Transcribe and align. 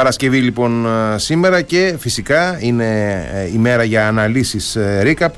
Παρασκευή 0.00 0.40
λοιπόν 0.40 0.86
σήμερα 1.16 1.62
και 1.62 1.96
φυσικά 1.98 2.58
είναι 2.60 3.22
η 3.54 3.58
μέρα 3.58 3.84
για 3.84 4.08
αναλύσεις 4.08 4.76
recap 5.02 5.28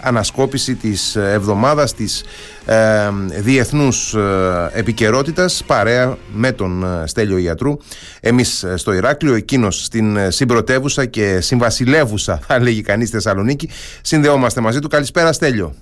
ανασκόπηση 0.00 0.74
της 0.74 1.16
εβδομάδας 1.16 1.94
της 1.94 2.24
ε, 2.66 3.10
διεθνούς 3.40 4.14
ε, 4.14 4.70
επικαιρότητας 4.72 5.62
παρέα 5.66 6.18
με 6.32 6.52
τον 6.52 6.84
ε, 6.84 7.06
Στέλιο 7.06 7.38
Ιατρού. 7.38 7.76
Εμείς 8.20 8.62
ε, 8.62 8.76
στο 8.76 8.92
Ηράκλειο 8.92 9.34
εκείνος 9.34 9.84
στην 9.84 10.16
ε, 10.16 10.30
συμπρωτεύουσα 10.30 11.06
και 11.06 11.40
συμβασιλεύουσα 11.40 12.38
θα 12.46 12.60
λέγει 12.60 12.80
κανείς 12.80 13.10
Θεσσαλονίκη 13.10 13.70
συνδεόμαστε 14.02 14.60
μαζί 14.60 14.78
του. 14.78 14.88
Καλησπέρα 14.88 15.32
Στέλιο. 15.32 15.74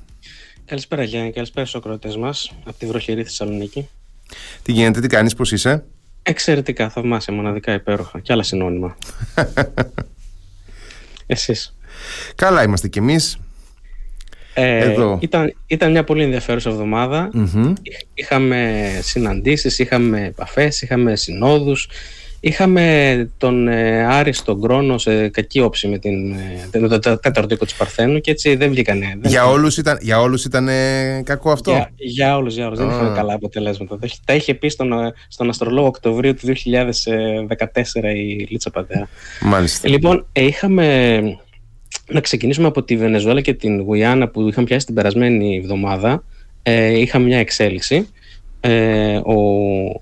Καλησπέρα 0.65 1.03
Γιάννη, 1.03 1.33
καλησπέρα 1.33 1.67
στους 1.67 1.81
ακροατές 1.81 2.17
μας 2.17 2.53
από 2.65 2.79
τη 2.79 2.87
βροχερή 2.87 3.23
Θεσσαλονίκη. 3.23 3.89
Τι 4.63 4.73
γίνεται, 4.73 5.01
τι 5.01 5.07
κάνεις, 5.07 5.35
πώς 5.35 5.53
είσαι; 5.53 5.85
Εξαιρετικά, 6.27 6.89
θαυμάσια, 6.89 7.35
μοναδικά, 7.35 7.73
υπέροχα 7.73 8.21
και 8.21 8.33
άλλα 8.33 8.43
συνώνυμα. 8.43 8.97
Εσείς. 11.27 11.77
Καλά 12.35 12.63
είμαστε 12.63 12.89
κι 12.89 12.99
εμείς. 12.99 13.39
Ε, 14.55 14.95
Ήταν, 15.21 15.55
ήταν 15.67 15.91
μια 15.91 16.05
πολύ 16.05 16.23
ενδιαφέρουσα 16.23 16.71
Είχαμε 18.15 18.91
συναντήσεις, 19.03 19.79
είχαμε 19.79 20.25
επαφές, 20.25 20.83
είχαμε 20.83 21.17
συνόδους. 21.17 21.89
Είχαμε 22.47 23.31
τον 23.37 23.69
ε, 23.69 24.05
Άριστο 24.05 24.57
Γκρόνο 24.57 24.99
σε 24.99 25.29
κακή 25.29 25.61
όψη 25.61 25.89
με, 25.89 25.99
την, 25.99 26.33
ε, 26.71 26.89
το 26.89 26.99
τέταρτο 26.99 27.55
οίκο 27.55 27.65
της 27.65 27.75
Παρθένου 27.75 28.21
και 28.21 28.31
έτσι 28.31 28.57
δεν 28.57 28.71
βγήκανε. 28.71 29.19
για, 29.23 29.47
όλους 29.47 29.77
ήταν, 29.77 29.99
για 30.01 30.21
όλους 30.21 30.45
ήταν 30.45 30.69
κακό 31.23 31.51
αυτό; 31.51 31.71
Για, 31.71 31.91
για 31.97 32.37
όλους, 32.37 32.55
για 32.55 32.67
όλους. 32.67 32.79
Δεν 32.79 32.89
είχαμε 32.89 33.15
καλά 33.15 33.35
αποτελέσματα. 33.35 33.99
Τα 34.25 34.35
είχε 34.35 34.55
πει 34.55 34.69
στον, 34.69 34.93
στον 35.29 35.49
αστρολόγο 35.49 35.87
Οκτωβρίου 35.87 36.35
του 36.35 36.47
2014 36.47 36.55
η 38.15 38.47
Λίτσα 38.49 38.71
Παντέα. 38.71 39.09
Μάλιστα. 39.41 39.89
Λοιπόν, 39.89 40.27
ε, 40.33 40.45
είχαμε 40.45 41.19
να 42.07 42.21
ξεκινήσουμε 42.21 42.67
από 42.67 42.83
τη 42.83 42.97
Βενεζουέλα 42.97 43.41
και 43.41 43.55
την 43.55 43.81
Γουιάννα 43.81 44.29
που 44.29 44.49
είχαμε 44.49 44.67
πιάσει 44.67 44.87
την 44.87 44.95
περασμένη 44.95 45.57
εβδομάδα. 45.57 46.25
Ε, 46.63 46.99
είχαμε 46.99 47.25
μια 47.25 47.39
εξέλιξη. 47.39 48.09
Ε, 48.67 49.17
ο 49.17 49.35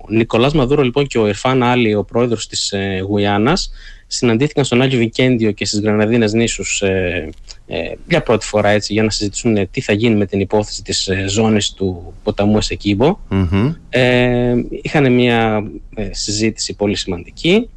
Νικολάς 0.07 0.53
Μαδούρο 0.53 0.81
λοιπόν 0.81 1.07
και 1.07 1.17
ο 1.17 1.25
Ερφάν 1.25 1.63
Άλλη, 1.63 1.95
ο 1.95 2.03
πρόεδρος 2.03 2.47
της 2.47 2.71
ε, 2.71 3.03
Γουιάννας, 3.07 3.71
συναντήθηκαν 4.07 4.65
στον 4.65 4.81
Άγιο 4.81 4.97
Βικέντιο 4.97 5.51
και 5.51 5.65
στις 5.65 5.79
Γραναδίνες 5.79 6.33
νήσους 6.33 6.81
ε, 6.81 7.29
ε, 7.67 7.91
για 8.07 8.21
πρώτη 8.21 8.45
φορά 8.45 8.69
έτσι, 8.69 8.93
για 8.93 9.03
να 9.03 9.09
συζητήσουν 9.09 9.57
ε, 9.57 9.65
τι 9.71 9.81
θα 9.81 9.93
γίνει 9.93 10.15
με 10.15 10.25
την 10.25 10.39
υπόθεση 10.39 10.83
της 10.83 11.07
ε, 11.07 11.25
ζώνης 11.27 11.71
του 11.71 12.13
ποταμού 12.23 12.57
Εσεκίμπο. 12.57 13.19
Mm-hmm. 13.31 13.75
Ε, 13.89 14.53
είχαν 14.81 15.13
μια 15.13 15.63
συζήτηση 16.11 16.75
πολύ 16.75 16.95
σημαντική. 16.95 17.69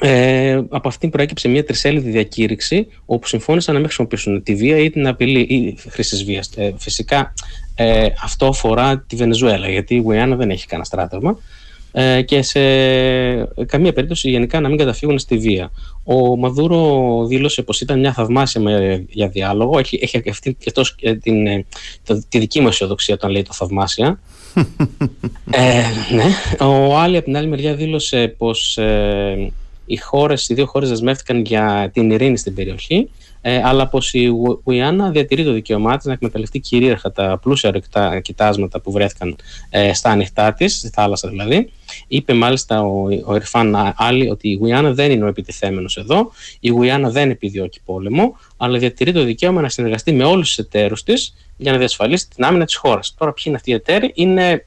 Ε, 0.00 0.60
από 0.68 0.88
αυτήν 0.88 1.10
προέκυψε 1.10 1.48
μια 1.48 1.64
τρισέλιδη 1.64 2.10
διακήρυξη 2.10 2.86
όπου 3.06 3.26
συμφώνησαν 3.26 3.72
να 3.72 3.80
μην 3.80 3.88
χρησιμοποιήσουν 3.88 4.42
τη 4.42 4.54
βία 4.54 4.78
ή 4.78 4.90
την 4.90 5.06
απειλή 5.06 5.40
ή 5.40 5.76
χρήση 5.90 6.24
βίας. 6.24 6.50
Ε, 6.56 6.74
φυσικά 6.78 7.34
ε, 7.74 8.06
αυτό 8.22 8.46
αφορά 8.46 8.98
τη 9.06 9.16
Βενεζουέλα, 9.16 9.68
γιατί 9.68 9.94
η 9.94 9.98
Γουιάννα 9.98 10.36
δεν 10.36 10.50
έχει 10.50 10.66
κανένα 10.66 10.86
στράτευμα 10.86 11.38
ε, 11.92 12.22
και 12.22 12.42
σε 12.42 12.60
καμία 13.66 13.92
περίπτωση 13.92 14.30
γενικά 14.30 14.60
να 14.60 14.68
μην 14.68 14.78
καταφύγουν 14.78 15.18
στη 15.18 15.38
βία. 15.38 15.70
Ο 16.04 16.36
Μαδούρο 16.36 17.24
δήλωσε 17.26 17.62
πως 17.62 17.80
ήταν 17.80 17.98
μια 17.98 18.12
θαυμάσια 18.12 18.60
με, 18.60 19.04
για 19.08 19.28
διάλογο. 19.28 19.78
Έχει, 19.78 19.98
έχει 20.02 20.30
αυτή 20.30 20.56
και 20.58 20.70
τόσο, 20.70 20.94
ε, 21.00 21.14
την, 21.14 21.46
ε, 21.46 21.66
τη 22.28 22.38
δική 22.38 22.60
μου 22.60 22.68
αισιοδοξία 22.68 23.14
όταν 23.14 23.30
λέει 23.30 23.42
το 23.42 23.52
θαυμάσια. 23.52 24.20
ε, 25.50 25.82
ναι. 26.14 26.24
Ο 26.66 26.98
Άλλη 26.98 27.16
από 27.16 27.24
την 27.24 27.36
άλλη 27.36 27.46
μεριά 27.46 27.74
δήλωσε 27.74 28.34
πως 28.38 28.78
οι, 29.88 29.96
χώρες, 29.96 30.48
οι 30.48 30.54
δύο 30.54 30.66
χώρες 30.66 30.88
δεσμεύτηκαν 30.88 31.40
για 31.40 31.90
την 31.92 32.10
ειρήνη 32.10 32.36
στην 32.36 32.54
περιοχή, 32.54 33.10
ε, 33.40 33.62
αλλά 33.64 33.88
πως 33.88 34.14
η 34.14 34.32
Γουιάννα 34.64 35.10
διατηρεί 35.10 35.44
το 35.44 35.52
δικαίωμά 35.52 35.96
της 35.96 36.06
να 36.06 36.12
εκμεταλλευτεί 36.12 36.58
κυρίαρχα 36.58 37.12
τα 37.12 37.38
πλούσια 37.42 37.68
ορεικτά 37.68 38.20
κοιτάσματα 38.20 38.80
που 38.80 38.92
βρέθηκαν 38.92 39.36
ε, 39.70 39.94
στα 39.94 40.10
ανοιχτά 40.10 40.52
της, 40.52 40.76
στη 40.76 40.88
θάλασσα 40.88 41.28
δηλαδή. 41.28 41.70
Είπε 42.08 42.34
μάλιστα 42.34 42.82
ο, 42.82 43.08
ο 43.24 43.34
Ερφάν 43.34 43.94
Άλλη 43.96 44.30
ότι 44.30 44.48
η 44.48 44.54
Γουιάννα 44.54 44.92
δεν 44.92 45.10
είναι 45.10 45.24
ο 45.24 45.26
επιτιθέμενος 45.26 45.96
εδώ, 45.96 46.30
η 46.60 46.68
Γουιάννα 46.68 47.10
δεν 47.10 47.30
επιδιώκει 47.30 47.80
πόλεμο, 47.84 48.36
αλλά 48.56 48.78
διατηρεί 48.78 49.12
το 49.12 49.24
δικαίωμα 49.24 49.60
να 49.60 49.68
συνεργαστεί 49.68 50.12
με 50.12 50.24
όλους 50.24 50.46
τους 50.46 50.58
εταίρους 50.58 51.02
της 51.02 51.34
για 51.56 51.72
να 51.72 51.78
διασφαλίσει 51.78 52.28
την 52.28 52.44
άμυνα 52.44 52.64
της 52.64 52.76
χώρας. 52.76 53.14
Τώρα 53.18 53.32
ποιοι 53.32 53.44
είναι 53.46 53.56
αυτοί 53.56 53.70
οι 53.70 53.74
εταίροι, 53.74 54.12
είναι 54.14 54.64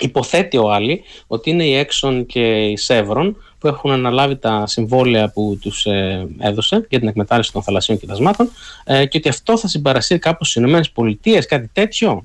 Υποθέτει 0.00 0.56
ο 0.56 0.72
Άλλη 0.72 1.02
ότι 1.26 1.50
είναι 1.50 1.64
η 1.64 1.86
Exxon 1.86 2.24
και 2.26 2.64
η 2.64 2.78
Chevron 2.86 3.34
που 3.58 3.66
έχουν 3.68 3.90
αναλάβει 3.90 4.36
τα 4.36 4.66
συμβόλαια 4.66 5.30
που 5.30 5.58
τους 5.60 5.84
ε, 5.84 6.28
έδωσε 6.38 6.86
για 6.88 6.98
την 6.98 7.08
εκμετάλλευση 7.08 7.52
των 7.52 7.62
θαλασσίων 7.62 7.98
κοιτασμάτων 7.98 8.50
ε, 8.84 9.06
και 9.06 9.16
ότι 9.18 9.28
αυτό 9.28 9.58
θα 9.58 9.68
συμπαρασύρει 9.68 10.18
κάπως 10.18 10.50
στις 10.50 10.62
ΗΠΑ, 11.22 11.44
κάτι 11.44 11.70
τέτοιο. 11.72 12.24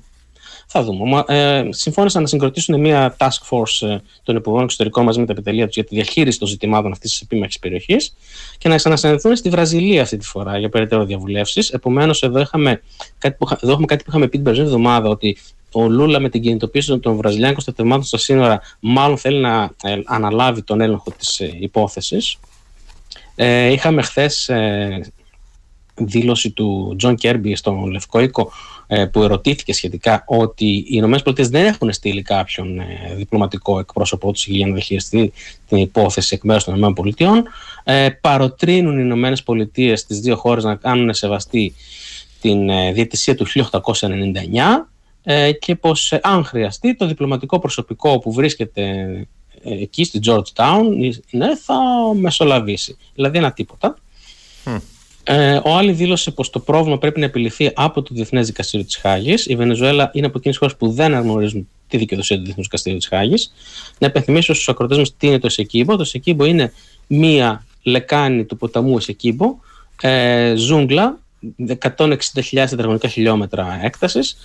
Θα 0.66 0.82
δούμε. 0.82 1.24
Ε, 1.26 1.64
συμφώνησαν 1.68 2.22
να 2.22 2.28
συγκροτήσουν 2.28 2.80
μια 2.80 3.16
task 3.18 3.48
force 3.50 3.88
ε, 3.88 3.98
των 4.22 4.36
υπουργών 4.36 4.62
εξωτερικών 4.62 5.04
μαζί 5.04 5.20
με 5.20 5.26
τα 5.26 5.32
επιτελεία 5.32 5.66
τους 5.66 5.74
για 5.74 5.84
τη 5.84 5.94
διαχείριση 5.94 6.38
των 6.38 6.48
ζητημάτων 6.48 6.92
αυτής 6.92 7.10
της 7.10 7.20
επίμαχης 7.20 7.58
περιοχής 7.58 8.14
και 8.58 8.68
να 8.68 8.76
ξανασυνδεθούν 8.76 9.36
στη 9.36 9.48
Βραζιλία 9.48 10.02
αυτή 10.02 10.16
τη 10.16 10.26
φορά 10.26 10.58
για 10.58 10.68
περαιτέρω 10.68 11.04
διαβουλεύσεις. 11.04 11.70
Επομένως, 11.70 12.22
εδώ, 12.22 12.38
εδώ 12.38 12.48
έχουμε 12.48 12.80
κάτι 13.86 14.04
που 14.04 14.08
είχαμε 14.08 14.24
πει 14.24 14.30
την 14.30 14.42
περασμένη 14.42 14.68
εβδομάδα, 14.70 15.08
ότι 15.08 15.36
ο 15.72 15.88
Λούλα 15.88 16.20
με 16.20 16.28
την 16.28 16.42
κινητοποίηση 16.42 16.98
των 16.98 17.16
βραζιλιάνικων 17.16 17.62
στρατευμάτων 17.62 18.04
στα 18.04 18.18
σύνορα 18.18 18.60
μάλλον 18.80 19.18
θέλει 19.18 19.40
να 19.40 19.70
ε, 19.82 20.00
αναλάβει 20.04 20.62
τον 20.62 20.80
έλεγχο 20.80 21.10
της 21.18 21.40
ε, 21.40 21.56
υπόθεσης. 21.60 22.38
Ε, 23.34 23.72
είχαμε 23.72 24.02
χθες 24.02 24.48
ε, 24.48 25.12
δήλωση 25.94 26.50
του 26.50 26.94
Τζον 26.98 27.14
Κίρμπι 27.14 27.54
στον 27.54 27.90
Λευκό 27.90 28.20
Οίκο 28.20 28.42
ε, 28.42 28.75
που 29.12 29.22
ερωτήθηκε 29.22 29.72
σχετικά 29.72 30.24
ότι 30.26 30.66
οι 30.66 30.86
Ηνωμένες 30.88 31.22
Πολιτείες 31.22 31.48
δεν 31.48 31.64
έχουν 31.64 31.92
στείλει 31.92 32.22
κάποιον 32.22 32.78
ε, 32.78 33.14
διπλωματικό 33.16 33.78
εκπρόσωπό 33.78 34.32
τους 34.32 34.46
για 34.46 34.66
να 34.66 34.72
διαχειριστεί 34.72 35.32
την 35.68 35.78
υπόθεση 35.78 36.34
εκ 36.34 36.42
μέρους 36.44 36.64
των 36.64 36.72
Ηνωμένων 36.72 36.96
Πολιτειών. 36.96 37.44
Ε, 37.84 38.08
παροτρύνουν 38.20 38.98
οι 38.98 39.02
Ηνωμένες 39.04 39.42
Πολιτείες 39.42 40.00
τις 40.00 40.14
δύο 40.14 40.36
χώρες 40.36 40.64
να 40.64 40.74
κάνουν 40.74 41.14
σεβαστή 41.14 41.74
την 42.40 42.68
ε, 42.68 42.92
διαιτησία 42.92 43.34
του 43.34 43.46
1899 43.46 43.62
ε, 45.22 45.52
και 45.52 45.74
πως 45.74 46.12
ε, 46.12 46.20
αν 46.22 46.44
χρειαστεί 46.44 46.96
το 46.96 47.06
διπλωματικό 47.06 47.58
προσωπικό 47.58 48.18
που 48.18 48.32
βρίσκεται 48.32 48.82
ε, 49.62 49.82
εκεί 49.82 50.04
στη 50.04 50.20
Georgetown 50.26 50.82
ναι, 51.30 51.56
θα 51.56 51.74
μεσολαβήσει. 52.14 52.96
Δηλαδή 53.14 53.38
ένα 53.38 53.52
τίποτα. 53.52 53.96
Ε, 55.28 55.60
ο 55.64 55.76
Άλλη 55.76 55.92
δήλωσε 55.92 56.30
πως 56.30 56.50
το 56.50 56.60
πρόβλημα 56.60 56.98
πρέπει 56.98 57.20
να 57.20 57.26
επιληθεί 57.26 57.70
από 57.74 58.02
το 58.02 58.14
Διεθνές 58.14 58.46
Δικαστήριο 58.46 58.86
της 58.86 58.96
Χάγης. 58.96 59.46
Η 59.46 59.56
Βενεζουέλα 59.56 60.10
είναι 60.12 60.26
από 60.26 60.38
εκείνες 60.38 60.56
χώρες 60.56 60.76
που 60.76 60.90
δεν 60.90 61.06
αναγνωρίζουν 61.06 61.68
τη 61.88 61.96
δικαιοδοσία 61.96 62.36
του 62.36 62.42
Διεθνούς 62.42 62.64
Δικαστήριου 62.64 62.98
της 62.98 63.08
Χάγης. 63.08 63.52
Να 63.98 64.06
υπενθυμίσω 64.06 64.54
στους 64.54 64.68
ακροτές 64.68 64.98
μας 64.98 65.16
τι 65.16 65.26
είναι 65.26 65.38
το 65.38 65.46
Εσεκίμπο. 65.46 65.96
Το 65.96 66.02
Εσεκίμπο 66.02 66.44
είναι 66.44 66.72
μία 67.06 67.66
λεκάνη 67.82 68.44
του 68.44 68.56
ποταμού 68.56 68.96
Εσεκίμπο, 68.96 69.56
ε, 70.02 70.54
ζούγκλα, 70.56 71.18
160.000 71.56 72.70
τετραγωνικά 72.70 73.08
χιλιόμετρα 73.08 73.80
έκτασης, 73.82 74.36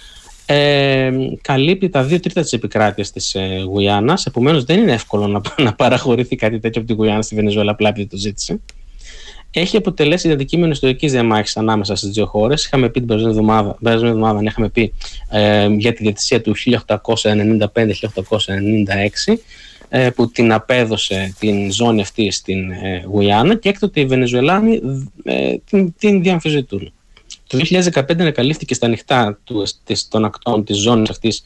ε, 0.45 1.11
καλύπτει 1.41 1.89
τα 1.89 2.03
δύο 2.03 2.19
τρίτα 2.19 2.41
της 2.41 2.53
επικράτειας 2.53 3.11
της 3.11 3.35
ε, 3.35 3.63
Γουιάννας, 3.67 4.25
επομένως 4.25 4.63
δεν 4.63 4.79
είναι 4.79 4.91
εύκολο 4.91 5.27
να, 5.27 5.41
να 5.63 5.73
παραχωρηθεί 5.73 6.35
κάτι 6.35 6.59
τέτοιο 6.59 6.81
από 6.81 6.89
τη 6.89 6.95
Γουιάννα 6.95 7.21
στη 7.21 7.35
Βενεζουέλα, 7.35 7.71
απλά 7.71 7.89
επειδή 7.89 8.07
το 8.07 8.17
ζήτησε. 8.17 8.59
Έχει 9.53 9.77
αποτελέσει 9.77 10.31
αντικείμενο 10.31 10.71
ιστορική 10.71 11.07
διαμάχη 11.07 11.59
ανάμεσα 11.59 11.95
στις 11.95 12.09
δύο 12.09 12.25
χώρες. 12.25 12.65
Είχαμε 12.65 12.89
πει 12.89 12.99
την 12.99 13.07
περασμένη 13.07 13.35
εβδομάδα, 13.35 13.77
εβδομάδα 13.91 14.41
είχαμε 14.43 14.69
πει 14.69 14.93
ε, 15.29 15.67
για 15.67 15.93
τη 15.93 16.03
διατησία 16.03 16.41
του 16.41 16.55
1895-1896, 16.55 16.73
ε, 19.89 20.09
που 20.09 20.31
την 20.31 20.53
απέδωσε 20.53 21.35
την 21.39 21.71
ζώνη 21.71 22.01
αυτή 22.01 22.31
στην 22.31 22.71
ε, 22.71 23.03
Γουιάννα 23.05 23.55
και 23.55 23.69
έκτοτε 23.69 23.99
οι 23.99 24.05
Βενεζουελάνοι 24.05 24.81
ε, 25.23 25.55
την, 25.69 25.93
την 25.97 26.21
διαμφισβητούν. 26.21 26.93
Το 27.47 27.59
2015 27.93 28.19
ανακαλύφθηκε 28.19 28.73
στα 28.73 28.85
ανοιχτά 28.85 29.39
του, 29.43 29.63
των 30.09 30.25
ακτών 30.25 30.63
της 30.63 30.77
ζώνης 30.77 31.09
αυτής 31.09 31.43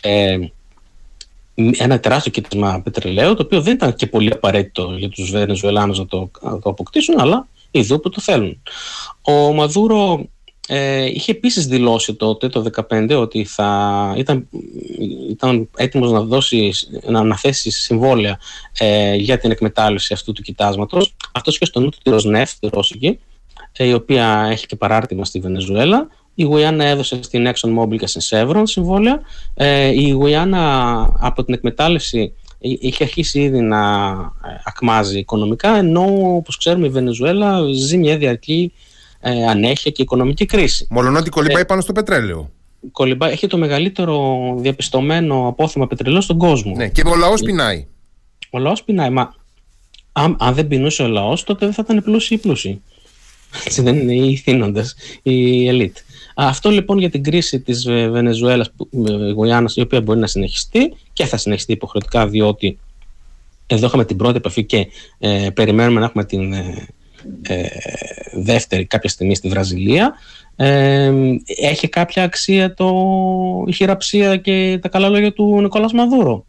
ε, 0.00 0.38
ένα 1.54 2.00
τεράστιο 2.00 2.32
κοίτασμα 2.32 2.80
πετρελαίου, 2.84 3.34
το 3.34 3.42
οποίο 3.42 3.60
δεν 3.62 3.74
ήταν 3.74 3.94
και 3.94 4.06
πολύ 4.06 4.32
απαραίτητο 4.32 4.94
για 4.98 5.08
τους 5.08 5.30
Βενεζουελάνους 5.30 5.98
να 5.98 6.06
το, 6.06 6.30
να 6.40 6.58
το 6.58 6.70
αποκτήσουν, 6.70 7.20
αλλά 7.20 7.48
ειδού 7.72 8.00
που 8.00 8.08
το 8.08 8.20
θέλουν. 8.20 8.62
Ο 9.22 9.32
Μαδούρο 9.32 10.28
ε, 10.68 11.04
είχε 11.04 11.30
επίσης 11.30 11.66
δηλώσει 11.66 12.14
τότε, 12.14 12.48
το 12.48 12.64
2015, 12.88 13.16
ότι 13.20 13.44
θα 13.44 14.14
ήταν, 14.16 14.48
ήταν 15.30 15.68
έτοιμος 15.76 16.10
να, 16.10 16.20
δώσει, 16.20 16.72
να 17.06 17.18
αναθέσει 17.18 17.70
συμβόλαια 17.70 18.38
ε, 18.78 19.14
για 19.14 19.38
την 19.38 19.50
εκμετάλλευση 19.50 20.12
αυτού 20.12 20.32
του 20.32 20.42
κοιτάσματος. 20.42 21.16
Αυτός 21.32 21.58
και 21.58 21.64
στο 21.64 21.80
νου 21.80 21.88
του 21.88 21.98
τη 22.02 22.10
Ροσνεφ, 22.10 22.58
τη 22.58 22.68
Ρώσικη, 22.72 23.18
ε, 23.72 23.84
η 23.84 23.92
οποία 23.92 24.48
έχει 24.50 24.66
και 24.66 24.76
παράρτημα 24.76 25.24
στη 25.24 25.40
Βενεζουέλα. 25.40 26.08
Η 26.34 26.42
Γουιάννα 26.42 26.84
έδωσε 26.84 27.22
στην 27.22 27.48
Exxon 27.48 27.78
Mobil 27.78 27.96
και 27.96 28.06
στην 28.06 28.20
Chevron 28.28 28.62
συμβόλαια. 28.64 29.20
Ε, 29.54 29.86
η 29.86 30.10
Γουιάννα 30.10 31.02
από 31.18 31.44
την 31.44 31.54
εκμετάλλευση 31.54 32.32
είχε 32.62 33.04
αρχίσει 33.04 33.40
ήδη 33.40 33.60
να 33.60 34.12
ακμάζει 34.64 35.18
οικονομικά, 35.18 35.76
ενώ 35.76 36.34
όπως 36.36 36.56
ξέρουμε 36.56 36.86
η 36.86 36.90
Βενεζουέλα 36.90 37.60
ζει 37.74 37.96
μια 37.96 38.16
διαρκή 38.16 38.72
ανέχεια 39.48 39.90
και 39.90 40.02
οικονομική 40.02 40.46
κρίση. 40.46 40.86
Μολονότι 40.90 41.30
κολυμπάει 41.30 41.64
πάνω 41.64 41.80
στο 41.80 41.92
πετρέλαιο. 41.92 42.50
Κολυμπάει, 42.92 43.32
έχει 43.32 43.46
το 43.46 43.56
μεγαλύτερο 43.56 44.38
διαπιστωμένο 44.58 45.46
απόθεμα 45.48 45.86
πετρελαίου 45.86 46.22
στον 46.22 46.38
κόσμο. 46.38 46.74
Ναι, 46.76 46.88
και 46.88 47.02
ο 47.06 47.16
λαός 47.16 47.42
πεινάει. 47.42 47.86
Ο 48.50 48.58
λαός 48.58 48.82
πεινάει, 48.84 49.10
μα 49.10 49.34
αν, 50.12 50.36
αν 50.40 50.54
δεν 50.54 50.68
πεινούσε 50.68 51.02
ο 51.02 51.08
λαός 51.08 51.44
τότε 51.44 51.64
δεν 51.64 51.74
θα 51.74 51.82
ήταν 51.84 52.02
πλούσιοι 52.02 52.34
ή 52.34 52.38
πλούσιοι. 52.38 52.82
Έτσι 53.64 53.82
δεν 53.82 53.96
είναι 53.98 54.14
οι 54.14 54.36
θύνοντες, 54.36 54.96
η 55.22 55.68
ελίτ. 55.68 55.96
Αυτό 56.36 56.70
λοιπόν 56.70 56.98
για 56.98 57.10
την 57.10 57.22
κρίση 57.22 57.60
της 57.60 57.86
Βενεζουέλας, 57.88 58.72
Γουιάννας, 59.34 59.76
η 59.76 59.80
οποία 59.80 60.00
μπορεί 60.00 60.18
να 60.18 60.26
συνεχιστεί 60.26 60.94
και 61.12 61.24
θα 61.24 61.36
συνεχιστεί 61.36 61.72
υποχρεωτικά 61.72 62.26
διότι 62.26 62.78
εδώ 63.66 63.86
είχαμε 63.86 64.04
την 64.04 64.16
πρώτη 64.16 64.36
επαφή 64.36 64.64
και 64.64 64.86
ε, 65.18 65.48
περιμένουμε 65.54 66.00
να 66.00 66.06
έχουμε 66.06 66.24
την 66.24 66.52
ε, 66.52 66.86
ε, 67.42 67.66
δεύτερη 68.32 68.84
κάποια 68.86 69.08
στιγμή 69.08 69.34
στη 69.34 69.48
Βραζιλία. 69.48 70.14
Ε, 70.56 71.12
έχει 71.46 71.88
κάποια 71.88 72.22
αξία 72.22 72.74
το, 72.74 72.94
η 73.66 73.72
χειραψία 73.72 74.36
και 74.36 74.78
τα 74.82 74.88
καλά 74.88 75.08
λόγια 75.08 75.32
του 75.32 75.60
Νικόλας 75.60 75.92
Μαδούρο; 75.92 76.46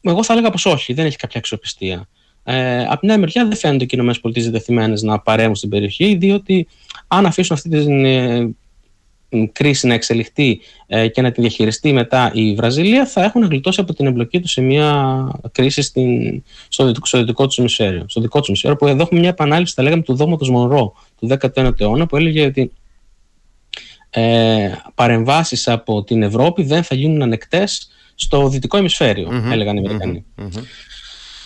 Εγώ 0.00 0.22
θα 0.22 0.32
έλεγα 0.32 0.50
πως 0.50 0.66
όχι, 0.66 0.92
δεν 0.92 1.06
έχει 1.06 1.16
κάποια 1.16 1.38
αξιοπιστία. 1.38 2.08
Ε, 2.44 2.84
από 2.84 3.00
την 3.00 3.10
άλλη 3.10 3.20
μεριά 3.20 3.46
δεν 3.46 3.56
φαίνονται 3.56 3.84
και 3.84 3.96
οι 3.96 4.04
ΗΠΑ 4.04 4.50
δεθειμένες 4.50 5.02
να 5.02 5.20
παρέμβουν 5.20 5.54
στην 5.54 5.68
περιοχή 5.68 6.14
διότι 6.14 6.66
αν 7.08 7.26
αφήσουν 7.26 7.56
αυτή 7.56 7.68
την 7.68 8.04
ε, 8.04 8.54
κρίση 9.52 9.86
να 9.86 9.94
εξελιχθεί 9.94 10.60
ε, 10.86 11.08
και 11.08 11.22
να 11.22 11.32
την 11.32 11.42
διαχειριστεί 11.42 11.92
μετά 11.92 12.30
η 12.34 12.54
Βραζιλία 12.54 13.06
θα 13.06 13.24
έχουν 13.24 13.42
γλιτώσει 13.42 13.80
από 13.80 13.94
την 13.94 14.06
εμπλοκή 14.06 14.40
τους 14.40 14.50
σε 14.50 14.60
μια 14.60 15.28
κρίση 15.52 15.82
στην, 15.82 16.42
στο, 16.68 16.92
στο 17.02 17.18
δυτικό 17.18 17.46
τους 17.46 17.56
ημισφαίριο. 17.56 18.04
Στο 18.08 18.20
δικό 18.20 18.38
τους 18.38 18.48
ημισφαίριο 18.48 18.76
που 18.76 18.86
εδώ 18.86 19.02
έχουμε 19.02 19.20
μια 19.20 19.28
επανάληψη, 19.28 19.74
θα 19.74 19.82
λέγαμε, 19.82 20.02
του 20.02 20.14
δόγματος 20.14 20.50
Μονρό 20.50 20.94
του 21.18 21.28
19ου 21.40 21.80
αιώνα 21.80 22.06
που 22.06 22.16
έλεγε 22.16 22.46
ότι 22.46 22.72
ε, 24.10 24.72
παρεμβάσεις 24.94 25.68
από 25.68 26.04
την 26.04 26.22
Ευρώπη 26.22 26.62
δεν 26.62 26.82
θα 26.82 26.94
γίνουν 26.94 27.22
ανεκτές 27.22 27.90
στο 28.14 28.48
δυτικό 28.48 28.78
ημισφαίριο, 28.78 29.28
mm-hmm, 29.30 29.52
έλεγαν 29.52 29.76
οι 29.76 29.78
Αμερικανοί. 29.78 30.24
Mm-hmm, 30.38 30.62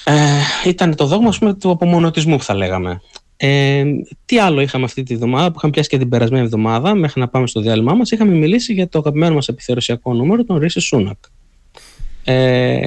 ε, 0.05 0.69
ήταν 0.69 0.95
το 0.95 1.07
δόγμα 1.07 1.35
πούμε, 1.39 1.55
του 1.55 1.71
απομονωτισμού 1.71 2.37
που 2.37 2.43
θα 2.43 2.55
λέγαμε. 2.55 3.01
Ε, 3.41 3.85
τι 4.25 4.39
άλλο 4.39 4.61
είχαμε 4.61 4.85
αυτή 4.85 5.03
τη 5.03 5.17
βδομάδα 5.17 5.47
που 5.51 5.55
είχαμε 5.57 5.73
πιάσει 5.73 5.89
και 5.89 5.99
την 5.99 6.09
περασμένη 6.09 6.45
εβδομάδα 6.45 6.95
μέχρι 6.95 7.21
να 7.21 7.29
πάμε 7.29 7.47
στο 7.47 7.61
διάλειμμά 7.61 7.95
μας 7.95 8.11
είχαμε 8.11 8.35
μιλήσει 8.35 8.73
για 8.73 8.89
το 8.89 8.99
αγαπημένο 8.99 9.35
μας 9.35 9.49
επιθεωρησιακό 9.49 10.15
νούμερο 10.15 10.45
τον 10.45 10.59
Ρίση 10.59 10.81
Σούνακ 10.81 11.17
ε, 12.25 12.87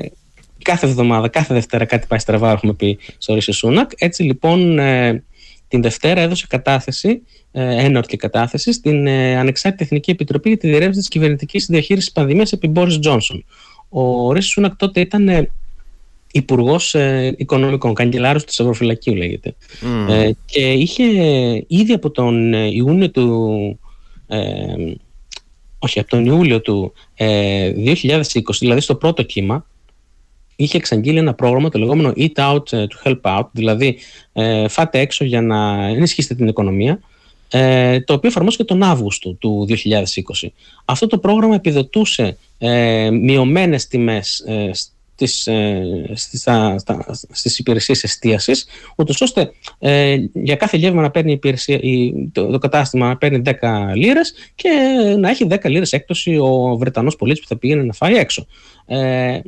κάθε 0.61 0.87
εβδομάδα, 0.87 1.27
κάθε 1.27 1.53
Δευτέρα 1.53 1.85
κάτι 1.85 2.07
πάει 2.07 2.19
στραβά 2.19 2.51
έχουμε 2.51 2.73
πει 2.73 2.99
στο 3.17 3.33
Ρίση 3.33 3.51
Σούνακ 3.51 3.91
έτσι 3.97 4.23
λοιπόν 4.23 4.79
ε, 4.79 5.23
την 5.67 5.81
Δευτέρα 5.81 6.21
έδωσε 6.21 6.45
κατάθεση 6.49 7.21
ε, 7.51 7.85
ένορκη 7.85 8.17
κατάθεση 8.17 8.73
στην 8.73 9.07
ε, 9.07 9.37
Ανεξάρτητη 9.37 9.83
Εθνική 9.83 10.11
Επιτροπή 10.11 10.49
για 10.49 10.57
τη 10.57 10.67
Διερεύνηση 10.67 10.99
της 10.99 11.07
Κυβερνητικής 11.07 11.65
Διαχείρισης 11.65 12.11
Πανδημίας 12.11 12.51
επί 12.51 12.67
Μπόρις 12.67 12.99
Τζόνσον. 12.99 13.45
Ο 13.89 14.31
Ρίση 14.31 14.49
Σούνακ 14.49 14.75
τότε 14.75 14.99
ήταν 14.99 15.29
ε, 15.29 15.49
Υπουργός 16.31 16.95
ε, 16.95 17.35
Οικονομικών, 17.37 17.93
καγκελάρο 17.93 18.39
του 18.39 18.53
Ευρωφυλακίου 18.57 19.15
λέγεται. 19.15 19.55
Ε, 20.09 20.31
και 20.45 20.71
είχε 20.71 21.03
ήδη 21.67 21.93
από 21.93 22.11
τον 22.11 22.53
Ιούνιο 22.53 23.09
του. 23.11 23.79
Ε, 24.27 24.73
όχι, 25.79 25.99
από 25.99 26.09
τον 26.09 26.25
Ιούλιο 26.25 26.61
του 26.61 26.93
2020, 27.17 28.41
δηλαδή 28.59 28.81
στο 28.81 28.95
πρώτο 28.95 29.23
κύμα, 29.23 29.65
είχε 30.55 30.77
εξαγγείλει 30.77 31.17
ένα 31.17 31.33
πρόγραμμα, 31.33 31.69
το 31.69 31.79
λεγόμενο 31.79 32.13
Eat 32.15 32.33
Out 32.35 32.63
to 32.69 32.87
Help 33.03 33.21
Out, 33.21 33.47
δηλαδή 33.51 33.97
φάτε 34.67 34.99
έξω 34.99 35.25
για 35.25 35.41
να 35.41 35.85
ενισχύσετε 35.87 36.35
την 36.35 36.47
οικονομία, 36.47 36.99
το 38.05 38.13
οποίο 38.13 38.29
εφαρμόστηκε 38.29 38.63
τον 38.63 38.83
Αύγουστο 38.83 39.33
του 39.33 39.67
2020. 39.69 40.47
Αυτό 40.85 41.07
το 41.07 41.17
πρόγραμμα 41.17 41.55
επιδοτούσε 41.55 42.37
ε, 42.57 43.09
μειωμένες 43.09 43.87
τιμές 43.87 44.43
στις, 45.27 45.47
ε, 45.47 46.11
στις, 46.13 46.47
στις 47.29 47.59
υπηρεσίες 47.59 48.03
εστίασης, 48.03 48.65
ούτως 48.95 49.21
ώστε 49.21 49.51
ε, 49.79 50.17
για 50.33 50.55
κάθε 50.55 50.77
γεύμα 50.77 51.01
να 51.01 51.11
παίρνει 51.11 51.31
υπηρεσία, 51.31 51.79
το, 52.31 52.47
το, 52.47 52.57
κατάστημα 52.57 53.07
να 53.07 53.17
παίρνει 53.17 53.41
10 53.45 53.51
λίρες 53.95 54.33
και 54.55 54.69
να 55.17 55.29
έχει 55.29 55.47
10 55.49 55.69
λίρες 55.69 55.93
έκπτωση 55.93 56.37
ο 56.37 56.77
Βρετανός 56.77 57.15
πολίτης 57.15 57.41
που 57.41 57.47
θα 57.47 57.57
πήγαινε 57.57 57.83
να 57.83 57.93
φάει 57.93 58.13
έξω. 58.15 58.47
Ε, 58.85 59.39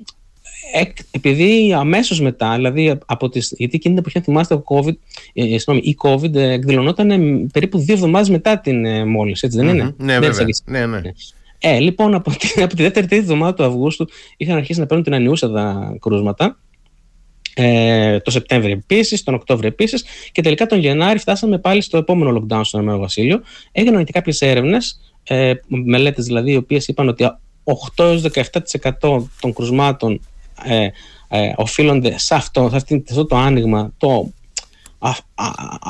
επειδή 1.12 1.74
αμέσως 1.74 2.22
μετά, 2.22 2.56
δηλαδή 2.56 2.98
από 3.06 3.30
τις, 3.30 3.54
γιατί 3.58 3.76
εκείνη 3.76 3.96
την 3.96 4.04
εποχή 4.06 4.26
θυμάστε 4.26 4.54
ο 4.54 4.64
COVID, 4.68 4.94
ε, 5.34 5.58
συγνώμη, 5.58 5.82
η 5.84 5.98
COVID 6.04 6.36
ε, 6.36 6.52
εκδηλωνόταν 6.52 7.10
περίπου 7.54 7.80
δύο 7.80 7.94
εβδομάδες 7.94 8.30
μετά 8.30 8.60
την 8.60 8.86
ε, 8.86 9.06
μόλις, 9.06 9.44
έτσι 9.44 9.58
δεν 9.58 9.68
είναι; 9.68 9.94
Ναι, 9.98 10.20
βέβαια. 10.20 10.46
Ναι, 10.66 10.86
ναι. 10.86 11.02
Ε, 11.66 11.80
λοιπόν, 11.80 12.14
από 12.14 12.32
τη, 12.32 12.54
από 12.64 12.76
τη 12.76 12.82
δεύτερη 12.82 13.08
τρίτη 13.08 13.24
εβδομάδα 13.24 13.54
του 13.54 13.64
Αυγούστου 13.64 14.08
είχαν 14.38 14.58
αρχίσει 14.58 14.80
να 14.80 14.86
παίρνουν 14.86 15.04
την 15.04 15.14
ανιούσα 15.14 15.50
κρούσματα. 16.00 16.58
Ε, 17.56 18.20
το 18.20 18.32
Σεπτέμβριο 18.32 18.74
επίσης, 18.74 19.24
τον 19.24 19.34
Οκτώβριο 19.34 19.68
επίσης 19.68 20.06
και 20.32 20.42
τελικά 20.42 20.66
τον 20.66 20.80
Γενάρη 20.80 21.20
φτάσαμε 21.20 21.58
πάλι 21.58 21.82
στο 21.82 21.98
επόμενο 21.98 22.38
lockdown 22.38 22.62
στον 22.64 22.82
Ηνωμένο 22.82 23.02
Βασίλειο. 23.02 23.42
Έγιναν 23.72 24.06
και 24.06 24.12
κάποιες 24.12 24.42
έρευνες, 24.42 25.14
ε, 25.24 25.54
μελέτες 25.68 26.26
δηλαδή, 26.26 26.52
οι 26.52 26.56
οποίες 26.56 26.88
είπαν 26.88 27.08
ότι 27.08 27.26
8-17% 27.64 29.30
των 29.42 29.54
κρουσμάτων 29.54 30.22
ε, 30.66 30.88
ε, 31.28 31.54
οφείλονται 31.56 32.18
σε 32.18 32.36
αυτό, 32.36 32.70
σε 32.70 32.76
αυτό 32.76 33.26
το 33.26 33.36
άνοιγμα 33.36 33.94
το 33.98 34.32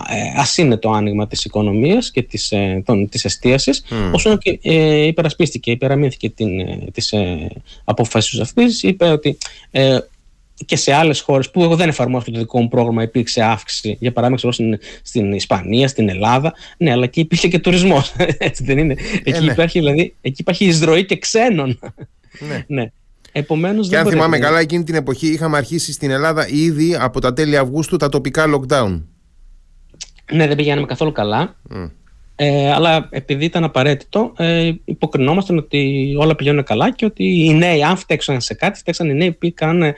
ε, 0.09 0.39
ασύνετο 0.39 0.91
άνοιγμα 0.91 1.27
της 1.27 1.45
οικονομίας 1.45 2.11
και 2.11 2.21
της, 2.21 2.51
ε, 2.51 2.81
των, 2.85 3.09
της 3.09 3.25
εστίασης 3.25 3.83
mm. 3.89 4.11
όσο 4.11 4.37
και 4.37 4.59
ε, 4.61 5.05
υπερασπίστηκε, 5.05 5.71
υπεραμείνθηκε 5.71 6.29
την, 6.29 6.59
ε, 6.59 6.87
της 6.93 7.11
ε, 7.11 7.47
αποφάσεις 7.83 8.39
αυτής 8.39 8.83
είπε 8.83 9.05
ότι 9.05 9.37
ε, 9.71 9.97
και 10.65 10.75
σε 10.75 10.93
άλλες 10.93 11.21
χώρες 11.21 11.51
που 11.51 11.63
εγώ 11.63 11.75
δεν 11.75 11.89
εφαρμόζω 11.89 12.31
το 12.31 12.39
δικό 12.39 12.61
μου 12.61 12.67
πρόγραμμα 12.67 13.03
υπήρξε 13.03 13.41
αύξηση 13.41 13.97
για 13.99 14.11
παράδειγμα 14.11 14.51
στην, 14.51 14.79
στην 15.01 15.33
Ισπανία, 15.33 15.87
στην 15.87 16.09
Ελλάδα 16.09 16.53
ναι 16.77 16.91
αλλά 16.91 17.03
εκεί 17.03 17.19
υπήρχε 17.19 17.47
και 17.47 17.59
τουρισμός 17.59 18.13
έτσι 18.37 18.63
δεν 18.63 18.77
είναι 18.77 18.95
εκεί, 19.23 19.43
ναι. 19.43 19.51
υπάρχει, 19.51 19.79
δηλαδή, 19.79 20.15
εκεί 20.21 20.41
υπάρχει 20.41 20.65
εισρωή 20.65 21.05
και 21.05 21.17
ξένων 21.17 21.79
ναι. 22.39 22.63
ναι. 22.81 22.91
Επομένως, 23.35 23.89
και 23.89 23.97
αν 23.97 24.07
θυμάμαι 24.07 24.39
καλά, 24.39 24.59
εκείνη 24.59 24.83
την 24.83 24.95
εποχή 24.95 25.27
είχαμε 25.27 25.57
αρχίσει 25.57 25.91
στην 25.91 26.11
Ελλάδα 26.11 26.47
ήδη 26.47 26.95
από 26.99 27.19
τα 27.19 27.33
τέλη 27.33 27.57
Αυγούστου 27.57 27.97
τα 27.97 28.09
τοπικά 28.09 28.45
lockdown. 28.55 29.01
Ναι, 30.31 30.47
δεν 30.47 30.55
πηγαίναμε 30.55 30.87
καθόλου 30.87 31.11
καλά. 31.11 31.55
Ε, 32.35 32.71
αλλά 32.71 33.07
επειδή 33.11 33.45
ήταν 33.45 33.63
απαραίτητο, 33.63 34.33
ε, 34.37 34.71
υποκρινόμασταν 34.85 35.57
ότι 35.57 36.13
όλα 36.17 36.35
πηγαίνουν 36.35 36.63
καλά 36.63 36.91
και 36.91 37.05
ότι 37.05 37.45
οι 37.45 37.53
νέοι, 37.53 37.83
αν 37.83 37.97
φταίξαν 37.97 38.41
σε 38.41 38.53
κάτι, 38.53 38.79
φταίξαν 38.79 39.09
οι 39.09 39.13
νέοι 39.13 39.31
που 39.31 39.51
κάνανε 39.53 39.95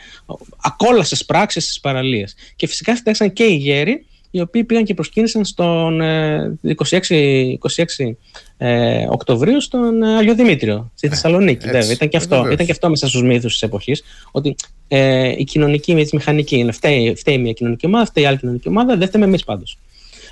ακόλασες 0.61 1.25
πράξεις 1.25 1.63
στις 1.63 1.79
παραλίες. 1.79 2.35
Και 2.55 2.67
φυσικά 2.67 2.95
φταίξαν 2.95 3.33
και 3.33 3.43
οι 3.43 3.55
γέροι, 3.55 4.05
οι 4.35 4.41
οποίοι 4.41 4.63
πήγαν 4.63 4.83
και 4.83 4.93
προσκύνησαν 4.93 5.45
στον 5.45 6.01
26, 6.01 6.99
ε, 7.07 7.53
26 7.59 8.15
ε, 8.57 9.05
Οκτωβρίου 9.09 9.61
στον 9.61 10.03
ε, 10.03 10.17
Αγιο 10.17 10.35
Δημήτριο, 10.35 10.91
στη 10.95 11.07
Θεσσαλονίκη. 11.07 11.65
βέβαια. 11.65 11.91
Ήταν, 11.91 12.09
και 12.09 12.17
αυτό, 12.17 12.49
ήταν 12.51 12.65
και 12.65 12.71
αυτό 12.71 12.89
μέσα 12.89 13.07
στους 13.07 13.23
μύθους 13.23 13.51
της 13.51 13.61
εποχής. 13.61 14.03
Ότι 14.31 14.55
ε, 14.87 15.33
η 15.37 15.43
κοινωνική 15.43 15.93
με 15.93 16.03
τη 16.03 16.15
μηχανική 16.15 16.57
είναι 16.57 16.71
φταίει, 16.71 17.15
φταίει 17.15 17.37
μια 17.37 17.51
κοινωνική 17.51 17.85
ομάδα, 17.85 18.05
φταίει 18.05 18.25
άλλη 18.25 18.37
κοινωνική 18.37 18.67
ομάδα, 18.67 18.97
δεν 18.97 19.07
φταίμε 19.07 19.25
εμείς 19.25 19.43
πάντως. 19.43 19.77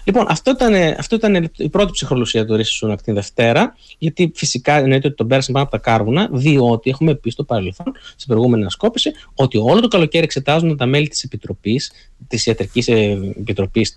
Λοιπόν, 0.04 0.26
αυτό 0.30 0.52
ήταν, 0.52 0.74
αυτό 0.98 1.16
ήταν 1.16 1.50
η 1.58 1.70
πρώτη 1.70 1.92
ψυχρολουσία 1.92 2.46
του 2.46 2.56
Ρίση 2.56 2.72
Σούνακ 2.72 3.02
την 3.02 3.14
Δευτέρα, 3.14 3.76
γιατί 3.98 4.32
φυσικά 4.36 4.74
εννοείται 4.78 5.08
ότι 5.08 5.16
τον 5.16 5.28
πέρασαν 5.28 5.54
πάνω 5.54 5.66
από 5.66 5.78
τα 5.78 5.92
κάρβουνα, 5.92 6.30
διότι 6.32 6.90
έχουμε 6.90 7.16
πει 7.16 7.30
στο 7.30 7.44
παρελθόν, 7.44 7.94
στην 8.16 8.28
προηγούμενη 8.28 8.62
ανασκόπηση, 8.62 9.12
ότι 9.34 9.58
όλο 9.58 9.80
το 9.80 9.88
καλοκαίρι 9.88 10.24
εξετάζουν 10.24 10.78
τα 10.78 10.86
μέλη 10.86 11.08
της 11.08 11.24
Επιτροπής, 11.24 11.92
της 12.28 12.46
Ιατρικής 12.46 12.88
Επιτροπής 12.88 13.94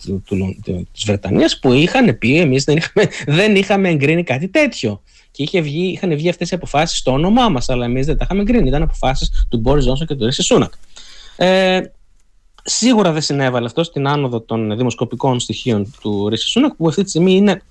της 0.92 1.04
Βρετανίας, 1.06 1.58
που 1.58 1.72
είχαν 1.72 2.18
πει 2.18 2.38
εμείς 2.38 2.64
δεν 2.64 2.76
είχαμε, 2.76 3.08
δεν 3.26 3.54
είχαμε 3.54 3.88
εγκρίνει 3.88 4.22
κάτι 4.22 4.48
τέτοιο. 4.48 5.02
Και 5.30 5.42
είχε 5.42 5.60
βγει, 5.60 5.86
είχαν 5.86 6.16
βγει 6.16 6.28
αυτές 6.28 6.50
οι 6.50 6.54
αποφάσεις 6.54 6.98
στο 6.98 7.12
όνομά 7.12 7.48
μας, 7.48 7.68
αλλά 7.68 7.84
εμείς 7.84 8.06
δεν 8.06 8.16
τα 8.16 8.24
είχαμε 8.24 8.40
εγκρίνει. 8.40 8.68
Ήταν 8.68 8.82
αποφάσεις 8.82 9.46
του 9.50 9.58
Μπόρι 9.58 9.80
Ζόνσον 9.80 10.06
και 10.06 10.14
του 10.14 10.24
Ρίση 10.24 10.42
Σούνακ. 10.42 10.72
Ε, 11.36 11.80
Σίγουρα 12.68 13.12
δεν 13.12 13.22
συνέβαλε 13.22 13.66
αυτό 13.66 13.84
στην 13.84 14.08
άνοδο 14.08 14.40
των 14.40 14.76
δημοσκοπικών 14.76 15.40
στοιχείων 15.40 15.94
του 16.00 16.28
Ρίση 16.28 16.48
Σούνακ, 16.48 16.74
που 16.74 16.88
αυτή 16.88 17.02
τη 17.02 17.08
στιγμή 17.08 17.32
είναι 17.32 17.62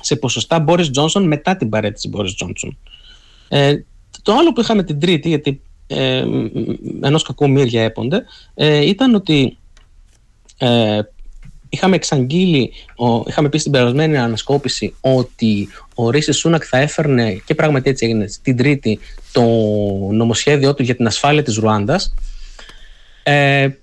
σε 0.00 0.16
ποσοστά 0.16 0.58
Μπόρις 0.58 0.90
Τζόνσον 0.90 1.26
μετά 1.26 1.56
την 1.56 1.68
παρέτηση 1.68 2.08
Μπόρις 2.08 2.34
Τζόνσον. 2.34 2.78
Ε, 3.48 3.74
το 4.22 4.32
άλλο 4.32 4.52
που 4.52 4.60
είχαμε 4.60 4.82
την 4.82 5.00
Τρίτη, 5.00 5.28
γιατί 5.28 5.60
ε, 5.86 6.24
ενός 7.00 7.22
κακού 7.22 7.50
μύρια 7.50 7.82
έπονται, 7.82 8.24
ε, 8.54 8.84
ήταν 8.86 9.14
ότι 9.14 9.56
ε, 10.58 11.00
είχαμε 11.68 11.96
εξαγγείλει, 11.96 12.72
ο, 12.96 13.22
είχαμε 13.26 13.48
πει 13.48 13.58
στην 13.58 13.72
περασμένη 13.72 14.18
ανασκόπηση 14.18 14.94
ότι 15.00 15.68
ο 15.94 16.10
Ρίση 16.10 16.32
Σούνακ 16.32 16.62
θα 16.66 16.78
έφερνε, 16.78 17.42
και 17.44 17.54
πράγματι 17.54 17.90
έτσι 17.90 18.04
έγινε, 18.04 18.26
την 18.42 18.56
Τρίτη, 18.56 18.98
το 19.32 19.42
νομοσχέδιό 20.12 20.74
του 20.74 20.82
για 20.82 20.96
την 20.96 21.06
ασφάλεια 21.06 21.42
της 21.42 21.56
Ρουάντας 21.56 22.14
Ε, 23.22 23.62
ε, 23.62 23.76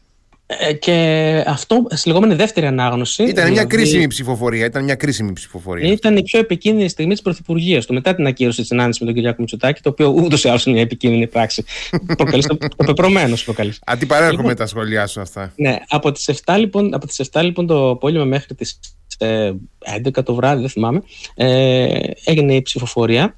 και 0.79 1.43
αυτό 1.47 1.85
στη 1.89 2.07
λεγόμενη 2.07 2.35
δεύτερη 2.35 2.65
ανάγνωση. 2.65 3.23
Ήταν 3.23 3.43
μια 3.43 3.43
δηλαδή 3.43 3.67
κρίσιμη 3.67 4.07
ψηφοφορία. 4.07 4.65
Ήταν 4.65 4.83
μια 4.83 4.95
κρίσιμη 4.95 5.33
ψηφοφορία. 5.33 5.91
Ήταν 5.91 6.17
η 6.17 6.23
πιο 6.23 6.39
επικίνδυνη 6.39 6.89
στιγμή 6.89 7.13
της 7.13 7.21
Πρωθυπουργίας 7.21 7.85
του 7.85 7.93
μετά 7.93 8.15
την 8.15 8.25
ακύρωση 8.27 8.57
της 8.57 8.67
συνάντησης 8.67 8.99
με 8.99 9.05
τον 9.05 9.15
Κυριάκο 9.15 9.35
Μητσοτάκη, 9.39 9.81
το 9.81 9.89
οποίο 9.89 10.07
ούτως 10.07 10.43
ή 10.43 10.49
άλλως 10.49 10.65
είναι 10.65 10.75
μια 10.75 10.83
επικίνδυνη 10.83 11.27
πράξη. 11.27 11.63
προκαλείς 12.17 12.47
το, 12.47 12.57
το 12.57 12.83
πεπρωμένο 12.85 13.35
προκαλείς. 13.45 13.79
Αντιπαρέρχομαι 13.85 14.41
λοιπόν, 14.41 14.55
τα 14.55 14.65
σχόλιά 14.65 15.07
σου 15.07 15.21
αυτά. 15.21 15.53
Ναι, 15.55 15.77
από 15.87 16.11
τις 16.11 16.29
7 16.45 16.55
λοιπόν, 16.57 16.93
από 16.93 17.07
τις 17.07 17.29
7, 17.31 17.41
λοιπόν 17.43 17.67
το 17.67 17.89
απόγευμα 17.89 18.25
μέχρι 18.25 18.55
τις 18.55 18.79
11 19.17 20.23
το 20.23 20.35
βράδυ, 20.35 20.61
δεν 20.61 20.69
θυμάμαι, 20.69 21.01
ε, 21.35 21.99
έγινε 22.23 22.55
η 22.55 22.61
ψηφοφορία 22.61 23.35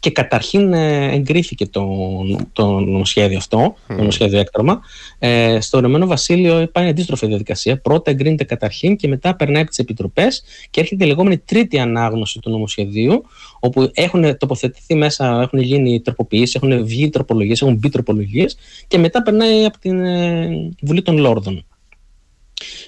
και 0.00 0.10
καταρχήν 0.10 0.72
ε, 0.72 1.14
εγκρίθηκε 1.14 1.66
το, 1.66 1.86
το 2.52 2.80
νομοσχέδιο 2.80 3.36
αυτό, 3.36 3.74
το 3.86 3.94
νομοσχέδιο 3.94 4.38
έκτρωμα. 4.38 4.80
Ε, 5.18 5.60
στο 5.60 5.78
Ηνωμένο 5.78 6.06
Βασίλειο 6.06 6.68
πάει 6.72 6.88
αντίστροφη 6.88 7.26
διαδικασία. 7.26 7.80
Πρώτα 7.80 8.10
εγκρίνεται 8.10 8.44
καταρχήν 8.44 8.96
και 8.96 9.08
μετά 9.08 9.36
περνάει 9.36 9.60
από 9.60 9.70
τις 9.70 9.78
επιτροπές 9.78 10.42
και 10.70 10.80
έρχεται 10.80 11.04
η 11.04 11.06
λεγόμενη 11.06 11.38
τρίτη 11.38 11.78
ανάγνωση 11.78 12.38
του 12.38 12.50
νομοσχεδίου, 12.50 13.24
όπου 13.60 13.90
έχουν 13.94 14.36
τοποθετηθεί 14.36 14.94
μέσα, 14.94 15.40
έχουν 15.42 15.58
γίνει 15.58 16.00
τροποποιήσεις, 16.00 16.54
έχουν 16.54 16.86
βγει 16.86 17.08
τροπολογίες, 17.08 17.62
έχουν 17.62 17.74
μπει 17.74 17.88
τροπολογίες 17.88 18.56
και 18.88 18.98
μετά 18.98 19.22
περνάει 19.22 19.64
από 19.64 19.78
την 19.78 20.04
ε, 20.04 20.48
Βουλή 20.82 21.02
των 21.02 21.18
Λόρδων. 21.18 21.64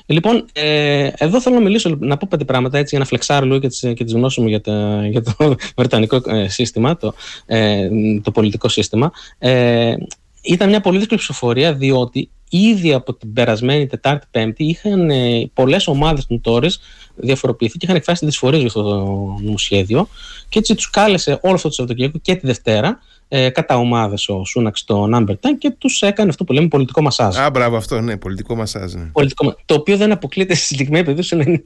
Λοιπόν, 0.07 0.47
ε, 0.53 1.11
εδώ 1.17 1.41
θέλω 1.41 1.55
να 1.55 1.61
μιλήσω, 1.61 1.97
να 2.01 2.17
πω 2.17 2.27
πέντε 2.31 2.45
πράγματα 2.45 2.79
έτσι 2.79 2.89
για 2.91 2.99
να 2.99 3.05
φλεξάρω 3.05 3.47
λίγο 3.47 3.59
και 3.59 3.69
τις, 3.69 3.81
και 3.81 4.05
τις 4.05 4.13
γνώσεις 4.13 4.43
μου 4.43 4.49
για, 4.49 4.61
τα, 4.61 5.07
για 5.11 5.23
το 5.23 5.35
βρετανικό 5.77 6.21
ε, 6.27 6.49
σύστημα, 6.49 6.97
το, 6.97 7.15
ε, 7.47 7.89
το 8.23 8.31
πολιτικό 8.31 8.69
σύστημα. 8.69 9.13
Ε, 9.39 9.95
ήταν 10.43 10.69
μια 10.69 10.81
πολύ 10.81 10.99
δύσκολη 10.99 11.21
ψηφοφορία 11.21 11.75
διότι 11.75 12.31
ήδη 12.51 12.93
από 12.93 13.15
την 13.15 13.33
περασμένη 13.33 13.87
Τετάρτη 13.87 14.27
Πέμπτη 14.31 14.65
είχαν 14.65 15.11
ε, 15.11 15.51
πολλές 15.55 15.87
ομάδες 15.87 16.27
των 16.27 16.41
Τόρε 16.41 16.69
διαφοροποιηθεί 17.15 17.79
και 17.79 17.85
είχαν 17.85 17.97
εκφράσει 17.97 18.25
δυσφορίες 18.25 18.61
για 18.61 18.69
αυτό 18.69 18.83
το 18.83 18.97
νομοσχέδιο. 19.43 20.09
Και 20.49 20.59
έτσι 20.59 20.75
τους 20.75 20.91
κάλεσε 20.91 21.39
όλο 21.43 21.55
αυτό 21.55 21.69
το 21.69 21.75
Σαββατοκύριακο 21.75 22.19
και 22.23 22.35
τη 22.35 22.47
Δευτέρα 22.47 22.99
ε, 23.35 23.51
κατά 23.51 23.77
ομάδες 23.77 24.29
ο 24.29 24.45
Σούναξ 24.45 24.81
στο 24.81 25.09
Number 25.15 25.31
10 25.31 25.37
και 25.59 25.71
τους 25.71 26.03
έκανε 26.03 26.29
αυτό 26.29 26.45
που 26.45 26.53
λέμε 26.53 26.69
πολιτικό 26.69 27.03
μασάζ. 27.03 27.37
Α, 27.37 27.51
μπράβο, 27.51 27.77
αυτό 27.77 28.01
ναι, 28.01 28.17
πολιτικό 28.17 28.55
μασάζ. 28.55 28.93
Ναι. 28.93 29.05
Πολιτικό, 29.05 29.57
το 29.65 29.75
οποίο 29.75 29.97
δεν 29.97 30.13
αποκλείεται 30.13 30.55
στη 30.55 30.65
συγκεκριμένη 30.65 31.05
περίπτωση 31.05 31.37
να 31.37 31.43
είναι. 31.47 31.63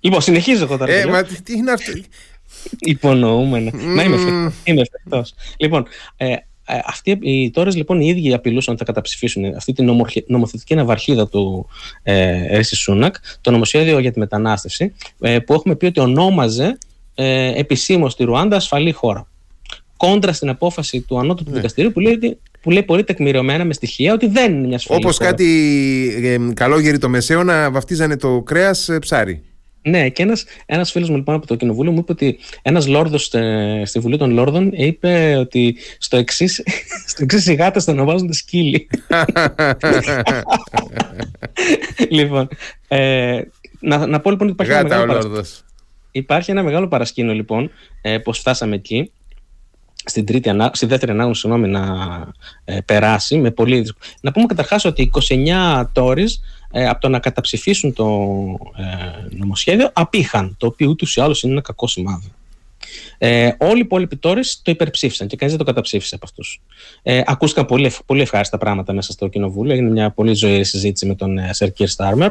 Λοιπόν, 0.00 0.20
συνεχίζω 0.20 0.64
εγώ 0.64 0.76
τώρα. 0.76 0.92
Ε, 0.92 1.06
μα 1.06 1.22
τι 1.22 1.52
είναι 1.52 1.70
αυτό; 1.72 1.92
Υπονοούμενα. 2.78 3.70
Mm. 3.74 3.82
Μα 3.82 4.02
είμαι 4.64 4.80
εφικτό. 4.80 5.24
Λοιπόν, 5.56 5.86
ε, 6.16 6.32
ε, 6.32 6.36
αυτοί 6.84 7.10
οι 7.10 7.50
τόρε 7.50 7.70
λοιπόν 7.70 8.00
οι 8.00 8.06
ίδιοι 8.06 8.34
απειλούσαν 8.34 8.72
να 8.72 8.78
τα 8.78 8.84
καταψηφίσουν 8.84 9.44
αυτή 9.56 9.72
την 9.72 10.06
νομοθετική 10.26 10.74
ναυαρχίδα 10.74 11.28
του 11.28 11.68
ε, 12.02 12.56
Ρίση 12.56 12.76
Σούνακ, 12.76 13.14
το 13.40 13.50
νομοσχέδιο 13.50 13.98
για 13.98 14.12
τη 14.12 14.18
μετανάστευση, 14.18 14.94
ε, 15.20 15.38
που 15.38 15.54
έχουμε 15.54 15.76
πει 15.76 15.86
ότι 15.86 16.00
ονόμαζε 16.00 16.78
ε, 17.14 17.58
επισήμως 17.58 18.16
τη 18.16 18.24
Ρουάντα 18.24 18.56
ασφαλή 18.56 18.92
χώρα 18.92 19.28
κόντρα 20.04 20.32
στην 20.32 20.48
απόφαση 20.48 21.00
του 21.00 21.18
ανώτατου 21.18 21.50
ναι. 21.50 21.56
δικαστηρίου 21.56 21.92
που 21.92 22.00
λέει, 22.00 22.38
που 22.60 22.70
λέει 22.70 22.82
πολύ 22.82 23.04
τεκμηριωμένα 23.04 23.64
με 23.64 23.72
στοιχεία 23.72 24.12
ότι 24.12 24.26
δεν 24.26 24.54
είναι 24.54 24.66
μια 24.66 24.76
ασφαλή 24.76 25.00
Όπως 25.02 25.18
κάτι 25.18 25.46
ε, 26.22 26.52
καλόγεροι 26.54 26.98
το 26.98 27.08
μεσαίο 27.08 27.42
να 27.42 27.70
βαφτίζανε 27.70 28.16
το 28.16 28.42
κρέας 28.42 28.88
ε, 28.88 28.98
ψάρι. 28.98 29.42
Ναι, 29.86 30.08
και 30.08 30.22
ένας, 30.22 30.44
ένας 30.66 30.90
φίλος 30.90 31.10
μου 31.10 31.16
λοιπόν 31.16 31.34
από 31.34 31.46
το 31.46 31.54
κοινοβούλιο 31.54 31.92
μου 31.92 31.98
είπε 31.98 32.12
ότι 32.12 32.38
ένας 32.62 32.86
λόρδος 32.86 33.34
ε, 33.34 33.82
στη 33.84 33.98
Βουλή 33.98 34.18
των 34.18 34.30
Λόρδων 34.30 34.70
είπε 34.72 35.36
ότι 35.38 35.76
στο 35.98 36.16
εξή 36.16 36.46
στο 37.10 37.22
εξής 37.22 37.46
οι 37.46 37.54
γάτες 37.54 37.84
θα 37.84 37.92
ονομάζονται 37.92 38.32
σκύλοι. 38.32 38.88
λοιπόν, 42.10 42.48
ε, 42.88 43.40
να, 43.80 44.06
να 44.06 44.20
πω 44.20 44.30
λοιπόν 44.30 44.48
ότι 44.48 44.62
υπάρχει, 44.62 44.72
Γάτα, 44.72 44.94
ένα 44.94 45.06
μεγάλο, 45.06 45.44
υπάρχει 46.10 46.50
ένα 46.50 46.62
μεγάλο 46.62 46.88
παρασκήνιο 46.88 47.32
λοιπόν 47.32 47.70
ε, 48.02 48.18
πως 48.18 48.38
φτάσαμε 48.38 48.74
εκεί 48.74 49.10
στην 50.04 50.24
τρίτη 50.24 50.48
ανά, 50.48 50.70
στη 50.74 50.86
δεύτερη 50.86 51.12
ανάγνωση 51.12 51.40
συγγνώμη, 51.40 51.68
να 51.68 51.84
ε, 52.64 52.78
περάσει 52.80 53.36
με 53.36 53.50
πολύ 53.50 53.94
Να 54.20 54.32
πούμε 54.32 54.46
καταρχάς 54.46 54.84
ότι 54.84 55.10
29 55.28 55.84
τόρις 55.92 56.40
ε, 56.70 56.88
από 56.88 57.00
το 57.00 57.08
να 57.08 57.18
καταψηφίσουν 57.18 57.92
το 57.92 58.04
ε, 58.76 59.36
νομοσχέδιο 59.36 59.90
απήχαν, 59.92 60.56
το 60.58 60.66
οποίο 60.66 60.88
ούτως 60.88 61.16
ή 61.16 61.20
άλλως 61.20 61.42
είναι 61.42 61.52
ένα 61.52 61.62
κακό 61.62 61.86
σημάδι. 61.86 62.32
Ε, 63.18 63.50
όλοι 63.58 63.76
οι 63.76 63.82
υπόλοιποι 63.84 64.16
τόρες 64.16 64.60
το 64.62 64.70
υπερψήφισαν 64.70 65.26
και 65.26 65.36
κανείς 65.36 65.54
δεν 65.54 65.64
το 65.64 65.70
καταψήφισε 65.70 66.14
από 66.14 66.24
αυτούς. 66.26 66.60
Ε, 67.02 67.22
ακούστηκαν 67.26 67.66
πολύ, 67.66 67.92
πολύ 68.06 68.20
ευχάριστα 68.20 68.58
πράγματα 68.58 68.92
μέσα 68.92 69.12
στο 69.12 69.28
κοινοβούλιο. 69.28 69.72
Έγινε 69.72 69.90
μια 69.90 70.10
πολύ 70.10 70.34
ζωηρή 70.34 70.64
συζήτηση 70.64 71.06
με 71.06 71.14
τον 71.14 71.38
Σερ 71.50 71.72
Κίρ 71.72 71.88
Στάρμερ. 71.88 72.30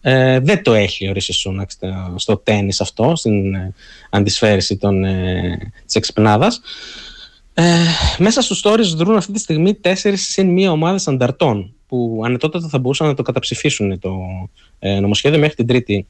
Ε, 0.00 0.40
δεν 0.40 0.62
το 0.62 0.74
έχει 0.74 1.08
ο 1.08 1.12
Ρίση 1.12 1.32
Σούναξ 1.32 1.78
στο 2.14 2.36
τέννις 2.36 2.80
αυτό, 2.80 3.16
στην 3.16 3.54
ε, 3.54 3.74
αντισφαίρεση 4.10 4.76
των, 4.76 5.04
ε, 5.04 5.72
της 5.86 5.94
εξυπνάδας. 5.94 6.60
Ε, 7.54 7.64
μέσα 8.18 8.42
στους 8.42 8.62
stories 8.64 8.96
δρούν 8.96 9.16
αυτή 9.16 9.32
τη 9.32 9.38
στιγμή 9.38 9.74
τέσσερις 9.74 10.28
συν 10.28 10.48
μία 10.48 10.70
ομάδες 10.70 11.08
ανταρτών 11.08 11.74
που 11.86 12.22
ανετότατα 12.24 12.68
θα 12.68 12.78
μπορούσαν 12.78 13.06
να 13.06 13.14
το 13.14 13.22
καταψηφίσουν 13.22 13.98
το 13.98 14.18
ε, 14.78 15.00
νομοσχέδιο 15.00 15.38
μέχρι 15.38 15.54
την 15.54 15.66
τρίτη 15.66 16.06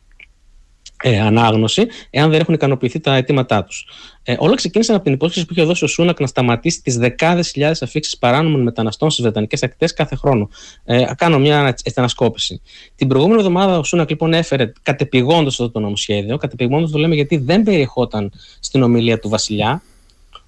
ε, 1.02 1.20
ανάγνωση, 1.20 1.86
εάν 2.10 2.30
δεν 2.30 2.40
έχουν 2.40 2.54
ικανοποιηθεί 2.54 3.00
τα 3.00 3.14
αιτήματά 3.14 3.64
τους. 3.64 3.86
Ε, 4.22 4.36
όλα 4.38 4.54
ξεκίνησαν 4.54 4.94
από 4.94 5.04
την 5.04 5.12
υπόσχεση 5.12 5.46
που 5.46 5.52
είχε 5.52 5.62
δώσει 5.64 5.84
ο 5.84 5.86
Σούνακ 5.86 6.20
να 6.20 6.26
σταματήσει 6.26 6.82
τις 6.82 6.96
δεκάδες 6.96 7.50
χιλιάδες 7.50 7.82
αφήξεις 7.82 8.18
παράνομων 8.18 8.62
μεταναστών 8.62 9.10
στις 9.10 9.22
Βρετανικές 9.22 9.62
ακτές 9.62 9.94
κάθε 9.94 10.16
χρόνο. 10.16 10.48
Ε, 10.84 11.04
κάνω 11.16 11.38
μια 11.38 11.74
ανασκόπηση. 11.94 12.60
Την 12.94 13.08
προηγούμενη 13.08 13.40
εβδομάδα 13.40 13.78
ο 13.78 13.82
Σούνακ 13.84 14.10
λοιπόν 14.10 14.32
έφερε 14.32 14.72
κατεπηγόντως 14.82 15.52
αυτό 15.52 15.70
το 15.70 15.80
νομοσχέδιο. 15.80 16.36
Κατεπηγόντως 16.36 16.90
το 16.90 16.98
λέμε 16.98 17.14
γιατί 17.14 17.36
δεν 17.36 17.62
περιεχόταν 17.62 18.32
στην 18.60 18.82
ομιλία 18.82 19.18
του 19.18 19.28
Βασιλιά, 19.28 19.82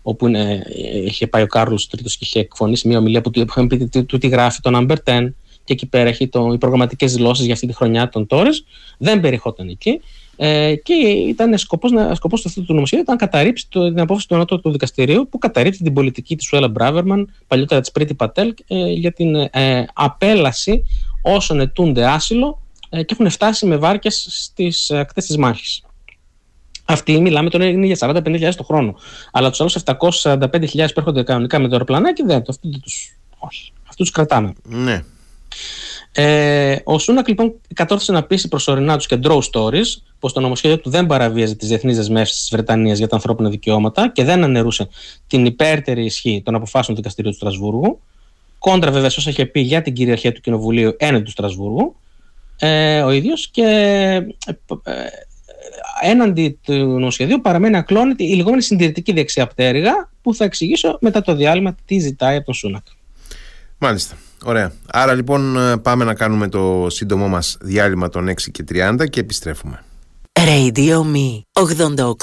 όπου 0.03 0.27
είναι, 0.27 0.63
είχε 1.07 1.27
πάει 1.27 1.43
ο 1.43 1.47
Κάρλος 1.47 1.89
Τρίτος 1.89 2.17
και 2.17 2.25
είχε 2.25 2.41
εκφωνήσει 2.41 2.89
μια 2.89 2.99
ομιλία 2.99 3.21
που 3.21 3.31
του 3.31 3.41
είχαν 3.41 3.67
πει 3.67 3.89
του 4.05 4.19
τι 4.19 4.29
γράφει 4.29 4.61
το 4.61 4.71
Number 4.75 4.97
10 5.05 5.29
και 5.65 5.73
εκεί 5.73 5.87
πέρα 5.87 6.09
έχει 6.09 6.29
το, 6.29 6.51
οι 6.53 6.59
προγραμματικές 6.59 7.15
δηλώσεις 7.15 7.45
για 7.45 7.55
αυτή 7.55 7.67
τη 7.67 7.73
χρονιά 7.73 8.09
των 8.09 8.27
Τόρες. 8.27 8.65
Δεν 8.99 9.21
περιεχόταν 9.21 9.69
εκεί. 9.69 10.01
Ε, 10.43 10.75
και 10.75 10.95
ήταν 11.29 11.59
σκοπός, 11.59 11.91
να, 11.91 12.15
σκοπός 12.15 12.47
αυτού 12.47 12.65
του 12.65 12.75
νομοσχέδιου 12.75 13.05
ήταν 13.05 13.17
να 13.21 13.27
καταρρύψει 13.27 13.67
το, 13.69 13.89
την 13.89 14.01
απόφαση 14.01 14.29
του 14.29 14.35
Ανώτατου 14.35 14.71
Δικαστηρίου 14.71 15.29
που 15.31 15.39
καταρρύψει 15.39 15.83
την 15.83 15.93
πολιτική 15.93 16.37
της 16.37 16.47
Σουέλα 16.47 16.69
Μπράβερμαν, 16.69 17.35
παλιότερα 17.47 17.81
της 17.81 17.91
Πρίτη 17.91 18.15
Πατέλ, 18.15 18.55
ε, 18.67 18.87
για 18.87 19.13
την 19.13 19.35
ε, 19.35 19.87
απέλαση 19.93 20.83
όσων 21.23 21.61
ετούνται 21.61 22.07
άσυλο 22.07 22.63
ε, 22.89 23.03
και 23.03 23.15
έχουν 23.19 23.31
φτάσει 23.31 23.67
με 23.67 23.77
βάρκες 23.77 24.27
στις 24.31 24.91
ακτές 24.91 25.27
της 25.27 25.37
μάχης. 25.37 25.83
Αυτοί 26.85 27.21
μιλάμε 27.21 27.51
τώρα 27.51 27.65
είναι 27.65 27.87
για 27.87 27.97
40-50 28.01 28.53
το 28.57 28.63
χρόνο. 28.63 28.95
Αλλά 29.33 29.51
τους 29.51 29.61
άλλους 29.61 29.77
745.000 29.85 30.69
που 30.73 30.93
έρχονται 30.97 31.23
κανονικά 31.23 31.59
με 31.59 31.67
το 31.67 31.73
αεροπλανάκι 31.73 32.23
δεν, 32.23 32.37
αυτό 32.37 32.55
δεν 32.63 32.81
του. 32.81 32.91
Όχι. 33.39 33.73
Αυτούς 33.81 34.07
τους 34.07 34.11
κρατάμε. 34.11 34.53
Ναι. 34.63 35.05
Ε, 36.13 36.77
ο 36.85 36.99
Σούνακ 36.99 37.29
λοιπόν 37.29 37.55
κατόρθωσε 37.75 38.13
να 38.13 38.23
πείσει 38.23 38.49
προσωρινά 38.49 38.97
τους 38.97 39.07
και 39.07 39.19
draw 39.23 39.41
stories 39.53 39.87
πως 40.19 40.33
το 40.33 40.41
νομοσχέδιο 40.41 40.79
του 40.79 40.91
δεν 40.91 41.07
παραβίαζε 41.07 41.55
τις 41.55 41.69
διεθνείς 41.69 41.97
δεσμεύσεις 41.97 42.39
της 42.39 42.49
Βρετανίας 42.51 42.99
για 42.99 43.09
τα 43.09 43.15
ανθρώπινα 43.15 43.49
δικαιώματα 43.49 44.09
και 44.09 44.25
δεν 44.25 44.45
αναιρούσε 44.45 44.89
την 45.27 45.45
υπέρτερη 45.45 46.05
ισχύ 46.05 46.43
των 46.45 46.55
αποφάσεων 46.55 46.97
του 46.97 47.03
δικαστηρίου 47.03 47.31
του 47.31 47.37
Στρασβούργου. 47.37 48.01
Κόντρα 48.59 48.91
βέβαια 48.91 49.07
όσα 49.07 49.31
είχε 49.31 49.47
πει 49.47 49.61
για 49.61 49.83
την 49.83 49.93
κυριαρχία 49.93 50.33
του 50.33 50.41
Κοινοβουλίου 50.41 50.95
έναντι 50.99 51.25
του 51.25 51.31
Στρασβούργου 51.31 51.97
ε, 52.59 53.03
ο 53.03 53.11
ίδιος 53.11 53.49
και 53.49 53.65
ε, 54.83 55.03
έναντι 56.03 56.59
του 56.65 56.73
νομοσχεδίου 56.73 57.41
παραμένει 57.41 57.77
ακλόνητη 57.77 58.25
η 58.25 58.35
λεγόμενη 58.35 58.63
συντηρητική 58.63 59.13
δεξιά 59.13 59.47
πτέρυγα 59.47 60.11
που 60.23 60.35
θα 60.35 60.45
εξηγήσω 60.45 60.99
μετά 61.01 61.23
το 61.23 61.35
διάλειμμα 61.35 61.77
τι 61.85 61.99
ζητάει 61.99 62.37
από 62.37 62.45
τον 62.45 62.55
Σούνακ. 62.55 62.87
Μάλιστα. 63.79 64.17
Ωραία. 64.45 64.73
Άρα 64.87 65.15
λοιπόν 65.15 65.57
ε, 65.57 65.77
πάμε 65.77 66.05
να 66.05 66.15
κάνουμε 66.15 66.49
το 66.49 66.87
σύντομό 66.91 67.29
μας 67.29 67.57
διάλειμμα 67.61 68.09
των 68.09 68.29
6 68.29 68.35
και 68.53 68.65
30 68.73 68.97
και 69.11 69.21
επιστρέφουμε. 69.21 69.85
Radio 70.33 71.01
Me 71.15 71.41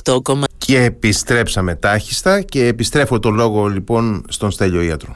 88, 0.10 0.34
και 0.58 0.84
επιστρέψαμε 0.84 1.76
τάχιστα 1.76 2.42
και 2.42 2.66
επιστρέφω 2.66 3.20
το 3.20 3.30
λόγο 3.30 3.68
λοιπόν 3.68 4.26
στον 4.30 4.52
Στέλιο 4.52 4.82
Ιατρό. 4.82 5.16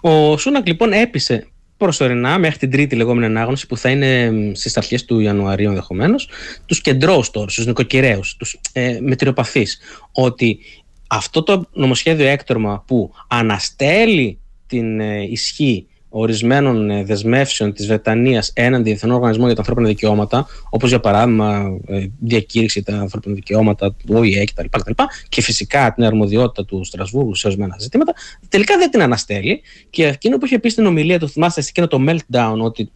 Ο 0.00 0.36
Σούνακ 0.36 0.66
λοιπόν 0.66 0.92
έπεισε 0.92 1.46
προσωρινά 1.76 2.38
μέχρι 2.38 2.58
την 2.58 2.70
τρίτη 2.70 2.96
λεγόμενη 2.96 3.26
ανάγνωση 3.26 3.66
που 3.66 3.76
θα 3.76 3.90
είναι 3.90 4.32
στις 4.54 4.76
αρχές 4.76 5.04
του 5.04 5.20
Ιανουαρίου 5.20 5.68
ενδεχομένως, 5.68 6.28
τους 6.66 6.80
κεντρώους 6.80 7.30
τώρα, 7.30 7.46
του 7.46 7.62
νοικοκυρέους, 7.66 8.36
τους 8.36 8.58
ε, 8.72 8.98
μετριοπαθείς, 9.00 9.78
ότι 10.12 10.58
αυτό 11.06 11.42
το 11.42 11.68
νομοσχέδιο 11.72 12.26
έκτορμα 12.26 12.84
που 12.86 13.12
αναστέλει 13.28 14.38
την 14.66 15.00
ε, 15.00 15.22
ισχύ 15.22 15.86
ορισμένων 16.18 16.90
ε, 16.90 17.04
δεσμεύσεων 17.04 17.72
της 17.72 17.86
Βρετανίας 17.86 18.50
έναντι 18.54 18.82
Διεθνών 18.82 19.14
Οργανισμών 19.14 19.46
για 19.46 19.54
τα 19.54 19.60
Ανθρώπινα 19.60 19.88
Δικαιώματα, 19.88 20.46
όπως 20.70 20.88
για 20.88 21.00
παράδειγμα 21.00 21.78
ε, 21.86 22.06
διακήρυξη 22.18 22.82
τα 22.82 22.96
ανθρώπινα 22.96 23.34
δικαιώματα 23.34 23.92
του 23.92 24.14
ΟΗΕ 24.16 24.44
κτλ. 24.44 24.64
κτλ 24.70 25.02
και 25.28 25.42
φυσικά 25.42 25.92
την 25.94 26.04
αρμοδιότητα 26.04 26.64
του 26.64 26.84
Στρασβούργου 26.84 27.34
σε 27.34 27.46
ορισμένα 27.46 27.76
ζητήματα, 27.78 28.12
τελικά 28.48 28.78
δεν 28.78 28.90
την 28.90 29.02
αναστέλει. 29.02 29.62
Και 29.90 30.06
εκείνο 30.06 30.38
που 30.38 30.46
είχε 30.46 30.58
πει 30.58 30.68
στην 30.68 30.86
ομιλία 30.86 31.18
του, 31.18 31.28
θυμάστε, 31.28 31.60
εκείνο 31.68 31.86
το 31.86 32.04
meltdown, 32.08 32.56
ότι 32.58 32.90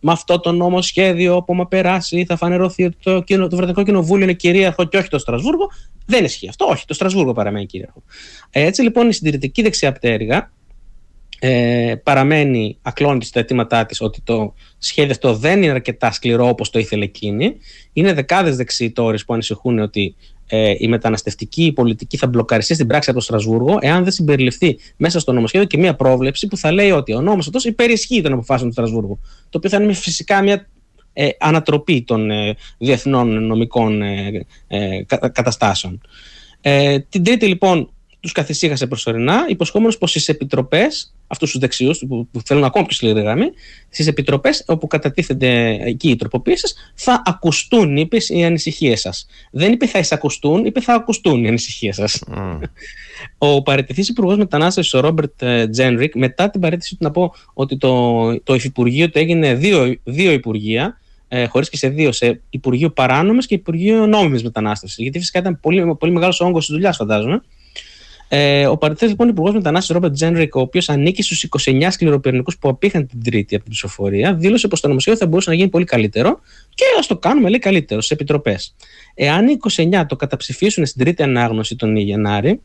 με 0.00 0.12
αυτό 0.12 0.40
το 0.40 0.52
νομοσχέδιο 0.52 1.42
που 1.42 1.54
μα 1.54 1.66
περάσει 1.66 2.24
θα 2.28 2.36
φανερωθεί 2.36 2.84
ότι 2.84 2.96
το, 3.02 3.24
το, 3.24 3.48
το 3.48 3.56
Βρετανικό 3.56 3.82
Κοινοβούλιο 3.82 4.24
είναι 4.24 4.32
κυρίαρχο 4.32 4.84
και 4.84 4.96
όχι 4.96 5.08
το 5.08 5.18
Στρασβούργο. 5.18 5.70
Δεν 6.06 6.24
ισχύει 6.24 6.48
αυτό. 6.48 6.66
Όχι, 6.70 6.86
το 6.86 6.94
Στρασβούργο 6.94 7.32
παραμένει 7.32 7.66
κυρίαρχο. 7.66 8.02
Έτσι 8.50 8.82
λοιπόν 8.82 9.08
η 9.08 9.12
συντηρητική 9.12 9.62
δεξιά 9.62 9.92
πτέρυγα 9.92 10.50
ε, 11.44 11.94
παραμένει 12.02 12.78
ακλόνητη 12.82 13.26
στα 13.26 13.40
αιτήματά 13.40 13.86
της 13.86 14.00
ότι 14.00 14.20
το 14.20 14.54
σχέδιο 14.78 15.10
αυτό 15.10 15.34
δεν 15.34 15.62
είναι 15.62 15.72
αρκετά 15.72 16.12
σκληρό 16.12 16.48
όπως 16.48 16.70
το 16.70 16.78
ήθελε 16.78 17.04
εκείνη. 17.04 17.56
Είναι 17.92 18.12
δεκάδες 18.12 18.56
δεξιητόρες 18.56 19.24
που 19.24 19.32
ανησυχούν 19.32 19.78
ότι 19.78 20.14
ε, 20.46 20.74
η 20.78 20.88
μεταναστευτική 20.88 21.72
πολιτική 21.74 22.16
θα 22.16 22.26
μπλοκαριστεί 22.26 22.74
στην 22.74 22.86
πράξη 22.86 23.10
από 23.10 23.18
το 23.18 23.24
Στρασβούργο 23.24 23.78
εάν 23.80 24.02
δεν 24.02 24.12
συμπεριληφθεί 24.12 24.78
μέσα 24.96 25.20
στο 25.20 25.32
νομοσχέδιο 25.32 25.66
και 25.66 25.78
μια 25.78 25.94
πρόβλεψη 25.94 26.46
που 26.46 26.56
θα 26.56 26.72
λέει 26.72 26.90
ότι 26.90 27.14
ο 27.14 27.20
νόμος 27.20 27.46
αυτός 27.46 27.64
υπερισχύει 27.64 28.20
των 28.20 28.32
αποφάσεων 28.32 28.68
του 28.68 28.74
Στρασβούργου. 28.74 29.18
Το 29.50 29.58
οποίο 29.58 29.70
θα 29.70 29.82
είναι 29.82 29.92
φυσικά 29.92 30.42
μια 30.42 30.68
ε, 31.12 31.28
ανατροπή 31.38 32.02
των 32.02 32.30
ε, 32.30 32.56
διεθνών 32.78 33.46
νομικών 33.46 34.02
ε, 34.02 34.46
ε 34.66 35.02
καταστάσεων. 35.32 36.00
Ε, 36.60 36.98
την 36.98 37.24
τρίτη 37.24 37.46
λοιπόν 37.46 37.92
τους 38.22 38.32
καθησύχασε 38.32 38.86
προσωρινά, 38.86 39.44
υποσχόμενος 39.48 39.98
πως 39.98 40.10
στις 40.10 40.28
επιτροπές, 40.28 41.14
αυτούς 41.26 41.50
τους 41.50 41.60
δεξιούς 41.60 42.04
που, 42.08 42.28
που 42.32 42.40
θέλουν 42.44 42.64
ακόμα 42.64 42.86
πιο 42.86 42.96
σκληρή 42.96 43.20
γραμμή, 43.20 43.46
στις 43.88 44.06
επιτροπές 44.06 44.64
όπου 44.66 44.86
κατατίθενται 44.86 45.78
εκεί 45.80 46.10
οι 46.10 46.16
τροποποιήσεις, 46.16 46.74
θα 46.94 47.22
ακουστούν, 47.26 47.96
είπε, 47.96 48.16
οι 48.28 48.44
ανησυχίες 48.44 49.00
σας. 49.00 49.26
Δεν 49.50 49.72
είπε 49.72 49.86
θα 49.86 49.98
εισακουστούν, 49.98 50.64
είπε 50.64 50.80
θα 50.80 50.94
ακουστούν 50.94 51.44
οι 51.44 51.48
ανησυχίες 51.48 51.94
σας. 51.94 52.22
Μμ. 52.36 52.58
Ο 53.38 53.62
παραιτηθείς 53.62 54.08
υπουργός 54.08 54.36
μετανάστευσης, 54.36 54.94
ο 54.94 55.00
Ρόμπερτ 55.00 55.42
ε, 55.42 55.68
Τζένρικ, 55.68 56.14
μετά 56.14 56.50
την 56.50 56.60
παραίτησή 56.60 56.96
του 56.96 57.04
να 57.04 57.10
πω 57.10 57.34
ότι 57.54 57.76
το, 57.76 58.42
το 58.42 58.54
υφυπουργείο 58.54 59.10
του 59.10 59.18
έγινε 59.18 59.54
δύο, 59.54 59.96
δύο 60.04 60.32
υπουργεία, 60.32 61.00
ε, 61.28 61.46
χωρίστηκε 61.46 61.76
σε 61.76 61.88
δύο, 61.88 62.12
σε 62.12 62.40
Υπουργείο 62.50 62.90
Παράνομης 62.90 63.42
και 63.42 63.54
Υπουργείο 63.54 64.06
Νόμιμης 64.06 64.42
Μετανάστευσης. 64.42 65.02
Γιατί 65.02 65.18
φυσικά 65.18 65.38
ήταν 65.38 65.60
πολύ, 65.60 65.96
πολύ 65.98 66.12
μεγάλος 66.12 66.40
όγκος 66.40 66.66
της 66.66 66.74
δουλειάς, 66.74 66.96
φαντάζομαι. 66.96 67.42
Ε, 68.34 68.66
ο 68.66 68.76
παραιτηθείς 68.76 69.06
λοιπόν 69.06 69.28
υπουργός 69.28 69.52
μετανάστευσης 69.54 69.94
Ρόμπερτ 69.94 70.14
Τζένρικ, 70.14 70.54
ο 70.54 70.60
οποίος 70.60 70.88
ανήκει 70.88 71.22
στους 71.22 71.48
29 71.64 71.86
σκληροπυρηνικούς 71.90 72.58
που 72.58 72.68
απείχαν 72.68 73.06
την 73.06 73.22
Τρίτη 73.22 73.54
από 73.54 73.64
την 73.64 73.72
ψηφοφορία, 73.72 74.34
δήλωσε 74.34 74.68
πως 74.68 74.80
το 74.80 74.88
νομοσχέδιο 74.88 75.20
θα 75.20 75.26
μπορούσε 75.26 75.50
να 75.50 75.56
γίνει 75.56 75.68
πολύ 75.68 75.84
καλύτερο 75.84 76.40
και 76.74 76.84
ας 76.98 77.06
το 77.06 77.16
κάνουμε, 77.16 77.48
λέει, 77.48 77.58
καλύτερο 77.58 78.00
στις 78.00 78.14
επιτροπές. 78.14 78.74
Εάν 79.14 79.48
οι 79.48 79.56
29 79.76 80.04
το 80.08 80.16
καταψηφίσουν 80.16 80.86
στην 80.86 81.04
Τρίτη 81.04 81.22
ανάγνωση 81.22 81.76
τον 81.76 81.96
Γενάρη, 81.96 82.60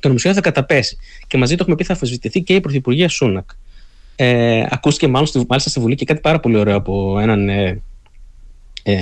το 0.00 0.08
νομοσχέδιο 0.08 0.36
θα 0.36 0.50
καταπέσει. 0.50 0.96
Και 1.26 1.38
μαζί 1.38 1.54
το, 1.54 1.58
έχουμε 1.60 1.76
πει, 1.76 1.84
θα 1.84 1.92
αφισβητηθεί 1.92 2.42
και 2.42 2.54
η 2.54 2.60
Πρωθυπουργία 2.60 3.08
Σούνακ. 3.08 3.50
Ε, 4.16 4.64
ακούστηκε 4.70 5.08
μάλιστα, 5.08 5.44
μάλιστα 5.48 5.70
στη 5.70 5.80
Βουλή 5.80 5.94
και 5.94 6.04
κάτι 6.04 6.20
πάρα 6.20 6.40
πολύ 6.40 6.56
ωραίο 6.56 6.76
από 6.76 7.18
έναν 7.18 7.48
ε, 7.48 7.82
ε, 8.88 8.98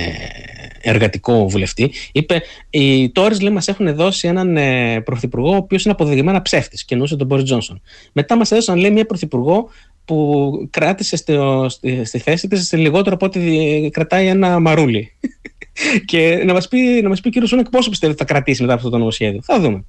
εργατικό 0.81 1.49
βουλευτή, 1.49 1.91
είπε: 2.11 2.41
Οι 2.69 3.09
Τόρε 3.09 3.49
μας 3.49 3.67
έχουν 3.67 3.95
δώσει 3.95 4.27
έναν 4.27 4.57
ε, 4.57 5.01
πρωθυπουργό, 5.01 5.51
ο 5.51 5.55
οποίος 5.55 5.83
είναι 5.83 5.93
αποδεδειγμένα 5.93 6.41
ψεύτης, 6.41 6.85
και 6.85 6.93
εννοούσε 6.93 7.15
τον 7.15 7.27
Μπόρι 7.27 7.43
Τζόνσον. 7.43 7.81
Μετά 8.11 8.37
μας 8.37 8.51
έδωσαν, 8.51 8.77
λέει, 8.77 8.91
μια 8.91 9.05
πρωθυπουργό 9.05 9.69
που 10.05 10.51
κράτησε 10.69 11.15
στη, 11.15 11.37
στη, 11.67 12.05
στη 12.05 12.19
θέση 12.19 12.47
της 12.47 12.73
λιγότερο 12.73 13.15
από 13.15 13.25
ό,τι 13.25 13.89
κρατάει 13.91 14.27
ένα 14.27 14.59
μαρούλι. 14.59 15.11
και 16.05 16.43
να 16.45 16.53
μας 16.53 16.67
πει, 16.67 16.77
να 16.77 17.09
μας 17.09 17.21
πει 17.21 17.27
ο 17.27 17.31
κύριος 17.31 17.49
Σούνεκ 17.49 17.69
πόσο 17.69 17.89
πιστεύει 17.89 18.13
ότι 18.13 18.21
θα 18.21 18.33
κρατήσει 18.33 18.61
μετά 18.61 18.73
αυτό 18.73 18.89
το 18.89 18.97
νομοσχέδιο. 18.97 19.41
Θα 19.43 19.59
δούμε. 19.59 19.83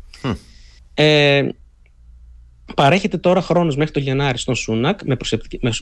Ε, 0.95 1.49
Παρέχεται 2.75 3.17
τώρα 3.17 3.41
χρόνος 3.41 3.77
μέχρι 3.77 3.93
το 3.93 4.01
Γενάρη 4.01 4.39
στον 4.39 4.55
Σούνακ 4.55 5.01
με 5.05 5.17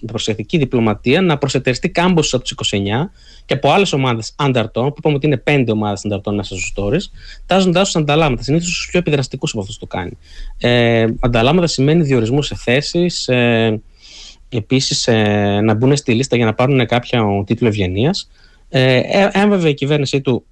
προσεκτική, 0.07 0.59
διπλωματία 0.59 1.21
να 1.21 1.39
προσετεριστεί 1.39 1.89
κάμπος 1.89 2.35
από 2.35 2.43
τους 2.43 2.55
29 2.71 3.11
και 3.45 3.55
από 3.55 3.71
άλλες 3.71 3.93
ομάδες 3.93 4.33
ανταρτών, 4.37 4.89
που 4.89 4.95
είπαμε 4.99 5.15
ότι 5.15 5.27
είναι 5.27 5.37
πέντε 5.37 5.73
ομάδες 5.73 6.05
ανταρτών 6.05 6.35
μέσα 6.35 6.55
στους 6.55 6.73
τόρε, 6.75 6.97
τάζοντάς 7.47 7.85
τους 7.85 7.97
ανταλάμματα. 7.97 8.43
Συνήθως 8.43 8.69
τους 8.69 8.89
πιο 8.91 8.99
επιδραστικούς 8.99 9.53
από 9.53 9.61
αυτό 9.61 9.79
το 9.79 9.87
κάνει. 9.87 10.19
Ε, 10.59 11.07
ανταλάμματα 11.21 11.67
σημαίνει 11.67 12.03
διορισμούς 12.03 12.47
σε 12.47 12.55
θέσεις, 12.57 13.29
ε, 13.29 13.81
επίσης 14.49 15.07
ε, 15.07 15.61
να 15.63 15.75
μπουν 15.75 15.97
στη 15.97 16.15
λίστα 16.15 16.37
για 16.37 16.45
να 16.45 16.55
πάρουν 16.55 16.87
κάποιο 16.87 17.45
τίτλο 17.47 17.69
ευγενίας. 17.69 18.31
Ε, 18.69 19.01
ε, 19.33 19.47
βέβαια 19.49 19.71
η 19.71 19.75
κυβέρνησή 19.75 20.21
του 20.21 20.45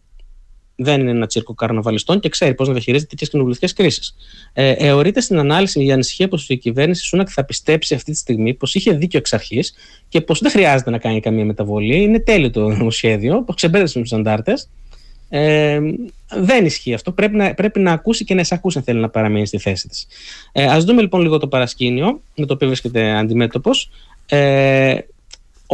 δεν 0.76 1.00
είναι 1.00 1.10
ένα 1.10 1.26
τσίρκο 1.26 1.54
καρναβαλιστών 1.54 2.20
και 2.20 2.28
ξέρει 2.28 2.54
πώς 2.54 2.66
να 2.66 2.72
διαχειρίζεται 2.72 3.08
τέτοιες 3.10 3.28
κοινοβουλευτικές 3.28 3.72
κρίσεις. 3.72 4.14
Ε, 4.52 4.70
εωρείται 4.70 5.20
στην 5.20 5.38
ανάλυση 5.38 5.84
η 5.84 5.92
ανησυχία 5.92 6.28
πως 6.28 6.48
η 6.48 6.56
κυβέρνηση 6.56 7.04
Σούνακ 7.04 7.28
θα 7.30 7.44
πιστέψει 7.44 7.94
αυτή 7.94 8.12
τη 8.12 8.18
στιγμή 8.18 8.54
πως 8.54 8.74
είχε 8.74 8.92
δίκιο 8.92 9.18
εξ 9.18 9.32
αρχής 9.32 9.74
και 10.08 10.20
πως 10.20 10.40
δεν 10.40 10.50
χρειάζεται 10.50 10.90
να 10.90 10.98
κάνει 10.98 11.20
καμία 11.20 11.44
μεταβολή. 11.44 12.02
Είναι 12.02 12.20
τέλειο 12.20 12.50
το 12.50 12.68
νομοσχέδιο, 12.68 13.42
πως 13.42 13.54
ξεμπέρδεσε 13.54 13.98
με 13.98 14.04
τους 14.04 14.12
αντάρτες. 14.12 14.68
Ε, 15.34 15.80
δεν 16.28 16.64
ισχύει 16.64 16.94
αυτό. 16.94 17.12
Πρέπει 17.12 17.36
να, 17.36 17.54
πρέπει 17.54 17.80
να 17.80 17.92
ακούσει 17.92 18.24
και 18.24 18.34
να 18.34 18.40
εισακούσει 18.40 18.78
αν 18.78 18.84
θέλει 18.84 19.00
να 19.00 19.08
παραμείνει 19.08 19.46
στη 19.46 19.58
θέση 19.58 19.88
της. 19.88 20.06
Ε, 20.52 20.64
Α 20.64 20.80
δούμε 20.80 21.00
λοιπόν 21.00 21.20
λίγο 21.20 21.38
το 21.38 21.48
παρασκήνιο 21.48 22.20
με 22.36 22.46
το 22.46 22.54
οποίο 22.54 22.66
βρίσκεται 22.66 23.10
αντιμέτωπος. 23.10 23.90
Ε, 24.26 24.98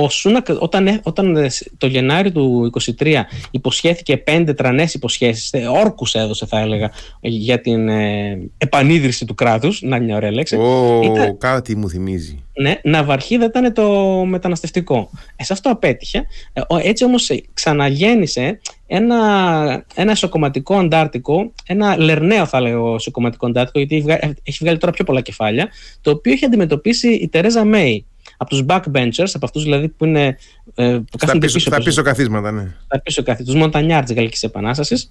ο 0.03 0.09
Σούνακ 0.09 0.47
όταν, 0.59 1.01
όταν 1.03 1.49
το 1.79 1.87
Γενάρη 1.87 2.33
του 2.33 2.71
2023 2.99 3.21
υποσχέθηκε 3.51 4.17
πέντε 4.17 4.55
τρανές 4.55 4.95
υποσχέσεις, 4.95 5.53
ε, 5.53 5.67
όρκους 5.67 6.15
έδωσε 6.15 6.47
θα 6.47 6.59
έλεγα 6.59 6.91
για 7.21 7.61
την 7.61 7.89
ε, 7.89 8.51
επανίδρυση 8.59 9.25
του 9.25 9.35
κράτους, 9.35 9.83
να 9.83 9.97
είναι 9.97 10.05
μια 10.05 10.17
ωραία 10.17 10.31
λέξη. 10.31 10.59
Oh, 10.61 11.39
κάτι 11.39 11.77
μου 11.77 11.89
θυμίζει. 11.89 12.43
Ναι, 12.61 12.81
ναυαρχίδα 12.83 13.45
ήταν 13.45 13.73
το 13.73 13.91
μεταναστευτικό. 14.25 15.11
Ε, 15.37 15.45
σε 15.45 15.53
αυτό 15.53 15.71
απέτυχε. 15.71 16.27
Ε, 16.53 16.63
έτσι 16.83 17.05
όμως 17.05 17.31
ξαναγέννησε 17.55 18.61
ένα, 18.87 19.85
ένα 19.95 20.15
σοκομματικό 20.15 20.75
αντάρτικο, 20.75 21.53
ένα 21.67 21.97
λερναίο 21.97 22.47
θα 22.47 22.61
λέγω 22.61 22.99
σοκομματικό 22.99 23.47
αντάρτικο, 23.47 23.79
γιατί 23.79 24.05
έχει 24.43 24.59
βγάλει 24.61 24.79
τώρα 24.79 24.93
πιο 24.93 25.05
πολλά 25.05 25.21
κεφάλια, 25.21 25.69
το 26.01 26.11
οποίο 26.11 26.33
έχει 26.33 26.45
αντιμετωπίσει 26.45 27.09
η 27.09 27.29
Τερέζα 27.29 27.65
Μέη 27.65 28.07
από 28.41 28.51
τους 28.51 28.63
backbenchers, 28.67 29.31
από 29.35 29.47
αυτούς 29.47 29.63
δηλαδή 29.63 29.89
που 29.89 30.05
είναι. 30.05 30.39
Ε, 30.75 30.99
που 31.11 31.19
στα 31.19 31.39
πίσω, 31.39 31.55
πίσω, 31.55 31.59
στα 31.59 31.83
πίσω 31.83 32.03
καθίσματα, 32.03 32.53
ναι. 32.53 32.75
Στα 32.85 33.01
πίσω 33.01 33.23
καθίσματα, 33.23 33.53
τους 33.53 33.63
Μοντανιάρ 33.63 34.05
της 34.05 34.15
Γαλλικής 34.15 34.43
Επανάστασης. 34.43 35.11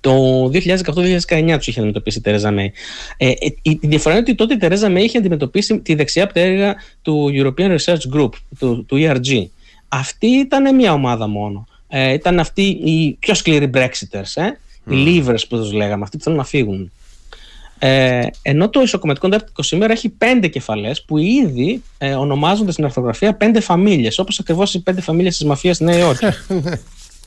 Το 0.00 0.44
2018-2019 0.52 1.56
τους 1.56 1.66
είχε 1.66 1.78
αντιμετωπίσει 1.78 2.18
η 2.18 2.20
Τερέζα 2.20 2.50
Μέη. 2.50 2.72
Ε, 3.16 3.32
η 3.62 3.78
διαφορά 3.82 4.14
είναι 4.14 4.22
ότι 4.22 4.34
τότε 4.34 4.54
η 4.54 4.56
Τερέζα 4.56 4.88
Μέη 4.88 5.04
είχε 5.04 5.18
αντιμετωπίσει 5.18 5.78
τη 5.78 5.94
δεξιά 5.94 6.26
πτέρυγα 6.26 6.74
του 7.02 7.30
European 7.34 7.78
Research 7.78 8.16
Group, 8.16 8.30
του, 8.58 8.84
του 8.84 8.96
ERG. 9.00 9.46
Αυτή 9.88 10.26
ήταν 10.26 10.74
μια 10.74 10.92
ομάδα 10.92 11.26
μόνο. 11.26 11.66
Ε, 11.88 12.12
ήταν 12.12 12.38
αυτοί 12.38 12.62
οι 12.62 13.16
πιο 13.18 13.34
σκληροί 13.34 13.70
Brexiters, 13.74 14.32
ε; 14.34 14.48
Mm. 14.88 14.92
οι 14.92 15.04
Leavers 15.06 15.42
που 15.48 15.56
τους 15.56 15.72
λέγαμε, 15.72 16.02
αυτοί 16.02 16.16
που 16.16 16.22
θέλουν 16.22 16.38
να 16.38 16.44
φύγουν. 16.44 16.92
Ε, 17.78 18.26
ενώ 18.42 18.68
το 18.68 18.80
ισοκομματικό 18.80 19.26
αντάρτικο 19.26 19.62
σήμερα 19.62 19.92
έχει 19.92 20.08
πέντε 20.08 20.48
κεφαλές 20.48 21.04
που 21.04 21.18
ήδη 21.18 21.82
ε, 21.98 22.14
ονομάζονται 22.14 22.72
στην 22.72 22.84
αρθογραφία 22.84 23.34
πέντε 23.34 23.60
φαμίλιες, 23.60 24.18
όπως 24.18 24.38
ακριβώς 24.38 24.74
οι 24.74 24.82
πέντε 24.82 25.00
φαμίλιες 25.00 25.36
της 25.36 25.46
μαφίας 25.46 25.76
στη 25.76 25.84
Νέα 25.84 25.98
Υόρκη. 25.98 26.26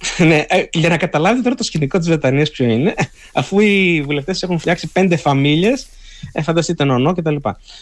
ναι, 0.28 0.46
ε, 0.48 0.64
για 0.74 0.90
να 0.90 0.98
καταλάβετε 0.98 1.42
τώρα 1.42 1.56
το 1.56 1.64
σκηνικό 1.64 1.98
της 1.98 2.08
Βρετανίας 2.08 2.50
ποιο 2.52 2.66
είναι, 2.66 2.94
αφού 3.34 3.60
οι 3.60 4.02
βουλευτές 4.06 4.44
έχουν 4.44 4.60
φτιάξει 4.60 4.88
πέντε 4.88 5.16
φαμίλιες, 5.16 5.88
ε, 6.32 6.42
φανταστείτε 6.42 6.84
νονό 6.84 7.14
κτλ. 7.14 7.36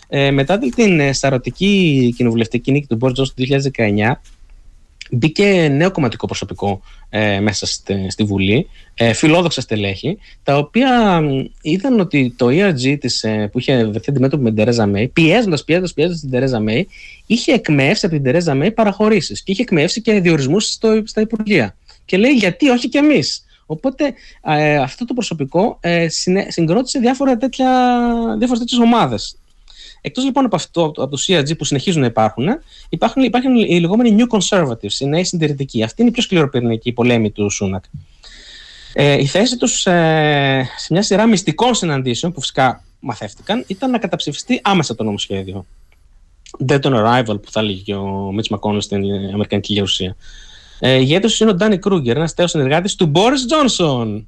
Ε, 0.08 0.32
μετά 0.32 0.58
την 0.58 1.00
ε, 1.00 1.14
σαρωτική 1.14 2.14
κοινοβουλευτική 2.18 2.72
νίκη 2.72 2.88
του 2.88 2.96
Μπόρτζο 2.96 3.24
του 3.24 3.34
2019, 3.78 4.12
μπήκε 5.12 5.68
νέο 5.72 5.92
κομματικό 5.92 6.26
προσωπικό 6.26 6.82
ε, 7.10 7.40
μέσα 7.40 7.66
στη, 7.66 8.06
στη 8.10 8.24
Βουλή, 8.24 8.68
ε, 8.94 9.14
φιλόδοξα 9.14 9.62
στελέχη, 9.62 10.18
τα 10.44 10.58
οποία 10.58 11.22
είδαν 11.62 12.00
ότι 12.00 12.34
το 12.38 12.48
ERG 12.50 12.98
της, 13.00 13.24
ε, 13.24 13.50
που 13.52 13.60
είχε 13.60 13.86
βρεθεί 13.86 14.10
αντιμέτωπο 14.10 14.44
με 14.44 14.50
την 14.50 14.58
Τερέζα 14.58 14.86
Μέη, 14.86 15.08
πιέζοντας, 15.08 15.64
πιέζοντας, 15.64 15.94
πιέζοντας 15.94 16.20
την 16.20 16.30
Τερέζα 16.30 16.60
Μέη, 16.60 16.88
είχε 17.26 17.52
εκμεύσει 17.52 18.06
από 18.06 18.16
την 18.16 18.24
Τερέζα 18.24 18.54
Μέη 18.54 18.72
παραχωρήσεις 18.72 19.44
και 19.44 19.52
είχε 19.52 19.62
εκμεύσει 19.62 20.02
και 20.02 20.20
διορισμούς 20.20 20.78
στα 21.04 21.22
Υπουργεία. 21.22 21.76
Και 22.06 22.18
λέει, 22.18 22.32
γιατί 22.32 22.70
όχι 22.70 22.90
κι 22.90 22.98
εμείς. 22.98 23.44
Οπότε 23.66 24.14
ε, 24.44 24.76
αυτό 24.76 25.06
το 25.06 25.14
προσωπικό 25.14 25.78
ε, 25.82 26.08
συγκρότησε 26.48 27.00
διάφορα 27.00 27.38
τέτοια, 27.38 27.68
διάφορες 28.38 28.60
τέτοιες 28.60 28.80
ομάδες 28.80 29.38
Εκτός 30.02 30.24
λοιπόν 30.24 30.46
από 30.46 30.56
αυτό, 30.56 30.84
από 30.84 31.08
το 31.08 31.18
CRG 31.28 31.58
που 31.58 31.64
συνεχίζουν 31.64 32.02
να 32.02 32.08
υπάρχουν, 32.08 32.46
υπάρχουν, 32.90 33.24
υπάρχουν 33.24 33.56
οι 33.56 33.80
λεγόμενοι 33.80 34.16
New 34.20 34.38
Conservatives, 34.38 35.00
οι 35.00 35.06
νέοι 35.06 35.24
συντηρητικοί. 35.24 35.84
Αυτή 35.84 36.02
είναι 36.02 36.10
η 36.10 36.14
πιο 36.14 36.24
σκληροπυρηνική 36.24 36.92
πολέμη 36.92 37.32
του 37.32 37.50
Σούνακ. 37.50 37.84
Ε, 38.94 39.14
η 39.14 39.26
θέση 39.26 39.58
τους 39.58 39.86
ε, 39.86 40.70
σε 40.78 40.88
μια 40.94 41.02
σειρά 41.02 41.28
μυστικών 41.28 41.76
συναντήσεων 41.76 42.32
που 42.32 42.40
φυσικά 42.40 42.84
μαθεύτηκαν 43.00 43.64
ήταν 43.68 43.92
να 43.92 43.98
καταψηφιστεί 43.98 44.60
άμεσα 44.64 44.96
το 44.96 45.04
νομοσχέδιο. 45.04 45.66
Dead 46.68 46.82
on 46.82 46.94
Arrival 46.94 47.42
που 47.42 47.52
θα 47.52 47.62
λέγει 47.62 47.94
ο 47.94 48.32
Μίτς 48.34 48.50
Μακόνελ 48.50 48.82
στην 48.82 49.04
Αμερικανική 49.34 49.74
Γερουσία. 49.74 50.16
Ε, 50.80 50.96
ηγέτης 50.96 51.40
είναι 51.40 51.50
ο 51.50 51.54
Ντάνι 51.54 51.78
Κρούγκερ, 51.78 52.18
ένας 52.18 52.34
τέος 52.34 52.52
συνεργάτης 52.52 52.96
του 52.96 53.06
Μπόρις 53.06 53.46
Τζόνσον. 53.46 54.28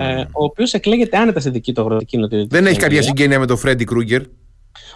Ε, 0.00 0.20
ο 0.20 0.44
οποίος 0.44 0.72
εκλέγεται 0.72 1.16
άνετα 1.16 1.40
στη 1.40 1.50
δική 1.50 1.72
του 1.72 1.80
αγροτική 1.80 2.16
νοτιοτική. 2.16 2.54
Δεν 2.54 2.66
έχει 2.66 2.78
κάποια 2.78 3.02
συγγένεια 3.02 3.38
με 3.38 3.46
τον 3.46 3.56
Φρέντι 3.56 3.84
Κρούγκερ. 3.84 4.22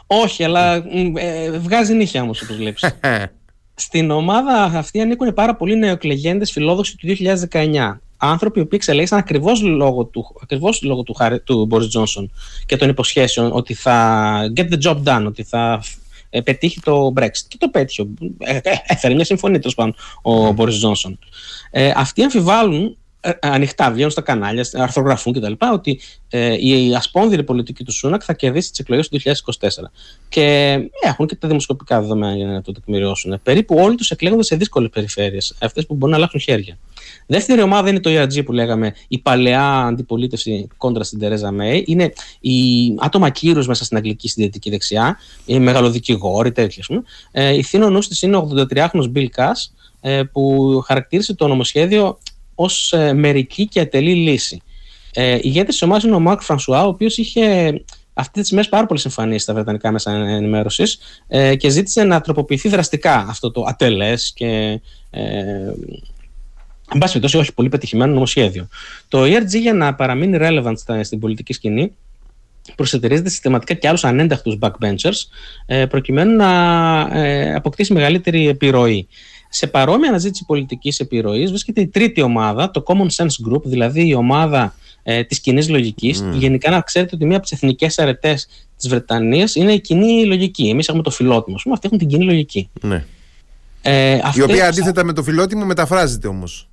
Όχι, 0.07 0.45
αλλά 0.45 0.75
ε, 1.15 1.51
βγάζει 1.51 1.95
νύχια 1.95 2.23
όμω, 2.23 2.35
όπω 2.45 2.55
βλέπει. 2.55 2.81
Στην 3.75 4.11
ομάδα 4.11 4.63
αυτή 4.63 5.01
ανήκουν 5.01 5.35
πάρα 5.35 5.57
πολλοί 5.57 5.77
νεοεκλεγέντε 5.77 6.47
φιλόδοξοι 6.47 6.97
του 6.97 7.17
2019. 7.51 7.97
Άνθρωποι 8.17 8.67
που 8.67 8.75
εξελέγησαν 8.75 9.19
ακριβώ 9.19 9.53
λόγω 9.63 10.05
του, 10.05 10.37
ακριβώς 10.43 10.83
λόγω 10.83 11.03
του, 11.03 11.15
του 11.45 11.69
Boris 11.71 12.01
Johnson 12.01 12.29
και 12.67 12.77
των 12.77 12.89
υποσχέσεων 12.89 13.51
ότι 13.53 13.75
θα 13.75 14.53
get 14.57 14.69
the 14.69 14.83
job 14.83 15.03
done, 15.05 15.25
ότι 15.27 15.43
θα 15.43 15.83
ε, 16.31 16.41
πετύχει 16.41 16.81
το 16.81 17.13
Brexit. 17.17 17.45
Και 17.49 17.57
το 17.59 17.69
πέτυχε. 17.69 18.07
Ε, 18.39 18.57
ε, 18.57 18.61
έφερε 18.87 19.15
μια 19.15 19.25
συμφωνία 19.25 19.61
τέλο 19.61 19.73
πάντων 19.77 19.95
ο 20.23 20.55
Boris 20.59 20.69
Johnson. 20.69 21.13
Ε, 21.71 21.93
αυτοί 21.97 22.23
αμφιβάλλουν 22.23 22.85
ε, 22.85 22.93
ανοιχτά 23.41 23.91
βγαίνουν 23.91 24.11
στα 24.11 24.21
κανάλια, 24.21 24.67
αρθρογραφούν 24.73 25.33
κτλ. 25.33 25.53
ότι 25.73 26.01
ε, 26.29 26.57
η 26.59 26.95
ασπόνδυρη 26.95 27.45
πολιτική 27.45 27.85
του 27.85 27.93
Σούνακ 27.93 28.23
θα 28.25 28.33
κερδίσει 28.33 28.71
τις 28.71 28.79
εκλογές 28.79 29.09
του 29.09 29.21
2024. 29.21 29.69
Και 30.29 30.79
έχουν 31.03 31.27
και 31.27 31.37
τα 31.37 31.49
δημοσκοπικά 31.49 32.01
δεδομένα 32.01 32.37
για 32.37 32.47
να 32.47 32.63
το 32.63 32.73
τεκμηριώσουν. 32.73 33.41
Περίπου 33.43 33.77
όλοι 33.79 33.95
τους 33.95 34.11
εκλέγονται 34.11 34.43
σε 34.43 34.57
δύσκολες 34.57 34.91
περιφέρειες, 34.91 35.55
αυτές 35.61 35.87
που 35.87 35.95
μπορούν 35.95 36.11
να 36.11 36.17
αλλάξουν 36.17 36.41
χέρια. 36.41 36.79
Δεύτερη 37.27 37.63
ομάδα 37.63 37.89
είναι 37.89 38.01
το 38.01 38.11
ERG 38.11 38.45
που 38.45 38.53
λέγαμε, 38.53 38.95
η 39.09 39.19
παλαιά 39.19 39.63
αντιπολίτευση 39.63 40.69
κόντρα 40.77 41.05
στην 41.05 41.19
Τερέζα 41.19 41.51
Μέη. 41.51 41.85
Είναι 41.87 42.13
οι 42.41 42.59
άτομα 42.99 43.31
κύρου 43.31 43.65
μέσα 43.65 43.85
στην 43.85 43.97
αγγλική 43.97 44.29
συντηρητική 44.29 44.71
δεξιά, 44.71 45.17
οι 45.45 45.59
μεγαλοδικηγόροι, 45.59 46.53
τέτοιοι. 46.53 46.83
Ε, 47.31 47.55
η 47.55 47.63
θύνο 47.63 47.91
νου 47.91 47.99
τη 47.99 48.27
είναι 48.27 48.37
ο 48.37 48.51
83χρονο 48.55 49.13
Bill 49.15 49.27
Cass, 49.37 49.71
ε, 50.01 50.23
που 50.33 50.83
χαρακτήρισε 50.87 51.35
το 51.35 51.49
νομοσχέδιο 51.49 52.19
ως 52.63 52.93
ε, 52.93 53.13
μερική 53.13 53.67
και 53.67 53.81
ατελή 53.81 54.15
λύση. 54.15 54.63
Ε, 55.15 55.39
ηγέτη 55.43 55.67
της 55.67 55.83
ομάδας 55.83 56.03
είναι 56.03 56.15
ο 56.15 56.21
Μάρκ 56.21 56.43
Φρανσουά, 56.43 56.85
ο 56.85 56.89
οποίος 56.89 57.17
είχε 57.17 57.75
αυτή 58.15 58.43
τη 58.43 58.55
μέρε 58.55 58.69
πάρα 58.69 58.87
πολλές 58.87 59.05
εμφανίσεις 59.05 59.43
στα 59.43 59.55
βρετανικά 59.55 59.93
μέσα 59.93 60.13
ενημέρωσης 60.13 60.99
ε, 61.29 61.57
και 61.57 61.69
ζήτησε 61.69 62.05
να 62.05 62.21
τροποποιηθεί 62.21 62.69
δραστικά 62.69 63.27
αυτό 63.29 63.51
το 63.51 63.65
ατελές 63.67 64.33
και. 64.35 64.81
Ε, 65.11 65.23
Εν 66.95 66.99
πάση 66.99 67.13
περιπτώσει, 67.13 67.43
όχι 67.43 67.55
πολύ 67.55 67.69
πετυχημένο 67.69 68.13
νομοσχέδιο. 68.13 68.69
Το 69.09 69.23
ERG 69.23 69.61
για 69.61 69.75
να 69.75 69.95
παραμείνει 69.95 70.39
relevant 70.41 70.73
στην 71.03 71.19
πολιτική 71.19 71.53
σκηνή 71.53 71.93
προσεταιρίζεται 72.77 73.29
συστηματικά 73.29 73.75
και 73.75 73.89
άλλους 73.89 74.05
ανένταχτους 74.05 74.59
backbenchers 74.61 75.27
ε, 75.67 75.87
προκειμένου 75.87 76.37
να 76.37 76.51
ε, 77.13 77.55
αποκτήσει 77.55 77.93
μεγαλύτερη 77.93 78.49
επιρροή. 78.49 79.09
Σε 79.55 79.67
παρόμοια 79.67 80.09
αναζήτηση 80.09 80.45
πολιτικής 80.45 81.01
επιρροής 81.01 81.49
βρίσκεται 81.49 81.81
η 81.81 81.87
τρίτη 81.87 82.23
ομάδα, 82.23 82.71
το 82.71 82.83
Common 82.87 83.07
Sense 83.17 83.51
Group, 83.51 83.63
δηλαδή 83.65 84.09
η 84.09 84.15
ομάδα 84.15 84.75
ε, 85.03 85.25
της 85.25 85.41
κοινής 85.41 85.69
λογικής. 85.69 86.23
Mm. 86.23 86.33
Γενικά, 86.33 86.71
να 86.71 86.81
ξέρετε 86.81 87.15
ότι 87.15 87.25
μία 87.25 87.37
από 87.37 87.47
τις 87.47 87.55
εθνικές 87.55 87.99
αρετές 87.99 88.49
της 88.77 88.89
Βρετανίας 88.89 89.55
είναι 89.55 89.73
η 89.73 89.81
κοινή 89.81 90.25
λογική. 90.25 90.69
Εμείς 90.69 90.89
έχουμε 90.89 91.03
το 91.03 91.11
φιλότιμο, 91.11 91.57
πούμε, 91.63 91.75
αυτοί 91.75 91.87
έχουν 91.87 91.99
την 91.99 92.09
κοινή 92.09 92.25
λογική. 92.25 92.71
Ναι. 92.81 93.05
Ε, 93.83 94.19
η 94.35 94.43
οποία 94.43 94.67
αντίθετα 94.67 95.05
με 95.05 95.13
το 95.13 95.23
φιλότιμο 95.23 95.65
μεταφράζεται 95.65 96.29
όμως. 96.29 96.69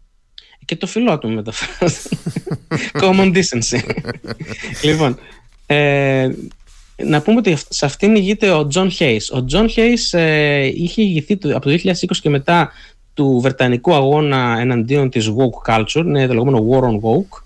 Και 0.66 0.76
το 0.76 0.88
φιλότιμο 0.88 1.34
μεταφράζεται. 1.34 2.18
Common 3.02 3.34
decency. 3.34 3.80
λοιπόν, 4.84 5.18
ε, 5.66 6.30
να 7.06 7.22
πούμε 7.22 7.38
ότι 7.38 7.58
σε 7.70 7.86
αυτήν 7.86 8.16
ηγείται 8.16 8.52
ο 8.52 8.68
Τζον 8.68 8.92
Χέις. 8.92 9.32
Ο 9.32 9.46
Τζον 9.46 9.70
Χέις 9.70 10.14
ε, 10.14 10.72
είχε 10.76 11.02
ηγηθεί 11.02 11.34
από 11.54 11.70
το 11.70 11.78
2020 11.84 11.94
και 12.22 12.30
μετά 12.30 12.72
του 13.14 13.40
Βρετανικού 13.42 13.94
αγώνα 13.94 14.58
εναντίον 14.60 15.10
της 15.10 15.32
woke 15.38 15.74
culture, 15.74 16.06
είναι 16.06 16.28
το 16.28 16.34
λεγόμενο 16.34 16.68
war 16.72 16.84
on 16.84 17.00
woke, 17.00 17.44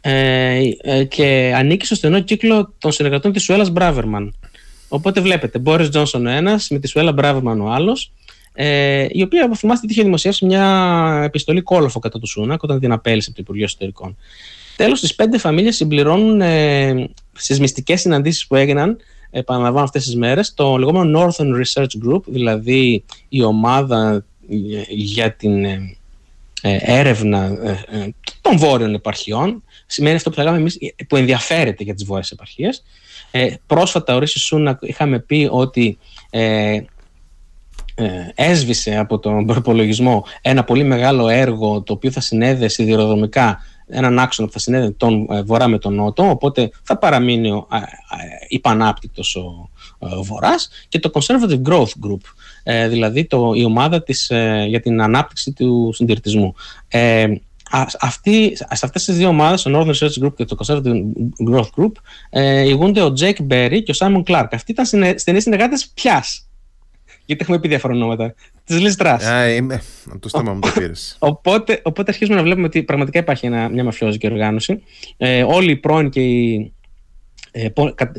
ε, 0.00 0.60
ε, 0.80 1.04
και 1.04 1.52
ανήκει 1.56 1.86
στο 1.86 1.94
στενό 1.94 2.20
κύκλο 2.20 2.72
των 2.78 2.92
συνεργατών 2.92 3.32
της 3.32 3.42
Σουέλας 3.42 3.70
Μπράβερμαν. 3.70 4.34
Οπότε 4.88 5.20
βλέπετε, 5.20 5.58
Μπόρις 5.58 5.88
Τζόνσον 5.88 6.26
ο 6.26 6.30
ένας, 6.30 6.68
με 6.70 6.78
τη 6.78 6.88
Σουέλα 6.88 7.12
Μπράβερμαν 7.12 7.60
ο 7.60 7.70
άλλος, 7.70 8.12
ε, 8.52 9.06
η 9.10 9.22
οποία, 9.22 9.50
θυμάστε, 9.54 9.86
είχε 9.90 10.02
δημοσιεύσει 10.02 10.44
μια 10.44 11.22
επιστολή 11.24 11.60
κόλοφο 11.60 11.98
κατά 11.98 12.18
του 12.18 12.26
Σούνακ 12.26 12.62
όταν 12.62 12.80
την 12.80 12.92
απέλησε 12.92 13.26
από 13.28 13.36
το 13.36 13.42
Υπουργείο 13.44 13.64
Εσωτερικών. 13.64 14.16
Τέλος, 14.76 15.00
τις 15.00 15.14
πέντε 15.14 15.38
φαμίλιες 15.38 15.76
συμπληρώνουν 15.76 16.40
ε, 16.40 17.10
στις 17.32 17.60
μυστικές 17.60 18.00
συναντήσεις 18.00 18.46
που 18.46 18.54
έγιναν, 18.54 18.96
επαναλαμβάνω 19.30 19.84
αυτές 19.84 20.04
τις 20.04 20.16
μέρες, 20.16 20.54
το 20.54 20.76
λεγόμενο 20.76 21.20
Northern 21.20 21.62
Research 21.62 22.08
Group, 22.08 22.22
δηλαδή 22.26 23.04
η 23.28 23.42
ομάδα 23.42 24.24
για 24.88 25.32
την 25.32 25.64
ε, 25.64 25.96
ε, 26.60 26.76
έρευνα 26.80 27.44
ε, 27.90 28.08
των 28.40 28.58
βόρειων 28.58 28.94
επαρχιών, 28.94 29.62
σημαίνει 29.86 30.16
αυτό 30.16 30.30
που 30.30 30.36
θα 30.36 30.42
λέγαμε 30.42 30.60
εμείς, 30.60 30.78
που 31.08 31.16
ενδιαφέρεται 31.16 31.84
για 31.84 31.94
τις 31.94 32.04
βόρειες 32.04 32.30
επαρχίες. 32.30 32.82
πρόσφατα, 33.66 34.14
ο 34.14 34.18
Ρίσης 34.18 34.42
Σούνα, 34.42 34.78
είχαμε 34.80 35.18
πει 35.18 35.48
ότι 35.50 35.98
έσβησε 38.34 38.96
από 38.96 39.18
τον 39.18 39.46
προπολογισμό 39.46 40.24
ένα 40.40 40.64
πολύ 40.64 40.84
μεγάλο 40.84 41.28
έργο 41.28 41.82
το 41.82 41.92
οποίο 41.92 42.10
θα 42.10 42.20
συνέδε 42.20 42.68
σιδηροδρομικά 42.68 43.60
έναν 43.88 44.18
άξονα 44.18 44.46
που 44.46 44.52
θα 44.52 44.58
συνέδεται 44.58 44.94
τον 44.96 45.26
ε, 45.30 45.42
βορρά 45.42 45.68
με 45.68 45.78
τον 45.78 45.94
νότο, 45.94 46.30
οπότε 46.30 46.70
θα 46.82 46.98
παραμείνει 46.98 47.50
ο, 47.50 47.66
υπανάπτυκτος 48.48 49.36
ο, 49.36 49.70
ο 49.98 50.22
βορράς 50.22 50.68
και 50.88 50.98
το 50.98 51.10
Conservative 51.14 51.62
Growth 51.62 51.92
Group, 52.06 52.20
ε, 52.62 52.88
δηλαδή 52.88 53.24
το, 53.24 53.52
η 53.54 53.64
ομάδα 53.64 54.02
της, 54.02 54.30
ε, 54.30 54.64
για 54.68 54.80
την 54.80 55.02
ανάπτυξη 55.02 55.52
του 55.52 55.90
συντηρητισμού. 55.94 56.54
Ε, 56.88 57.26
αυτοί, 58.00 58.56
σε 58.56 58.86
αυτές 58.86 59.04
τις 59.04 59.16
δύο 59.16 59.28
ομάδες, 59.28 59.66
ο 59.66 59.70
Northern 59.74 59.94
Research 59.94 60.24
Group 60.24 60.34
και 60.36 60.44
το 60.44 60.56
Conservative 60.64 61.02
Growth 61.50 61.70
Group, 61.76 61.92
ε, 62.30 62.68
ηγούνται 62.68 63.02
ο 63.02 63.12
Jake 63.20 63.46
Berry 63.50 63.82
και 63.84 63.90
ο 63.90 63.94
Simon 63.98 64.22
Clark. 64.22 64.48
Αυτοί 64.50 64.72
ήταν 64.72 65.18
στενοί 65.18 65.40
συνεργάτες 65.40 65.88
πιάς 65.94 66.46
γιατί 67.26 67.42
έχουμε 67.42 67.58
πει 67.58 67.68
διάφορα 67.68 67.94
ονόματα. 67.94 68.34
Της 68.66 68.80
Λίστρα. 68.80 69.12
Α, 69.12 69.48
είμαι. 69.48 69.82
το 70.20 70.28
στόμα 70.28 70.52
μου 70.52 70.60
το 70.60 70.70
πήρες. 70.74 71.16
Οπότε, 71.18 71.80
οπότε 71.84 72.10
αρχίζουμε 72.10 72.36
να 72.36 72.42
βλέπουμε 72.42 72.66
ότι 72.66 72.82
πραγματικά 72.82 73.18
υπάρχει 73.18 73.46
ένα, 73.46 73.68
μια 73.68 73.84
μαφιόζικη 73.84 74.26
οργάνωση. 74.26 74.82
Ε, 75.16 75.42
όλοι 75.42 75.70
οι 75.70 75.76
πρώην 75.76 76.10
και 76.10 76.20
οι, 76.20 76.72
ε, 77.50 77.68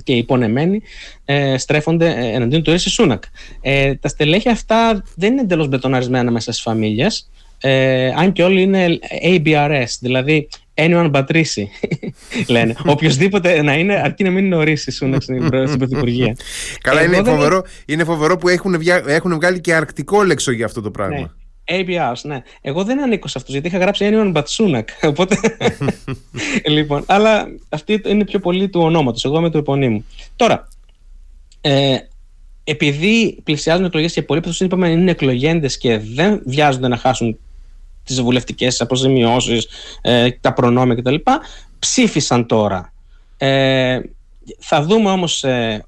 και 0.03 0.13
οι 0.13 0.17
υπονεμένοι 0.17 0.81
ε, 1.25 1.57
στρέφονται 1.57 2.09
ε, 2.09 2.33
εναντίον 2.33 2.63
του 2.63 2.71
Ρίση 2.71 2.89
Σούνακ. 2.89 3.23
Ε, 3.61 3.95
τα 3.95 4.07
στελέχη 4.07 4.49
αυτά 4.49 5.03
δεν 5.15 5.31
είναι 5.31 5.41
εντελώς 5.41 5.67
μπετοναρισμένα 5.67 6.31
μέσα 6.31 6.51
στις 6.51 6.63
φαμίλιες. 6.63 7.29
Ε, 7.61 8.13
αν 8.15 8.31
και 8.31 8.43
όλοι 8.43 8.61
είναι 8.61 8.99
ABRS, 9.23 9.85
δηλαδή 9.99 10.47
anyone 10.77 11.11
but 11.11 11.25
Risi, 11.31 11.65
λένε. 12.47 12.75
Οποιοδήποτε 12.85 13.61
να 13.61 13.73
είναι, 13.73 13.93
αρκεί 13.93 14.23
να 14.23 14.29
μην 14.29 14.45
είναι 14.45 14.55
ο 14.55 14.61
Ρίση 14.61 14.91
στην 14.91 15.49
Πρωθυπουργία. 15.77 16.35
Καλά, 16.81 17.03
είναι, 17.03 17.23
φοβερό, 17.23 17.63
είναι 17.85 18.03
φοβερό 18.03 18.37
που 18.37 18.47
έχουν, 18.47 18.75
έχουν 19.07 19.33
βγάλει 19.33 19.61
και 19.61 19.73
αρκτικό 19.73 20.23
λέξο 20.23 20.51
για 20.51 20.65
αυτό 20.65 20.81
το 20.81 20.91
πράγμα. 20.91 21.19
Ναι. 21.19 21.27
ABRs, 21.69 22.21
ναι. 22.23 22.41
Εγώ 22.61 22.83
δεν 22.83 23.01
ανήκω 23.01 23.27
σε 23.27 23.37
αυτούς 23.37 23.53
γιατί 23.53 23.67
είχα 23.67 23.77
γράψει 23.77 24.09
anyone 24.11 24.33
but 24.33 24.43
Sunak. 24.43 24.83
Οπότε. 25.09 25.37
λοιπόν, 26.65 27.03
αλλά 27.05 27.47
αυτή 27.69 28.01
είναι 28.05 28.25
πιο 28.25 28.39
πολύ 28.39 28.69
του 28.69 28.81
ονόματος. 28.81 29.25
Εγώ 29.25 29.37
είμαι 29.37 29.49
του 29.49 29.57
επωνύμου. 29.57 30.05
Τώρα, 30.35 30.67
ε, 31.61 31.97
επειδή 32.63 33.39
πλησιάζουν 33.43 33.85
εκλογές 33.85 34.13
και 34.13 34.21
πολλοί 34.21 34.39
από 34.39 34.49
είπαμε 34.59 34.89
είναι 34.89 35.11
εκλογέντες 35.11 35.77
και 35.77 35.97
δεν 35.97 36.41
βιάζονται 36.45 36.87
να 36.87 36.97
χάσουν 36.97 37.37
τις 38.07 38.21
βουλευτικές 38.21 38.81
αποζημιώσεις, 38.81 39.67
ε, 40.01 40.31
τα 40.31 40.53
προνόμια 40.53 40.95
κτλ. 40.95 41.15
Ψήφισαν 41.79 42.45
τώρα. 42.45 42.93
Ε, 43.37 43.99
θα 44.59 44.83
δούμε 44.83 45.09
όμως 45.09 45.43
ε, 45.43 45.85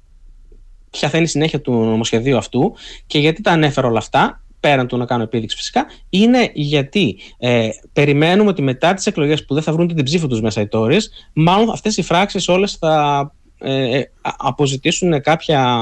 ποια 0.90 1.08
θα 1.08 1.16
είναι 1.16 1.26
η 1.26 1.28
συνέχεια 1.28 1.60
του 1.60 1.72
νομοσχεδίου 1.72 2.36
αυτού 2.36 2.74
και 3.06 3.18
γιατί 3.18 3.42
τα 3.42 3.50
ανέφερα 3.50 3.88
όλα 3.88 3.98
αυτά, 3.98 4.42
πέραν 4.60 4.86
του 4.86 4.96
να 4.96 5.04
κάνω 5.04 5.22
επίδειξη 5.22 5.56
φυσικά, 5.56 5.86
είναι 6.08 6.50
γιατί 6.54 7.18
ε, 7.38 7.68
περιμένουμε 7.92 8.50
ότι 8.50 8.62
μετά 8.62 8.94
τις 8.94 9.06
εκλογές 9.06 9.44
που 9.44 9.54
δεν 9.54 9.62
θα 9.62 9.72
βρουν 9.72 9.94
την 9.94 10.04
ψήφο 10.04 10.26
τους 10.26 10.40
μέσα 10.40 10.60
οι 10.60 10.68
Tories, 10.72 11.02
μάλλον 11.32 11.70
αυτές 11.70 11.96
οι 11.96 12.02
φράξεις 12.02 12.48
όλες 12.48 12.72
θα 12.72 13.34
ε, 13.62 13.98
ε, 13.98 14.10
αποζητήσουν 14.20 15.20
κάποια, 15.20 15.78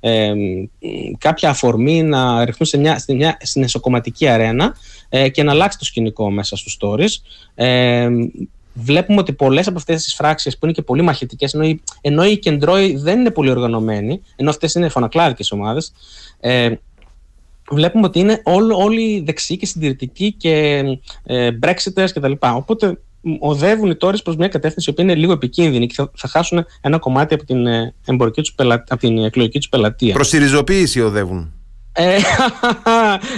ε, 0.00 0.32
κάποια 1.18 1.50
αφορμή 1.50 2.02
να 2.02 2.44
ρεχθούν 2.44 2.66
σε 2.66 2.78
μια, 2.78 2.98
σε 2.98 3.14
μια 3.14 3.36
συνεσοκομματική 3.40 4.28
αρένα 4.28 4.74
ε, 5.08 5.28
και 5.28 5.42
να 5.42 5.50
αλλάξει 5.50 5.78
το 5.78 5.84
σκηνικό 5.84 6.30
μέσα 6.30 6.56
στους 6.56 6.78
stories. 6.80 7.22
Ε, 7.54 8.08
βλέπουμε 8.72 9.20
ότι 9.20 9.32
πολλές 9.32 9.66
από 9.66 9.78
αυτές 9.78 10.04
τις 10.04 10.14
φράξεις 10.14 10.58
που 10.58 10.64
είναι 10.64 10.74
και 10.74 10.82
πολύ 10.82 11.02
μαχητικές 11.02 11.54
ενώ 11.54 11.64
οι, 11.64 11.82
ενώ 12.00 12.24
οι 12.24 12.38
κεντρώοι 12.38 12.96
δεν 12.96 13.20
είναι 13.20 13.30
πολύ 13.30 13.50
οργανωμένοι 13.50 14.20
ενώ 14.36 14.50
αυτές 14.50 14.74
είναι 14.74 14.88
φωνακλάδικες 14.88 15.52
ομάδες 15.52 15.92
ε, 16.40 16.74
βλέπουμε 17.70 18.06
ότι 18.06 18.18
είναι 18.18 18.42
όλοι 18.76 19.22
δεξιοί 19.26 19.56
και 19.56 19.66
συντηρητικοί 19.66 20.32
και 20.32 20.82
ε, 21.24 21.50
Brexiters 21.62 22.08
κτλ. 22.14 22.32
Οπότε 22.40 23.00
οδεύουν 23.38 23.90
οι 23.90 23.96
τόρες 23.96 24.22
προς 24.22 24.36
μια 24.36 24.48
κατεύθυνση 24.48 24.92
που 24.92 25.00
είναι 25.00 25.14
λίγο 25.14 25.32
επικίνδυνη 25.32 25.86
και 25.86 25.94
θα, 25.96 26.10
θα 26.16 26.28
χάσουν 26.28 26.64
ένα 26.80 26.98
κομμάτι 26.98 27.34
από 27.34 27.44
την, 27.44 27.66
ε, 27.66 27.94
εμπορική 28.06 28.40
τους 28.40 28.52
πελα... 28.52 28.74
από 28.74 29.00
την 29.00 29.24
εκλογική 29.24 29.58
τους 29.58 29.68
πελατεία. 29.68 30.14
Προς 30.14 30.28
τη 30.28 31.00
οδεύουν. 31.00 31.52
Ε, 31.92 32.18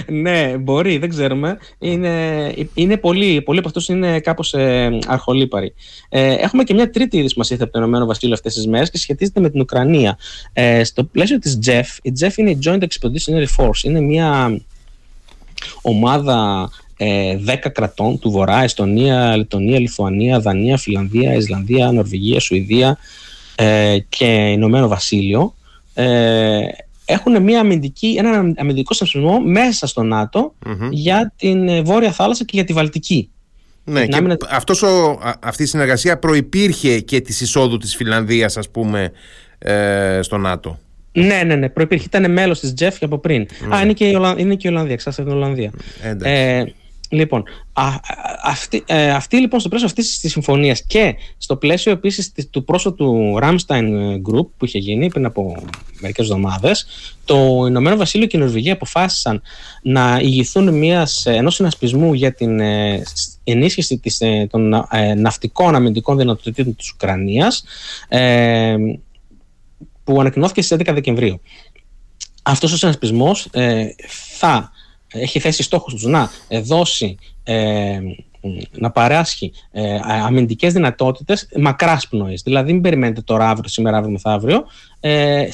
ναι, 0.21 0.57
μπορεί, 0.57 0.97
δεν 0.97 1.09
ξέρουμε. 1.09 1.57
Είναι, 1.79 2.53
είναι 2.73 2.97
πολύ, 2.97 3.41
πολλοί 3.41 3.59
από 3.59 3.67
αυτούς 3.67 3.87
είναι 3.87 4.19
κάπως 4.19 4.53
ε, 4.53 4.99
αρχολύπαροι. 5.07 5.73
Ε, 6.09 6.33
έχουμε 6.33 6.63
και 6.63 6.73
μια 6.73 6.89
τρίτη 6.89 7.17
είδη 7.17 7.33
που 7.33 7.41
από 7.59 7.71
το 7.71 7.79
Ηνωμένο 7.79 8.05
Βασίλειο 8.05 8.33
αυτές 8.33 8.53
τις 8.53 8.67
μέρες 8.67 8.89
και 8.89 8.97
σχετίζεται 8.97 9.39
με 9.39 9.49
την 9.49 9.61
Ουκρανία. 9.61 10.17
Ε, 10.53 10.83
στο 10.83 11.03
πλαίσιο 11.03 11.39
της 11.39 11.59
JEF, 11.65 11.97
η 12.01 12.11
JEF 12.19 12.35
είναι 12.35 12.49
η 12.49 12.59
Joint 12.65 12.81
Expeditionary 12.81 13.45
Force. 13.57 13.83
Είναι 13.83 14.01
μια 14.01 14.59
ομάδα 15.81 16.69
ε, 16.97 17.37
10 17.47 17.55
κρατών 17.73 18.19
του 18.19 18.31
Βορρά, 18.31 18.63
Εστονία, 18.63 19.37
Λετωνία, 19.37 19.79
Λιθουανία, 19.79 20.39
Δανία, 20.39 20.77
Φιλανδία, 20.77 21.33
Ισλανδία, 21.33 21.91
Νορβηγία, 21.91 22.39
Σουηδία 22.39 22.97
ε, 23.55 23.97
και 24.09 24.25
Ηνωμένο 24.25 24.87
Βασίλειο. 24.87 25.55
Ε, 25.93 26.61
έχουν 27.05 27.43
μια 27.43 27.59
αμυντική, 27.59 28.15
ένα 28.17 28.53
αμυντικό 28.57 28.93
συνασπισμό 28.93 29.39
μέσα 29.39 29.87
στο 29.87 30.03
ΝΑΤΟ 30.03 30.53
για 30.91 31.33
την 31.37 31.67
ε, 31.67 31.81
Βόρεια 31.81 32.11
Θάλασσα 32.11 32.43
και 32.43 32.51
για 32.53 32.63
τη 32.63 32.73
Βαλτική. 32.73 33.29
Ναι, 33.85 34.07
και 34.07 34.37
αυτός 34.49 34.81
ο, 34.81 35.19
αυτή 35.39 35.63
η 35.63 35.65
συνεργασία 35.65 36.19
προϋπήρχε 36.19 36.99
και 36.99 37.21
της 37.21 37.41
εισόδου 37.41 37.77
της 37.77 37.95
Φιλανδίας 37.95 38.57
ας 38.57 38.69
πούμε 38.69 39.11
ε, 39.59 40.19
στο 40.21 40.37
ΝΑΤΟ. 40.37 40.79
Ναι, 41.11 41.43
ναι, 41.45 41.55
ναι. 41.55 41.69
Προϋπήρχε. 41.69 42.05
Ήταν 42.05 42.31
μέλος 42.31 42.59
της 42.59 42.73
Τζεφ 42.73 42.97
και 42.97 43.05
από 43.05 43.17
πριν. 43.17 43.47
Α, 43.75 43.81
είναι 43.81 43.93
και 43.93 44.05
η, 44.05 44.15
Ολλανδία, 44.15 44.43
είναι 44.43 44.55
και 44.55 44.67
η 44.67 44.71
Ολλανδία. 44.71 44.93
Εξάστα 44.93 45.23
την 45.23 45.31
Ολλανδία. 45.31 45.71
Ε, 46.21 46.63
Λοιπόν, 47.13 47.43
α, 47.73 47.83
αυτή, 48.43 48.83
ε, 48.85 49.09
αυτή 49.09 49.37
λοιπόν 49.37 49.59
στο 49.59 49.69
πλαίσιο 49.69 49.87
αυτής 49.87 50.19
της 50.19 50.31
συμφωνίας 50.31 50.83
και 50.83 51.15
στο 51.37 51.55
πλαίσιο 51.55 51.91
επίσης 51.91 52.31
του 52.49 52.63
πρόσωπου 52.63 53.37
Ramstein 53.41 53.85
Group 54.13 54.47
που 54.57 54.65
είχε 54.65 54.77
γίνει 54.77 55.09
πριν 55.09 55.25
από 55.25 55.55
μερικές 55.99 56.25
εβδομάδες 56.25 56.85
το 57.25 57.65
Ηνωμένο 57.67 57.95
Βασίλειο 57.95 58.27
και 58.27 58.37
η 58.37 58.39
Νορβηγία 58.39 58.73
αποφάσισαν 58.73 59.41
να 59.81 60.19
ηγηθούν 60.21 60.77
μιας, 60.77 61.25
ενός 61.25 61.55
συνασπισμού 61.55 62.13
για 62.13 62.33
την 62.33 62.59
ε, 62.59 63.03
ενίσχυση 63.43 63.97
της, 63.97 64.21
ε, 64.21 64.47
των 64.49 64.73
ε, 64.73 65.13
ναυτικών 65.13 65.75
αμυντικών 65.75 66.17
δυνατοτήτων 66.17 66.75
της 66.75 66.91
Ουκρανίας 66.91 67.63
ε, 68.07 68.75
που 70.03 70.19
ανακοινώθηκε 70.19 70.61
στις 70.61 70.77
11 70.79 70.91
Δεκεμβρίου. 70.93 71.41
Αυτός 72.43 72.71
ο 72.71 72.77
συνασπισμός 72.77 73.47
ε, 73.51 73.85
θα 74.37 74.71
έχει 75.13 75.39
θέσει 75.39 75.63
στόχο 75.63 75.91
τους 75.91 76.03
να 76.03 76.29
δώσει 76.61 77.17
ε, 77.43 77.99
να 78.71 78.91
παράσχει 78.91 79.51
ε, 79.71 79.99
αμυντικές 80.03 80.73
δυνατότητες 80.73 81.47
μακράς 81.59 82.07
πνοής. 82.07 82.41
Δηλαδή 82.41 82.73
μην 82.73 82.81
περιμένετε 82.81 83.21
τώρα 83.21 83.49
αύριο, 83.49 83.69
σήμερα, 83.69 83.97
αύριο, 83.97 84.11
μεθαύριο. 84.11 84.63
Ε, 84.99 85.47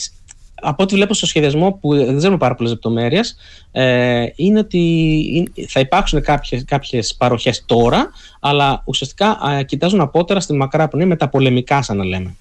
από 0.62 0.84
ό,τι 0.84 0.96
βλέπω 0.96 1.14
στο 1.14 1.26
σχεδιασμό 1.26 1.72
που 1.72 1.96
δεν 1.96 2.18
ξέρουμε 2.18 2.38
πάρα 2.38 2.56
πολλές 2.56 2.72
λεπτομέρειες, 2.72 3.36
ε, 3.72 4.26
είναι 4.36 4.60
ότι 4.60 5.52
θα 5.68 5.80
υπάρξουν 5.80 6.22
κάποιες, 6.22 6.66
κάποιες 6.66 7.16
παροχές 7.18 7.64
τώρα 7.66 8.10
αλλά 8.40 8.82
ουσιαστικά 8.86 9.40
ε, 9.60 9.64
κοιτάζουν 9.64 10.02
απότερα 10.02 10.40
στη 10.40 10.54
μακρά 10.54 10.88
πνοή 10.88 11.06
με 11.06 11.16
τα 11.16 11.30
πολεμικά 11.30 11.82
σαν 11.82 11.98
να 11.98 12.04
λέμε. 12.06 12.36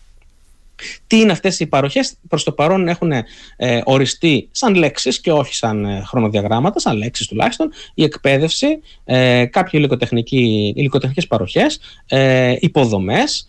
Τι 1.07 1.21
είναι 1.21 1.33
αυτές 1.33 1.61
οι 1.61 1.67
παροχές, 1.67 2.15
προς 2.29 2.45
το 2.45 2.53
παρόν 2.53 2.89
έχουν 2.89 3.13
ε, 3.13 3.25
οριστεί 3.85 4.49
σαν 4.51 4.75
λέξεις 4.75 5.21
και 5.21 5.33
όχι 5.33 5.55
σαν 5.55 5.85
ε, 5.85 6.03
χρονοδιαγράμματα, 6.07 6.81
σαν 6.81 6.97
λέξεις 6.97 7.27
τουλάχιστον, 7.27 7.71
η 7.95 8.03
εκπαίδευση, 8.03 8.67
ε, 9.05 9.45
κάποιοι 9.45 9.81
υλικοτεχνικές 10.75 11.27
παροχές, 11.29 11.81
ε, 12.07 12.57
υποδομές 12.59 13.47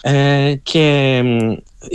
ε, 0.00 0.54
και 0.62 1.22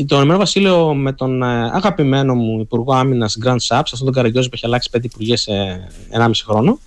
το 0.07 0.15
Ηνωμένο 0.15 0.37
Βασίλειο 0.37 0.93
με 0.93 1.13
τον 1.13 1.43
ε, 1.43 1.69
αγαπημένο 1.73 2.35
μου 2.35 2.59
Υπουργό 2.59 2.93
Άμυνας 2.93 3.37
Grand 3.45 3.57
Saps, 3.67 3.79
αυτόν 3.79 4.03
τον 4.03 4.13
Καραγκιόζη 4.13 4.49
που 4.49 4.55
έχει 4.55 4.65
αλλάξει 4.65 4.89
πέντε 4.89 5.07
υπουργές 5.07 5.41
σε 5.41 5.51
1,5 6.11 6.31
χρόνο, 6.45 6.79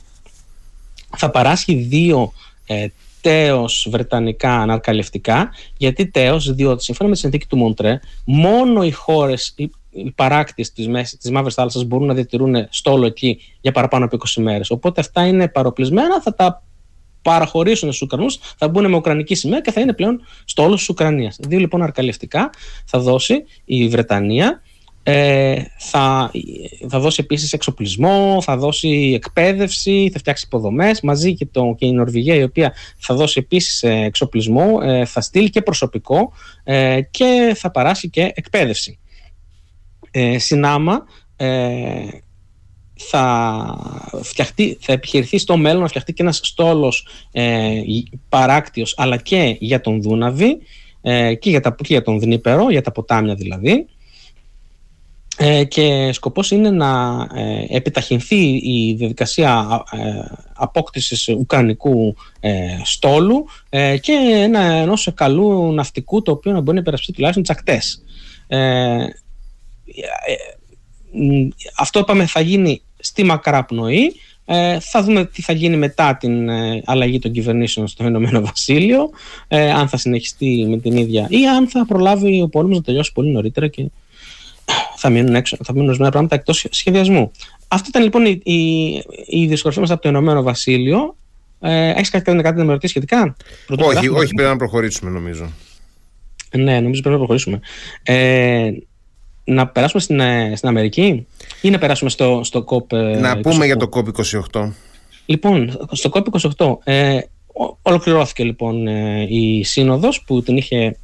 θα 1.16 1.30
παράσχει 1.30 1.74
δύο 1.74 2.32
ε, 2.66 2.86
τέος 3.20 3.88
βρετανικά 3.90 4.60
αναρκαλευτικά. 4.60 5.50
Γιατί 5.76 6.10
τέος, 6.10 6.54
διότι 6.54 6.82
σύμφωνα 6.82 7.08
με 7.08 7.14
τη 7.14 7.20
συνθήκη 7.20 7.46
του 7.46 7.56
Μοντρέ, 7.56 8.00
μόνο 8.24 8.82
οι 8.82 8.90
χώρες, 8.90 9.54
οι, 9.56 9.70
οι 9.90 10.10
παράκτε 10.10 10.62
της 10.74 11.16
της 11.18 11.30
Μαύρης 11.30 11.54
Θάλασσας 11.54 11.84
μπορούν 11.84 12.06
να 12.06 12.14
διατηρούν 12.14 12.66
στόλο 12.70 13.06
εκεί 13.06 13.40
για 13.60 13.72
παραπάνω 13.72 14.04
από 14.04 14.16
20 14.16 14.42
μέρες. 14.42 14.70
Οπότε 14.70 15.00
αυτά 15.00 15.26
είναι 15.26 15.48
παροπλισμένα, 15.48 16.22
θα 16.22 16.34
τα 16.34 16.62
παραχωρήσουν 17.22 17.88
στους 17.88 18.02
Ουκρανούς, 18.02 18.38
θα 18.56 18.68
μπουν 18.68 18.90
με 18.90 18.96
Ουκρανική 18.96 19.34
σημαία 19.34 19.60
και 19.60 19.70
θα 19.70 19.80
είναι 19.80 19.92
πλέον 19.92 20.20
στόλος 20.44 20.78
της 20.78 20.88
Ουκρανίας. 20.88 21.36
Δύο 21.48 21.58
λοιπόν 21.58 21.82
αρκαλευτικά 21.82 22.50
θα 22.84 22.98
δώσει 22.98 23.44
η 23.64 23.88
Βρετανία 23.88 24.62
ε, 25.10 25.62
θα, 25.78 26.30
θα 26.88 26.98
δώσει 26.98 27.20
επίσης 27.24 27.52
εξοπλισμό, 27.52 28.38
θα 28.42 28.56
δώσει 28.56 29.12
εκπαίδευση, 29.14 30.10
θα 30.12 30.18
φτιάξει 30.18 30.44
υποδομές 30.46 31.00
μαζί 31.00 31.34
και, 31.34 31.46
το, 31.46 31.74
και 31.78 31.86
η 31.86 31.92
Νορβηγία 31.92 32.34
η 32.34 32.42
οποία 32.42 32.74
θα 32.98 33.14
δώσει 33.14 33.38
επίσης 33.38 33.82
ε, 33.82 33.90
εξοπλισμό, 33.90 34.78
ε, 34.82 35.04
θα 35.04 35.20
στείλει 35.20 35.50
και 35.50 35.62
προσωπικό 35.62 36.32
ε, 36.64 37.00
και 37.10 37.52
θα 37.56 37.70
παράσει 37.70 38.10
και 38.10 38.32
εκπαίδευση. 38.34 38.98
Ε, 40.10 40.38
συνάμα 40.38 41.04
θα, 42.94 43.64
φτιαχτεί, 44.22 44.78
θα 44.80 44.92
επιχειρηθεί 44.92 45.38
στο 45.38 45.56
μέλλον 45.56 45.82
να 45.82 45.88
φτιαχτεί 45.88 46.12
και 46.12 46.22
ένας 46.22 46.40
στόλος 46.42 47.06
παράκτιος 48.28 48.94
αλλά 48.96 49.16
και 49.16 49.56
για 49.58 49.80
τον 49.80 50.02
Δούναβη 50.02 50.58
και 51.38 51.50
για, 51.50 51.60
τα, 51.60 51.70
και 51.70 51.92
για 51.92 52.02
τον 52.02 52.20
Δνήπερο, 52.20 52.70
για 52.70 52.82
τα 52.82 52.92
ποτάμια 52.92 53.34
δηλαδή 53.34 53.86
ε, 55.40 55.64
και 55.64 56.12
σκοπός 56.12 56.50
είναι 56.50 56.70
να 56.70 57.26
ε, 57.34 57.76
επιταχυνθεί 57.76 58.60
η 58.62 58.94
διαδικασία 58.98 59.82
ε, 59.90 59.98
απόκτησης 60.54 61.28
ουκρανικού 61.28 62.16
ε, 62.40 62.52
στόλου 62.84 63.46
ε, 63.68 63.98
και 63.98 64.12
ένα, 64.42 64.60
ενός 64.60 65.10
καλού 65.14 65.72
ναυτικού 65.72 66.22
το 66.22 66.30
οποίο 66.32 66.52
να 66.52 66.60
μπορεί 66.60 66.74
να 66.74 66.80
υπερασπιστεί 66.80 67.12
τουλάχιστον 67.12 67.44
τις 67.44 67.56
ακτές. 67.56 68.02
αυτό 71.78 71.98
είπαμε 71.98 72.26
θα 72.26 72.40
γίνει 72.40 72.82
στη 72.98 73.24
μακρά 73.24 73.64
πνοή. 73.64 74.12
θα 74.80 75.02
δούμε 75.02 75.24
τι 75.24 75.42
θα 75.42 75.52
γίνει 75.52 75.76
μετά 75.76 76.16
την 76.16 76.50
αλλαγή 76.84 77.18
των 77.18 77.32
κυβερνήσεων 77.32 77.86
στο 77.86 78.06
Ηνωμένο 78.06 78.40
Βασίλειο, 78.40 79.10
αν 79.48 79.88
θα 79.88 79.96
συνεχιστεί 79.96 80.66
με 80.68 80.78
την 80.78 80.96
ίδια 80.96 81.26
ή 81.28 81.46
αν 81.46 81.68
θα 81.68 81.86
προλάβει 81.86 82.42
ο 82.42 82.48
πόλεμος 82.48 82.76
να 82.76 82.82
τελειώσει 82.82 83.12
πολύ 83.12 83.30
νωρίτερα 83.30 83.68
και 83.68 83.90
θα 84.98 85.10
μείνουν, 85.10 85.34
έξω, 85.34 85.56
θα 85.64 85.72
μείνουν 85.72 85.86
ορισμένα 85.86 86.10
πράγματα 86.10 86.34
εκτός 86.34 86.66
σχεδιασμού. 86.70 87.30
Αυτή 87.68 87.88
ήταν 87.88 88.02
λοιπόν 88.02 88.26
η, 88.26 88.40
η, 88.42 88.92
η 89.26 89.46
δυσκολία 89.46 89.80
μας 89.80 89.90
από 89.90 90.02
το 90.02 90.08
Ηνωμένο 90.08 90.42
Βασίλειο. 90.42 91.16
Ε, 91.60 91.90
Έχεις 91.90 92.10
κάτι, 92.10 92.36
κάτι 92.36 92.58
να 92.58 92.64
με 92.64 92.72
ρωτήσεις 92.72 92.90
σχετικά; 92.90 93.36
Όχι, 93.68 94.08
όχι, 94.08 94.34
πρέπει 94.34 94.50
να 94.50 94.56
προχωρήσουμε 94.56 95.10
νομίζω. 95.10 95.52
Ναι, 96.56 96.80
νομίζω 96.80 97.00
πρέπει 97.00 97.08
να 97.08 97.16
προχωρήσουμε. 97.16 97.60
Ε, 98.02 98.70
να 99.44 99.66
περάσουμε 99.66 100.02
στην, 100.02 100.20
ε, 100.20 100.52
στην 100.56 100.68
Αμερική 100.68 101.26
ή 101.60 101.70
να 101.70 101.78
περάσουμε 101.78 102.10
στο, 102.10 102.40
στο 102.44 102.64
COP28. 102.68 102.96
Ε, 102.98 103.18
να 103.18 103.40
πούμε 103.40 103.66
για 103.66 103.76
το 103.76 103.88
COP28. 103.92 104.70
Λοιπόν, 105.26 105.88
στο 105.92 106.10
COP28 106.12 106.76
ε, 106.84 107.18
ολοκληρώθηκε 107.82 108.44
λοιπόν 108.44 108.86
ε, 108.86 109.26
η 109.28 109.64
σύνοδος 109.64 110.22
που 110.22 110.42
την 110.42 110.56
είχε 110.56 110.96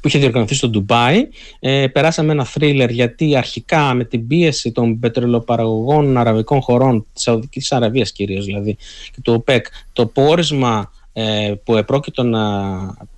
που 0.00 0.08
είχε 0.08 0.18
διοργανωθεί 0.18 0.54
στο 0.54 0.68
Ντουμπάι. 0.68 1.28
Ε, 1.60 1.86
περάσαμε 1.86 2.32
ένα 2.32 2.44
θρίλερ 2.44 2.90
γιατί 2.90 3.36
αρχικά 3.36 3.94
με 3.94 4.04
την 4.04 4.26
πίεση 4.26 4.72
των 4.72 4.98
πετρελοπαραγωγών 4.98 6.16
αραβικών 6.16 6.60
χωρών, 6.60 7.06
της 7.12 7.22
Σαουδικής 7.22 7.72
Αραβίας 7.72 8.12
κυρίως 8.12 8.44
δηλαδή, 8.44 8.76
και 9.12 9.20
του 9.22 9.32
ΟΠΕΚ, 9.32 9.66
το 9.92 10.06
πόρισμα 10.06 10.90
ε, 11.12 11.54
που 11.64 11.76
επρόκειτο 11.76 12.22
να 12.22 12.42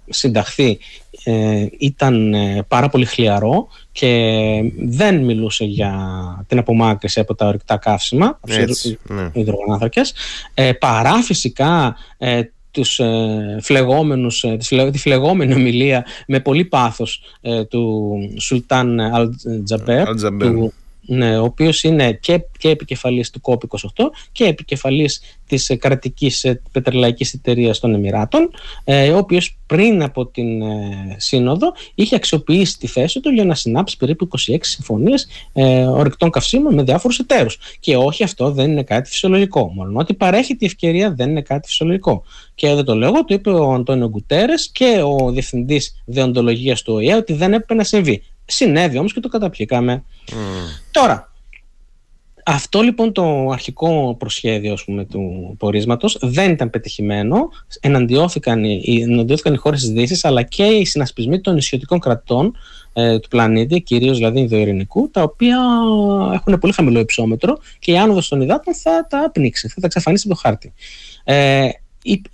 συνταχθεί 0.09 0.79
ε, 1.25 1.67
ήταν 1.79 2.35
ε, 2.35 2.65
πάρα 2.69 2.89
πολύ 2.89 3.05
χλιαρό 3.05 3.69
και 3.93 4.73
δεν 4.79 5.25
μιλούσε 5.25 5.65
για 5.65 5.95
την 6.47 6.59
απομάκρυση 6.59 7.21
από 7.21 7.35
τα 7.35 7.47
ορυκτά 7.47 7.77
καύσιμα, 7.77 8.39
από 8.41 8.67
τους 8.67 8.85
υδρογονάνθρακες, 9.33 10.15
ε, 10.55 10.73
παρά 10.73 11.15
φυσικά 11.23 11.97
τους 12.79 12.99
ε, 12.99 13.59
φλεγόμενους, 13.61 14.43
ε, 14.43 14.57
τη 14.93 14.99
φλεγόμενη 14.99 15.55
ομιλία 15.55 16.05
με 16.27 16.41
πολύ 16.41 16.65
πάθος 16.65 17.23
ε, 17.41 17.65
του 17.65 18.15
Σουλτάν 18.39 19.01
Αλτζαμπέρ, 19.01 20.07
του, 20.39 20.73
ναι, 21.11 21.39
ο 21.39 21.45
οποίος 21.45 21.83
είναι 21.83 22.13
και, 22.13 22.41
και 22.59 22.69
επικεφαλής 22.69 23.31
του 23.31 23.41
COP28 23.43 24.05
και 24.33 24.45
επικεφαλής 24.45 25.23
της 25.47 25.77
κρατικής 25.79 26.47
πετρελαϊκής 26.73 27.35
εταιρείας 27.35 27.79
των 27.79 27.95
Εμμυράτων, 27.95 28.51
ο 29.15 29.17
οποίος 29.17 29.59
πριν 29.67 30.03
από 30.03 30.27
την 30.27 30.63
Σύνοδο 31.17 31.73
είχε 31.95 32.15
αξιοποιήσει 32.15 32.79
τη 32.79 32.87
θέση 32.87 33.21
του 33.21 33.31
για 33.31 33.45
να 33.45 33.55
συνάψει 33.55 33.97
περίπου 33.97 34.29
26 34.49 34.57
συμφωνίες 34.61 35.29
ορεικτών 35.89 36.31
καυσίμων 36.31 36.75
με 36.75 36.83
διάφορους 36.83 37.19
εταίρους. 37.19 37.59
Και 37.81 37.97
όχι, 37.97 38.23
αυτό 38.23 38.51
δεν 38.51 38.71
είναι 38.71 38.83
κάτι 38.83 39.11
φυσιολογικό. 39.11 39.73
Μόνο 39.75 39.99
ότι 39.99 40.15
παρέχει 40.15 40.57
τη 40.57 40.67
ευκαιρία 40.67 41.15
δεν 41.15 41.31
είναι 41.31 41.43
κάτι 41.43 41.69
φυσιολογικό. 41.69 42.23
Και 42.55 42.75
δεν 42.75 42.85
το 42.85 42.95
λέω, 42.95 43.13
το 43.13 43.35
είπε 43.35 43.51
ο 43.51 43.73
Αντώνιο 43.73 44.09
Γκουτέρες 44.09 44.71
και 44.73 45.03
ο 45.05 45.31
διευθυντής 45.31 46.03
δεοντολογίας 46.05 46.83
του 46.83 46.95
ΟΗΕ 46.95 47.15
ότι 47.15 47.33
δεν 47.33 47.53
έπρεπε 47.53 47.75
να 47.75 47.85
συμβεί. 47.85 48.23
Συνέβη 48.51 48.99
όμως 48.99 49.13
και 49.13 49.21
το 49.21 49.29
καταπιήκαμε. 49.29 50.05
Mm. 50.29 50.33
Τώρα, 50.91 51.33
αυτό 52.45 52.81
λοιπόν 52.81 53.13
το 53.13 53.49
αρχικό 53.51 54.17
προσχέδιο 54.19 54.77
πούμε, 54.85 55.05
του 55.05 55.55
πορίσματος 55.59 56.19
δεν 56.21 56.51
ήταν 56.51 56.71
πετυχημένο. 56.71 57.49
Εναντιώθηκαν 57.81 58.65
οι, 58.65 59.01
εναντιώθηκαν 59.03 59.55
οι 59.55 59.57
χώρες 59.57 59.81
της 59.81 59.91
Δύσης 59.91 60.25
αλλά 60.25 60.43
και 60.43 60.65
οι 60.65 60.85
συνασπισμοί 60.85 61.41
των 61.41 61.55
νησιωτικών 61.55 61.99
κρατών 61.99 62.57
ε, 62.93 63.19
του 63.19 63.29
πλανήτη, 63.29 63.81
κυρίως 63.81 64.17
δηλαδή 64.17 64.41
Ινδοειρηνικού, 64.41 65.11
τα 65.11 65.23
οποία 65.23 65.59
έχουν 66.33 66.59
πολύ 66.59 66.73
χαμηλό 66.73 66.99
υψόμετρο 66.99 67.59
και 67.79 67.93
η 67.93 67.99
άνοδος 67.99 68.29
των 68.29 68.41
υδάτων 68.41 68.75
θα 68.75 69.07
τα 69.09 69.31
πνίξει, 69.33 69.69
θα 69.69 69.81
τα 69.81 69.87
εξαφανίσει 69.87 70.25
από 70.27 70.35
το 70.35 70.41
χάρτη. 70.49 70.73
Ε, 71.25 71.69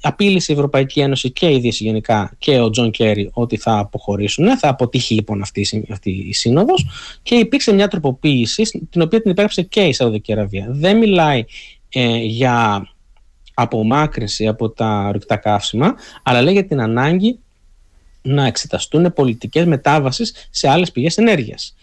απείλησε 0.01 0.53
η 0.53 0.55
Ευρωπαϊκή 0.55 1.01
Ένωση 1.01 1.31
και 1.31 1.51
η 1.51 1.59
Δύση 1.59 1.85
γενικά 1.85 2.35
και 2.39 2.61
ο 2.61 2.71
Τζον 2.71 2.91
Κέρι 2.91 3.31
ότι 3.33 3.57
θα 3.57 3.79
αποχωρήσουν. 3.79 4.59
Θα 4.59 4.69
αποτύχει 4.69 5.15
λοιπόν 5.15 5.43
αυτή, 5.43 5.87
αυτή 5.91 6.11
η 6.11 6.33
σύνοδος 6.33 6.87
και 7.23 7.35
υπήρξε 7.35 7.73
μια 7.73 7.89
τροποποίηση 7.89 8.63
την 8.91 9.03
οποία 9.03 9.21
την 9.21 9.31
υπέγραψε 9.31 9.63
και 9.63 9.81
η 9.81 9.93
Σαουδική 9.93 10.33
Αραβία. 10.33 10.67
Δεν 10.71 10.99
μιλάει 10.99 11.45
ε, 11.89 12.17
για 12.17 12.89
απομάκρυνση 13.55 14.47
από 14.47 14.71
τα 14.71 15.05
ορυκτά 15.09 15.37
καύσιμα, 15.37 15.95
αλλά 16.23 16.43
λέει 16.43 16.53
για 16.53 16.67
την 16.67 16.81
ανάγκη 16.81 17.39
να 18.23 18.47
εξεταστούν 18.47 19.13
πολιτικές 19.13 19.65
μετάβασεις 19.65 20.49
σε 20.51 20.69
άλλες 20.69 20.93
πηγές 20.93 21.17
ενέργειας. 21.19 21.75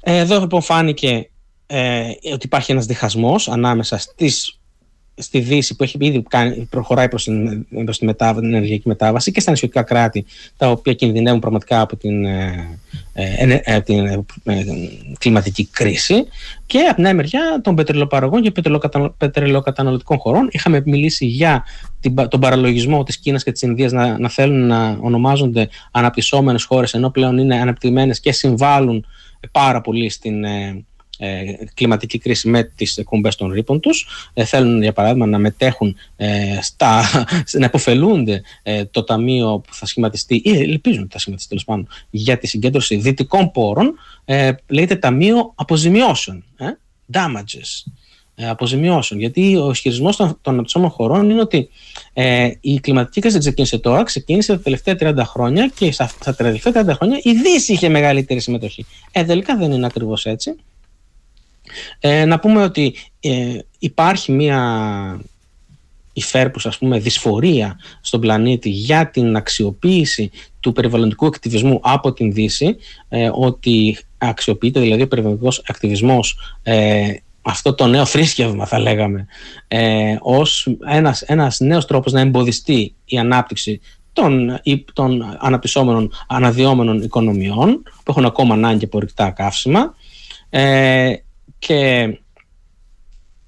Εδώ 0.00 0.40
λοιπόν 0.40 0.62
φάνηκε 0.62 1.30
ε, 1.66 2.10
ότι 2.32 2.46
υπάρχει 2.46 2.72
ένας 2.72 2.86
διχασμός 2.86 3.48
ανάμεσα 3.48 3.98
στις 3.98 4.60
στη 5.14 5.40
Δύση 5.40 5.76
που 5.76 5.82
έχει 5.82 5.96
ήδη 6.00 6.22
κάνει, 6.28 6.66
προχωράει 6.70 7.08
προς 7.08 7.24
την, 7.24 7.66
προς 7.84 7.98
την, 7.98 8.16
την 8.16 8.44
ενεργειακή 8.44 8.88
μετάβαση 8.88 9.32
και 9.32 9.40
στα 9.40 9.50
νησιωτικά 9.50 9.82
κράτη 9.82 10.24
τα 10.56 10.70
οποία 10.70 10.92
κινδυνεύουν 10.92 11.40
πραγματικά 11.40 11.80
από 11.80 11.96
την, 11.96 12.24
ε, 12.24 12.78
ε, 13.12 13.60
ε 13.64 13.80
την 13.80 14.06
ε, 14.06 14.64
κλιματική 15.18 15.66
κρίση. 15.66 16.14
Και 16.66 16.78
από 16.78 16.94
την 16.94 17.06
άλλη 17.06 17.16
μεριά 17.16 17.60
των 17.62 17.74
πετρελαιοπαραγών 17.74 18.42
και 18.42 18.52
πετρελαιοκαταναλωτικών 19.18 20.18
χωρών 20.18 20.48
είχαμε 20.50 20.82
μιλήσει 20.84 21.26
για 21.26 21.64
την, 22.00 22.14
τον 22.28 22.40
παραλογισμό 22.40 23.02
της 23.02 23.18
Κίνας 23.18 23.42
και 23.42 23.52
της 23.52 23.62
Ινδίας 23.62 23.92
να, 23.92 24.18
να 24.18 24.28
θέλουν 24.28 24.66
να 24.66 24.98
ονομάζονται 25.00 25.68
αναπτυσσόμενες 25.90 26.64
χώρες 26.64 26.94
ενώ 26.94 27.10
πλέον 27.10 27.38
είναι 27.38 27.60
αναπτυγμένες 27.60 28.20
και 28.20 28.32
συμβάλλουν 28.32 29.06
πάρα 29.50 29.80
πολύ 29.80 30.08
στην 30.08 30.44
ε, 31.24 31.54
κλιματική 31.74 32.18
κρίση 32.18 32.48
με 32.48 32.62
τις 32.62 32.96
εκπομπές 32.96 33.36
των 33.36 33.52
ρήπων 33.52 33.80
τους. 33.80 34.06
Ε, 34.34 34.44
θέλουν 34.44 34.82
για 34.82 34.92
παράδειγμα 34.92 35.26
να 35.26 35.38
μετέχουν 35.38 35.96
ε, 36.16 36.58
στα, 36.62 37.04
να 37.58 37.64
υποφελούνται 37.64 38.42
το 38.90 39.04
ταμείο 39.04 39.62
που 39.66 39.74
θα 39.74 39.86
σχηματιστεί 39.86 40.34
ή 40.44 40.50
ελπίζουν 40.50 41.02
ότι 41.02 41.12
θα 41.12 41.18
σχηματιστεί 41.18 41.48
τέλος 41.48 41.64
πάντων 41.64 41.88
για 42.10 42.38
τη 42.38 42.46
συγκέντρωση 42.46 42.96
δυτικών 42.96 43.50
πόρων 43.50 43.94
λέγεται 44.66 44.96
Ταμείο 44.96 45.52
Αποζημιώσεων 45.54 46.44
damages 47.12 47.92
αποζημιώσεων. 48.36 49.20
Γιατί 49.20 49.56
ο 49.56 49.70
ισχυρισμός 49.70 50.16
των, 50.16 50.38
των 50.72 50.88
χωρών 50.88 51.30
είναι 51.30 51.40
ότι 51.40 51.68
ε, 52.12 52.50
η 52.60 52.80
κλιματική 52.80 53.20
κρίση 53.20 53.34
δεν 53.34 53.42
ξεκίνησε 53.42 53.78
τώρα, 53.78 54.02
ξεκίνησε 54.02 54.52
τα 54.52 54.60
τελευταία 54.60 54.96
30 55.00 55.22
χρόνια 55.24 55.70
και 55.74 55.92
στα, 55.92 56.06
στα 56.08 56.34
τελευταία 56.34 56.84
30 56.86 56.94
χρόνια 56.94 57.20
η 57.22 57.32
Δύση 57.32 57.72
είχε 57.72 57.88
μεγαλύτερη 57.88 58.40
συμμετοχή. 58.40 58.86
Ε, 59.12 59.24
τελικά 59.24 59.56
δεν 59.56 59.72
είναι 59.72 59.86
ακριβώς 59.86 60.26
έτσι. 60.26 60.56
Ε, 62.00 62.24
να 62.24 62.38
πούμε 62.38 62.62
ότι 62.62 62.94
ε, 63.20 63.58
υπάρχει 63.78 64.32
μια 64.32 65.20
υφέρπουσα 66.12 66.68
ας 66.68 66.78
πούμε 66.78 66.98
δυσφορία 66.98 67.78
στον 68.00 68.20
πλανήτη 68.20 68.68
για 68.68 69.10
την 69.10 69.36
αξιοποίηση 69.36 70.30
του 70.60 70.72
περιβαλλοντικού 70.72 71.26
ακτιβισμού 71.26 71.80
από 71.82 72.12
την 72.12 72.32
Δύση 72.32 72.76
ε, 73.08 73.30
ότι 73.32 73.98
αξιοποιείται 74.18 74.80
δηλαδή 74.80 75.02
ο 75.02 75.08
περιβαλλοντικός 75.08 75.62
ακτιβισμός 75.66 76.38
ε, 76.62 77.14
αυτό 77.42 77.74
το 77.74 77.86
νέο 77.86 78.04
θρήσκευμα 78.04 78.66
θα 78.66 78.78
λέγαμε 78.78 79.26
ε, 79.68 80.16
ως 80.20 80.76
ένας, 80.86 81.22
ένας 81.22 81.60
νέος 81.60 81.86
τρόπος 81.86 82.12
να 82.12 82.20
εμποδιστεί 82.20 82.94
η 83.04 83.18
ανάπτυξη 83.18 83.80
των, 84.12 84.60
των 84.92 85.36
αναπτυσσόμενων 85.38 86.12
αναδυόμενων 86.28 87.02
οικονομιών 87.02 87.82
που 87.82 88.10
έχουν 88.10 88.24
ακόμα 88.24 88.54
ανάγκη 88.54 88.84
από 88.84 88.98
ρηκτά 88.98 89.30
καύσιμα 89.30 89.94
ε, 90.50 91.12
και 91.66 92.08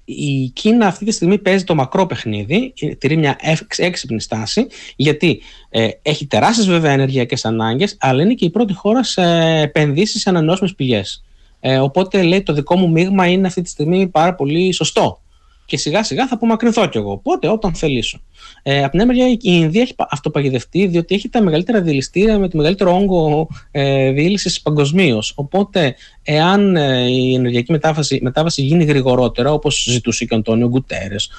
η 0.05 0.47
Κίνα 0.49 0.87
αυτή 0.87 1.05
τη 1.05 1.11
στιγμή 1.11 1.37
παίζει 1.37 1.63
το 1.63 1.75
μακρό 1.75 2.05
παιχνίδι, 2.05 2.73
τηρεί 2.97 3.17
μια 3.17 3.37
έξυπνη 3.77 4.21
στάση, 4.21 4.67
γιατί 4.95 5.41
ε, 5.69 5.89
έχει 6.01 6.27
τεράστιες 6.27 6.67
βέβαια 6.67 6.91
ενεργειακές 6.91 7.45
ανάγκες, 7.45 7.97
αλλά 7.99 8.21
είναι 8.21 8.33
και 8.33 8.45
η 8.45 8.49
πρώτη 8.49 8.73
χώρα 8.73 9.03
σε 9.03 9.21
επενδύσεις 9.61 10.21
σε 10.21 10.29
ανανεώσιμες 10.29 10.75
πηγές. 10.75 11.23
Ε, 11.59 11.79
οπότε 11.79 12.23
λέει 12.23 12.43
το 12.43 12.53
δικό 12.53 12.77
μου 12.77 12.89
μείγμα 12.91 13.27
είναι 13.27 13.47
αυτή 13.47 13.61
τη 13.61 13.69
στιγμή 13.69 14.07
πάρα 14.07 14.35
πολύ 14.35 14.71
σωστό 14.71 15.21
και 15.65 15.77
σιγά 15.77 16.03
σιγά 16.03 16.27
θα 16.27 16.35
απομακρυνθώ 16.35 16.87
κι 16.87 16.97
εγώ. 16.97 17.11
Οπότε 17.11 17.47
όταν 17.47 17.73
θελήσω. 17.73 18.19
Ε, 18.63 18.83
από 18.83 18.89
την 18.89 18.99
άλλη 18.99 19.07
μεριά 19.07 19.27
η 19.27 19.37
Ινδία 19.41 19.81
έχει 19.81 19.95
αυτοπαγιδευτεί 19.97 20.87
διότι 20.87 21.15
έχει 21.15 21.29
τα 21.29 21.41
μεγαλύτερα 21.41 21.81
δηληστήρια 21.81 22.39
με 22.39 22.47
το 22.47 22.57
μεγαλύτερο 22.57 22.95
όγκο 22.95 23.47
ε, 23.71 24.11
διήλυσης 24.11 24.61
παγκοσμίως. 24.61 25.33
Οπότε, 25.35 25.95
εάν 26.23 26.75
ε, 26.75 27.09
η 27.09 27.33
ενεργειακή 27.33 27.71
μετάβαση, 27.71 28.19
μετάβαση 28.21 28.61
γίνει 28.61 28.83
γρηγορότερα, 28.83 29.51
όπως 29.51 29.85
ζητούσε 29.89 30.25
και 30.25 30.33
ο 30.33 30.37
Αντώνιο 30.37 30.67
Γκουτέρες, 30.67 31.29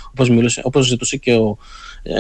όπως 0.63 0.87
ζητούσε 0.87 1.17
και 1.17 1.35
ο, 1.35 1.59
ε, 2.03 2.13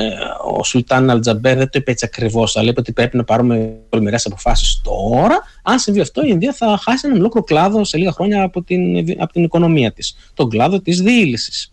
ο 0.59 0.65
Σουλτάν 0.65 1.11
Αλτζαμπέρ, 1.11 1.57
δεν 1.57 1.71
το 1.71 1.79
είπε 1.79 1.91
έτσι 1.91 2.05
ακριβώς, 2.05 2.57
αλλά 2.57 2.71
είπε 2.71 2.81
ότι 2.81 2.93
πρέπει 2.93 3.17
να 3.17 3.25
πάρουμε 3.25 3.77
πολυμερέ 3.89 4.17
αποφάσεις 4.25 4.81
τώρα. 4.83 5.39
Αν 5.63 5.79
συμβεί 5.79 6.01
αυτό, 6.01 6.23
η 6.23 6.29
Ινδία 6.31 6.53
θα 6.53 6.79
χάσει 6.83 7.07
έναν 7.07 7.19
ολόκληρο 7.19 7.47
κλάδο 7.47 7.85
σε 7.85 7.97
λίγα 7.97 8.13
χρόνια 8.13 8.43
από 8.43 8.63
την, 8.63 8.99
από 9.23 9.33
την 9.33 9.43
οικονομία 9.43 9.93
της. 9.93 10.17
Τον 10.35 10.49
κλάδο 10.49 10.81
της 10.81 11.01
διήλυσης. 11.01 11.71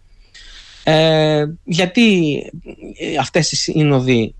Ε, 0.83 1.45
γιατί 1.63 2.35
ε, 2.97 3.17
αυτές 3.17 3.51
οι 3.51 3.55
σύνοδοι 3.55 4.35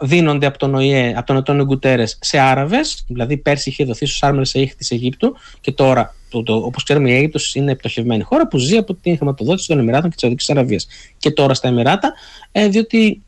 δίνονται 0.00 0.46
από 0.46 0.58
τον 0.58 0.74
ΟΗΕ, 0.74 1.14
από 1.16 1.26
τον 1.26 1.36
Αντώνιο 1.36 1.64
Γκουτέρες 1.64 2.18
σε 2.20 2.38
Άραβες, 2.38 3.04
δηλαδή 3.08 3.36
πέρσι 3.36 3.68
είχε 3.68 3.84
δοθεί 3.84 4.06
στους 4.06 4.22
Άρμερες 4.22 4.50
Σαΐχ 4.56 4.74
της 4.76 4.90
Αιγύπτου 4.90 5.36
και 5.60 5.72
τώρα, 5.72 6.14
το, 6.28 6.42
το, 6.42 6.54
όπως 6.54 6.82
ξέρουμε 6.82 7.10
η 7.10 7.14
Αίγυπτος 7.14 7.54
είναι 7.54 7.70
επιτοχευμένη 7.70 8.22
χώρα 8.22 8.48
που 8.48 8.58
ζει 8.58 8.76
από 8.76 8.94
την 8.94 9.16
χρηματοδότηση 9.16 9.68
των 9.68 9.78
Εμμυράτων 9.78 10.04
και 10.10 10.14
της 10.14 10.20
Σαουδικής 10.20 10.50
Αραβίας. 10.50 10.86
Και 11.18 11.30
τώρα 11.30 11.54
στα 11.54 11.68
Εμμυράτα, 11.68 12.12
ε, 12.52 12.68
διότι 12.68 13.22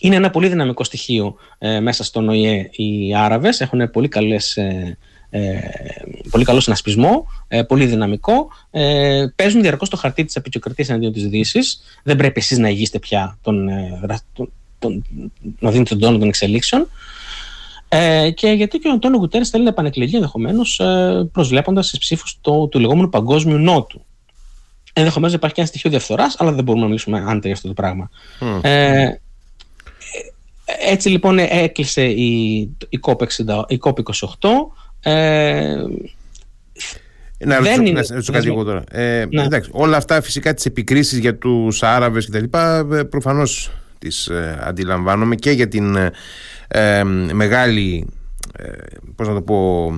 είναι 0.00 0.16
ένα 0.16 0.30
πολύ 0.30 0.48
δυναμικό 0.48 0.84
στοιχείο 0.84 1.34
ε, 1.58 1.80
μέσα 1.80 2.04
στον 2.04 2.28
ΟΗΕ 2.28 2.70
οι 2.72 3.14
Άραβες, 3.14 3.60
έχουν 3.60 3.90
πολύ 3.90 4.08
καλές 4.08 4.56
ε, 4.56 4.98
ε, 5.30 5.58
πολύ 6.30 6.44
καλό 6.44 6.60
συνασπισμό, 6.60 7.26
ε, 7.48 7.62
πολύ 7.62 7.86
δυναμικό. 7.86 8.48
Ε, 8.70 9.26
παίζουν 9.36 9.62
διαρκώς 9.62 9.88
το 9.88 9.96
χαρτί 9.96 10.24
της 10.24 10.36
απεικιοκρατίας 10.36 10.88
εναντίον 10.88 11.12
της 11.12 11.26
Δύσης. 11.26 11.80
Δεν 12.02 12.16
πρέπει 12.16 12.40
εσείς 12.40 12.58
να 12.58 12.68
ηγείστε 12.68 12.98
πια 12.98 13.38
τον, 13.42 13.68
ε, 13.68 14.20
τον, 14.32 14.52
τον, 14.78 15.04
να 15.58 15.70
δίνετε 15.70 15.88
τον 15.90 15.98
τόνο 15.98 16.18
των 16.18 16.28
εξελίξεων. 16.28 16.88
Ε, 17.92 18.30
και 18.30 18.48
γιατί 18.48 18.78
και 18.78 18.88
ο 18.88 18.92
Αντώνιο 18.92 19.18
Γκουτέρε 19.18 19.44
θέλει 19.44 19.62
να 19.62 19.68
επανεκλεγεί 19.68 20.14
ενδεχομένως 20.14 20.80
ε, 20.80 21.28
προσβλέποντας 21.32 21.90
τι 21.90 21.98
ψήφους 21.98 22.38
του, 22.40 22.68
του 22.70 22.78
λεγόμενου 22.78 23.08
Παγκόσμιου 23.08 23.58
Νότου. 23.58 24.04
Ενδεχομένως 24.92 25.34
υπάρχει 25.34 25.54
και 25.54 25.60
ένα 25.60 25.70
στοιχείο 25.70 25.90
διαφθοράς, 25.90 26.36
αλλά 26.38 26.52
δεν 26.52 26.64
μπορούμε 26.64 26.82
να 26.82 26.88
μιλήσουμε 26.88 27.24
άντε 27.26 27.46
για 27.46 27.52
αυτό 27.52 27.68
το 27.68 27.74
πράγμα. 27.74 28.10
Mm. 28.40 28.60
Ε, 28.62 29.10
έτσι 30.80 31.08
λοιπόν 31.08 31.38
έκλεισε 31.38 32.04
η, 32.04 32.58
η 32.88 33.00
COP28. 33.02 34.48
Ε, 35.00 35.84
να 37.44 37.60
δεν 37.60 37.86
είναι... 37.86 38.02
ρωτήσω 38.10 38.32
κάτι 38.32 38.48
εγώ 38.48 38.64
τώρα. 38.64 38.84
Ε, 38.90 39.24
ναι. 39.30 39.42
εντάξει, 39.42 39.70
όλα 39.72 39.96
αυτά 39.96 40.20
φυσικά 40.20 40.54
τις 40.54 40.64
επικρίσεις 40.64 41.18
για 41.18 41.36
τους 41.36 41.82
Άραβες 41.82 42.24
και 42.24 42.30
τα 42.30 42.40
λοιπά 42.40 42.86
ε, 42.92 43.02
προφανώς 43.02 43.70
τις 43.98 44.26
ε, 44.26 44.58
αντιλαμβάνομαι 44.62 45.34
και 45.34 45.50
για 45.50 45.68
την 45.68 45.96
ε, 46.68 47.04
μεγάλη 47.32 48.06
ε, 48.58 48.68
πώς 49.16 49.28
να 49.28 49.34
το 49.34 49.42
πω 49.42 49.88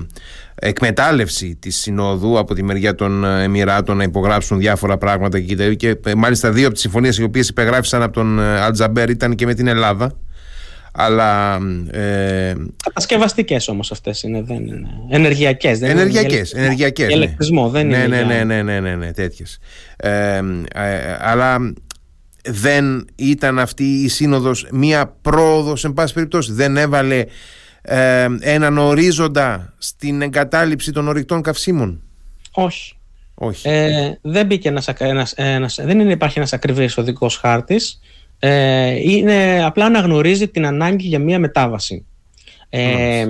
εκμετάλλευση 0.55 1.55
της 1.59 1.77
Συνόδου 1.77 2.37
από 2.37 2.53
τη 2.53 2.63
μεριά 2.63 2.95
των 2.95 3.25
Εμμυράτων 3.25 3.97
να 3.97 4.03
υπογράψουν 4.03 4.59
διάφορα 4.59 4.97
πράγματα 4.97 5.39
και, 5.39 5.75
και 5.75 5.97
μάλιστα 6.17 6.51
δύο 6.51 6.63
από 6.63 6.73
τις 6.73 6.81
συμφωνίες 6.81 7.17
οι 7.17 7.23
οποίες 7.23 7.49
υπεγράφησαν 7.49 8.01
από 8.01 8.13
τον 8.13 8.39
Αλτζαμπέρ 8.39 9.09
ήταν 9.09 9.35
και 9.35 9.45
με 9.45 9.53
την 9.53 9.67
Ελλάδα 9.67 10.17
αλλά... 10.95 11.59
Ε, 11.91 12.53
Κατασκευαστικές 12.83 13.67
όμως 13.67 13.91
αυτές 13.91 14.23
είναι, 14.23 14.41
δεν 14.41 14.67
είναι 14.67 14.89
ενεργειακές. 15.09 15.79
Δεν 15.79 15.89
ενεργειακές, 15.89 16.51
είναι 16.51 16.61
ενεργειακές. 16.61 17.07
Για 17.07 17.15
ηλεκτρισμό, 17.15 17.69
δεν 17.69 17.87
ναι, 17.87 17.97
είναι 17.97 18.07
ναι, 18.07 18.15
για... 18.15 18.25
ναι, 18.25 18.43
ναι, 18.43 18.61
ναι, 18.61 18.79
ναι, 18.79 18.95
ναι, 18.95 19.11
τέτοιες. 19.13 19.59
Ε, 19.95 20.41
ε, 20.73 21.17
αλλά 21.19 21.73
δεν 22.43 23.07
ήταν 23.15 23.59
αυτή 23.59 23.83
η 23.83 24.07
σύνοδος 24.07 24.67
μία 24.71 25.15
πρόοδος, 25.21 25.85
εν 25.85 25.93
πάση 25.93 26.13
περιπτώσει, 26.13 26.51
δεν 26.51 26.77
έβαλε 26.77 27.25
ε, 27.81 28.27
έναν 28.39 28.77
ορίζοντα 28.77 29.73
στην 29.77 30.21
εγκατάλειψη 30.21 30.91
των 30.91 31.07
ορυκτών 31.07 31.41
καυσίμων. 31.41 32.01
Όχι. 32.51 32.95
Όχι. 33.35 33.69
Ε, 33.69 34.19
δεν, 34.21 34.45
μπήκε 34.45 34.67
ένας, 34.67 34.87
ένας, 34.87 35.33
ένας, 35.33 35.79
δεν 35.83 35.99
είναι, 35.99 36.11
υπάρχει 36.11 36.37
ένας 36.37 36.53
ακριβής 36.53 36.97
οδικός 36.97 37.37
χάρτης. 37.37 37.99
Ε, 38.45 39.11
είναι, 39.11 39.65
απλά 39.65 39.85
αναγνωρίζει 39.85 40.47
την 40.47 40.65
ανάγκη 40.65 41.07
για 41.07 41.19
μία 41.19 41.39
μετάβαση. 41.39 42.05
Ε, 42.69 43.27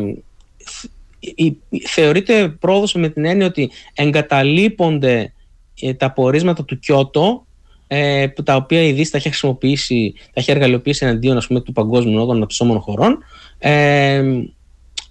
θεωρείται 1.87 2.47
πρόοδος 2.47 2.93
με 2.93 3.09
την 3.09 3.25
έννοια 3.25 3.45
ότι 3.45 3.71
εγκαταλείπονται 3.93 5.33
ε, 5.81 5.93
τα 5.93 6.11
πορίσματα 6.11 6.65
του 6.65 6.79
Κιώτο 6.79 7.45
ε, 7.87 8.27
τα 8.27 8.55
οποία 8.55 8.83
η 8.83 8.91
Δύση 8.91 9.11
τα 9.11 9.17
έχει 9.17 9.27
χρησιμοποιήσει, 9.27 10.13
τα 10.17 10.31
έχει 10.33 10.51
εργαλειοποιήσει 10.51 11.05
εναντίον 11.05 11.37
ας 11.37 11.47
πούμε, 11.47 11.61
του 11.61 11.71
παγκόσμιου 11.71 12.13
νότου 12.13 12.27
των 12.27 12.35
αναπτυσσόμενων 12.35 12.81
χωρών. 12.81 13.23
Ε, 13.57 14.23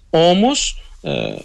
όμως 0.09 0.83
ε, 1.01 1.35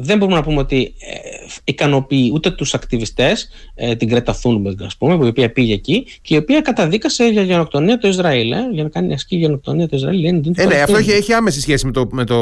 δεν 0.00 0.18
μπορούμε 0.18 0.36
να 0.36 0.42
πούμε 0.42 0.58
ότι 0.58 0.94
ε, 0.98 1.18
ικανοποιεί 1.64 2.30
ούτε 2.34 2.50
τους 2.50 2.74
ακτιβιστές, 2.74 3.48
ε, 3.74 3.94
την 3.94 4.08
Κρέτα 4.08 4.36
Thunberg 4.42 4.82
ας 4.84 4.96
πούμε, 4.96 5.24
η 5.24 5.28
οποία 5.28 5.52
πήγε 5.52 5.74
εκεί 5.74 6.06
και 6.22 6.34
η 6.34 6.38
οποία 6.38 6.60
καταδίκασε 6.60 7.24
για 7.24 7.42
γενοκτονία 7.42 7.98
το 7.98 8.08
Ισραήλ, 8.08 8.52
ε, 8.52 8.68
για 8.72 8.82
να 8.82 8.88
κάνει 8.88 9.12
ασκή 9.12 9.36
γενοκτονία 9.36 9.88
το 9.88 9.96
Ισραήλ. 9.96 10.24
ε, 10.24 10.64
ναι, 10.66 10.80
αυτό 10.80 10.96
έχει, 10.96 11.10
έχει 11.10 11.32
άμεση 11.32 11.60
σχέση 11.60 11.86
με 11.86 11.92
το, 11.92 12.08
με 12.10 12.24
το, 12.24 12.36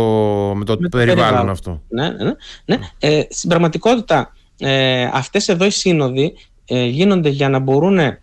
με 0.54 0.64
το, 0.64 0.76
με 0.80 0.88
το 0.88 0.96
περιβάλλον, 0.96 1.48
αυτό. 1.48 1.82
Ναι, 1.88 2.08
ναι, 2.08 2.32
ναι. 2.64 2.78
Ε, 2.98 3.22
στην 3.30 3.48
πραγματικότητα 3.48 4.32
ε, 4.58 5.08
αυτές 5.12 5.48
εδώ 5.48 5.64
οι 5.64 5.70
σύνοδοι 5.70 6.34
ε, 6.64 6.84
γίνονται 6.84 7.28
για 7.28 7.48
να 7.48 7.58
μπορούν 7.58 7.98
οι 7.98 8.18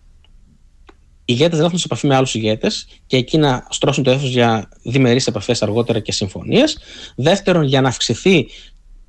ηγέτες 1.25 1.57
να 1.57 1.63
έρθουν 1.63 1.79
σε 1.79 1.85
επαφή 1.85 2.07
με 2.07 2.15
άλλους 2.15 2.35
ηγέτες 2.35 2.87
και 3.07 3.17
εκεί 3.17 3.37
να 3.37 3.67
στρώσουν 3.69 4.03
το 4.03 4.11
έθο 4.11 4.27
για 4.27 4.69
διμερείς 4.83 5.27
επαφές 5.27 5.61
αργότερα 5.61 5.99
και 5.99 6.11
συμφωνίες. 6.11 6.77
Δεύτερον, 7.15 7.63
για 7.63 7.81
να 7.81 7.87
αυξηθεί 7.87 8.47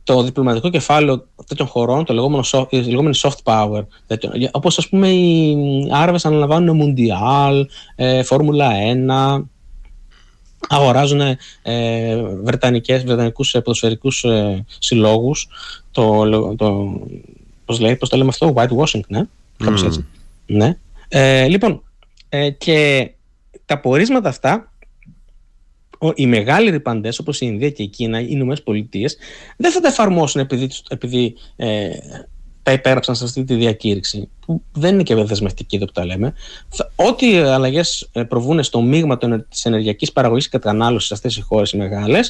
το 0.05 0.23
διπλωματικό 0.23 0.71
κεφάλαιο 0.71 1.27
τέτοιων 1.47 1.69
χωρών, 1.69 2.05
το 2.05 2.15
λεγόμενο 2.15 2.45
soft, 2.47 2.67
η 2.71 2.77
λεγόμενη 2.77 3.19
soft 3.23 3.43
power. 3.45 3.83
Όπως 4.51 4.79
ας 4.79 4.89
πούμε 4.89 5.09
οι 5.09 5.57
Άραβες 5.93 6.25
αναλαμβάνουν 6.25 6.77
Μουντιάλ, 6.77 7.67
ε, 7.97 8.23
Φόρμουλα 8.23 8.71
1, 9.39 9.45
αγοράζουν 10.69 11.21
ε, 11.63 12.17
βρετανικές, 12.43 13.05
βρετανικούς 13.05 13.51
ποδοσφαιρικούς 13.51 14.25
ε, 14.25 14.65
συλλόγους 14.79 15.49
το, 15.91 16.25
το, 16.57 17.01
πώς, 17.65 17.81
λέει, 17.81 17.97
πώς 17.97 18.09
το 18.09 18.17
λέμε 18.17 18.29
αυτό, 18.29 18.53
white 18.57 18.77
washing, 18.77 19.01
ναι, 19.09 19.23
κάπως 19.57 19.85
έτσι. 19.85 20.07
Ναι. 20.47 20.77
Ε, 21.09 21.47
λοιπόν, 21.47 21.83
ε, 22.29 22.51
και 22.51 23.11
τα 23.65 23.81
πορίσματα 23.81 24.29
αυτά, 24.29 24.73
οι 26.15 26.27
μεγάλοι 26.27 26.71
ρηπαντές 26.71 27.19
όπως 27.19 27.41
η 27.41 27.47
Ινδία 27.51 27.71
και 27.71 27.83
η 27.83 27.87
Κίνα, 27.87 28.21
οι 28.21 28.27
Ηνωμένες 28.29 28.63
Πολιτείες, 28.63 29.17
δεν 29.57 29.71
θα 29.71 29.81
τα 29.81 29.89
εφαρμόσουν 29.89 30.41
επειδή, 30.41 30.71
επειδή 30.89 31.35
ε, 31.57 31.89
τα 32.65 32.73
υπέραψαν 32.73 33.15
σε 33.15 33.25
αυτή 33.25 33.45
τη 33.45 33.55
διακήρυξη, 33.55 34.29
που 34.47 34.63
δεν 34.73 34.95
είναι 34.95 35.03
και 35.03 35.15
δεσμευτική 35.15 35.77
εδώ 35.77 35.85
που 35.85 35.93
τα 35.93 36.05
λέμε. 36.05 36.33
Ό,τι 36.95 37.37
αλλαγές 37.37 38.09
ε, 38.13 38.23
προβούν 38.23 38.63
στο 38.63 38.81
μείγμα 38.81 39.19
της 39.49 39.65
ενεργειακής 39.65 40.13
παραγωγής 40.13 40.49
και 40.49 40.59
κατανάλωσης 40.59 41.09
σε 41.09 41.15
αυτές 41.15 41.37
οι 41.37 41.41
χώρες 41.41 41.73
οι 41.73 41.77
μεγάλε, 41.77 42.21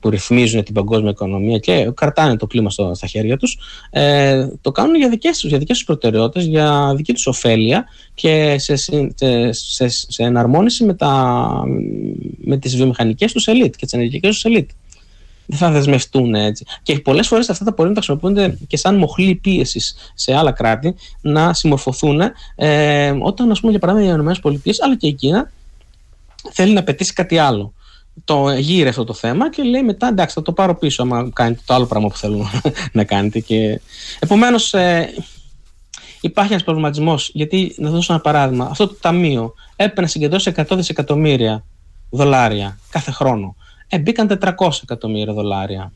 που 0.00 0.10
ρυθμίζουν 0.10 0.64
την 0.64 0.74
παγκόσμια 0.74 1.10
οικονομία 1.10 1.58
και 1.58 1.90
κρατάνε 1.94 2.36
το 2.36 2.46
κλίμα 2.46 2.70
στο, 2.70 2.94
στα 2.94 3.06
χέρια 3.06 3.36
τους, 3.36 3.58
ε, 3.90 4.48
το 4.60 4.72
κάνουν 4.72 4.96
για 4.96 5.08
δικές 5.08 5.38
τους 5.38 5.50
για 5.50 5.60
προτεραιότητες, 5.86 6.44
για 6.44 6.92
δική 6.96 7.12
τους 7.12 7.26
ωφέλεια 7.26 7.84
και 8.14 8.56
σε, 8.58 8.76
σε, 8.76 9.12
σε, 9.50 9.88
σε 9.88 10.22
εναρμόνιση 10.22 10.84
με, 10.84 10.94
τα, 10.94 11.62
με 12.44 12.56
τις 12.56 12.76
βιομηχανικές 12.76 13.32
τους 13.32 13.46
ελίτ 13.46 13.74
και 13.76 13.84
τις 13.84 13.94
ενεργειακές 13.94 14.30
τους 14.30 14.44
ελίτ 14.44 14.70
δεν 15.52 15.60
θα 15.60 15.70
δεσμευτούν 15.70 16.34
έτσι. 16.34 16.64
Και 16.82 16.98
πολλές 16.98 17.26
φορές 17.26 17.48
αυτά 17.50 17.64
τα 17.64 17.72
πορεία 17.72 17.92
χρησιμοποιούνται 17.94 18.58
και 18.66 18.76
σαν 18.76 18.96
μοχλή 18.96 19.34
πίεσης 19.34 19.96
σε 20.14 20.34
άλλα 20.34 20.52
κράτη 20.52 20.94
να 21.20 21.52
συμμορφωθούν 21.54 22.20
ε, 22.54 23.14
όταν, 23.20 23.50
ας 23.50 23.60
πούμε, 23.60 23.70
για 23.70 23.80
παράδειγμα, 23.80 24.32
οι 24.44 24.50
ΗΠΑ 24.64 24.84
αλλά 24.84 24.96
και 24.96 25.06
η 25.06 25.12
Κίνα 25.12 25.50
θέλει 26.52 26.72
να 26.72 26.82
πετύσει 26.82 27.12
κάτι 27.12 27.38
άλλο. 27.38 27.72
Το 28.24 28.50
γύρε 28.50 28.88
αυτό 28.88 29.04
το 29.04 29.12
θέμα 29.12 29.50
και 29.50 29.62
λέει 29.62 29.82
μετά 29.82 30.08
εντάξει, 30.08 30.34
θα 30.34 30.42
το 30.42 30.52
πάρω 30.52 30.74
πίσω 30.74 31.02
άμα 31.02 31.30
κάνετε 31.32 31.60
το 31.64 31.74
άλλο 31.74 31.86
πράγμα 31.86 32.08
που 32.08 32.16
θέλω 32.16 32.50
να 32.92 33.04
κάνετε. 33.04 33.40
Και... 33.40 33.80
Επομένως, 34.18 34.74
ε, 34.74 35.14
υπάρχει 36.20 36.52
ένας 36.52 36.64
προβληματισμός. 36.64 37.30
Γιατί, 37.34 37.74
να 37.78 37.90
δώσω 37.90 38.12
ένα 38.12 38.22
παράδειγμα, 38.22 38.64
αυτό 38.70 38.86
το 38.86 38.94
ταμείο 39.00 39.54
έπρεπε 39.76 40.00
να 40.00 40.06
συγκεντρώσει 40.06 40.52
100 40.56 40.64
δισεκατομμύρια 40.70 41.64
δολάρια 42.10 42.78
κάθε 42.90 43.10
χρόνο 43.10 43.56
ε, 43.94 43.98
μπήκαν 43.98 44.38
400 44.40 44.68
εκατομμύρια 44.82 45.32
δολάρια. 45.32 45.92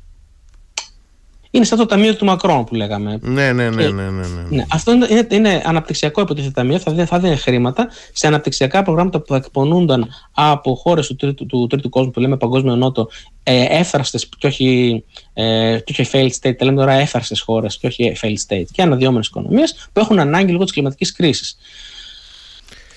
Είναι 1.50 1.64
σαν 1.64 1.78
το 1.78 1.86
ταμείο 1.86 2.16
του 2.16 2.24
Μακρόν 2.24 2.64
που 2.64 2.74
λέγαμε. 2.74 3.18
Ναι, 3.22 3.52
ναι, 3.52 3.70
ναι. 3.70 3.88
ναι, 3.88 4.02
ναι, 4.02 4.10
ναι. 4.10 4.46
ναι 4.48 4.64
αυτό 4.70 4.92
είναι, 4.92 5.06
είναι, 5.10 5.26
είναι 5.30 5.62
αναπτυξιακό 5.64 6.20
υποτίθεται 6.20 6.52
ταμείο, 6.52 6.78
θα, 6.78 7.06
θα 7.06 7.18
δίνει 7.18 7.36
χρήματα 7.36 7.88
σε 8.12 8.26
αναπτυξιακά 8.26 8.82
προγράμματα 8.82 9.18
που 9.18 9.26
θα 9.28 9.36
εκπονούνταν 9.36 10.08
από 10.32 10.74
χώρες 10.74 11.06
του, 11.06 11.16
τρίτου, 11.16 11.46
του 11.46 11.66
τρίτου 11.66 11.88
κόσμου 11.88 12.10
που 12.10 12.20
λέμε 12.20 12.36
Παγκόσμιο 12.36 12.76
Νότο, 12.76 13.08
ε, 13.42 13.64
έφραστες 13.68 14.28
και 14.38 14.46
όχι, 14.46 15.04
ε, 15.32 15.78
και 15.84 15.94
όχι 16.00 16.10
failed 16.12 16.46
state, 16.46 16.56
τα 16.56 16.64
λέμε 16.64 16.76
τώρα 16.76 16.92
έφραστες 16.92 17.40
χώρες 17.40 17.78
και 17.78 17.86
όχι 17.86 18.16
failed 18.22 18.52
state 18.52 18.66
και 18.72 18.82
αναδυόμενες 18.82 19.26
οικονομίες 19.26 19.88
που 19.92 20.00
έχουν 20.00 20.18
ανάγκη 20.18 20.52
λόγω 20.52 20.64
της 20.64 20.72
κλιματικής 20.72 21.12
κρίσης. 21.12 21.56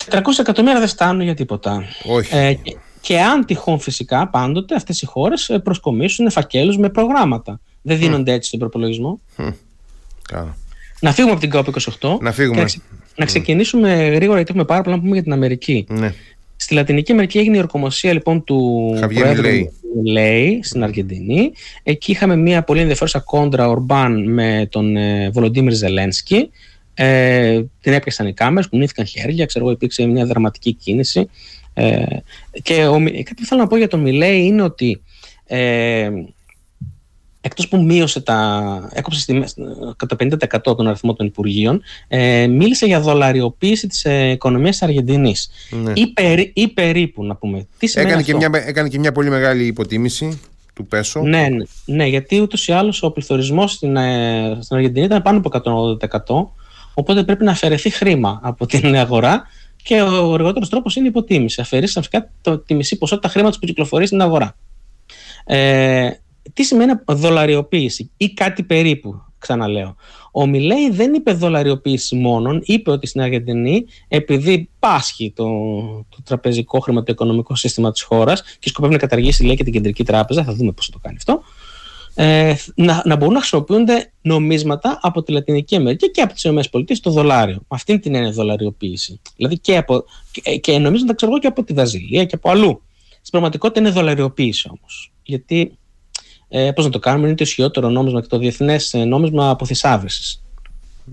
300 0.09 0.21
εκατομμύρια 0.39 0.79
δεν 0.79 0.87
φτάνουν 0.87 1.21
για 1.21 1.33
τίποτα. 1.33 1.83
Όχι. 2.03 2.35
Ε, 2.35 2.53
και 2.53 2.77
αν 3.17 3.45
τυχόν 3.45 3.79
φυσικά 3.79 4.27
πάντοτε 4.27 4.75
αυτές 4.75 5.01
οι 5.01 5.05
χώρες 5.05 5.49
ε, 5.49 5.59
προσκομίσουν 5.59 6.31
φακέλους 6.31 6.77
με 6.77 6.89
προγράμματα. 6.89 7.59
Δεν 7.81 7.97
δίνονται 7.97 8.31
έτσι 8.31 8.47
στον 8.47 8.59
προπολογισμό. 8.59 9.19
Να 10.99 11.13
φύγουμε 11.13 11.33
από 11.33 11.41
την 11.41 11.51
COP28 11.53 12.17
να, 12.21 12.31
φύγουμε. 12.31 12.63
Και 12.63 12.79
να, 13.15 13.25
ξεκινήσουμε 13.25 14.07
γρήγορα 14.07 14.35
γιατί 14.35 14.51
έχουμε 14.51 14.65
πάρα 14.65 14.81
πολλά 14.81 14.95
να 14.95 15.01
πούμε 15.01 15.13
για 15.13 15.23
την 15.23 15.33
Αμερική. 15.33 15.85
Ναι. 15.89 16.13
Στη 16.55 16.73
Λατινική 16.73 17.11
Αμερική 17.11 17.37
έγινε 17.37 17.57
η 17.57 17.59
ορκομοσία 17.59 18.13
λοιπόν 18.13 18.43
του 18.43 18.89
Πρόεδρου 19.13 19.47
Λέι 20.03 20.59
στην 20.63 20.83
Αργεντινή. 20.83 21.51
Εκεί 21.83 22.11
είχαμε 22.11 22.35
μια 22.35 22.63
πολύ 22.63 22.79
ενδιαφέρουσα 22.79 23.19
κόντρα 23.19 23.67
Ορμπάν 23.67 24.33
με 24.33 24.67
τον 24.71 24.97
ε, 24.97 25.29
Βολοντίμιρ 25.29 25.73
Ζελένσκι. 25.73 26.49
Ε, 26.93 27.61
την 27.81 27.93
έπιασαν 27.93 28.27
οι 28.27 28.33
κάμερες, 28.33 28.67
κουνήθηκαν 28.69 29.05
χέρια, 29.05 29.45
ξέρω 29.45 29.65
εγώ, 29.65 29.73
υπήρξε 29.73 30.05
μια 30.05 30.25
δραματική 30.25 30.73
κίνηση. 30.73 31.29
Ε, 31.79 32.23
και 32.61 32.85
ο, 32.85 33.03
κάτι 33.03 33.33
που 33.35 33.45
θέλω 33.45 33.61
να 33.61 33.67
πω 33.67 33.77
για 33.77 33.87
τον 33.87 33.99
Μιλέη 33.99 34.45
είναι 34.45 34.61
ότι 34.61 35.01
ε, 35.45 36.09
εκτός 37.41 37.67
που 37.67 37.83
μείωσε 37.83 38.21
τα, 38.21 38.89
έκοψε 38.93 39.19
στη, 39.19 39.43
κατά 39.95 40.15
50% 40.19 40.61
τον 40.61 40.87
αριθμό 40.87 41.13
των 41.13 41.25
Υπουργείων, 41.25 41.81
ε, 42.07 42.47
μίλησε 42.47 42.85
για 42.85 42.99
δολαριοποίηση 42.99 43.87
της 43.87 44.05
ε, 44.05 44.29
οικονομίας 44.29 44.71
της 44.77 44.81
Αργεντινής. 44.81 45.49
Ναι. 45.69 45.91
Ή, 45.95 46.07
περί, 46.07 46.51
ή 46.55 46.67
περίπου, 46.67 47.25
να 47.25 47.35
πούμε. 47.35 47.67
Τι 47.77 47.91
έκανε, 47.95 48.13
αυτό; 48.13 48.25
Και 48.25 48.35
μια, 48.35 48.49
έκανε 48.65 48.89
και 48.89 48.99
μια 48.99 49.11
πολύ 49.11 49.29
μεγάλη 49.29 49.65
υποτίμηση 49.65 50.39
του 50.73 50.85
πέσο. 50.85 51.21
Ναι, 51.21 51.47
ναι, 51.49 51.63
ναι 51.85 52.05
γιατί 52.05 52.41
ούτως 52.41 52.67
ή 52.67 52.71
άλλως 52.71 53.03
ο 53.03 53.11
πληθωρισμός 53.11 53.71
στην, 53.71 53.95
ε, 53.95 54.57
στην 54.61 54.75
Αργεντινή 54.75 55.05
ήταν 55.05 55.21
πάνω 55.21 55.41
από 55.43 55.97
180%, 55.99 56.47
οπότε 56.93 57.23
πρέπει 57.23 57.43
να 57.43 57.51
αφαιρεθεί 57.51 57.89
χρήμα 57.89 58.39
από 58.43 58.65
την 58.65 58.95
αγορά 58.95 59.47
και 59.83 60.01
ο 60.01 60.05
γρηγορότερο 60.05 60.67
τρόπος 60.67 60.95
είναι 60.95 61.05
η 61.05 61.09
υποτίμηση. 61.09 61.61
Αφαιρείς 61.61 61.93
φυσικά 61.93 62.31
τη 62.65 62.73
μισή 62.73 62.97
ποσότητα 62.97 63.27
χρήματος 63.27 63.59
που 63.59 63.65
κυκλοφορεί 63.65 64.05
στην 64.05 64.21
αγορά. 64.21 64.55
Ε, 65.45 66.09
τι 66.53 66.63
σημαίνει 66.63 66.91
δολαριοποίηση 67.07 68.11
ή 68.17 68.33
κάτι 68.33 68.63
περίπου, 68.63 69.21
ξαναλέω. 69.37 69.95
Ο 70.31 70.47
Μιλέη 70.47 70.89
δεν 70.89 71.13
είπε 71.13 71.31
δολαριοποίηση 71.31 72.15
μόνον, 72.15 72.61
είπε 72.63 72.91
ότι 72.91 73.07
στην 73.07 73.21
Αργεντινή, 73.21 73.85
επειδή 74.07 74.69
πάσχει 74.79 75.31
το, 75.35 75.45
το 76.09 76.21
τραπεζικό 76.23 76.79
χρηματοοικονομικό 76.79 77.55
σύστημα 77.55 77.91
της 77.91 78.01
χώρας 78.01 78.43
και 78.59 78.69
σκοπεύει 78.69 78.93
να 78.93 78.99
καταργήσει 78.99 79.45
λέει, 79.45 79.55
και 79.55 79.63
την 79.63 79.73
κεντρική 79.73 80.03
τράπεζα, 80.03 80.43
θα 80.43 80.53
δούμε 80.53 80.71
πώς 80.71 80.85
θα 80.85 80.91
το 80.91 80.99
κάνει 81.01 81.15
αυτό, 81.17 81.41
ε, 82.21 82.55
να, 82.75 83.01
να 83.05 83.15
μπορούν 83.15 83.33
να 83.33 83.39
χρησιμοποιούνται 83.39 84.11
νομίσματα 84.21 84.99
από 85.01 85.23
τη 85.23 85.31
Λατινική 85.31 85.75
Αμερική 85.75 86.11
και 86.11 86.21
από 86.21 86.33
τις 86.33 86.43
ΗΠΑ 86.43 86.99
το 87.01 87.11
δολάριο. 87.11 87.55
Με 87.55 87.65
αυτήν 87.67 87.99
την 87.99 88.15
έννοια 88.15 88.31
δολαριοποίηση. 88.31 89.21
Δηλαδή 89.35 89.59
και, 89.59 89.77
από, 89.77 90.03
και, 90.31 90.57
και 90.57 90.77
νομίσματα 90.77 91.13
ξέρω 91.13 91.31
εγώ 91.31 91.41
και 91.41 91.47
από 91.47 91.63
τη 91.63 91.73
Βραζιλία 91.73 92.25
και 92.25 92.35
από 92.35 92.49
αλλού. 92.49 92.81
Στην 93.09 93.31
πραγματικότητα 93.31 93.79
είναι 93.79 93.89
δολαριοποίηση 93.89 94.69
όμως. 94.69 95.11
Γιατί, 95.23 95.77
ε, 96.47 96.71
πώς 96.71 96.85
να 96.85 96.91
το 96.91 96.99
κάνουμε, 96.99 97.27
είναι 97.27 97.35
το 97.35 97.43
ισχυρότερο 97.43 97.89
νόμισμα 97.89 98.21
και 98.21 98.27
το 98.27 98.37
διεθνές 98.37 98.93
ε, 98.93 99.03
νόμισμα 99.03 99.49
αποθυσάβρηση. 99.49 100.41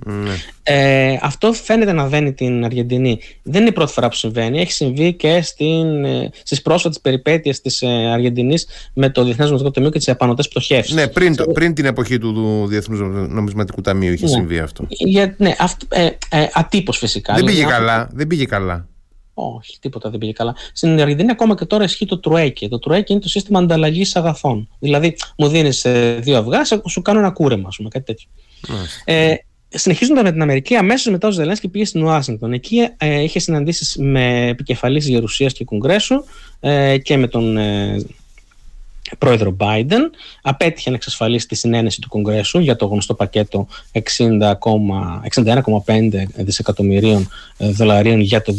Ναι. 0.04 0.34
Ε, 0.62 1.18
αυτό 1.22 1.52
φαίνεται 1.52 1.92
να 1.92 2.06
δένει 2.06 2.32
την 2.32 2.64
Αργεντινή. 2.64 3.18
Δεν 3.42 3.60
είναι 3.60 3.70
η 3.70 3.72
πρώτη 3.72 3.92
φορά 3.92 4.08
που 4.08 4.14
συμβαίνει. 4.14 4.60
Έχει 4.60 4.72
συμβεί 4.72 5.12
και 5.12 5.42
στην, 5.42 6.04
ε, 6.04 6.30
στις 6.42 6.62
πρόσφατες 6.62 7.00
περιπέτειες 7.00 7.60
της 7.60 7.82
ε, 7.82 7.86
Αργεντινής 7.86 8.66
με 8.92 9.10
το 9.10 9.24
Διεθνές 9.24 9.46
Νομισματικό 9.46 9.70
Ταμείο 9.70 9.90
και 9.90 9.98
τις 9.98 10.08
επανωτές 10.08 10.48
πτωχεύσεις. 10.48 10.94
Ναι, 10.94 11.08
πριν, 11.08 11.36
το, 11.36 11.44
πριν 11.44 11.74
την 11.74 11.84
εποχή 11.84 12.18
του, 12.18 12.34
του 12.34 12.66
Διεθνούς 12.66 13.28
Νομισματικού 13.30 13.80
Ταμείου 13.80 14.12
είχε 14.12 14.24
ναι. 14.24 14.30
συμβεί 14.30 14.58
αυτό. 14.58 14.86
Για, 14.88 15.34
ναι, 15.38 15.54
αυτό, 15.58 15.86
ε, 15.88 16.04
ε, 16.30 16.46
ατύπως 16.52 16.98
φυσικά. 16.98 17.34
Δεν 17.34 17.44
πήγε, 17.44 17.64
καλά, 17.64 18.08
δεν 18.12 18.26
πήγε 18.26 18.44
καλά. 18.44 18.88
Όχι, 19.34 19.78
τίποτα 19.80 20.10
δεν 20.10 20.18
πήγε 20.18 20.32
καλά. 20.32 20.54
Στην 20.72 21.00
Αργεντινή 21.00 21.30
ακόμα 21.30 21.54
και 21.54 21.64
τώρα 21.64 21.84
ισχύει 21.84 22.06
το 22.06 22.18
τρουέκι. 22.18 22.68
Το 22.68 22.78
τρουέκι 22.78 23.12
είναι 23.12 23.20
το 23.20 23.28
σύστημα 23.28 23.58
ανταλλαγής 23.58 24.16
αγαθών. 24.16 24.68
Δηλαδή, 24.78 25.16
μου 25.38 25.48
δίνεις 25.48 25.86
δύο 26.18 26.38
αυγά, 26.38 26.60
σου 26.88 27.02
κάνω 27.02 27.18
ένα 27.18 27.30
κούρεμα, 27.30 27.68
ας 27.68 27.76
πούμε, 27.76 27.88
κάτι 27.88 28.04
τέτοιο. 28.04 28.28
Ε, 29.04 29.34
συνεχίζοντα 29.68 30.22
με 30.22 30.32
την 30.32 30.42
Αμερική, 30.42 30.76
αμέσως 30.76 31.12
μετά 31.12 31.28
ο 31.28 31.30
Ζελένσκι 31.30 31.68
πήγε 31.68 31.84
στην 31.84 32.02
Ουάσιγκτον. 32.02 32.52
Εκεί 32.52 32.88
ε, 32.96 33.22
είχε 33.22 33.38
συναντήσεις 33.38 33.96
με 33.96 34.46
επικεφαλής 34.46 35.08
Γερουσίας 35.08 35.52
και 35.52 35.64
Κογκρέσου 35.64 36.24
ε, 36.60 36.98
και 36.98 37.16
με 37.16 37.26
τον 37.26 37.56
ε, 37.56 37.96
πρόεδρο 39.18 39.56
Biden. 39.60 40.10
Απέτυχε 40.42 40.90
να 40.90 40.96
εξασφαλίσει 40.96 41.46
τη 41.46 41.54
συνένεση 41.54 42.00
του 42.00 42.08
Κογκρέσου 42.08 42.58
για 42.58 42.76
το 42.76 42.86
γνωστό 42.86 43.14
πακέτο 43.14 43.66
61,5 43.92 46.08
δισεκατομμυρίων 46.34 47.28
ε, 47.56 47.70
δολαρίων 47.70 48.20
για 48.20 48.42
το 48.42 48.54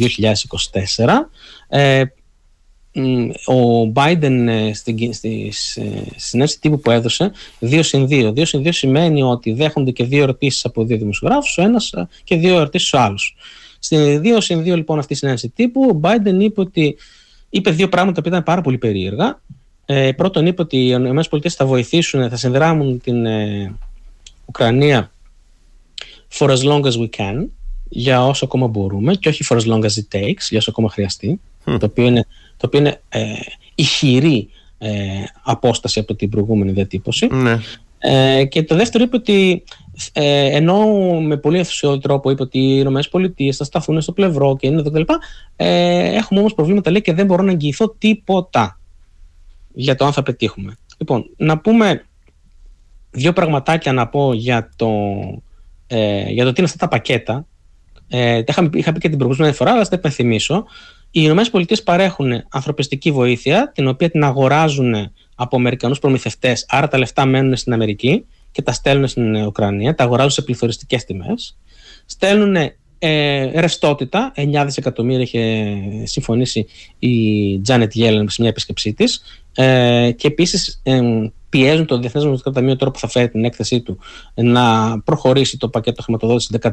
2024. 1.67 1.71
Ε, 2.97 3.51
ο 3.51 3.91
Biden 3.95 4.45
ε, 4.47 4.73
στην, 4.73 5.13
στη 5.13 5.53
συνέντευξη 6.15 6.59
τύπου 6.59 6.79
που 6.79 6.91
έδωσε 6.91 7.31
2 7.59 7.79
συν 7.83 8.07
2. 8.09 8.33
2 8.33 8.41
συν 8.45 8.63
2 8.63 8.69
σημαίνει 8.71 9.23
ότι 9.23 9.51
δέχονται 9.51 9.91
και 9.91 10.03
δύο 10.03 10.23
ερωτήσεις 10.23 10.65
από 10.65 10.83
δύο 10.83 10.97
δημοσιογράφους, 10.97 11.57
ο 11.57 11.61
ένας 11.61 11.93
και 12.23 12.35
δύο 12.35 12.55
ερωτήσεις 12.55 12.93
ο 12.93 12.99
άλλος. 12.99 13.35
Στην 13.79 14.21
2 14.23 14.37
συν 14.37 14.61
2 14.61 14.63
λοιπόν 14.63 14.99
αυτή 14.99 15.13
η 15.13 15.15
συνέντευξη 15.15 15.49
τύπου, 15.55 15.89
ο 15.95 15.99
Biden 16.03 16.39
είπε 16.39 16.61
ότι 16.61 16.97
είπε 17.49 17.71
δύο 17.71 17.89
πράγματα 17.89 18.21
που 18.21 18.27
ήταν 18.27 18.43
πάρα 18.43 18.61
πολύ 18.61 18.77
περίεργα. 18.77 19.41
Ε, 19.85 20.11
πρώτον 20.11 20.45
είπε 20.45 20.61
ότι 20.61 20.77
οι 20.77 20.87
ΗΠΑ 20.87 21.49
θα 21.49 21.65
βοηθήσουν, 21.65 22.29
θα 22.29 22.35
συνδράμουν 22.35 23.01
την 23.01 23.25
ε, 23.25 23.75
Ουκρανία 24.45 25.11
for 26.37 26.49
as 26.49 26.63
long 26.63 26.81
as 26.83 26.93
we 26.93 27.09
can, 27.17 27.45
για 27.89 28.25
όσο 28.25 28.45
ακόμα 28.45 28.67
μπορούμε 28.67 29.15
και 29.15 29.29
όχι 29.29 29.45
for 29.49 29.57
as 29.57 29.65
long 29.65 29.81
as 29.81 29.89
it 29.89 30.19
takes, 30.19 30.47
για 30.49 30.57
όσο 30.57 30.69
ακόμα 30.69 30.89
χρειαστεί, 30.89 31.39
το 31.63 31.85
οποίο 31.85 32.05
είναι, 32.05 32.25
το 32.57 32.65
οποίο 32.65 32.79
είναι 32.79 33.01
ε, 33.09 33.33
ηχηρή 33.75 34.49
ε, 34.77 35.23
απόσταση 35.43 35.99
από 35.99 36.15
την 36.15 36.29
προηγούμενη 36.29 36.71
διατύπωση. 36.71 37.27
Ναι. 37.31 37.59
Ε, 37.99 38.45
και 38.45 38.63
το 38.63 38.75
δεύτερο 38.75 39.03
είπε 39.03 39.15
ότι 39.15 39.63
ε, 40.13 40.55
ενώ 40.55 40.85
με 41.21 41.37
πολύ 41.37 41.57
ενθουσιώδη 41.57 41.99
τρόπο 41.99 42.29
είπε 42.29 42.41
ότι 42.41 42.59
οι 42.59 42.79
ΗΠΑ 42.79 43.53
θα 43.53 43.63
σταθούν 43.63 44.01
στο 44.01 44.11
πλευρό 44.11 44.57
και 44.57 44.67
είναι 44.67 44.79
εδώ 44.79 44.91
κλπ. 44.91 45.09
Ε, 45.55 46.15
έχουμε 46.15 46.39
όμως 46.39 46.53
προβλήματα 46.53 46.91
λέει 46.91 47.01
και 47.01 47.13
δεν 47.13 47.25
μπορώ 47.25 47.43
να 47.43 47.51
εγγυηθώ 47.51 47.95
τίποτα 47.97 48.79
για 49.73 49.95
το 49.95 50.05
αν 50.05 50.13
θα 50.13 50.23
πετύχουμε. 50.23 50.77
Λοιπόν, 50.97 51.29
να 51.37 51.57
πούμε 51.57 52.05
δύο 53.11 53.33
πραγματάκια 53.33 53.93
να 53.93 54.07
πω 54.07 54.33
για 54.33 54.69
το, 54.75 54.89
ε, 55.87 56.29
για 56.29 56.45
το 56.45 56.51
τι 56.51 56.61
είναι 56.61 56.69
αυτά 56.69 56.77
τα 56.77 56.87
πακέτα. 56.87 57.45
Ε, 58.07 58.41
είχα, 58.47 58.69
είχα 58.73 58.91
πει 58.91 58.99
και 58.99 59.09
την 59.09 59.17
προηγούμενη 59.17 59.53
φορά, 59.53 59.71
αλλά 59.71 59.83
θα 59.83 59.89
τα 59.89 59.95
υπενθυμίσω. 59.95 60.65
Οι 61.11 61.23
ΗΠΑ 61.23 61.75
παρέχουν 61.83 62.43
ανθρωπιστική 62.49 63.11
βοήθεια, 63.11 63.71
την 63.75 63.87
οποία 63.87 64.09
την 64.09 64.23
αγοράζουν 64.23 65.11
από 65.35 65.55
Αμερικανούς 65.55 65.99
προμηθευτές, 65.99 66.65
άρα 66.69 66.87
τα 66.87 66.97
λεφτά 66.97 67.25
μένουν 67.25 67.55
στην 67.55 67.73
Αμερική 67.73 68.25
και 68.51 68.61
τα 68.61 68.71
στέλνουν 68.71 69.07
στην 69.07 69.35
Ουκρανία, 69.35 69.95
τα 69.95 70.03
αγοράζουν 70.03 70.31
σε 70.31 70.41
πληθωριστικές 70.41 71.05
τιμές. 71.05 71.57
Στέλνουν 72.05 72.55
ε, 72.99 73.59
ρευστότητα, 73.59 74.31
9 74.35 74.63
δισεκατομμύρια 74.65 75.21
είχε 75.21 75.75
συμφωνήσει 76.03 76.65
η 76.99 77.59
Τζάνετ 77.59 77.93
Γέλεν 77.93 78.29
σε 78.29 78.41
μια 78.41 78.49
επίσκεψή 78.49 78.93
της. 78.93 79.23
Ε, 79.59 80.11
και 80.11 80.27
επίσης 80.27 80.79
ε, 80.83 81.01
πιέζουν 81.49 81.85
το 81.85 81.97
Διεθνές 81.97 82.23
Νομισματικό 82.23 82.59
Ταμείο 82.59 82.75
τώρα 82.75 82.91
που 82.91 82.99
θα 82.99 83.07
φέρει 83.07 83.29
την 83.29 83.45
έκθεσή 83.45 83.81
του 83.81 83.97
να 84.33 84.99
προχωρήσει 85.01 85.57
το 85.57 85.69
πακέτο 85.69 86.01
χρηματοδότησης 86.01 86.57
13,5 86.61 86.71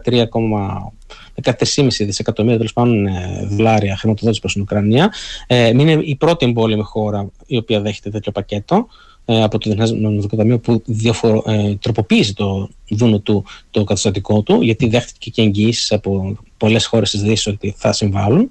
δισεκατομμύρια 1.98 2.56
τέλος 2.56 2.72
πάντων 2.72 3.06
ε, 3.06 3.46
δολάρια 3.50 3.96
χρηματοδότηση 3.96 4.40
προς 4.40 4.52
την 4.52 4.62
Ουκρανία. 4.62 5.12
Ε, 5.46 5.68
είναι 5.68 5.92
η 5.92 6.16
πρώτη 6.16 6.46
εμπόλεμη 6.46 6.82
χώρα 6.82 7.30
η 7.46 7.56
οποία 7.56 7.80
δέχεται 7.80 8.10
τέτοιο 8.10 8.32
πακέτο 8.32 8.86
ε, 9.24 9.42
από 9.42 9.58
το 9.58 9.70
Διεθνές 9.70 9.92
Νομισματικό 9.92 10.36
Ταμείο 10.36 10.58
που 10.58 10.82
διαφορο, 10.84 11.42
ε, 11.46 11.74
τροποποίησε 11.74 12.34
το 12.34 12.68
δούνο 12.88 13.18
του, 13.18 13.44
το 13.70 13.84
καταστατικό 13.84 14.42
του, 14.42 14.62
γιατί 14.62 14.88
δέχτηκε 14.88 15.30
και 15.30 15.42
εγγυήσεις 15.42 15.92
από 15.92 16.36
πολλές 16.56 16.86
χώρες 16.86 17.10
της 17.10 17.22
Δύσης 17.22 17.46
ότι 17.46 17.74
θα 17.76 17.92
συμβάλλουν. 17.92 18.50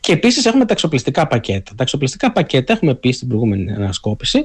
Και 0.00 0.12
επίσης 0.12 0.46
έχουμε 0.46 0.64
τα 0.64 0.72
εξοπλιστικά 0.72 1.26
πακέτα. 1.26 1.72
Τα 1.76 1.82
εξοπλιστικά 1.82 2.32
πακέτα, 2.32 2.72
έχουμε 2.72 2.94
πει 2.94 3.12
στην 3.12 3.28
προηγούμενη 3.28 3.72
ανασκόπηση, 3.72 4.44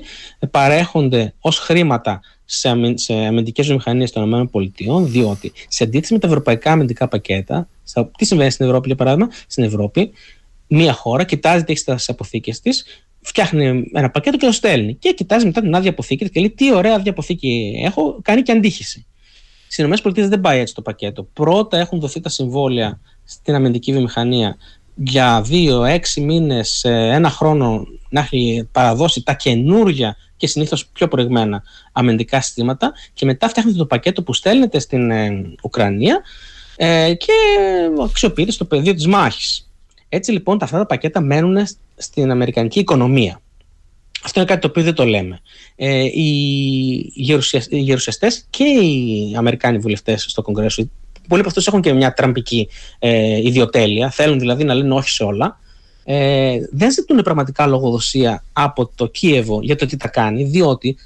παρέχονται 0.51 1.33
ως 1.39 1.59
χρήματα 1.59 2.19
σε, 2.45 2.69
αμυ... 2.69 2.99
σε 2.99 3.13
αμυντικές 3.13 3.65
βιομηχανίες 3.65 4.11
των 4.11 4.49
ΗΠΑ, 4.53 5.01
διότι 5.01 5.51
σε 5.67 5.83
αντίθεση 5.83 6.13
με 6.13 6.19
τα 6.19 6.27
ευρωπαϊκά 6.27 6.71
αμυντικά 6.71 7.07
πακέτα, 7.07 7.67
τι 8.17 8.25
συμβαίνει 8.25 8.51
στην 8.51 8.65
Ευρώπη, 8.65 8.87
για 8.87 8.95
παράδειγμα, 8.95 9.31
στην 9.47 9.63
Ευρώπη, 9.63 10.11
μία 10.67 10.93
χώρα 10.93 11.23
κοιτάζει 11.23 11.63
τι 11.63 11.71
έχει 11.71 11.81
στις 11.81 12.09
αποθήκες 12.09 12.59
της, 12.59 12.85
φτιάχνει 13.21 13.89
ένα 13.93 14.09
πακέτο 14.09 14.37
και 14.37 14.45
το 14.45 14.51
στέλνει. 14.51 14.95
Και 14.95 15.13
κοιτάζει 15.13 15.45
μετά 15.45 15.61
την 15.61 15.75
άδεια 15.75 15.89
αποθήκης 15.89 16.29
και 16.29 16.39
λέει: 16.39 16.49
Τι 16.49 16.73
ωραία 16.73 16.95
άδεια 16.95 17.11
αποθήκη 17.11 17.81
έχω, 17.83 18.19
κάνει 18.21 18.41
και 18.41 18.51
αντίχηση. 18.51 19.05
Στις 19.67 19.85
ΗΠΑ 19.85 20.27
δεν 20.27 20.41
πάει 20.41 20.59
έτσι 20.59 20.73
το 20.73 20.81
πακέτο. 20.81 21.23
Πρώτα 21.23 21.77
έχουν 21.77 21.99
δοθεί 21.99 22.19
τα 22.19 22.29
συμβόλαια 22.29 22.99
στην 23.23 23.55
αμυντική 23.55 23.91
βιομηχανία 23.91 24.57
για 25.03 25.41
δύο, 25.41 25.83
έξι 25.83 26.21
μήνες, 26.21 26.83
ένα 26.83 27.29
χρόνο 27.29 27.87
να 28.09 28.19
έχει 28.19 28.67
παραδώσει 28.71 29.23
τα 29.23 29.33
καινούργια 29.33 30.15
και 30.37 30.47
συνήθως 30.47 30.87
πιο 30.87 31.07
προηγμένα 31.07 31.63
αμυντικά 31.91 32.41
συστήματα 32.41 32.93
και 33.13 33.25
μετά 33.25 33.49
φτιάχνετε 33.49 33.77
το 33.77 33.85
πακέτο 33.85 34.23
που 34.23 34.33
στέλνετε 34.33 34.79
στην 34.79 35.11
ε, 35.11 35.53
Ουκρανία 35.63 36.21
ε, 36.75 37.13
και 37.13 37.33
αξιοποιείται 38.03 38.51
στο 38.51 38.65
πεδίο 38.65 38.93
της 38.93 39.07
μάχης. 39.07 39.69
Έτσι 40.09 40.31
λοιπόν 40.31 40.57
αυτά 40.61 40.77
τα 40.77 40.85
πακέτα 40.85 41.21
μένουν 41.21 41.67
στην 41.95 42.31
αμερικανική 42.31 42.79
οικονομία. 42.79 43.41
Αυτό 44.23 44.39
είναι 44.39 44.49
κάτι 44.49 44.61
το 44.61 44.67
οποίο 44.67 44.83
δεν 44.83 44.93
το 44.93 45.05
λέμε. 45.05 45.39
Ε, 45.75 46.03
οι 46.03 47.11
γερουσιαστές 47.69 48.45
και 48.49 48.63
οι 48.63 49.33
Αμερικάνοι 49.37 49.77
βουλευτές 49.77 50.25
στο 50.27 50.41
Κογκρέσο, 50.41 50.89
πολλοί 51.29 51.41
από 51.41 51.49
αυτούς 51.49 51.67
έχουν 51.67 51.81
και 51.81 51.93
μια 51.93 52.13
τραμπική 52.13 52.67
ε, 52.99 53.37
ιδιοτέλεια, 53.37 54.09
θέλουν 54.09 54.39
δηλαδή 54.39 54.63
να 54.63 54.73
λένε 54.73 54.93
όχι 54.93 55.09
σε 55.09 55.23
όλα, 55.23 55.59
ε, 56.03 56.57
δεν 56.71 56.91
ζητούν 56.91 57.21
πραγματικά 57.21 57.67
λογοδοσία 57.67 58.43
από 58.53 58.91
το 58.95 59.07
Κίεβο 59.07 59.59
για 59.61 59.75
το 59.75 59.85
τι 59.85 59.97
θα 59.97 60.07
κάνει, 60.07 60.43
διότι 60.43 60.97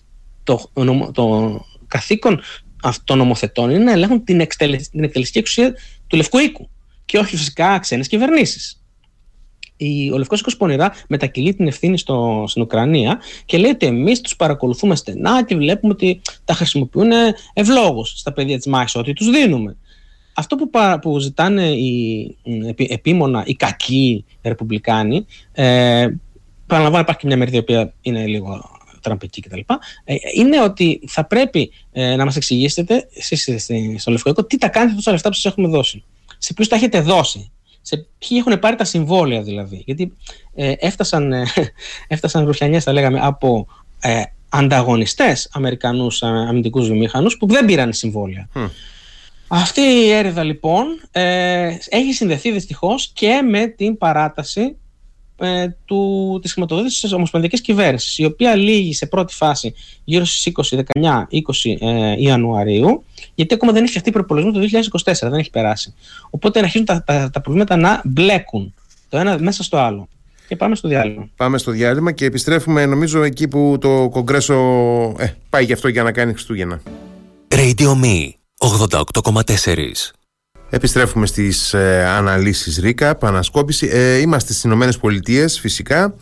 το, 0.44 0.70
το 1.12 1.60
καθήκον 1.88 2.42
αυτών 2.84 3.06
των 3.06 3.18
νομοθετών 3.18 3.70
είναι 3.70 3.84
να 3.84 3.92
ελέγχουν 3.92 4.24
την, 4.24 4.48
την 4.92 5.04
εκτελεστική 5.04 5.38
εξουσία 5.38 5.74
του 6.08 6.16
Λευκού 6.16 6.40
Οίκου 6.40 6.70
και 7.06 7.18
όχι 7.18 7.38
φυσικά 7.38 7.80
ξένες 7.80 8.08
κυβερνήσεις. 8.08 8.78
Ο 10.14 10.18
Λευκός 10.18 10.40
Οίκος 10.40 10.58
πονηρά 10.58 10.94
μετακυλεί 11.08 11.54
την 11.54 11.68
ευθύνη 11.68 11.98
στο, 11.98 12.44
στην 12.48 12.62
Ουκρανία 12.62 13.20
και 13.46 13.58
λέει 13.58 13.72
ότι 13.72 13.86
εμείς 13.86 14.22
τους 14.22 14.36
παρακολουθούμε 14.36 14.96
στενά 14.96 15.44
και 15.44 15.56
βλέπουμε 15.56 15.94
ότι 15.94 16.22
τα 16.46 16.54
χρησιμοποιούν 16.54 17.12
ευλόγως 17.54 18.14
στα 18.18 18.34
παιδιά 18.34 18.58
της 18.58 18.66
μάχης, 18.66 18.96
ότι 18.96 19.14
τους 19.14 19.30
δίνουμε. 19.30 19.78
Αυτό 20.34 20.56
που, 20.56 20.70
που 21.02 21.20
ζητάνε 21.20 21.66
οι 21.66 22.38
επίμονα, 22.78 23.44
οι 23.46 23.56
κακοί 23.56 24.26
ρεπουμπλικάνοι, 24.42 25.26
ε, 25.52 26.08
παραλαμβάνω 26.68 27.04
υπάρχει 27.04 27.22
και 27.22 27.28
μια 27.28 27.38
μερίδα 27.38 27.58
η 27.58 27.60
οποία 27.60 27.94
είναι 28.02 28.26
λίγο 28.26 28.72
τραμπική 29.02 29.42
κτλ. 29.42 29.60
Ε, 30.04 30.16
είναι 30.36 30.62
ότι 30.62 31.02
θα 31.08 31.26
πρέπει 31.26 31.72
ε, 31.92 32.16
να 32.16 32.26
μας 32.26 32.36
εξηγήσετε 32.36 33.08
εσείς 33.16 33.50
στο 33.98 34.12
Λευκό 34.12 34.30
Οίκο 34.30 34.46
τι 34.46 34.58
τα 34.58 34.70
κάνετε 34.70 34.96
τόσα 34.96 35.12
λεφτά 35.12 35.30
που 35.30 35.36
σας 35.36 35.52
έχουμε 35.52 35.68
δώσει. 35.68 36.04
Σε 36.38 36.54
ποιους 36.54 36.68
τα 36.68 36.76
έχετε 36.76 37.02
δώσει 37.02 37.52
σε 37.86 38.08
ποιοι 38.18 38.38
έχουν 38.46 38.60
πάρει 38.60 38.76
τα 38.76 38.84
συμβόλαια 38.84 39.42
δηλαδή. 39.42 39.84
Γιατί 39.86 40.14
ε, 40.56 40.74
έφτασαν, 40.80 41.34
ε, 41.34 41.46
έφτασαν 42.08 42.46
ρουφιανιές, 42.46 42.84
θα 42.84 42.94
λέγαμε, 42.94 43.20
από 43.22 43.68
ε, 44.00 44.22
ανταγωνιστές 44.50 45.50
Αμερικανούς 45.54 46.22
ε, 46.22 46.28
αμυντικούς 46.28 46.88
βιομήχανους 46.88 47.38
που 47.38 47.48
δεν 47.48 47.66
πήραν 47.66 47.94
συμβόλαια. 47.94 48.50
Αυτή 49.56 49.82
η 49.82 50.10
έρηδα 50.10 50.44
λοιπόν 50.44 50.86
ε, 51.12 51.78
έχει 51.90 52.14
συνδεθεί 52.14 52.52
δυστυχώς 52.52 53.12
και 53.14 53.42
με 53.50 53.68
την 53.68 53.98
παράταση 53.98 54.78
ε, 55.38 55.68
του, 55.86 56.40
της 56.42 56.52
χρηματοδότησης 56.52 57.02
της 57.02 57.14
Ομοσπονδιακής 57.14 57.62
Κυβέρνησης 57.62 58.18
η 58.18 58.26
οποία 58.26 58.56
λύγει 58.56 58.94
σε 58.94 59.06
πρώτη 59.06 59.34
φάση 59.34 59.74
γύρω 60.04 60.26
στις 60.26 60.52
20, 60.72 60.78
19, 60.78 60.82
20 60.82 61.78
ε, 61.80 62.22
Ιανουαρίου 62.22 63.04
γιατί 63.36 63.54
ακόμα 63.54 63.72
δεν 63.72 63.82
έχει 63.82 63.90
φτιαχτεί 63.90 64.12
προπολογισμό 64.12 64.62
το 64.62 64.68
2024, 65.04 65.14
δεν 65.22 65.34
έχει 65.34 65.50
περάσει. 65.50 65.94
Οπότε 66.30 66.60
αρχίζουν 66.60 66.86
τα, 66.86 67.04
τα, 67.04 67.30
τα 67.30 67.42
προβλήματα 67.42 67.76
να 67.76 68.02
μπλέκουν 68.04 68.74
το 69.10 69.18
ένα 69.18 69.40
μέσα 69.40 69.64
στο 69.64 69.78
άλλο. 69.78 70.08
Και 70.48 70.56
πάμε 70.56 70.76
στο 70.76 70.88
διάλειμμα. 70.88 71.30
Πάμε 71.36 71.58
στο 71.58 71.72
διάλειμμα 71.72 72.12
και 72.12 72.26
επιστρέφουμε 72.26 72.86
νομίζω 72.86 73.24
εκεί 73.24 73.48
που 73.48 73.78
το 73.82 74.10
Κογκρέσο 74.10 74.56
ε, 75.18 75.34
πάει 75.50 75.66
γι' 75.66 75.74
αυτό 75.74 75.88
για 75.88 76.04
να 76.04 76.12
κάνει 76.12 76.32
Χριστούγεννα. 76.32 76.82
Radio 77.48 78.02
Me 78.04 78.43
88,4 78.64 79.78
Επιστρέφουμε 80.70 81.26
στις 81.26 81.74
ε, 81.74 82.06
αναλύσεις 82.06 82.78
ΡΙΚΑ, 82.78 83.18
ανασκόπηση. 83.22 83.90
Ε, 83.92 84.18
είμαστε 84.18 84.52
στις 84.52 84.64
Ηνωμένες 84.64 84.98
Πολιτείες 84.98 85.60
φυσικά. 85.60 86.16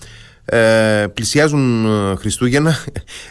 Ε, 0.46 1.06
πλησιάζουν 1.14 1.86
ε, 1.86 2.16
Χριστούγεννα 2.16 2.78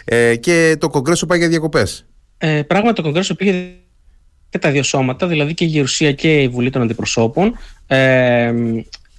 ε, 0.04 0.36
και 0.36 0.76
το 0.80 0.88
Κογκρέσο 0.88 1.26
πάει 1.26 1.38
για 1.38 1.48
διακοπές. 1.48 2.06
Ε, 2.38 2.62
πράγματι 2.62 2.94
το 2.94 3.02
Κογκρέσο 3.02 3.34
πήγε 3.34 3.72
και 4.48 4.58
τα 4.58 4.70
δύο 4.70 4.82
σώματα, 4.82 5.26
δηλαδή 5.26 5.54
και 5.54 5.64
η 5.64 5.68
Γερουσία 5.68 6.12
και 6.12 6.42
η 6.42 6.48
Βουλή 6.48 6.70
των 6.70 6.82
Αντιπροσώπων. 6.82 7.58
Ε, 7.86 8.52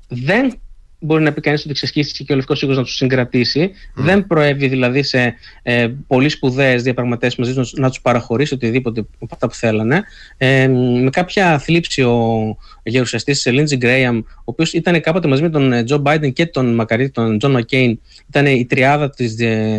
δεν 0.07 0.59
μπορεί 1.01 1.23
να 1.23 1.33
πει 1.33 1.41
κανείς 1.41 1.65
ότι 1.65 1.73
ξεσχίστηκε 1.73 2.23
και 2.23 2.33
ο 2.33 2.35
Λευκός 2.35 2.61
Οίκο 2.61 2.73
να 2.73 2.83
τους 2.83 2.95
συγκρατήσει. 2.95 3.71
Δεν 3.95 4.27
προέβη 4.27 4.67
δηλαδή 4.67 5.03
σε 5.03 5.35
ε, 5.63 5.87
πολύ 6.07 6.29
σπουδαίες 6.29 6.83
διαπραγματεύσεις 6.83 7.39
μαζί 7.39 7.53
τους 7.53 7.73
να 7.73 7.89
τους 7.89 8.01
παραχωρήσει 8.01 8.53
οτιδήποτε 8.53 8.99
από 8.99 9.29
αυτά 9.31 9.47
που 9.47 9.55
θέλανε. 9.55 10.03
Ε, 10.37 10.67
με 11.03 11.09
κάποια 11.09 11.59
θλίψη 11.59 12.01
ο 12.01 12.57
γερουσιαστής 12.83 13.41
τη 13.41 13.51
Λίντζι 13.51 13.77
Γκρέιαμ, 13.77 14.17
ο 14.17 14.43
οποίος 14.43 14.73
ήταν 14.73 15.01
κάποτε 15.01 15.27
μαζί 15.27 15.41
με 15.41 15.49
τον 15.49 15.85
Τζο 15.85 15.97
Μπάιντεν 15.97 16.33
και 16.33 16.45
τον 16.45 16.73
μακαρίτη, 16.73 17.11
τον 17.11 17.37
Τζον 17.37 17.51
Μακέιν, 17.51 17.99
ήταν 18.29 18.45
η 18.45 18.65
τριάδα 18.65 19.09
της 19.09 19.35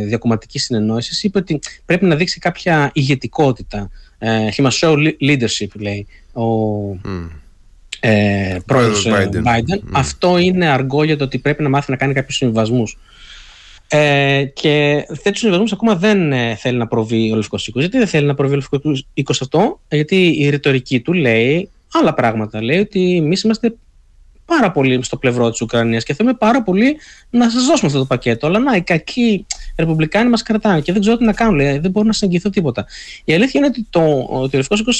διακομματικής 0.06 0.64
συνεννόησης, 0.64 1.22
είπε 1.22 1.38
ότι 1.38 1.58
πρέπει 1.84 2.04
να 2.04 2.16
δείξει 2.16 2.38
κάποια 2.38 2.90
ηγετικότητα. 2.94 3.90
Ε, 4.18 4.48
he 4.56 4.64
must 4.64 4.78
show 4.80 4.96
leadership, 5.20 5.68
λέει 5.74 6.06
ο, 6.32 6.42
ε, 8.04 8.58
πρόεδρος 8.66 9.06
ε, 9.06 9.10
Biden. 9.10 9.36
Biden. 9.36 9.76
Μμ. 9.76 9.90
Αυτό 9.92 10.38
είναι 10.38 10.66
αργκό 10.66 11.04
για 11.04 11.16
το 11.16 11.24
ότι 11.24 11.38
πρέπει 11.38 11.62
να 11.62 11.68
μάθει 11.68 11.90
να 11.90 11.96
κάνει 11.96 12.12
κάποιους 12.12 12.36
συμβιβασμούς. 12.36 12.98
Ε, 13.88 14.44
και 14.44 15.04
τέτοιους 15.08 15.38
συμβιβασμούς 15.38 15.72
ακόμα 15.72 15.96
δεν 15.96 16.32
ε, 16.32 16.54
θέλει 16.54 16.78
να 16.78 16.86
προβεί 16.86 17.32
ο 17.32 17.36
Λευκό 17.36 17.58
Οίκο. 17.66 17.80
Γιατί 17.80 17.98
δεν 17.98 18.06
θέλει 18.06 18.26
να 18.26 18.34
προβεί 18.34 18.52
ο 18.52 18.56
Λευκό 18.56 18.80
Οίκο 19.14 19.32
αυτό, 19.40 19.80
Γιατί 19.88 20.34
η 20.38 20.48
ρητορική 20.48 21.00
του 21.00 21.12
λέει 21.12 21.70
άλλα 21.92 22.14
πράγματα. 22.14 22.62
Λέει 22.62 22.78
ότι 22.78 23.16
εμείς 23.16 23.42
είμαστε 23.42 23.74
πάρα 24.44 24.70
πολύ 24.70 25.04
στο 25.04 25.16
πλευρό 25.16 25.50
της 25.50 25.60
Ουκρανίας 25.60 26.04
και 26.04 26.14
θέλουμε 26.14 26.34
πάρα 26.34 26.62
πολύ 26.62 26.96
να 27.30 27.50
σας 27.50 27.64
δώσουμε 27.64 27.86
αυτό 27.86 27.98
το 27.98 28.04
πακέτο. 28.04 28.46
Αλλά 28.46 28.58
να, 28.58 28.76
οι 28.76 28.82
κακοί 28.82 29.46
Ρεπουμπλικάνοι 29.76 30.30
μας 30.30 30.42
κρατάνε 30.42 30.80
και 30.80 30.92
δεν 30.92 31.00
ξέρω 31.00 31.16
τι 31.16 31.24
να 31.24 31.32
κάνουν. 31.32 31.54
Λέει, 31.54 31.78
δεν 31.78 31.90
μπορώ 31.90 32.06
να 32.06 32.12
σας 32.12 32.22
εγγυηθώ 32.22 32.50
τίποτα. 32.50 32.86
Η 33.24 33.34
αλήθεια 33.34 33.60
είναι 33.60 33.66
ότι, 33.66 33.86
το, 33.90 34.26
ότι 34.28 34.56
ο 34.56 34.58
Λευκό 34.58 34.76
Οίκο 34.76 34.90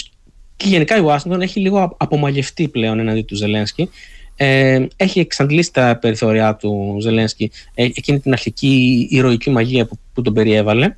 και 0.63 0.69
γενικά 0.69 0.97
η 0.97 1.01
Ουάσιγκτον 1.01 1.41
έχει 1.41 1.61
λίγο 1.61 1.97
απομαγευτεί 1.97 2.69
πλέον 2.69 2.99
εναντί 2.99 3.23
του 3.23 3.37
Ζελένσκι. 3.37 3.91
Ε, 4.37 4.87
έχει 4.97 5.21
εξαντλήσει 5.21 5.73
τα 5.73 5.99
περιθώριά 6.01 6.55
του 6.57 6.99
Ζελένσκι 7.01 7.51
ε, 7.75 7.85
εκείνη 7.85 8.21
την 8.21 8.33
αρχική 8.33 9.07
ηρωική 9.11 9.51
μαγεία 9.51 9.87
που, 9.87 9.99
που 10.13 10.23
τον 10.23 10.33
περιέβαλε 10.35 10.95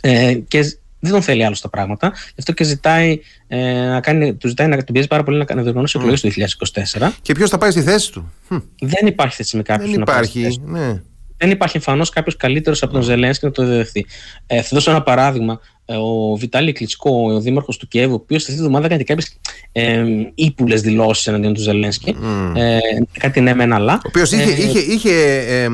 ε, 0.00 0.34
και 0.48 0.62
δεν 1.00 1.12
τον 1.12 1.22
θέλει 1.22 1.44
άλλο 1.44 1.54
στα 1.54 1.68
πράγματα. 1.68 2.12
Γι' 2.14 2.34
αυτό 2.38 2.52
και 2.52 2.64
ζητάει, 2.64 3.20
ε, 3.48 3.86
να 3.86 4.00
κάνει, 4.00 4.34
του 4.34 4.48
ζητάει 4.48 4.66
να 4.66 4.76
τον 4.76 4.92
πιέζει 4.92 5.08
πάρα 5.08 5.22
πολύ 5.22 5.38
να 5.38 5.44
κάνει 5.44 5.62
διοργανώσει 5.62 5.98
mm. 5.98 6.00
εκλογές 6.00 6.20
του 6.20 6.56
2024. 6.98 7.10
Και 7.22 7.34
ποιος 7.34 7.50
θα 7.50 7.58
πάει 7.58 7.70
στη 7.70 7.82
θέση 7.82 8.12
του; 8.12 8.32
Δεν 8.80 9.06
υπάρχει 9.06 9.36
θέση 9.36 9.56
με 9.56 9.62
κάποιον. 9.62 9.90
Δεν 9.90 10.00
υπάρχει. 10.00 10.60
Ναι. 10.64 11.00
Δεν 11.36 11.50
υπάρχει 11.50 11.76
εμφανώς 11.76 12.10
κάποιος 12.10 12.36
καλύτερος 12.36 12.82
από 12.82 12.92
τον 12.92 13.02
Ζελένσκι 13.02 13.44
να 13.44 13.50
το 13.50 13.64
διδεχθεί. 13.64 14.06
Ε, 14.46 14.62
θα 14.62 14.68
δώσω 14.70 14.90
ένα 14.90 15.02
παράδειγμα. 15.02 15.60
Ε, 15.92 15.96
ο 15.96 16.36
Βιτάλη 16.38 16.72
Κλιτσκό, 16.72 17.32
ο 17.32 17.40
δήμαρχος 17.40 17.76
του 17.76 17.88
Κιέβου, 17.88 18.12
ο 18.12 18.14
οποίος 18.14 18.40
αυτή 18.42 18.52
τη 18.52 18.58
εβδομάδα 18.58 18.86
έκανε 18.86 19.02
κάποιες 19.02 19.36
ε, 19.72 20.04
ύπουλες 20.34 20.80
δηλώσεις 20.80 21.26
εναντίον 21.26 21.54
του 21.54 21.60
Ζελένσκι. 21.60 22.16
Mm. 22.22 22.56
Ε, 22.56 22.78
κάτι 23.18 23.40
ναι, 23.40 23.54
μεν 23.54 23.72
αλλά. 23.72 23.92
Ο 23.94 24.06
οποίος 24.06 24.32
είχε, 24.32 24.50
ε, 24.50 24.62
είχε, 24.62 24.78
είχε, 24.78 25.12
ε, 25.48 25.64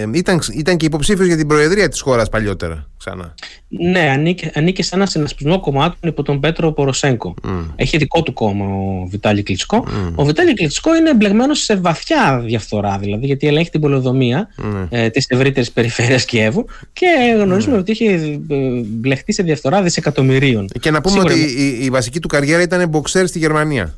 ε, 0.00 0.06
ήταν, 0.12 0.40
ήταν 0.54 0.76
και 0.76 0.86
υποψήφιος 0.86 1.26
για 1.26 1.36
την 1.36 1.46
προεδρία 1.46 1.88
της 1.88 2.00
χώρας 2.00 2.28
παλιότερα. 2.28 2.88
Ξανά. 2.98 3.34
Ναι, 3.68 4.00
ανήκε, 4.00 4.50
ανήκε 4.54 4.82
σε 4.82 4.94
ένα 4.94 5.06
συνασπισμό 5.06 5.60
κομμάτων 5.60 5.98
υπό 6.10 6.22
τον 6.22 6.40
Πέτρο 6.40 6.72
Ποροσέγκο. 6.72 7.34
Mm. 7.44 7.48
Έχει 7.76 7.96
δικό 7.96 8.22
του 8.22 8.32
κόμμα 8.32 8.64
ο 8.64 9.06
Βιτάλη 9.06 9.42
Κλιτσκό. 9.42 9.86
Mm. 9.86 10.12
Ο 10.14 10.24
Βιτάλη 10.24 10.54
Κλιτσκό 10.54 10.96
είναι 10.96 11.10
εμπλεγμένος 11.10 11.58
σε 11.58 11.76
βαθιά 11.76 12.42
διαφθορά, 12.44 12.98
δηλαδή, 12.98 13.26
γιατί 13.26 13.46
ελέγχει 13.46 13.70
την 13.70 13.80
πολεοδομία 13.80 14.48
mm. 14.62 14.86
ε, 14.90 15.08
της 15.10 15.26
ευρύτερης 15.28 15.72
περιφέρειας 15.72 16.24
Κιέβου 16.24 16.64
και 16.92 17.06
γνωρίζουμε 17.40 17.76
ότι 17.76 17.92
είχε 17.92 18.40
μπλεχτεί 18.94 19.32
σε 19.32 19.42
διαφθορά 19.42 19.82
δισεκατομμυρίων. 19.82 20.68
Και 20.80 20.90
να 20.90 21.00
πούμε 21.00 21.14
Σίγουρα... 21.14 21.34
ότι 21.34 21.62
η, 21.62 21.84
η, 21.84 21.90
βασική 21.90 22.20
του 22.20 22.28
καριέρα 22.28 22.62
ήταν 22.62 22.88
μποξέρ 22.88 23.26
στη 23.26 23.38
Γερμανία. 23.38 23.94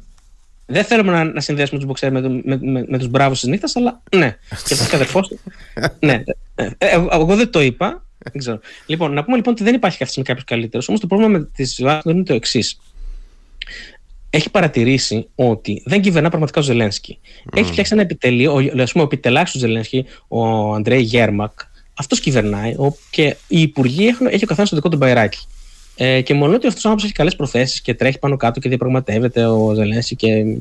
Δεν 0.67 0.85
θέλουμε 0.85 1.13
να, 1.13 1.25
να 1.25 1.41
συνδέσουμε 1.41 1.79
τους 1.79 1.89
μποξέρ 1.89 2.13
με, 2.13 2.21
με, 2.21 2.59
με, 2.61 2.85
με 2.89 2.99
τους 2.99 3.09
μπράβους 3.09 3.41
της 3.41 3.49
νύχτας, 3.49 3.77
αλλά 3.77 4.03
ναι. 4.17 4.37
Και 4.49 4.75
αυτό 4.75 4.89
και 4.89 4.95
αδερφό 4.95 5.21
τους. 5.21 5.39
ναι. 6.01 6.23
Ε, 6.55 6.69
ε, 6.79 7.07
εγώ 7.13 7.37
δεν 7.37 7.51
το 7.51 7.61
είπα. 7.61 8.05
Δεν 8.19 8.39
ξέρω. 8.39 8.61
Λοιπόν, 8.87 9.13
να 9.13 9.25
πούμε 9.25 9.37
λοιπόν 9.37 9.53
ότι 9.53 9.65
δεν 9.65 9.75
υπάρχει 9.75 10.03
αυτή 10.03 10.19
με 10.19 10.25
κάποιος 10.25 10.45
καλύτερος. 10.45 10.89
Όμως 10.89 11.01
το 11.01 11.07
πρόβλημα 11.07 11.39
με 11.39 11.49
την 11.55 11.65
Ουάσιγκτον 11.65 12.15
είναι 12.15 12.25
το 12.25 12.35
εξής. 12.35 12.81
Έχει 14.31 14.51
παρατηρήσει 14.51 15.29
ότι 15.35 15.83
δεν 15.85 16.01
κυβερνά 16.01 16.29
πραγματικά 16.29 16.61
ο 16.61 16.63
Ζελένσκι. 16.63 17.19
Μμ. 17.23 17.59
Έχει 17.59 17.71
φτιάξει 17.71 17.93
ένα 17.93 18.03
επιτελείο, 18.03 18.53
ο, 18.53 18.57
πούμε, 18.57 18.87
ο 18.95 19.03
επιτελάρχης 19.03 19.53
του 19.53 19.59
Ζελένσκι, 19.59 20.05
ο 20.29 20.73
Αντρέι 20.75 21.01
Γέρμακ, 21.01 21.53
αυτός 21.99 22.21
κυβερνάει 22.21 22.75
και 23.11 23.37
οι 23.49 23.61
υπουργοί 23.61 24.07
έχουν, 24.07 24.27
έχει 24.27 24.45
ο 24.45 24.47
καθένας 24.47 24.71
το 24.71 24.77
δικό 24.77 24.89
του 24.89 24.97
μπαϊράκι. 24.97 25.39
Ε, 25.97 26.21
και 26.21 26.35
μόνο 26.35 26.55
ότι 26.55 26.67
αυτός 26.67 26.85
ο 26.85 26.89
άνθρωπος 26.89 27.05
έχει 27.05 27.13
καλές 27.13 27.37
προθέσεις 27.37 27.81
και 27.81 27.95
τρέχει 27.95 28.19
πάνω 28.19 28.37
κάτω 28.37 28.61
και 28.61 28.69
διαπραγματεύεται 28.69 29.47
ο 29.47 29.75
Ζελένσκι 29.75 30.17
και 30.17 30.59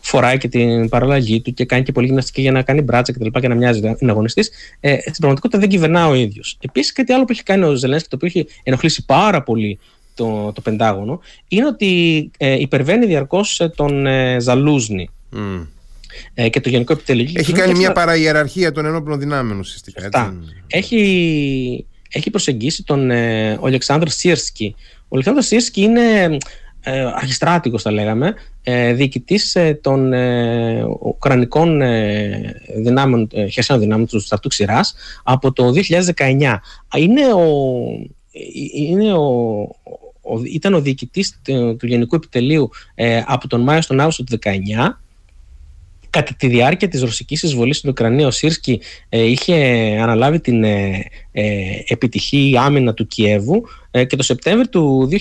φοράει 0.00 0.38
και 0.38 0.48
την 0.48 0.88
παραλλαγή 0.88 1.40
του 1.40 1.54
και 1.54 1.64
κάνει 1.64 1.82
και 1.82 1.92
πολύ 1.92 2.06
γυμναστική 2.06 2.40
για 2.40 2.52
να 2.52 2.62
κάνει 2.62 2.80
μπράτσα 2.80 3.12
κτλ. 3.12 3.26
Και, 3.26 3.40
και 3.40 3.48
να 3.48 3.54
μοιάζει 3.54 3.80
να 3.80 3.96
είναι 3.98 4.10
αγωνιστής. 4.10 4.50
Ε, 4.80 4.96
στην 5.00 5.14
πραγματικότητα 5.16 5.58
δεν 5.58 5.68
κυβερνά 5.68 6.08
ο 6.08 6.14
ίδιος. 6.14 6.58
Επίσης, 6.60 6.92
κάτι 6.92 7.12
άλλο 7.12 7.24
που 7.24 7.32
έχει 7.32 7.42
κάνει 7.42 7.64
ο 7.64 7.74
Ζελένσκι, 7.74 8.08
το 8.08 8.16
οποίο 8.16 8.28
έχει 8.28 8.46
ενοχλήσει 8.62 9.04
πάρα 9.04 9.42
πολύ 9.42 9.78
το, 10.14 10.52
το 10.52 10.60
Πεντάγωνο, 10.60 11.20
είναι 11.48 11.66
ότι 11.66 12.30
ε, 12.38 12.60
υπερβαίνει 12.60 13.06
διαρκώς 13.06 13.60
ε, 13.60 13.68
τον 13.68 14.06
ε, 14.06 14.40
Ζαλούζνη. 14.40 15.10
Mm. 15.36 15.66
Ε, 16.34 16.48
και 16.48 16.60
το 16.60 16.68
Γενικό 16.68 16.92
Επιτελείο. 16.92 17.30
Έχει 17.34 17.52
κάνει 17.52 17.78
μια 17.78 17.92
παραϊεραρχία 17.92 18.72
των 18.72 18.86
ενόπλων 18.86 19.18
δυνάμεων 19.18 19.58
ουσιαστικά. 19.58 20.36
Έχει, 20.66 21.86
έχει 22.10 22.30
προσεγγίσει 22.30 22.84
τον 22.84 23.10
ε, 23.10 23.56
Ολεξάνδρ 23.60 24.08
Σίρσκι. 24.08 24.74
Ο 25.02 25.06
Ολεξάνδρ 25.08 25.42
Σίρσκι 25.42 25.80
είναι 25.80 26.38
ε, 26.82 27.00
αρχιστράτηγος 27.14 27.82
θα 27.82 27.90
λέγαμε, 27.90 28.34
ε, 28.62 28.92
διοικητής 28.92 29.54
ε, 29.54 29.78
των 29.82 30.12
ε, 30.12 30.84
ουκρανικών 31.00 31.80
ε, 31.80 32.62
δυνάμεων, 32.76 33.28
ε, 33.32 33.46
χερσαίων 33.46 33.80
δυνάμεων 33.80 34.08
του 34.08 34.20
στρατού 34.20 34.48
Ξηράς 34.48 34.94
από 35.22 35.52
το 35.52 35.72
2019. 36.16 36.56
Είναι 36.96 37.32
ο, 37.32 37.46
είναι 38.74 39.12
ο, 39.12 39.60
ο, 40.20 40.40
ήταν 40.44 40.74
ο 40.74 40.80
διοικητής 40.80 41.40
του, 41.78 41.86
Γενικού 41.86 42.14
Επιτελείου 42.14 42.70
ε, 42.94 43.22
από 43.26 43.48
τον 43.48 43.60
Μάιο 43.60 43.80
στον 43.80 44.00
Αύγουστο 44.00 44.24
του 44.24 44.38
2019 44.44 44.48
Κατά 46.10 46.34
τη 46.36 46.46
διάρκεια 46.46 46.88
της 46.88 47.00
ρωσικής 47.00 47.42
εισβολής 47.42 47.76
στην 47.76 47.90
Ουκρανία 47.90 48.26
ο 48.26 48.30
Σίρσκι 48.30 48.80
ε, 49.08 49.22
είχε 49.22 49.54
αναλάβει 50.02 50.40
την 50.40 50.64
ε, 50.64 51.04
ε, 51.32 51.44
επιτυχή 51.86 52.54
άμυνα 52.58 52.94
του 52.94 53.06
Κιέβου 53.06 53.62
ε, 53.90 54.04
και 54.04 54.16
το 54.16 54.22
Σεπτέμβριο 54.22 54.68
του 54.68 55.08
2022 55.10 55.16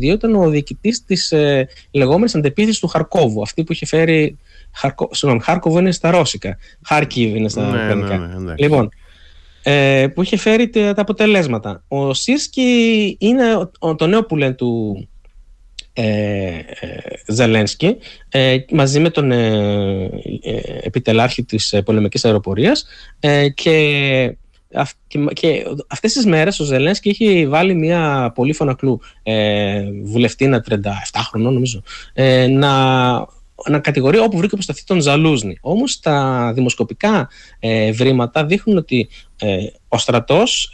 ήταν 0.00 0.34
ο 0.34 0.48
διοικητής 0.48 1.04
της 1.04 1.32
ε, 1.32 1.68
λεγόμενης 1.90 2.34
αντεπίθεσης 2.34 2.80
του 2.80 2.86
Χαρκόβου, 2.86 3.42
αυτή 3.42 3.64
που 3.64 3.72
είχε 3.72 3.86
φέρει 3.86 4.38
Χαρκο... 4.72 5.08
Συγγνώμη, 5.12 5.44
Χάρκοβο 5.44 5.78
είναι 5.78 5.92
στα 5.92 6.10
ρώσικα. 6.10 6.58
Χάρκιβ 6.82 7.36
είναι 7.36 7.48
στα 7.48 7.62
ναι, 7.62 7.68
ουκρανικά. 7.68 8.16
Ναι, 8.16 8.38
ναι, 8.38 8.54
λοιπόν, 8.58 8.88
ε, 9.62 10.06
που 10.14 10.22
είχε 10.22 10.36
φέρει 10.36 10.68
τα 10.70 10.94
αποτελέσματα. 10.96 11.84
Ο 11.88 12.14
Σίρσκι 12.14 13.16
είναι 13.20 13.44
το 13.96 14.06
νέο 14.06 14.24
που 14.24 14.36
λένε 14.36 14.52
του 14.52 15.08
ε, 15.94 16.04
ε, 16.04 16.62
Ζελένσκι 17.26 17.96
ε, 18.28 18.56
μαζί 18.70 19.00
με 19.00 19.10
τον 19.10 19.30
ε, 19.30 20.10
επιτελάρχη 20.82 21.44
της 21.44 21.80
πολεμικής 21.84 22.24
αεροπορίας 22.24 22.86
και 23.54 24.36
και 25.32 25.64
αυτές 25.88 26.12
τις 26.12 26.26
μέρες 26.26 26.60
ο 26.60 26.64
Ζελένσκι 26.64 27.08
έχει 27.08 27.46
βάλει 27.48 27.74
μια 27.74 28.32
πολύ 28.34 28.52
φωνακλού 28.52 29.00
ε, 29.22 29.82
βουλευτήνα 30.02 30.64
37χρονο 30.68 31.40
νομίζω 31.40 31.82
να, 32.48 33.12
να 33.68 33.78
κατηγορεί 33.80 34.18
όπου 34.18 34.36
βρήκε 34.36 34.54
προσταθεί 34.54 34.84
τον 34.84 35.00
Ζαλούζνη. 35.00 35.58
Όμως 35.60 36.00
τα 36.00 36.52
δημοσκοπικά 36.54 37.28
ε, 37.58 37.92
βρήματα 37.92 38.44
δείχνουν 38.44 38.76
ότι 38.76 39.08
ο 39.88 39.98
στρατός 39.98 40.70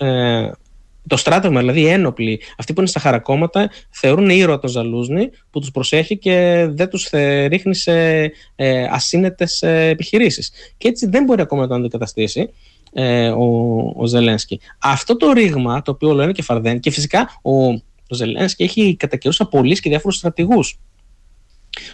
το 1.07 1.17
στράτευμα, 1.17 1.61
δηλαδή 1.61 1.81
οι 1.81 1.89
ένοπλοι, 1.89 2.41
αυτοί 2.59 2.73
που 2.73 2.81
είναι 2.81 2.89
στα 2.89 3.01
χαρακόμματα, 3.01 3.71
θεωρούν 3.91 4.31
ήρωα 4.31 4.59
τον 4.59 4.71
Ζαλούζνη 4.71 5.31
που 5.51 5.61
τους 5.61 5.71
προσέχει 5.71 6.19
και 6.19 6.67
δεν 6.71 6.89
τους 6.89 7.09
ρίχνει 7.47 7.75
σε 7.75 7.93
ε, 8.57 8.85
ασύνετες 8.91 9.63
επιχειρήσεις. 9.63 10.53
Και 10.79 10.89
έτσι 10.89 11.07
δεν 11.09 11.25
μπορεί 11.25 11.41
ακόμα 11.41 11.63
να 11.63 11.69
τον 11.69 11.79
αντικαταστήσει 11.79 12.51
ε, 12.93 13.29
ο, 13.29 13.45
ο 13.97 14.07
Ζελένσκι. 14.07 14.61
Αυτό 14.79 15.17
το 15.17 15.33
ρήγμα, 15.33 15.83
το 15.83 15.91
οποίο 15.91 16.13
λένε 16.13 16.33
και 16.33 16.43
φαρδέν, 16.43 16.81
και 16.81 16.91
φυσικά 16.91 17.41
ο, 17.43 17.67
ο 18.09 18.15
Ζελένσκι 18.15 18.63
έχει 18.63 18.97
κατά 18.97 19.17
καιρούς 19.17 19.41
απολύσει 19.41 19.83
και 19.83 19.89
διάφορους 19.89 20.17
στρατηγούς. 20.17 20.79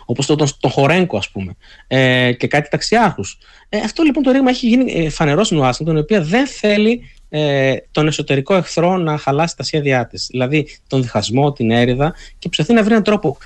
όπως 0.04 0.26
τον, 0.26 0.38
τον 0.60 0.70
Χορένκο 0.70 1.16
ας 1.16 1.30
πούμε 1.30 1.56
ε, 1.86 2.32
και 2.32 2.46
κάτι 2.46 2.68
ταξιάρχους. 2.68 3.38
Ε, 3.68 3.78
αυτό 3.78 4.02
λοιπόν 4.02 4.22
το 4.22 4.30
ρήγμα 4.30 4.50
έχει 4.50 4.68
γίνει 4.68 4.92
ε, 4.92 5.10
φανερός 5.10 5.46
στην 5.46 5.58
Ουάσιγκτον, 5.58 5.96
η 5.96 6.00
οποία 6.00 6.22
δεν 6.22 6.46
θέλει 6.46 7.10
ε, 7.36 7.76
τον 7.90 8.06
εσωτερικό 8.06 8.54
εχθρό 8.54 8.96
να 8.96 9.18
χαλάσει 9.18 9.56
τα 9.56 9.62
σχέδιά 9.62 10.06
της. 10.06 10.26
Δηλαδή 10.30 10.66
τον 10.86 11.02
διχασμό, 11.02 11.52
την 11.52 11.70
έρηδα 11.70 12.14
και 12.38 12.48
προσπαθεί 12.48 12.72
να 12.72 12.82
βρει 12.82 12.90
έναν 12.90 13.04
τρόπο 13.04 13.38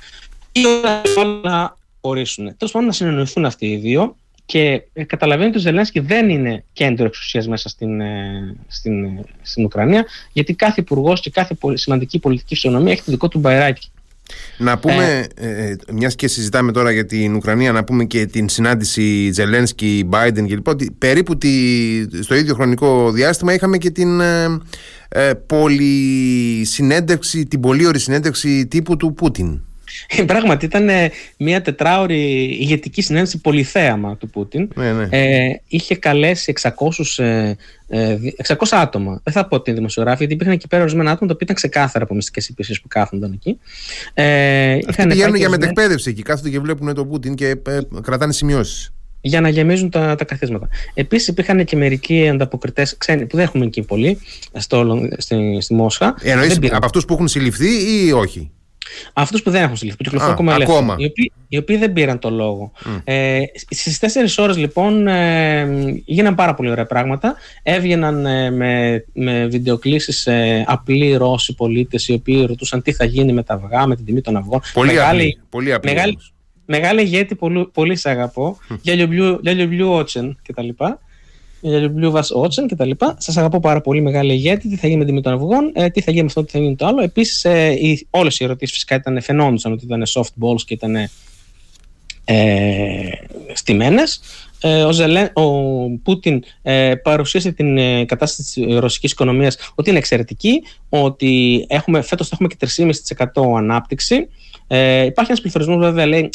ή 0.51 0.61
να 1.43 1.77
ορίσουν. 2.01 2.45
Τέλος 2.57 2.73
πάντων 2.73 2.87
να 2.87 2.93
συνεννοηθούν 2.93 3.45
αυτοί 3.45 3.65
οι 3.65 3.75
δύο 3.75 4.15
και 4.45 4.81
ε, 4.93 5.03
καταλαβαίνει 5.03 5.49
ότι 5.49 5.57
ο 5.57 5.61
Ζελένσκι 5.61 5.99
δεν 5.99 6.29
είναι 6.29 6.63
κέντρο 6.73 7.05
εξουσίας 7.05 7.47
μέσα 7.47 7.69
στην, 7.69 8.01
ε, 8.01 8.55
στην, 8.67 9.25
στην 9.41 9.65
Ουκρανία, 9.65 10.05
γιατί 10.31 10.53
κάθε 10.53 10.81
υπουργός 10.81 11.19
και 11.21 11.29
κάθε 11.29 11.57
σημαντική 11.73 12.19
πολιτική 12.19 12.53
φυσιονομία 12.53 12.91
έχει 12.91 13.03
το 13.03 13.11
δικό 13.11 13.27
του 13.27 13.39
μπαϊράκι. 13.39 13.91
Να 14.57 14.77
πούμε, 14.77 15.27
ε, 15.35 15.47
ε, 15.47 15.75
μιας 15.93 16.15
και 16.15 16.27
συζητάμε 16.27 16.71
τώρα 16.71 16.91
για 16.91 17.05
την 17.05 17.35
Ουκρανία, 17.35 17.71
να 17.71 17.83
πούμε 17.83 18.03
και 18.03 18.25
την 18.25 18.49
συνάντηση 18.49 19.29
Τζελένσκι, 19.31 20.03
Μπάιντεν 20.07 20.47
κλπ. 20.47 20.67
Ότι 20.67 20.95
περίπου 20.97 21.37
τη, 21.37 21.49
στο 22.21 22.35
ίδιο 22.35 22.53
χρονικό 22.53 23.11
διάστημα 23.11 23.53
είχαμε 23.53 23.77
και 23.77 23.89
την 23.89 24.19
ε, 24.19 24.59
ε, 25.09 25.33
πολυσυνέντευξη, 25.33 27.45
την 27.45 27.59
πολύ 27.59 27.99
συνέντευξη 27.99 28.67
τύπου 28.67 28.97
του 28.97 29.13
Πούτιν. 29.13 29.61
Πράγματι 30.25 30.65
ήταν 30.65 30.89
μια 31.37 31.61
τετράωρη 31.61 32.43
ηγετική 32.59 33.01
συνέντευξη 33.01 33.41
πολυθέαμα 33.41 34.17
του 34.17 34.29
Πούτιν. 34.29 34.69
Ναι, 34.75 34.93
ναι. 34.93 35.07
Ε, 35.09 35.61
είχε 35.67 35.95
καλέσει 35.95 36.53
600, 36.61 36.69
600 36.69 37.53
ε, 37.87 38.15
άτομα. 38.69 39.21
Δεν 39.23 39.33
θα 39.33 39.47
πω 39.47 39.55
ότι 39.55 39.69
είναι 39.69 39.79
δημοσιογράφοι, 39.79 40.17
γιατί 40.17 40.33
υπήρχαν 40.33 40.55
εκεί 40.55 40.67
πέρα 40.67 40.81
ορισμένα 40.81 41.11
άτομα 41.11 41.27
τα 41.27 41.33
οποία 41.33 41.47
ήταν 41.49 41.55
ξεκάθαρα 41.55 42.03
από 42.03 42.15
μυστικές 42.15 42.49
υπηρεσίες 42.49 42.81
που 42.81 42.87
κάθονταν 42.87 43.31
εκεί. 43.31 43.59
Ε, 44.13 44.77
Αυτοί 44.87 45.07
πηγαίνουν 45.07 45.35
για 45.35 45.49
μετεκπαίδευση 45.49 46.09
εκεί, 46.09 46.21
κάθονται 46.21 46.49
και 46.49 46.59
βλέπουν 46.59 46.93
τον 46.93 47.09
Πούτιν 47.09 47.35
και 47.35 47.47
ε, 47.47 47.79
κρατάνε 48.01 48.33
σημειώσεις 48.33 48.93
για 49.21 49.41
να 49.41 49.49
γεμίζουν 49.49 49.89
τα, 49.89 50.15
τα 50.15 50.23
καθίσματα. 50.23 50.69
Επίσης, 50.93 51.27
υπήρχαν 51.27 51.65
και 51.65 51.75
μερικοί 51.75 52.29
ανταποκριτές 52.29 52.97
ξένοι 52.97 53.25
που 53.25 53.35
δεν 53.35 53.45
έχουμε 53.45 53.65
εκεί 53.65 53.81
πολύ 53.81 54.19
στο, 54.53 55.07
στη, 55.17 55.57
στη 55.61 55.73
Μόσχα. 55.73 56.15
Εννοείς 56.21 56.57
από 56.71 56.85
αυτούς 56.85 57.05
που 57.05 57.13
έχουν 57.13 57.27
συλληφθεί 57.27 58.05
ή 58.05 58.11
όχι; 58.11 58.51
Αυτούς 59.13 59.43
που 59.43 59.49
δεν 59.49 59.63
έχουν 59.63 59.75
συλληφθεί, 59.75 59.97
που 59.97 60.03
κυκλοφορούν 60.03 60.33
ακόμα 60.33 60.53
ελεύθερα. 60.53 60.95
Οι 60.97 61.05
οποίοι, 61.05 61.31
οι 61.47 61.57
οποίοι 61.57 61.77
δεν 61.77 61.93
πήραν 61.93 62.19
το 62.19 62.29
λόγο. 62.29 62.71
Mm. 62.85 63.01
Ε, 63.03 63.41
Στις 63.69 63.99
4 64.37 64.43
ώρες 64.43 64.57
λοιπόν 64.57 65.07
ε, 65.07 65.67
γίναν 66.05 66.35
πάρα 66.35 66.53
πολύ 66.53 66.69
ωραία 66.69 66.85
πράγματα. 66.85 67.35
Έβγαιναν 67.63 68.25
ε, 68.25 68.51
με, 68.51 69.03
με 69.13 69.45
βιντεοκλήσεις 69.45 70.25
ε, 70.25 70.63
απλοί 70.67 71.15
Ρώσοι 71.15 71.55
πολίτες 71.55 72.07
οι 72.07 72.13
οποίοι 72.13 72.45
ρωτούσαν 72.45 72.81
τι 72.81 72.93
θα 72.93 73.05
γίνει 73.05 73.33
με 73.33 73.43
τα 73.43 73.53
αυγά, 73.53 73.87
με 73.87 73.95
την 73.95 74.05
τιμή 74.05 74.21
των 74.21 74.35
αυγών. 74.35 74.61
Πολύ 74.73 74.93
μεγάλη, 74.93 75.21
απλή. 75.21 75.39
Πολύ 75.49 75.73
απλή 75.73 75.91
μεγάλη, 75.93 76.17
μεγάλη 76.65 77.01
ηγέτη, 77.01 77.35
πολύ, 77.35 77.69
πολύ 77.73 77.95
σε 77.95 78.09
αγαπώ. 78.09 78.57
Για 78.81 79.53
Λιουμπλιού 79.53 79.89
Ότσεν 79.89 80.37
κτλ 80.47 80.69
για 81.61 81.93
Blue 81.97 82.11
Vas 82.11 82.43
Ocean 82.43 82.65
και 82.67 82.75
τα 82.75 82.85
λοιπά. 82.85 83.15
Σας 83.19 83.37
αγαπώ 83.37 83.59
πάρα 83.59 83.81
πολύ 83.81 84.01
μεγάλη 84.01 84.33
ηγέτη, 84.33 84.69
τι 84.69 84.75
θα 84.75 84.87
γίνει 84.87 84.99
με 84.99 85.05
την 85.05 85.13
τιμή 85.13 85.21
των 85.21 85.33
αυγών, 85.33 85.71
ε, 85.73 85.89
τι 85.89 86.01
θα 86.01 86.11
γίνει 86.11 86.23
με 86.23 86.27
αυτό, 86.27 86.43
τι 86.43 86.51
θα 86.51 86.57
γίνει 86.57 86.69
με 86.69 86.75
το 86.75 86.85
άλλο. 86.85 87.01
Επίσης, 87.01 87.45
ε, 87.45 87.71
οι, 87.71 88.07
όλες 88.09 88.39
οι 88.39 88.43
ερωτήσεις 88.43 88.73
φυσικά 88.73 88.95
ήταν, 88.95 89.21
φαινόντουσαν 89.21 89.71
ότι 89.71 89.85
ήταν 89.85 90.03
soft 90.13 90.43
balls 90.43 90.61
και 90.65 90.73
ήταν 90.73 90.95
ε, 92.25 93.09
στημένες. 93.53 94.21
Ε, 94.61 94.83
ο, 94.83 94.91
Ζελέ, 94.91 95.29
ο 95.33 95.43
Πούτιν 96.03 96.43
ε, 96.61 96.95
παρουσίασε 96.95 97.51
την 97.51 97.77
ε, 97.77 98.05
κατάσταση 98.05 98.53
της 98.53 98.79
ρωσικής 98.79 99.11
οικονομίας 99.11 99.71
ότι 99.75 99.89
είναι 99.89 99.99
εξαιρετική, 99.99 100.63
ότι 100.89 101.65
έχουμε, 101.69 102.01
φέτος 102.01 102.27
θα 102.27 102.37
έχουμε 102.39 102.49
και 102.49 102.67
3,5% 103.35 103.57
ανάπτυξη, 103.57 104.27
ε, 104.71 105.05
υπάρχει 105.05 105.31
ένας 105.31 105.41
πληθωρισμός 105.41 105.75
που 105.75 105.81
βέβαια 105.81 106.05
λέει 106.05 106.29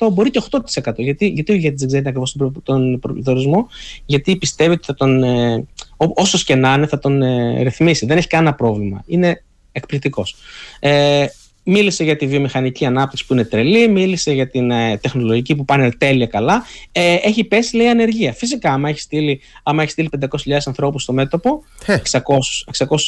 7%, 0.00 0.08
μπορεί 0.12 0.30
και 0.30 0.42
8%. 0.50 0.92
Γιατί, 0.96 1.26
γιατί 1.26 1.52
ο 1.52 1.54
ηγέτης 1.54 1.78
δεν 1.78 1.88
ξέρει 1.88 2.06
ακριβώς 2.06 2.36
τον 2.62 3.00
πληθωρισμό, 3.00 3.68
γιατί 4.06 4.36
πιστεύει 4.36 4.72
ότι 4.72 4.84
θα 4.84 4.94
τον, 4.94 5.22
ε, 5.22 5.66
όσο 5.96 6.38
και 6.38 6.54
να 6.54 6.74
είναι 6.74 6.86
θα 6.86 6.98
τον 6.98 7.22
ε, 7.22 7.62
ρυθμίσει. 7.62 8.06
Δεν 8.06 8.16
έχει 8.18 8.26
κανένα 8.26 8.54
πρόβλημα. 8.54 9.02
Είναι 9.06 9.42
εκπληκτικός. 9.72 10.36
Ε, 10.80 11.26
μίλησε 11.64 12.04
για 12.04 12.16
τη 12.16 12.26
βιομηχανική 12.26 12.84
ανάπτυξη 12.84 13.26
που 13.26 13.32
είναι 13.32 13.44
τρελή, 13.44 13.88
μίλησε 13.88 14.32
για 14.32 14.48
την 14.48 14.70
ε, 14.70 14.96
τεχνολογική 14.96 15.54
που 15.54 15.64
πάνε 15.64 15.90
τέλεια 15.98 16.26
καλά. 16.26 16.64
Ε, 16.92 17.14
έχει 17.14 17.44
πέσει, 17.44 17.76
λέει, 17.76 17.88
ανεργία. 17.88 18.32
Φυσικά, 18.32 18.72
άμα 18.72 18.88
έχει 18.88 19.00
στείλει, 19.00 19.40
άμα 19.62 19.82
έχει 19.82 19.90
στείλει 19.90 20.08
500.000 20.20 20.28
ανθρώπους 20.64 21.02
στο 21.02 21.12
μέτωπο, 21.12 21.62
600, 21.86 22.20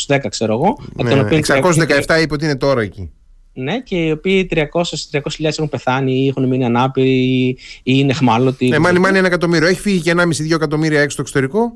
610 0.06 0.18
ξέρω 0.28 0.52
εγώ. 0.52 0.78
Ναι, 1.02 1.40
617 1.46 2.22
είπε 2.22 2.34
ότι 2.34 2.44
είναι 2.44 2.56
τώρα 2.56 2.82
εκεί. 2.82 3.10
Ναι, 3.54 3.80
και 3.80 3.96
οι 3.96 4.10
οποίοι 4.10 4.48
300-300 5.10 5.20
έχουν 5.40 5.68
πεθάνει 5.68 6.12
ή 6.12 6.28
έχουν 6.28 6.46
μείνει 6.46 6.64
ανάπηροι 6.64 7.48
ή 7.48 7.56
είναι 7.82 8.12
χμάλωτοι. 8.12 8.68
Ναι, 8.68 8.78
μάνι, 8.78 8.98
μάνι 8.98 9.18
ένα 9.18 9.26
εκατομμύριο. 9.26 9.68
Έχει 9.68 9.80
φύγει 9.80 10.00
και 10.00 10.14
1,5-2 10.16 10.50
εκατομμύρια 10.50 10.98
έξω 11.00 11.10
στο 11.10 11.20
εξωτερικό; 11.20 11.74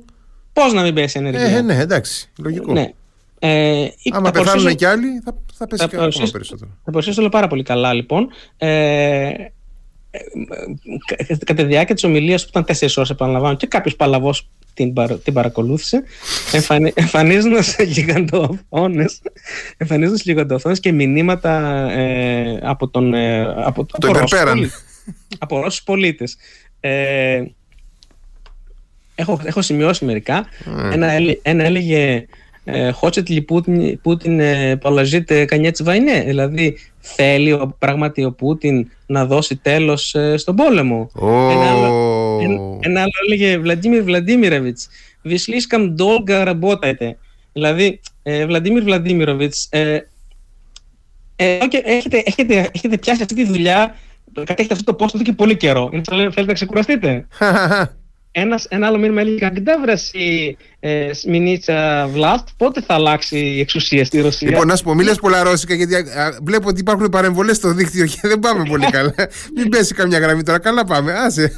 Πώς 0.52 0.72
να 0.72 0.82
μην 0.82 0.94
πέσει 0.94 1.18
ενέργεια; 1.18 1.56
Ε, 1.56 1.60
ναι, 1.60 1.78
εντάξει. 1.78 2.30
Λογικό. 2.38 2.72
Ναι. 2.72 2.92
Ε, 3.38 3.88
Άμα 4.10 4.30
πεθάνουν 4.30 4.74
και 4.74 4.86
άλλοι, 4.86 5.20
θα, 5.24 5.34
θα 5.54 5.66
πέσει 5.66 5.82
θα 5.82 5.88
και 5.88 5.96
ακόμα 5.96 6.28
περισσότερο. 6.32 6.70
Θα 6.84 6.90
παρουσιάσω 6.90 7.20
όλο 7.20 7.30
πάρα 7.30 7.46
πολύ 7.46 7.62
καλά, 7.62 7.92
λοιπόν. 7.92 8.28
Ε, 8.56 9.30
κατά 11.44 11.62
τη 11.62 11.64
διάρκεια 11.64 11.94
της 11.94 12.04
ομιλίας 12.04 12.42
που 12.42 12.48
ήταν 12.50 12.64
4 12.64 12.96
ώρες, 12.96 13.10
επαναλαμβάνω, 13.10 13.56
και 13.56 13.66
κάποιος 13.66 13.96
παλαβός 13.96 14.48
την, 14.78 14.94
την 15.24 15.32
παρακολούθησε, 15.32 16.04
εμφανι, 16.52 16.92
εμφανίζοντας 16.94 17.76
γιγαντοοθόνε 17.94 19.04
εμφανίζοντας 19.76 20.22
γιγαντοοθόνες 20.22 20.80
και 20.80 20.92
μηνύματα 20.92 21.60
ε, 21.90 22.58
από 22.62 22.88
τον. 22.88 23.14
Ε, 23.14 23.40
από, 23.40 23.84
το 23.84 24.08
από, 24.08 24.18
Ρώσους, 24.18 24.84
από 25.38 25.60
Ρώσους 25.60 25.82
πολίτες. 25.82 26.36
Ε, 26.80 27.42
έχω, 29.14 29.40
έχω 29.44 29.62
σημειώσει 29.62 30.04
μερικά. 30.04 30.46
Mm. 30.64 30.90
Ένα, 30.92 31.10
ένα 31.42 31.64
έλεγε 31.64 32.26
Хочет 32.93 33.29
ли 33.29 33.41
Πούτιν, 33.41 33.99
Πούτιν 34.01 34.39
положить 34.79 35.45
конец 35.47 35.81
войне, 35.81 36.23
δηλαδή 36.25 36.77
θέλει 36.99 37.51
ο, 37.51 37.75
πράγματι 37.79 38.23
ο 38.23 38.31
Πούτιν 38.31 38.89
να 39.05 39.25
δώσει 39.25 39.55
τέλος 39.55 40.15
ε, 40.15 40.37
στον 40.37 40.55
πόλεμο. 40.55 41.11
Oh. 41.13 41.51
Ένα, 41.51 41.71
άλλο, 41.71 42.39
ένα, 42.41 42.59
ένα 42.79 43.01
άλλο 43.01 43.11
έλεγε 43.25 43.57
Βλαντίμιρ 43.57 44.03
Βλαντίμιρεβιτς 44.03 44.89
«Вы 45.25 45.37
слишком 45.37 45.95
долго 45.95 46.43
работаете». 46.43 47.17
Δηλαδή, 47.53 47.99
ε, 48.23 48.45
Βλαντίμιρ 48.45 48.83
Βλαντίμιροβιτς, 48.83 49.67
ε, 49.71 49.99
ε, 51.35 51.57
okay, 51.61 51.81
έχετε, 51.83 52.23
έχετε, 52.25 52.69
έχετε 52.73 52.97
πιάσει 52.97 53.21
αυτή 53.21 53.35
τη 53.35 53.45
δουλειά, 53.45 53.95
έχετε 54.47 54.73
αυτό 54.73 54.83
το 54.83 54.93
πόστο 54.93 55.17
εδώ 55.17 55.25
και 55.25 55.33
πολύ 55.33 55.57
καιρό. 55.57 55.89
Θέλετε 56.09 56.43
να 56.45 56.53
ξεκουραστείτε. 56.53 57.27
ένας, 58.38 58.66
ένα 58.68 58.86
άλλο 58.86 58.98
μήνυμα 58.98 59.20
έλεγε 59.20 59.38
«Καγκντά 59.38 59.80
βρεσί 59.80 60.56
ε, 60.80 61.10
Βλάστ, 62.12 62.48
πότε 62.56 62.80
θα 62.80 62.94
αλλάξει 62.94 63.38
η 63.38 63.60
εξουσία 63.60 64.04
στη 64.04 64.20
Ρωσία». 64.20 64.48
Λοιπόν, 64.48 64.66
να 64.66 64.76
σου 64.76 64.84
πω, 64.84 64.94
μην 64.94 65.06
πολλά 65.20 65.42
ρώσικα, 65.42 65.74
γιατί 65.74 65.94
α, 65.94 65.98
α, 65.98 66.38
βλέπω 66.42 66.68
ότι 66.68 66.80
υπάρχουν 66.80 67.08
παρεμβολές 67.08 67.56
στο 67.56 67.74
δίκτυο 67.74 68.06
και 68.06 68.20
δεν 68.22 68.38
πάμε 68.38 68.62
πολύ 68.68 68.86
καλά. 68.96 69.14
μην 69.56 69.68
πέσει 69.68 69.94
καμιά 69.94 70.18
γραμμή 70.18 70.42
τώρα, 70.42 70.58
καλά 70.58 70.84
πάμε, 70.84 71.12
άσε. 71.12 71.56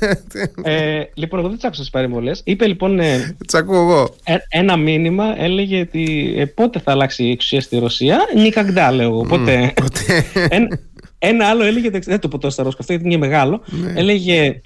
ε, 0.63 1.03
λοιπόν, 1.15 1.39
εγώ 1.39 1.49
δεν 1.49 1.59
τσάξω 1.59 1.81
στις 1.81 1.93
παρεμβολές. 1.93 2.41
Είπε 2.45 2.67
λοιπόν 2.67 2.99
ε, 3.01 3.37
εγώ. 3.55 4.15
Ε, 4.25 4.37
ένα 4.49 4.77
μήνυμα, 4.77 5.35
έλεγε 5.39 5.81
ότι 5.81 6.35
ε, 6.39 6.45
πότε 6.45 6.79
θα 6.79 6.91
αλλάξει 6.93 7.25
η 7.25 7.31
εξουσία 7.31 7.61
στη 7.61 7.79
Ρωσία. 7.79 8.19
Νικαγκντά, 8.35 8.93
λέω 8.93 9.09
εγώ, 9.09 9.23
ποτέ. 9.23 9.73
Mm, 9.77 9.83
ποτέ. 9.83 10.25
Ένα 11.23 11.47
άλλο 11.47 11.65
έλεγε, 11.65 11.91
δεν 11.91 12.21
το 12.21 12.29
πω 12.29 12.39
τώρα 12.39 12.53
στα 12.53 12.63
Ρώσικα 12.63 12.83
αυτό 12.83 12.93
γιατί 12.93 13.09
είναι 13.09 13.27
μεγάλο, 13.27 13.63
ναι. 13.67 13.93
έλεγε 13.97 14.61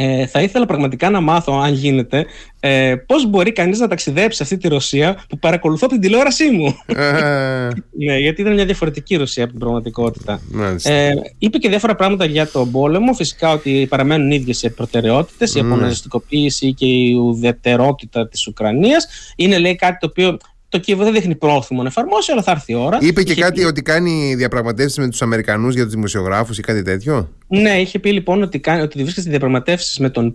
ε, 0.00 0.26
θα 0.26 0.42
ήθελα 0.42 0.66
πραγματικά 0.66 1.10
να 1.10 1.20
μάθω, 1.20 1.52
αν 1.52 1.72
γίνεται, 1.72 2.26
ε, 2.60 2.94
πώς 3.06 3.26
μπορεί 3.26 3.52
κανείς 3.52 3.78
να 3.78 3.88
ταξιδέψει 3.88 4.36
σε 4.36 4.42
αυτή 4.42 4.56
τη 4.56 4.68
Ρωσία 4.68 5.24
που 5.28 5.38
παρακολουθώ 5.38 5.86
από 5.86 5.92
την 5.94 6.02
τηλεόρασή 6.02 6.50
μου. 6.50 6.76
Ε. 6.86 7.68
ναι, 8.06 8.18
γιατί 8.18 8.40
ήταν 8.40 8.54
μια 8.54 8.64
διαφορετική 8.64 9.16
Ρωσία 9.16 9.42
από 9.42 9.52
την 9.52 9.60
πραγματικότητα. 9.60 10.40
Ε, 10.82 11.10
είπε 11.38 11.58
και 11.58 11.68
διάφορα 11.68 11.94
πράγματα 11.94 12.24
για 12.24 12.46
τον 12.46 12.70
πόλεμο. 12.70 13.12
Φυσικά 13.12 13.52
ότι 13.52 13.86
παραμένουν 13.88 14.30
ίδιες 14.30 14.62
οι 14.62 14.70
προτεραιότητες, 14.70 15.54
η 15.54 15.60
αποναζιστικοποίηση 15.60 16.74
και 16.74 16.86
η 16.86 17.12
ουδετερότητα 17.12 18.28
της 18.28 18.46
Ουκρανίας. 18.46 19.08
Είναι, 19.36 19.58
λέει, 19.58 19.76
κάτι 19.76 19.98
το 19.98 20.06
οποίο 20.06 20.38
το 20.68 20.78
Κίεβο 20.78 21.04
δεν 21.04 21.12
δείχνει 21.12 21.34
πρόθυμο 21.34 21.82
να 21.82 21.88
εφαρμόσει, 21.88 22.32
αλλά 22.32 22.42
θα 22.42 22.50
έρθει 22.50 22.72
η 22.72 22.74
ώρα. 22.74 22.98
Είπε 23.00 23.22
και 23.22 23.34
κάτι 23.34 23.60
πει... 23.60 23.66
ότι 23.66 23.82
κάνει 23.82 24.34
διαπραγματεύσεις 24.34 24.98
με 24.98 25.08
τους 25.08 25.22
Αμερικανούς 25.22 25.74
για 25.74 25.84
τους 25.84 25.92
δημοσιογράφους 25.92 26.58
ή 26.58 26.62
κάτι 26.62 26.82
τέτοιο; 26.82 27.28
Ναι, 27.46 27.70
είχε 27.70 27.98
πει 27.98 28.12
λοιπόν 28.12 28.42
ότι, 28.42 28.58
κάνει, 28.58 28.82
ότι 28.82 28.94
βρίσκεται 28.94 29.20
στη 29.20 29.30
διαπραγματεύσεις 29.30 29.98
με, 29.98 30.10
τον 30.10 30.32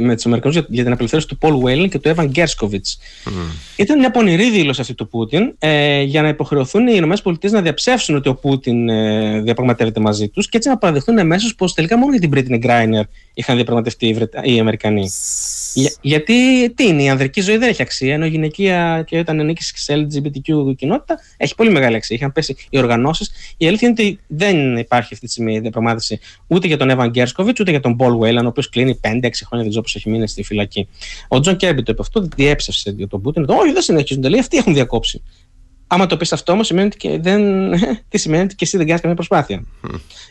με 0.00 0.14
τους 0.14 0.26
Αμερικανούς 0.26 0.56
για, 0.56 0.66
για, 0.68 0.82
την 0.82 0.92
απελευθέρωση 0.92 1.28
του 1.28 1.38
Πολ 1.38 1.56
Βέιλιν 1.56 1.88
και 1.88 1.98
του 1.98 2.08
Εύαν 2.08 2.26
Γκέρσκοβιτς. 2.26 2.98
Mm. 3.24 3.30
Ήταν 3.76 3.98
μια 3.98 4.10
πονηρή 4.10 4.50
δήλωση 4.50 4.80
αυτή 4.80 4.94
του 4.94 5.08
Πούτιν 5.08 5.54
ε, 5.58 6.02
για 6.02 6.22
να 6.22 6.28
υποχρεωθούν 6.28 6.86
οι 6.86 6.96
ΗΠΑ 6.96 7.50
να 7.50 7.62
διαψεύσουν 7.62 8.16
ότι 8.16 8.28
ο 8.28 8.34
Πούτιν 8.34 8.88
ε, 8.88 9.40
διαπραγματεύεται 9.40 10.00
μαζί 10.00 10.28
τους 10.28 10.48
και 10.48 10.56
έτσι 10.56 10.68
να 10.68 10.78
παραδεχτούν 10.78 11.18
εμέσω 11.18 11.54
πως 11.56 11.74
τελικά 11.74 11.98
μόνο 11.98 12.16
για 12.16 12.28
την 12.28 12.30
Brittany 12.34 12.64
Griner 12.64 13.04
είχαν 13.34 13.54
διαπραγματευτεί 13.54 14.06
οι, 14.06 14.14
Βρετα... 14.14 14.40
οι 14.44 14.58
Αμερικανοί. 14.58 15.10
Για, 15.74 15.92
γιατί 16.00 16.34
τι 16.70 16.86
είναι, 16.86 17.02
η 17.02 17.08
ανδρική 17.08 17.40
ζωή 17.40 17.56
δεν 17.56 17.68
έχει 17.68 17.82
αξία, 17.82 18.14
ενώ 18.14 18.26
η 18.26 18.28
γυναικεία 18.28 19.04
και 19.06 19.18
όταν 19.18 19.40
ανήκει 19.40 19.62
σε 19.74 19.94
LGBTQ 19.94 20.76
κοινότητα 20.76 21.18
έχει 21.36 21.54
πολύ 21.54 21.70
μεγάλη 21.70 21.96
αξία. 21.96 22.16
Είχαν 22.16 22.32
πέσει 22.32 22.56
οι 22.70 22.78
οργανώσεις. 22.78 23.30
Η 23.56 23.66
αλήθεια 23.66 23.88
είναι 23.88 23.96
ότι 24.02 24.20
δεν 24.26 24.76
υπάρχει 24.76 25.14
αυτή 25.14 25.26
τη 25.26 25.32
στιγμή 25.32 25.58
διαπραγμάτευση 25.58 26.20
ούτε 26.46 26.66
για 26.66 26.76
τον 26.76 26.90
Έβαν 26.90 27.10
Γκέρσκοβιτ 27.10 27.60
ούτε 27.60 27.70
για 27.70 27.80
τον 27.80 27.96
Πολ 27.96 28.16
Βέιλαν, 28.16 28.44
ο 28.44 28.48
οποίος 28.48 28.68
κλείνει 28.68 29.00
5-6 29.02 29.08
χρόνια, 29.08 29.28
δεν 29.50 29.68
ξέρω 29.68 29.82
πώς 29.82 29.94
έχει 29.94 30.10
μείνει 30.10 30.28
στη 30.28 30.42
φυλακή. 30.42 30.88
Ο 31.28 31.40
Τζον 31.40 31.56
Κίρμπι 31.56 31.82
το 31.82 31.92
είπε 31.92 32.02
αυτό, 32.02 32.28
διέψευσε 32.36 32.90
για 32.90 33.08
τον 33.08 33.22
Πούτιν. 33.22 33.44
Όχι, 33.48 33.72
δεν 33.72 33.82
συνεχίζονται, 33.82 34.28
λέει, 34.28 34.40
αυτοί 34.40 34.56
έχουν 34.56 34.74
διακόψει. 34.74 35.22
Άμα 35.86 36.06
το 36.06 36.16
πεις 36.16 36.32
αυτό 36.32 36.52
όμως, 36.52 36.66
σημαίνει 36.66 36.86
ότι 36.86 36.96
και 36.96 37.18
δεν. 37.18 37.72
Τι 38.08 38.18
σημαίνει 38.18 38.42
ότι 38.42 38.54
και 38.54 38.64
εσύ 38.64 38.76
δεν 38.76 38.86
κάνεις 38.86 39.00
καμία 39.00 39.16
προσπάθεια. 39.16 39.64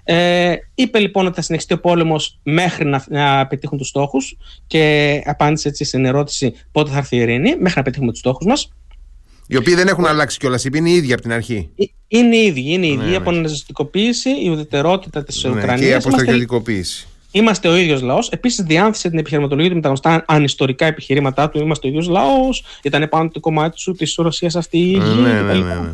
Ε, 0.04 0.56
είπε 0.76 1.00
λοιπόν 1.00 1.26
ότι 1.26 1.36
θα 1.36 1.42
συνεχιστεί 1.42 1.74
ο 1.74 1.80
πόλεμος 1.80 2.40
μέχρι 2.44 2.86
να, 2.86 3.06
να 3.10 3.48
πετύχουν 3.48 3.78
τους 3.78 3.88
στόχους 3.88 4.38
και 4.68 5.22
απάντησε 5.26 5.68
έτσι 5.68 5.84
στην 5.84 6.06
ερώτηση 6.06 6.54
πότε 6.72 6.92
θα 6.92 6.98
έρθει 6.98 7.16
η 7.16 7.20
ειρήνη, 7.20 7.56
μέχρι 7.56 7.78
να 7.78 7.84
πετύχουμε 7.84 8.12
τους 8.12 8.20
στόχους 8.20 8.46
μας. 8.46 8.74
Οι 9.54 9.58
οποίοι 9.58 9.76
δεν 9.76 9.88
έχουν 9.88 10.06
αλλάξει 10.06 10.38
κιόλας, 10.38 10.66
είναι 10.66 10.90
οι 10.90 10.94
ίδιοι 10.94 11.14
από 11.14 11.22
την 11.22 11.34
αρχή. 11.34 11.70
Ε, 11.76 11.84
είναι 12.08 12.36
οι 12.36 12.46
ίδιοι. 12.46 12.74
Είναι 12.74 12.86
οι 12.86 12.90
ίδιοι. 12.90 13.06
Ναι, 13.06 13.12
η 13.12 13.16
αποναζιστικοποίηση, 13.16 14.30
η 14.30 14.50
ουδετερότητα 14.50 15.24
της 15.24 15.44
ναι, 15.44 15.50
Ουκρανία. 15.50 15.76
Και 15.76 15.88
η 15.88 15.94
αποστρατιωτικοποίηση. 15.94 17.08
Είμαστε 17.32 17.68
ο 17.68 17.76
ίδιος 17.76 18.02
λαός. 18.02 18.30
Επίσης, 18.30 18.66
διάνθησε 18.66 19.10
την 19.10 19.20
επιχειρηματολογία 19.20 19.70
του 19.70 19.76
με 19.76 19.82
τα 19.82 19.88
γνωστά 19.88 20.24
ανιστορικά 20.28 20.86
επιχειρήματά 20.86 21.50
του. 21.50 21.60
Είμαστε 21.60 21.88
ο 21.88 21.90
ίδιος 21.90 22.08
λαός. 22.08 22.64
Ήταν 22.84 23.10
πάνω 23.10 23.30
το 23.30 23.40
κομμάτι 23.40 23.80
σου 23.80 23.92
της 23.92 24.16
Ρωσίας 24.16 24.56
αυτή 24.56 24.78
η 24.78 24.82
γη. 24.82 25.22
Ναι, 25.22 25.42
ναι, 25.42 25.54
ναι, 25.54 25.92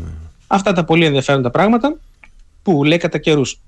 Αυτά 0.48 0.74
τα 0.74 0.86
πολύ 0.86 1.06
ενδιαφέροντα 1.06 1.52
πράγματα 1.52 1.98
που 2.62 2.84
λέει 2.84 2.98
κατά 2.98 3.18
καιρούς. 3.18 3.60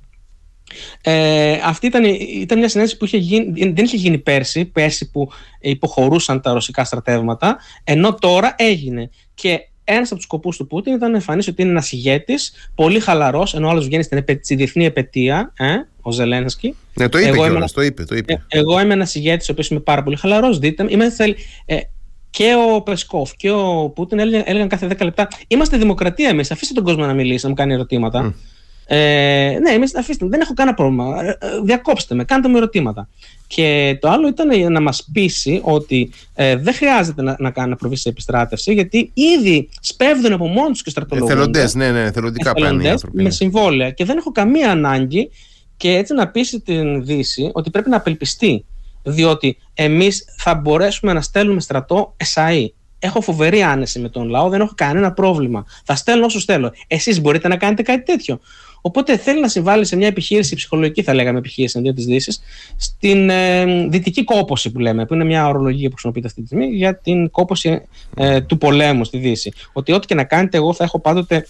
Ε, 1.02 1.60
αυτή 1.64 1.88
ήταν, 1.88 2.04
ήταν 2.42 2.58
μια 2.58 2.70
συνέντευξη 2.70 2.98
που 2.98 3.06
είχε 3.06 3.18
γίνει, 3.18 3.72
δεν 3.72 3.86
είχε 3.86 3.98
γίνει 3.98 4.18
πέρσι, 4.18 4.66
πέρσι 4.66 5.12
που 5.12 5.32
υποχωρούσαν 5.60 6.42
τα 6.42 6.54
ρωσικά 6.54 6.84
στρατεύματα, 6.84 7.58
ενώ 7.84 8.16
τώρα 8.16 8.56
έγινε. 8.58 9.10
Και 9.34 9.60
ένας 9.84 10.08
από 10.08 10.16
τους 10.16 10.24
σκοπούς 10.24 10.58
του 10.58 10.68
Πούτιν 10.68 10.94
ήταν 10.94 11.10
να 11.10 11.18
εμφανίσει 11.18 11.50
ότι 11.50 11.62
είναι 11.62 11.72
ένας 11.72 11.92
ηγέτης, 11.92 12.70
πολύ 12.76 13.00
χαλαρός, 13.00 13.54
ενώ 13.54 13.70
άλλος 13.70 13.86
βγαίνει 13.86 14.04
στην 14.04 14.26
στη 14.42 14.56
διεθνή 14.56 14.86
επαιτία, 14.86 15.54
ε, 15.58 15.66
ο 16.02 16.12
Ζελένσκι. 16.12 16.76
Ναι, 16.94 17.10
το 17.10 17.18
είπε 17.18 17.28
εγώ 17.28 17.48
κιόλας, 17.48 17.72
το 17.72 17.82
είπε, 17.82 18.04
το 18.04 18.16
είπε. 18.16 18.34
Ε, 18.34 18.60
εγώ 18.60 18.80
είμαι 18.80 18.94
ένας 18.94 19.16
ηγέτης, 19.16 19.50
ο 19.50 19.52
οποίος 19.52 19.70
είμαι 19.70 19.80
πάρα 19.80 20.04
πολύ 20.04 20.16
χαλαρός. 20.16 20.60
Δείτε, 20.60 20.86
είμαι, 20.90 21.06
ε, 21.66 21.78
και 22.30 22.54
ο 22.74 22.82
Πεσκόφ 22.82 23.36
και 23.36 23.52
ο 23.52 23.92
Πούτιν 23.96 24.20
έλεγαν, 24.20 24.44
έλεγαν 24.46 24.68
κάθε 24.68 24.88
10 24.88 25.04
λεπτά: 25.04 25.28
Είμαστε 25.48 25.78
δημοκρατία 25.78 26.30
εμείς. 26.30 26.52
Αφήστε 26.52 26.74
τον 26.74 26.84
κόσμο 26.84 27.06
να 27.06 27.14
μιλήσει, 27.14 27.44
να 27.44 27.50
μου 27.50 27.56
κάνει 27.56 27.74
ερωτήματα. 27.74 28.36
Ε, 28.94 29.58
ναι, 29.62 29.70
εμείς, 29.70 29.96
αφήστε, 29.96 30.26
δεν 30.26 30.42
έχω 30.42 30.54
κανένα 30.54 30.76
πρόβλημα. 30.76 31.24
Ε, 31.24 31.30
ε, 31.30 31.36
διακόψτε 31.64 32.16
με, 32.16 32.24
κάντε 32.24 32.48
μου 32.48 32.58
ερωτήματα. 32.58 33.10
Και 33.48 33.98
το 34.02 34.10
άλλο 34.10 34.28
ήταν 34.28 34.72
να 34.72 34.82
μας 34.82 35.10
πείσει 35.14 35.62
ότι 35.64 36.12
ε, 36.36 36.56
δεν 36.56 36.74
χρειάζεται 36.74 37.22
να, 37.22 37.36
να, 37.40 37.68
να 37.68 37.76
προβεί 37.76 37.96
σε 37.96 38.10
επιστράτευση, 38.10 38.74
γιατί 38.74 39.12
ήδη 39.14 39.70
σπέβδουν 39.82 40.34
από 40.34 40.48
μόνοι 40.48 40.72
τους 40.72 40.84
και 40.84 40.90
στρατολογούνται. 40.90 41.34
Εθελοντές, 41.34 41.76
ναι, 41.76 41.92
ναι, 41.92 42.02
εθελοντικά 42.02 42.54
πάνε 42.54 42.84
οι 42.84 42.88
άνθρωποι. 42.88 43.16
Με 43.18 43.24
ναι. 43.24 43.30
συμβόλαια. 43.30 43.92
Και 43.92 44.06
δεν 44.06 44.18
έχω 44.18 44.32
καμία 44.32 44.72
ανάγκη 44.72 45.30
και 45.78 45.92
έτσι 45.92 46.14
να 46.14 46.28
πείσει 46.28 46.60
την 46.60 47.06
Δύση 47.06 47.50
ότι 47.54 47.70
πρέπει 47.70 47.90
να 47.90 47.98
απελπιστεί. 47.98 48.66
Διότι 49.04 49.58
εμείς 49.74 50.26
θα 50.38 50.56
μπορέσουμε 50.56 51.14
να 51.14 51.22
στέλνουμε 51.22 51.62
στρατό 51.62 52.14
εσαί. 52.18 52.74
Έχω 53.00 53.22
φοβερή 53.22 53.62
άνεση 53.62 54.00
με 54.00 54.10
τον 54.10 54.30
λαό, 54.30 54.50
δεν 54.50 54.62
έχω 54.62 54.74
κανένα 54.76 55.12
πρόβλημα. 55.12 55.66
Θα 55.86 55.96
στέλνω 55.96 56.26
όσο 56.26 56.40
θέλω. 56.40 56.72
Εσείς 56.88 57.22
μπορείτε 57.22 57.48
να 57.48 57.58
κάνετε 57.58 57.82
κάτι 57.82 58.04
τέτοιο. 58.04 58.40
Οπότε 58.82 59.18
θέλει 59.18 59.42
να 59.42 59.48
συμβάλλει 59.48 59.86
σε 59.86 59.96
μια 59.96 60.08
επιχείρηση 60.08 60.56
ψυχολογική, 60.56 61.04
θα 61.04 61.14
λέγαμε, 61.14 61.38
επιχείρηση 61.38 61.78
αντί 61.78 61.92
της 61.92 62.06
Δύσης, 62.06 62.42
στην 62.76 63.30
ε, 63.30 63.88
δυτική 63.88 64.24
κόποση 64.24 64.72
που 64.72 64.80
λέμε, 64.80 65.06
που 65.06 65.14
είναι 65.14 65.24
μια 65.24 65.48
ορολογία 65.48 65.88
που 65.88 65.94
χρησιμοποιείται 65.94 66.28
αυτή 66.28 66.42
τη 66.42 66.48
στιγμή 66.48 66.66
για 66.66 66.98
την 66.98 67.30
κόποση 67.30 67.82
ε, 68.16 68.42
του 68.42 68.58
πολέμου 68.58 69.04
στη 69.04 69.18
Δύση. 69.18 69.52
Ότι 69.74 69.92
ό,τι 69.92 70.08
και 70.08 70.16
να 70.16 70.24
κάνετε, 70.24 70.58
εγώ 70.58 70.74
θα 70.74 70.84
έχω 70.84 71.00
πάντοτε 71.00 71.48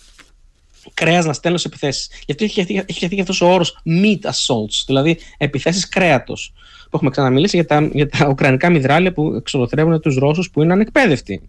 κρέας 0.93 1.25
να 1.25 1.33
στέλνω 1.33 1.57
σε 1.57 1.67
επιθέσεις. 1.67 2.09
Γι' 2.25 2.31
αυτό 2.31 2.43
έχει 2.43 2.83
φτιαχτεί 2.93 3.21
αυτός 3.21 3.41
ο 3.41 3.53
όρος 3.53 3.81
meat 3.85 4.29
assaults, 4.29 4.83
δηλαδή 4.85 5.17
επιθέσεις 5.37 5.89
κρέατος. 5.89 6.53
Που 6.83 6.97
έχουμε 6.97 7.09
ξαναμιλήσει 7.09 7.55
για 7.55 7.65
τα, 7.65 7.89
για 7.93 8.09
τα 8.09 8.27
ουκρανικά 8.27 8.69
μυδράλια 8.69 9.13
που 9.13 9.33
εξολοθρεύουν 9.35 10.01
τους 10.01 10.15
Ρώσους 10.15 10.49
που 10.49 10.61
είναι 10.61 10.73
ανεκπαίδευτοι. 10.73 11.41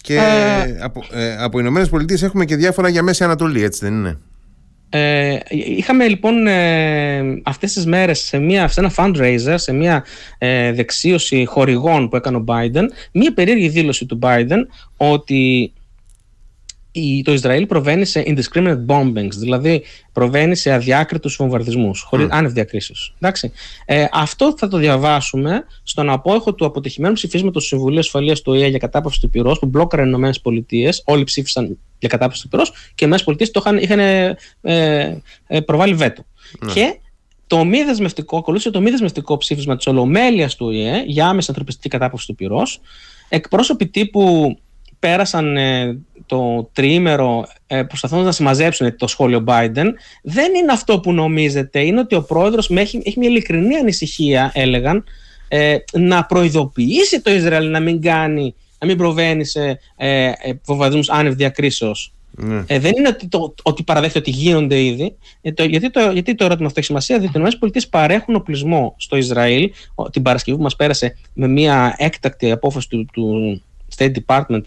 Και 0.00 0.14
ε, 0.14 0.78
από, 0.80 1.04
ε, 1.12 1.36
από 1.36 1.58
Ηνωμένες 1.58 1.88
Πολιτείες 1.88 2.22
έχουμε 2.22 2.44
και 2.44 2.56
διάφορα 2.56 2.88
για 2.88 3.02
Μέση 3.02 3.24
Ανατολή, 3.24 3.62
έτσι 3.62 3.84
δεν 3.84 3.94
είναι; 3.94 4.18
Ε, 4.92 5.38
είχαμε 5.48 6.08
λοιπόν 6.08 6.46
ε, 6.46 7.40
αυτές 7.42 7.72
τις 7.72 7.86
μέρες 7.86 8.18
σε, 8.20 8.38
μια, 8.38 8.68
σε 8.68 8.80
ένα 8.80 8.92
fundraiser, 8.96 9.54
σε 9.54 9.72
μια 9.72 10.04
ε, 10.38 10.72
δεξίωση 10.72 11.44
χορηγών 11.44 12.08
που 12.08 12.16
έκανε 12.16 12.36
ο 12.36 12.44
Biden, 12.46 12.84
μια 13.12 13.34
περίεργη 13.34 13.68
δήλωση 13.68 14.06
του 14.06 14.18
Biden 14.22 14.66
ότι 14.96 15.72
το 17.24 17.32
Ισραήλ 17.32 17.66
προβαίνει 17.66 18.04
σε 18.04 18.22
indiscriminate 18.26 18.86
bombings, 18.86 19.32
δηλαδή 19.36 19.82
προβαίνει 20.12 20.56
σε 20.56 20.72
αδιάκριτους 20.72 21.36
βομβαρδισμούς, 21.36 22.00
χωρίς 22.00 22.26
mm. 22.26 22.30
άνευ 22.30 22.52
διακρίσεως. 22.52 23.14
Ε, 23.84 24.04
αυτό 24.12 24.54
θα 24.56 24.68
το 24.68 24.76
διαβάσουμε 24.76 25.64
στον 25.82 26.10
απόϊχο 26.10 26.54
του 26.54 26.64
αποτυχημένου 26.64 27.14
ψηφίσματος 27.14 27.62
του 27.62 27.68
Συμβουλίου 27.68 27.98
Ασφαλείας 27.98 28.42
του 28.42 28.52
ΟΗΕ 28.52 28.66
για 28.66 28.78
κατάπαυση 28.78 29.20
του 29.20 29.30
πυρός, 29.30 29.58
που 29.58 29.66
μπλόκαραν 29.66 30.24
οι 30.24 30.30
ΗΠΑ, 30.52 30.92
όλοι 31.04 31.24
ψήφισαν 31.24 31.78
για 31.98 32.08
κατάπαυση 32.08 32.42
του 32.42 32.48
πυρός 32.48 32.72
και 32.94 33.04
οι 33.04 33.08
ΗΠΑ 33.08 33.34
το 33.34 33.60
είχαν, 33.60 33.78
είχαν 33.78 33.98
ε, 33.98 34.36
ε, 35.46 35.60
προβάλει 35.60 35.94
βέτο. 35.94 36.24
Mm. 36.64 36.70
Και 36.74 36.98
το 37.46 37.64
μη 37.64 37.82
δεσμευτικό, 37.82 38.36
ακολούθησε 38.36 38.70
το 38.70 38.80
μη 38.80 38.90
δεσμευτικό 38.90 39.36
ψήφισμα 39.36 39.76
της 39.76 39.86
Ολομέλειας 39.86 40.56
του 40.56 40.66
ΟΗΕ 40.66 41.02
για 41.06 41.28
άμεση 41.28 41.46
ανθρωπιστική 41.48 41.88
κατάπαυση 41.88 42.26
του 42.26 42.34
πυρός. 42.34 42.80
Εκπρόσωποι 43.28 43.86
τύπου 43.86 44.56
πέρασαν 45.00 45.56
ε, 45.56 45.98
το 46.26 46.70
τριήμερο 46.72 47.46
ε, 47.66 47.82
προσπαθώντας 47.82 48.24
να 48.24 48.32
συμμαζέψουν 48.32 48.96
το 48.96 49.06
σχόλιο 49.06 49.44
Biden 49.46 49.86
δεν 50.22 50.54
είναι 50.54 50.72
αυτό 50.72 51.00
που 51.00 51.12
νομίζετε. 51.12 51.80
Είναι 51.80 52.00
ότι 52.00 52.14
ο 52.14 52.22
πρόεδρος 52.22 52.70
έχει, 52.70 53.02
έχει 53.04 53.18
μια 53.18 53.28
ειλικρινή 53.28 53.76
ανησυχία, 53.76 54.50
έλεγαν, 54.54 55.04
ε, 55.48 55.76
να 55.92 56.24
προειδοποιήσει 56.24 57.20
το 57.20 57.30
Ισραήλ 57.30 57.70
να 57.70 57.80
μην 57.80 58.00
κάνει, 58.00 58.54
να 58.78 58.86
μην 58.86 58.96
προβαίνει 58.96 59.44
σε 59.44 59.80
ε, 59.96 60.26
ε 60.26 60.32
βομβαρδισμούς 60.64 61.10
άνευ 61.10 61.34
διακρίσεως. 61.34 62.12
Ναι. 62.30 62.64
Ε, 62.66 62.78
δεν 62.78 62.92
είναι 62.96 63.08
ότι, 63.08 63.28
το, 63.28 63.54
ότι 63.62 63.82
παραδέχεται 63.82 64.18
ότι 64.18 64.30
γίνονται 64.30 64.82
ήδη. 64.82 65.16
Ε, 65.40 65.52
το, 65.52 65.64
γιατί, 65.64 65.90
το, 65.90 66.10
γιατί 66.10 66.34
το 66.34 66.44
ερώτημα 66.44 66.66
αυτό 66.66 66.78
έχει 66.78 66.88
σημασία, 66.88 67.18
διότι 67.18 67.38
οι 67.38 67.70
ΗΠΑ 67.72 67.80
παρέχουν 67.90 68.34
οπλισμό 68.34 68.94
στο 68.98 69.16
Ισραήλ 69.16 69.70
την 70.10 70.22
Παρασκευή 70.22 70.56
που 70.56 70.62
μας 70.62 70.76
πέρασε 70.76 71.16
με 71.34 71.48
μια 71.48 71.94
έκτακτη 71.98 72.50
απόφαση 72.50 72.88
του, 72.88 73.06
του 73.12 73.62
State 73.96 74.12
Department 74.26 74.62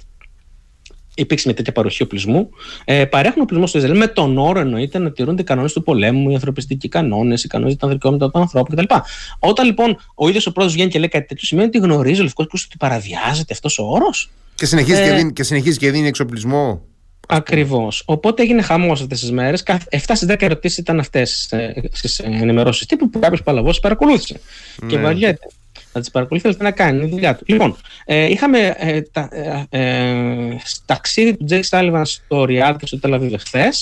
υπήρξε 1.16 1.48
μια 1.48 1.56
τέτοια 1.56 1.72
παροχή 1.72 2.04
οπλισμού. 2.04 2.50
Ε, 2.86 3.06
παρέχουν 3.06 3.42
οπλισμό 3.42 3.68
στο 3.68 3.78
Ισραήλ 3.78 3.98
με 3.98 4.08
τον 4.08 4.38
όρο 4.38 4.60
εννοείται 4.60 5.00
να 5.00 5.12
τηρούνται 5.12 5.42
οι 5.42 5.46
κανόνες 5.46 5.74
του 5.74 5.84
πολέμου, 5.84 6.30
οι 6.30 6.34
ανθρωπιστικοί 6.34 6.90
κανόνες, 6.90 7.44
οι 7.44 7.48
κανόνες 7.48 7.74
για 7.74 7.82
τα 7.82 7.94
δικαιώματα 7.94 8.32
των 8.32 8.42
ανθρώπων 8.42 8.76
κτλ. 8.76 8.96
Όταν 9.40 9.66
λοιπόν 9.66 9.98
ο 10.16 10.28
ίδιος 10.28 10.46
ο 10.48 10.52
πρόεδρος 10.52 10.76
βγαίνει 10.76 10.92
και 10.92 11.00
λέει 11.00 11.08
κάτι 11.08 11.26
τέτοιο, 11.26 11.48
σημαίνει 11.48 11.68
ότι 11.68 11.78
γνωρίζει 11.78 12.20
ο 12.20 12.24
λευκός 12.24 12.48
κόσμο 12.48 12.68
ότι 12.70 12.78
παραβιάζεται 12.78 13.54
αυτός 13.54 13.80
ο 13.80 13.84
όρος. 13.84 14.32
Και 14.56 14.66
συνεχίζει, 14.66 15.02
ε, 15.02 15.10
και 15.10 15.16
δίνει, 15.16 15.34
και 15.34 15.44
συνεχίζει 15.44 15.78
και 15.78 15.92
δίνει 15.92 16.08
εξοπλισμό. 16.08 16.82
Ακριβώς. 17.28 18.04
Οπότε 18.06 18.42
έγινε 18.42 18.62
χαμός 18.62 19.02
αυτές 19.02 19.20
τις 19.20 19.32
μέρες. 19.32 19.64
7 19.90 20.16
στις 20.16 20.28
10 20.28 20.46
ερωτήσεις 20.46 20.78
ήταν 20.78 21.00
αυτές 21.00 21.54
στις 21.92 22.20
ενημερώσεις 22.20 22.86
τύπου 22.86 23.10
που 23.10 23.20
κάποιος 23.20 23.44
παλαβός 23.44 23.80
παρακολούθησε. 23.80 24.40
Ναι. 24.82 24.90
Και 24.90 24.98
βαριέται 24.98 25.48
να 25.94 26.02
τις 26.02 26.12
παρακολουθεί, 26.12 26.48
αλλά 26.48 26.58
τι 26.58 26.64
να 26.64 26.72
κάνει, 26.72 26.98
είναι 26.98 27.06
η 27.06 27.10
δουλειά 27.10 27.36
του. 27.36 27.44
Λοιπόν, 27.48 27.78
ε, 28.06 28.30
είχαμε 28.30 28.76
ε, 28.78 29.02
τα, 29.02 29.30
ε, 29.32 29.80
ε 29.80 30.58
ταξίδι 30.86 31.38
του 31.38 31.46
Τζέικ 31.46 31.62
Σάλιβαν 31.62 32.06
στο 32.06 32.46
Ριάδ 32.46 32.76
και 32.76 32.86
στο 32.86 33.00
Τελ 33.00 33.14
Αβίβ 33.14 33.34
χθες. 33.40 33.74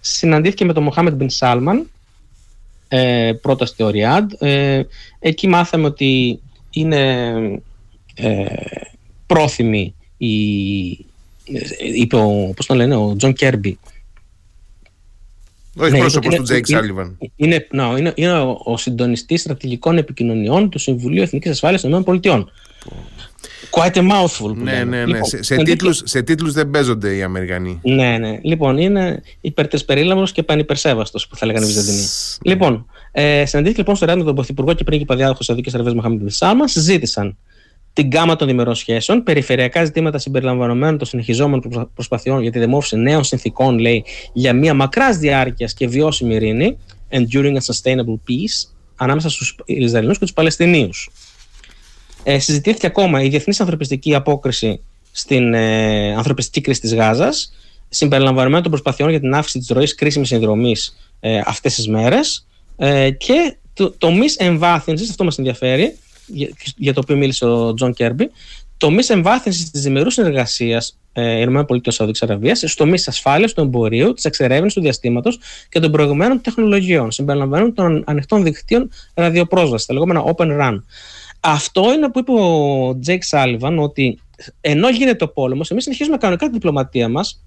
Συναντήθηκε 0.00 0.64
με 0.64 0.72
τον 0.72 0.82
Μοχάμετ 0.82 1.14
Μπιν 1.14 1.30
Σάλμαν, 1.30 1.90
ε, 2.88 3.32
πρώτα 3.42 3.66
στο 3.66 3.90
Ριάντ. 3.90 4.32
Ε, 4.38 4.82
εκεί 5.18 5.48
μάθαμε 5.48 5.86
ότι 5.86 6.40
είναι 6.70 7.24
ε, 8.14 8.44
πρόθυμη 9.26 9.94
η, 10.16 10.36
είπε 11.94 12.16
ο, 12.16 12.52
πώς 12.56 12.66
τον 12.66 12.76
λένε, 12.76 12.96
ο 12.96 13.16
Τζον 13.16 13.32
Κίρμπι 13.32 13.78
όχι 15.78 15.90
εκπρόσωπος 15.90 16.34
του 16.34 16.42
Τζέικ 16.42 16.66
Σάλιβαν. 16.66 17.18
Είναι, 17.36 17.66
no, 17.72 17.98
είναι, 17.98 18.12
είναι 18.14 18.38
ο, 18.38 18.60
ο 18.64 18.76
συντονιστής 18.76 19.40
στρατηγικών 19.40 19.98
επικοινωνιών 19.98 20.70
του 20.70 20.78
Συμβουλίου 20.78 21.22
Εθνικής 21.22 21.50
Ασφάλειας 21.50 21.80
των 21.80 22.04
ΗΠΑ. 22.06 22.44
Quite 23.70 23.94
a 23.94 24.00
mouthful. 24.00 24.54
ναι, 24.54 24.72
ναι, 24.72 24.84
ναι. 24.84 25.04
Λοιπόν, 25.06 25.24
σε, 25.24 25.42
σε, 25.42 25.56
τίτλους, 25.56 26.02
σε 26.04 26.22
τίτλους 26.22 26.52
δεν 26.52 26.70
παίζονται 26.70 27.16
οι 27.16 27.22
Αμερικανοί. 27.22 27.80
Ναι, 27.82 28.18
ναι. 28.18 28.38
Λοιπόν, 28.42 28.78
είναι 28.78 29.22
υπέρτατος 29.40 29.81
περίλαμπρος 29.81 30.32
και 30.32 30.42
πανυπερσέβαστος 30.42 31.28
που 31.28 31.36
θα 31.36 31.46
λέγανε 31.46 31.64
οι 31.64 31.68
Βυζαντινοί. 31.68 31.96
Ναι. 31.96 32.52
Λοιπόν, 32.52 32.86
ε, 33.12 33.44
συναντήθηκε 33.46 33.78
λοιπόν 33.80 33.96
στο 33.96 34.06
Ριάντ 34.06 34.18
με 34.18 34.24
τον 34.24 34.34
Πρωθυπουργό 34.34 34.72
και 34.72 34.84
πρίγκιπα 34.84 35.04
διάδοχο 35.04 35.42
Σαουδικής 35.42 35.70
Αραβίας 35.74 35.94
Μοχάμεντ 35.94 36.28
Σάλμαν. 36.28 36.68
Συζήτησαν 36.68 37.36
την 37.96 38.10
γκάμα 38.12 38.36
των 38.36 38.48
διμερών 38.48 38.74
σχέσεων, 38.74 39.22
περιφερειακά 39.22 39.84
ζητήματα 39.84 40.18
συμπεριλαμβανομένων 40.18 40.98
των 40.98 41.06
συνεχιζόμενων 41.06 41.90
προσπαθειών 41.94 42.42
για 42.42 42.50
τη 42.50 42.58
διαμόρφωση 42.58 42.96
νέων 42.96 43.24
συνθήκων, 43.24 43.78
λέει, 43.78 44.04
για 44.32 44.52
μια 44.52 44.74
μακράς 44.74 45.16
διάρκειας 45.16 45.74
και 45.74 45.86
βιώσιμη 45.86 46.34
ειρήνη, 46.34 46.76
enduring 47.10 47.52
and 47.52 47.72
sustainable 47.72 48.18
peace, 48.28 48.68
ανάμεσα 48.96 49.30
στους 49.30 49.56
Ισραηλινούς 49.64 50.18
και 50.18 50.24
τους 50.24 50.34
Παλαιστινίους. 50.34 51.10
Ε, 52.22 52.38
συζητήθηκε 52.38 52.86
ακόμα 52.86 53.22
η 53.22 53.28
διεθνής 53.28 53.60
ανθρωπιστική 53.60 54.14
απόκριση 54.14 54.80
στην 55.12 55.54
ε, 55.54 56.14
ανθρωπιστική 56.14 56.60
κρίση 56.60 56.80
της 56.80 56.94
Γάζας, 56.94 57.52
συμπεριλαμβανομένων 57.88 58.62
των 58.62 58.70
προσπαθειών 58.70 59.10
για 59.10 59.20
την 59.20 59.34
αύξηση 59.34 59.58
της 59.58 59.68
ροής 59.68 59.94
κρίσιμης 59.94 60.28
συνδρομής 60.28 60.96
ε, 61.20 61.40
αυτές 61.44 61.74
τις 61.74 61.88
μέρες 61.88 62.46
ε, 62.76 63.10
και 63.10 63.56
το, 63.72 63.90
της 63.90 64.36
εμβάθυνσης, 64.36 65.10
αυτό 65.10 65.24
μας 65.24 65.38
ενδιαφέρει, 65.38 65.96
για, 66.26 66.48
για 66.76 66.92
το 66.92 67.00
οποίο 67.02 67.16
μίλησε 67.16 67.44
ο 67.44 67.74
Τζον 67.74 67.92
Κίρμπι, 67.92 68.30
της 68.76 68.90
εμβάθυνσης 68.90 69.70
της 69.70 69.80
διμερούς 69.80 70.14
συνεργασίας 70.14 70.98
ε, 71.12 71.40
ΗΠΑ 71.40 71.90
Σαουδικής 71.90 72.22
Αραβίας 72.22 72.58
στους 72.58 72.84
τομείς 72.84 72.98
ασφάλειας, 73.06 73.52
του 73.52 73.60
εμπορίου, 73.60 74.12
της 74.12 74.24
εξερεύνησης 74.24 74.74
του 74.74 74.80
διαστήματος 74.80 75.38
και 75.68 75.80
των 75.80 75.90
προηγμένων 75.90 76.40
τεχνολογιών, 76.40 77.10
συμπεριλαμβανομένων 77.10 77.74
των 77.74 78.04
ανοιχτών 78.06 78.42
δικτύων 78.42 78.90
ραδιοπρόσβασης, 79.14 79.86
τα 79.86 79.92
λεγόμενα 79.92 80.24
Open 80.36 80.60
RAN. 80.60 80.82
Αυτό 81.40 81.92
είναι 81.92 82.10
που 82.10 82.18
είπε 82.18 82.32
ο 82.32 82.98
Τζέικ 82.98 83.22
Σάλιβαν, 83.22 83.78
ότι 83.78 84.18
ενώ 84.60 84.88
γίνεται 84.88 85.24
ο 85.24 85.28
πόλεμος, 85.28 85.70
εμείς 85.70 85.82
συνεχίζουμε 85.82 86.16
κανονικά 86.16 86.46
τη 86.46 86.52
διπλωματία 86.52 87.08
μας 87.08 87.45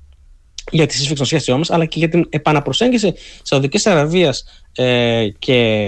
για 0.71 0.85
τη 0.85 0.93
σύσφιξη 0.93 1.15
των 1.15 1.25
σχέσεών 1.25 1.57
μας, 1.57 1.69
αλλά 1.69 1.85
και 1.85 1.99
για 1.99 2.09
την 2.09 2.25
επαναπροσέγγιση 2.29 3.13
Σαουδικής 3.41 3.85
Αραβίας 3.85 4.43
ε, 4.75 5.27
και 5.39 5.87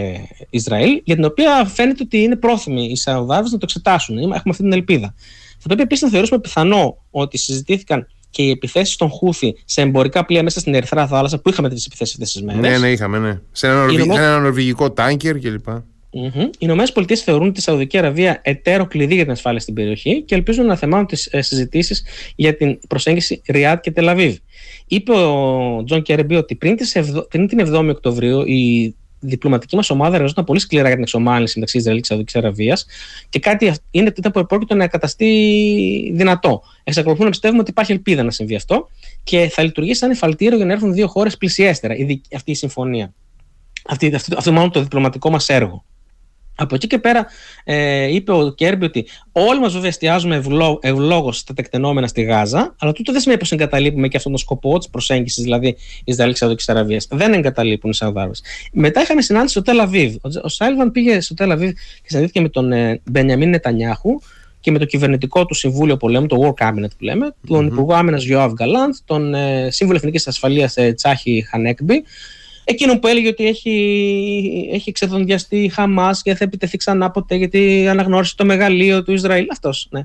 Ισραήλ, 0.50 1.02
για 1.04 1.16
την 1.16 1.26
οποία 1.26 1.66
φαίνεται 1.66 2.04
ότι 2.04 2.18
είναι 2.18 2.36
πρόθυμοι 2.36 2.84
οι 2.84 2.96
Σαουδάραβες 2.96 3.44
να 3.44 3.58
το 3.58 3.60
εξετάσουν. 3.62 4.18
Έχουμε 4.18 4.34
αυτή 4.46 4.64
την 4.64 4.74
ελπίδα. 4.74 5.14
Θα 5.58 5.68
πρέπει 5.68 5.82
επίσης 5.82 6.04
να 6.04 6.10
θεωρήσουμε 6.10 6.40
πιθανό 6.40 6.98
ότι 7.12 7.38
συζητήθηκαν 7.38 8.08
και 8.30 8.42
οι 8.42 8.50
επιθέσεις 8.50 8.96
των 8.96 9.10
Χούθι 9.10 9.56
σε 9.66 9.82
εμπορικά 9.82 10.26
πλοία 10.26 10.44
μέσα 10.44 10.60
στην 10.60 10.74
Ερυθρά 10.74 11.08
Θάλασσα, 11.08 11.40
που 11.40 11.50
είχαμε 11.50 11.70
τις 11.70 11.86
επιθέσεις 11.86 12.14
αυτές 12.14 12.32
τις 12.32 12.42
μέρες. 12.42 12.62
Ναι, 12.62 12.78
ναι, 12.78 12.92
είχαμε, 12.92 13.20
ναι. 13.20 13.40
Σε 13.52 13.68
ένα, 13.68 13.76
νορβη... 13.76 13.98
νορβη... 13.98 14.14
ένα 14.18 14.40
νορβηγικό 14.40 14.92
τάνκερ 14.92 15.40
κλπ. 15.40 15.68
Mm-hmm. 16.14 16.46
Οι 16.46 16.58
Ηνωμένες 16.58 16.92
Πολιτείες 16.92 17.22
θεωρούν 17.22 17.54
τη 17.54 17.62
Σαουδική 17.62 17.98
Αραβία 17.98 18.40
εταίρο 18.44 18.86
κλειδί 18.86 19.14
για 19.14 19.24
την 19.24 19.32
ασφάλεια 19.32 19.60
στην 19.60 19.74
περιοχή 19.74 20.22
και 20.22 20.36
ελπίζουν 20.36 20.66
να 20.66 20.76
θερμάνουν 20.76 21.06
τις 21.06 21.28
ε, 21.32 21.42
συζητήσεις 21.42 22.04
για 22.36 22.56
την 22.56 22.80
προσέγγιση 22.88 23.42
Ριάντ 23.48 23.82
και 23.82 23.92
Τελ 23.92 24.08
Αβίβ. 24.08 24.36
Είπε 24.94 25.12
ο 25.12 25.84
Τζον 25.84 26.02
Κίρμπι 26.02 26.36
ότι 26.36 26.56
πριν, 26.56 26.78
πριν 27.30 27.48
την 27.48 27.60
7η 27.68 27.90
Οκτωβρίου 27.90 28.42
η 28.48 28.96
διπλωματική 29.20 29.76
μας 29.76 29.90
ομάδα 29.90 30.16
εργαζόταν 30.16 30.44
πολύ 30.44 30.60
σκληρά 30.60 30.84
για 30.84 30.94
την 30.94 31.02
εξομάλυνση 31.04 31.54
μεταξύ 31.54 31.78
Ισραήλ 31.78 32.00
και 32.00 32.06
Σαουδικής 32.06 32.36
Αραβίας 32.36 32.86
και 33.30 33.40
κάτι 33.40 33.74
είναι, 33.92 34.14
ήταν 34.18 34.32
που 34.32 34.40
επρόκειτο 34.40 34.76
να 34.76 34.88
καταστεί 34.88 36.12
δυνατό. 36.14 36.62
Εξακολουθούμε 36.84 37.26
να 37.26 37.32
πιστεύουμε 37.32 37.62
ότι 37.62 37.70
υπάρχει 37.70 37.92
ελπίδα 37.92 38.24
να 38.24 38.32
συμβεί 38.32 38.56
αυτό 38.56 38.90
και 39.24 39.50
θα 39.52 39.64
λειτουργήσει 39.64 40.00
σαν 40.00 40.12
εφαλτήριο 40.12 40.58
για 40.58 40.66
να 40.66 40.74
έρθουν 40.74 40.89
οι 40.89 40.94
δύο 40.94 41.08
χώρες 41.08 41.38
πλησιέστερα 41.38 41.96
αυτή 42.36 42.52
η 42.52 42.56
συμφωνία. 42.56 43.14
Αυτή, 43.88 44.16
αυτό, 44.16 44.36
αυτό 44.38 44.52
μάλλον 44.52 44.72
το 44.72 44.82
διπλωματικό 44.82 45.30
μας 45.30 45.50
έργο. 45.50 45.86
Από 46.56 46.76
εκεί 46.76 46.88
και 46.88 46.98
πέρα 46.98 47.28
ε, 47.64 48.14
είπε 48.14 48.32
ο 48.32 48.54
Κέρμπι 48.56 48.86
ότι 48.86 49.08
όλοι 49.32 49.60
μας 49.60 49.74
βέβαια 49.74 49.88
εστιάζουμε 49.88 50.36
ευλό, 50.36 50.80
ευλόγως 50.82 51.38
στα 51.38 51.54
τεκτενόμενα 51.54 52.08
στη 52.08 52.22
Γάζα, 52.22 52.76
αλλά 52.80 52.92
τούτο 52.92 53.12
δεν 53.12 53.22
σημαίνει 53.22 53.40
πως 53.40 53.52
εγκαταλείπουμε 53.52 54.08
και 54.08 54.18
αυτόν 54.18 54.32
τον 54.32 54.42
σκοπό 54.42 54.78
της 54.78 54.90
προσέγγισης, 54.90 55.44
δηλαδή 55.44 55.78
Ισραήλ 56.04 56.32
και 56.32 56.38
Σαουδική 56.38 56.64
Αραβία. 56.68 57.02
Δεν 57.10 57.34
εγκαταλείπουν 57.34 57.90
οι 57.90 57.94
Σαουδάραβε. 57.94 58.34
Μετά 58.72 59.02
είχαμε 59.02 59.22
συνάντηση 59.22 59.52
στο 59.52 59.62
Τελαβίβ. 59.62 60.16
Ο, 60.16 60.30
ο 60.42 60.48
Σάιλβαν 60.48 60.92
πήγε 60.92 61.22
στο 61.22 61.34
Τελαβίβ 61.34 61.72
και 61.72 62.06
συναντήθηκε 62.06 62.42
με 62.42 62.50
τον 62.50 62.72
ε, 62.72 63.02
Μπενιαμίν 63.04 63.50
Νετανιάχου 63.50 64.20
και 64.60 64.72
με 64.72 64.80
το 64.80 64.86
κυβερνητικό 64.86 65.46
του 65.46 65.54
συμβούλιο 65.54 65.98
πολέμου, 65.98 66.28
το 66.28 66.56
War 66.58 66.66
Cabinet 66.66 66.90
που 66.98 67.04
λέμε, 67.04 67.28
mm-hmm. 67.28 67.48
τον 67.48 67.68
Υπουργό 67.68 67.94
Άμυνας 67.94 68.24
Γιώαβ 68.24 68.54
Γκαλάντ, 68.54 68.94
τον 69.06 69.34
ε, 69.34 69.68
Σύμβουλο 69.72 69.98
Εθνικής 69.98 70.28
Ασφαλείας 70.28 70.78
ε, 70.78 70.94
Τσάχη 70.94 71.46
Χανέκμπι, 71.50 72.04
Εκείνο 72.72 73.00
που 73.00 73.08
έλεγε 73.08 73.28
ότι 73.28 73.46
έχει, 73.46 74.70
έχει 74.74 74.90
εξεδονδιαστεί 74.90 75.64
η 75.64 75.70
Χαμάς 75.70 76.22
και 76.22 76.36
θα 76.36 76.44
επιτεθεί 76.44 76.78
ξανά 76.78 77.12
ποτέ 77.12 77.36
γιατί 77.36 77.88
αναγνώρισε 77.88 78.36
το 78.36 78.46
μεγαλείο 78.46 79.04
του 79.04 79.12
Ισραήλ. 79.12 79.46
Αυτός, 79.52 79.88
ναι. 79.90 80.02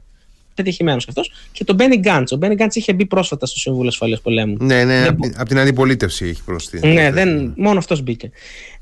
Πετυχημένος 0.55 1.09
αυτός. 1.09 1.33
Και 1.53 1.65
τον 1.65 1.75
Μπένι 1.75 1.97
Γκάντς. 1.97 2.33
Ο 2.33 2.37
Μπένι 2.37 2.55
Γκάντς 2.55 2.77
είχε 2.77 2.93
μπει 2.93 3.07
πρόσφατα 3.07 3.47
στο 3.47 3.59
Συμβούλιο 3.59 3.89
Ασφαλείας 3.89 4.21
Πολέμου. 4.21 4.57
Ναι, 4.61 4.85
ναι, 4.85 5.07
από, 5.07 5.29
από 5.37 5.49
την 5.49 5.59
αντιπολίτευση 5.59 6.27
έχει 6.27 6.43
προσθέσει. 6.45 6.87
Ναι, 6.87 7.11
δεν, 7.11 7.53
μόνο 7.57 7.79
αυτός 7.79 8.03
μπήκε. 8.03 8.31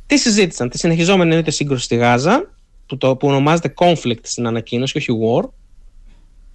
Τι 0.07 0.18
συζήτησαν, 0.18 0.68
τη 0.68 0.78
συνεχιζόμενη 0.78 1.28
εννοείται 1.28 1.51
σύγκρουση 1.51 1.85
στη 1.85 1.97
Γάζα, 1.97 2.51
που, 2.87 2.97
το, 2.97 3.16
που 3.16 3.28
ονομάζεται 3.28 3.74
conflict 3.76 4.22
στην 4.22 4.47
ανακοίνωση, 4.47 4.99
όχι 4.99 5.11
war, 5.24 5.49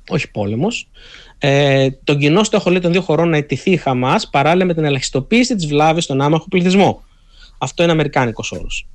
όχι 0.10 0.32
πόλεμος. 0.32 0.90
Ε, 1.38 1.90
τον 2.04 2.18
κοινό 2.20 2.44
στόχο 2.44 2.70
λέει 2.70 2.80
των 2.80 2.92
δύο 2.92 3.02
χωρών 3.02 3.30
να 3.30 3.38
ετηθεί 3.38 3.72
η 3.72 3.78
Χαμάς 3.78 4.30
παράλληλα 4.30 4.66
με 4.66 4.74
την 4.74 4.84
ελαχιστοποίηση 4.84 5.56
της 5.56 5.68
βλάβης 5.68 6.04
στον 6.04 6.22
άμαχο 6.22 6.48
πληθυσμό. 6.50 7.04
Αυτό 7.60 7.84
είναι 7.84 7.92
αμερικάνικος 7.92 8.52
όρος. 8.52 8.88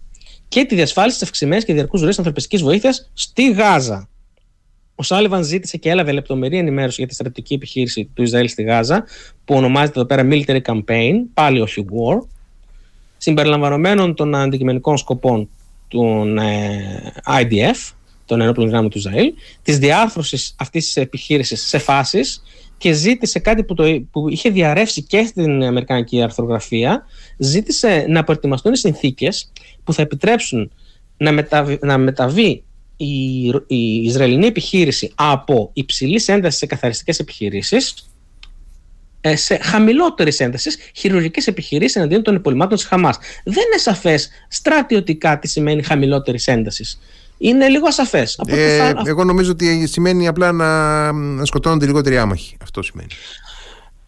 Και 0.48 0.64
τη 0.64 0.74
διασφάλιση 0.74 1.18
της 1.18 1.28
αυξημένης 1.28 1.64
και 1.64 1.72
διαρκούς 1.72 2.00
ροής 2.00 2.18
ανθρωπιστικής 2.18 2.62
βοήθειας 2.62 3.10
στη 3.14 3.52
Γάζα. 3.52 4.08
Ο 4.94 5.02
Σάλιβαν 5.02 5.44
ζήτησε 5.44 5.76
και 5.76 5.90
έλαβε 5.90 6.12
λεπτομερή 6.12 6.58
ενημέρωση 6.58 6.94
για 6.98 7.06
τη 7.06 7.14
στρατιωτική 7.14 7.54
επιχείρηση 7.54 8.10
του 8.14 8.22
Ισραήλ 8.22 8.48
στη 8.48 8.62
Γάζα, 8.62 9.04
που 9.44 9.54
ονομάζεται 9.54 9.98
εδώ 9.98 10.08
πέρα 10.08 10.28
Military 10.30 10.60
Campaign, 10.62 11.12
πάλι 11.34 11.60
όχι 11.60 11.84
War, 11.90 12.26
συμπεριλαμβανομένων 13.16 14.14
των 14.14 14.34
αντικειμενικών 14.34 14.96
σκοπών 14.96 15.48
του 15.88 16.34
ε, 16.38 17.40
IDF, 17.40 17.92
των 18.26 18.40
ενόπλων 18.40 18.66
δυνάμεων 18.66 18.90
του 18.90 18.98
Ισραήλ, 18.98 19.32
της 19.62 19.78
διάρθρωσης 19.78 20.54
αυτής 20.58 20.84
της 20.84 20.96
επιχείρησης 20.96 21.66
σε 21.66 21.78
φάσεις 21.78 22.42
και 22.78 22.92
ζήτησε 22.92 23.38
κάτι 23.38 23.64
που, 23.64 23.74
το, 23.74 24.04
που 24.10 24.28
είχε 24.28 24.50
διαρρεύσει 24.50 25.02
και 25.02 25.24
στην 25.24 25.64
Αμερικανική 25.64 26.22
αρθρογραφία, 26.22 27.06
ζήτησε 27.38 28.04
να 28.08 28.24
προετοιμαστούν 28.24 28.72
οι 28.72 28.76
συνθήκες 28.76 29.52
που 29.84 29.92
θα 29.92 30.02
επιτρέψουν 30.02 30.72
να, 31.16 31.32
μεταβεί, 31.32 31.78
να 31.82 31.98
μεταβεί 31.98 32.64
η, 32.96 33.46
η 33.66 34.02
Ισραηλινή 34.02 34.46
επιχείρηση 34.46 35.12
από 35.14 35.70
υψηλής 35.72 36.28
έντασης 36.28 36.58
σε 36.58 36.66
καθαριστικές 36.66 37.18
επιχειρήσεις 37.18 38.08
ε, 39.20 39.36
σε 39.36 39.58
χαμηλότερης 39.62 40.40
έντασης 40.40 40.78
χειρουργικές 40.94 41.46
επιχειρήσεις 41.46 41.96
εναντίον 41.96 42.22
των 42.22 42.34
υπολοιμάτων 42.34 42.76
της 42.76 42.86
Χαμάς. 42.86 43.18
Δεν 43.44 43.64
είναι 43.66 43.80
σαφές 43.80 44.28
στρατιωτικά 44.48 45.38
τι 45.38 45.48
σημαίνει 45.48 45.82
χαμηλότερης 45.82 46.46
έντασης 46.46 46.98
είναι 47.48 47.68
λίγο 47.68 47.86
ασαφές. 47.86 48.40
Ε, 48.46 48.92
Εγώ 49.04 49.24
νομίζω 49.24 49.50
ότι 49.50 49.86
σημαίνει 49.86 50.28
απλά 50.28 50.52
να 50.52 51.44
σκοτώνονται 51.44 51.86
λιγότεροι 51.86 52.18
άμαχοι. 52.18 52.56
Αυτό 52.62 52.82
σημαίνει. 52.82 53.08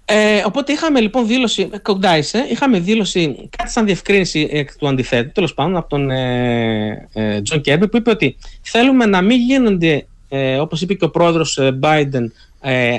Ε, 0.05 0.43
οπότε 0.47 0.73
είχαμε 0.73 1.01
λοιπόν 1.01 1.27
δήλωση, 1.27 1.71
κοντά 1.83 2.17
είχαμε 2.51 2.79
δήλωση 2.79 3.49
κάτι 3.57 3.71
σαν 3.71 3.85
διευκρίνηση 3.87 4.49
εκ 4.53 4.77
του 4.77 4.89
αντιθέτου, 4.89 5.33
τέλος 5.33 5.55
πάντων 5.55 5.77
από 5.77 5.89
τον 5.89 6.11
ε, 6.11 7.09
ε, 7.13 7.41
Τζον 7.43 7.61
Κίρμπι, 7.61 7.89
που 7.89 7.97
είπε 7.97 8.11
ότι 8.11 8.37
θέλουμε 8.63 9.07
να 9.07 9.23
μην 9.23 9.41
γίνονται, 9.41 10.07
ε, 10.29 10.59
όπως 10.59 10.83
είπε 10.83 10.95
και 10.95 11.05
ο 11.05 11.11
πρόεδρος 11.11 11.59
ε, 11.59 11.79
Biden, 11.83 12.27
ε, 12.61 12.95
ε, 12.95 12.99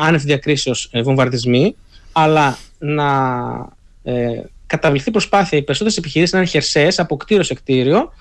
άνευ 0.00 0.22
διακρίσεως 0.22 0.88
ε, 0.92 1.02
βομβαρδισμοί, 1.02 1.76
αλλά 2.12 2.58
να 2.78 3.08
ε, 4.02 4.40
καταβληθεί 4.66 5.10
προσπάθεια 5.10 5.58
οι 5.58 5.62
περισσότερες 5.62 5.98
επιχειρήσεις 5.98 6.32
να 6.32 6.38
είναι 6.38 6.48
χερσαίες 6.48 6.98
από 6.98 7.16
κτίριο 7.16 7.42
σε 7.42 7.54
κτίριο, 7.54 8.12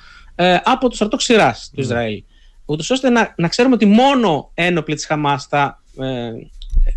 ε, 0.42 0.60
από 0.64 0.90
το 0.90 0.96
στρατό 0.96 1.18
ξηρά 1.18 1.52
του 1.52 1.70
ναι. 1.72 1.84
Ισραήλ. 1.84 2.24
Ούτως 2.66 2.90
ώστε 2.90 3.10
να, 3.10 3.34
να 3.38 3.48
ξέρουμε 3.48 3.76
ότι 3.76 3.86
μόνο 3.86 4.52
ένοπλοι 4.54 4.96
της 4.96 5.06
Χαμάς 5.06 5.46
θα, 5.46 5.82
ε, 6.00 6.28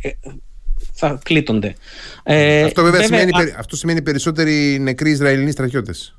ε, 0.08 0.10
θα 0.92 1.20
πλήττονται. 1.22 1.74
Ε, 2.22 2.62
αυτό 2.62 2.82
βέβαια, 2.82 3.00
βέβαια 3.00 3.20
σημαίνει, 3.20 3.54
αυτό 3.58 3.76
σημαίνει 3.76 4.02
περισσότεροι 4.02 4.78
νεκροί 4.80 5.10
Ισραηλινοί 5.10 5.50
στρατιώτες. 5.50 6.16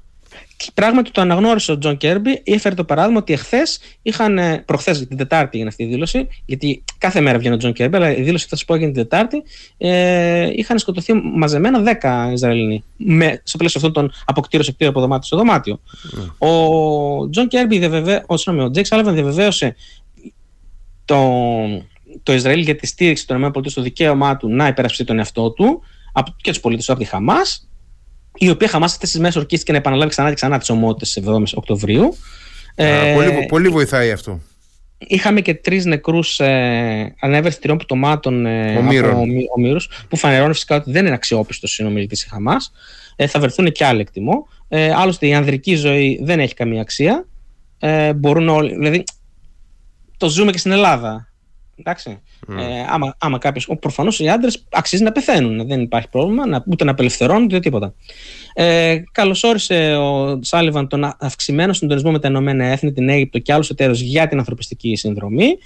Πράγματι 0.74 1.11
το 1.11 1.22
αναγνώρισε 1.22 1.72
ο 1.72 1.78
Τζον 1.78 1.97
Κίρμπι, 1.98 2.41
έφερε 2.43 2.76
το 2.76 2.84
παράδειγμα 2.84 3.20
ότι 3.20 3.34
εχθές 3.34 3.80
είχαν, 4.01 4.39
προχθές 4.66 5.07
την 5.07 5.18
Τετάρτη 5.18 5.49
έγινε 5.53 5.70
αυτή 5.70 5.84
η 5.84 5.86
δήλωση, 5.86 6.28
γιατί 6.45 6.84
κάθε 6.97 7.22
μέρα 7.22 7.38
βγαίνει 7.38 7.55
ο 7.55 7.57
Τζον 7.57 7.74
Κίρμπι, 7.74 7.96
αλλά 7.95 8.16
η 8.16 8.22
δήλωση 8.22 8.47
θα 8.49 8.55
σας 8.56 8.66
πω 8.66 8.74
έγινε 8.74 8.91
την 8.91 9.01
Τετάρτη, 9.01 9.43
ε, 9.78 10.49
είχαν 10.55 10.80
σκοτωθεί 10.80 11.14
μαζεμένα 11.14 11.97
10 12.01 12.32
Ισραηλινοί 12.34 12.84
με, 12.97 13.41
στο 13.43 13.57
πλαίσιο 13.57 13.82
αυτών 13.84 13.93
των 14.03 14.14
από 14.26 14.39
κτίριο 14.39 14.66
σε 14.66 14.72
κτίριο 14.72 14.91
από 14.91 15.01
δωμάτιο 15.01 15.26
σε 15.26 15.38
δωμάτιο. 15.38 15.80
Mm. 16.18 16.47
Ο 16.47 17.30
Τζον 17.30 17.47
Κίρμπι, 17.48 17.80
διαβεβαίωσε, 17.80 18.49
ο 18.49 18.72
Τζέικ 18.72 18.86
Σάλιβαν 18.86 19.14
διαβεβαίωσε 19.14 19.76
το, 21.05 21.20
το 22.24 22.34
Ισραήλ 22.34 22.59
για 22.59 22.76
τη 22.76 22.88
στήριξη 22.88 23.28
των 23.28 23.43
ΗΠΑ 23.43 23.61
στο 23.70 23.82
δικαίωμά 23.82 24.38
του 24.38 24.49
να 24.49 24.68
υπερασπιστεί 24.68 25.05
τον 25.05 25.18
εαυτό 25.18 25.51
του 25.51 25.82
και 26.41 26.49
τους 26.49 26.59
πολίτες 26.59 26.86
του 26.86 26.91
από 26.91 27.01
τη 27.01 27.07
Χαμάς 27.07 27.68
η 28.38 28.50
οποία 28.50 28.68
Χαμάς 28.68 28.94
αυτές 28.94 29.12
τις 29.12 29.20
μέρες 29.20 29.36
ορκίστηκε 29.36 29.72
να 29.72 29.78
επαναλάβει 29.78 30.10
ξανά 30.10 30.30
και 30.30 30.36
ξανά 30.36 30.60
τις 30.60 30.70
ωμότητες 30.70 31.20
7 31.26 31.44
Οκτωβρίου. 31.54 32.18
Ε, 32.76 33.14
πολύ, 33.16 33.46
πολύ 33.48 33.70
βοηθάει 33.70 34.12
αυτό. 34.12 34.40
Είχαμε 34.98 35.42
και 35.42 35.54
τρεις 35.54 35.86
νεκρούς 35.86 36.40
ε, 36.40 37.16
ανέβρεση 37.20 37.62
τριών 37.62 37.78
πτωμάτων 37.78 38.46
ε, 38.46 38.76
από 38.78 39.20
ομήρους, 39.56 39.80
που 40.08 40.18
φανερώνει 40.18 40.54
φυσικά 40.54 40.76
ότι 40.76 40.92
δεν 40.92 41.06
είναι 41.06 41.16
αξιόπιστος 41.16 41.72
συνομιλητής 41.72 42.24
η 42.24 42.28
Χαμάς. 42.30 42.72
Ε, 43.16 43.28
θα 43.28 43.40
βρεθούν 43.40 43.72
και 43.72 43.86
άλλοι 43.86 44.02
εκτιμώ. 44.02 44.48
Ε, 44.68 44.94
άλλωστε, 44.94 45.28
η 45.28 45.34
ανδρική 45.34 45.76
ζωή 45.76 46.20
δεν 46.24 46.40
έχει 46.40 46.54
καμία 46.54 46.82
αξία. 46.82 47.26
Ε, 47.80 48.14
μπορούν 48.14 48.50
όλοι, 48.50 48.74
δηλαδή, 48.76 49.04
το 50.18 50.30
ζούμε 50.30 50.52
και 50.52 50.58
στην 50.58 50.72
Ελλάδα. 50.72 51.33
Εντάξει. 51.76 52.22
Mm. 52.48 52.58
Ε, 52.58 52.86
άμα, 52.90 53.16
άμα 53.20 53.38
κάποιο. 53.38 53.76
Προφανώς 53.76 54.20
οι 54.20 54.30
άντρες 54.30 54.66
αξίζει 54.72 55.04
να 55.04 55.12
πεθαίνουν. 55.12 55.68
Δεν 55.68 55.82
υπάρχει 55.82 56.10
πρόβλημα, 56.10 56.48
να, 56.48 56.64
ούτε 56.68 56.84
να 56.84 56.92
απελευθερώνουν 56.92 57.44
ούτε 57.44 57.60
τίποτα. 57.60 57.94
Ε, 58.54 58.98
καλωσόρισε 59.12 59.96
ο 59.96 60.40
Σάλιβαν 60.42 60.88
τον 60.88 61.16
αυξημένο 61.20 61.74
συντονισμό 61.74 62.12
με 62.12 62.20
τα 62.20 62.28
Ηνωμένα 62.28 62.66
Έθνη, 62.66 62.92
την 62.92 63.10
Αίγυπτο 63.10 63.40
και 63.40 63.54
άλλους 63.54 63.70
εταίρους 63.70 64.02
για 64.02 64.28
την 64.28 64.38
ανθρωπιστική 64.38 64.96
συνδρομή. 64.96 65.58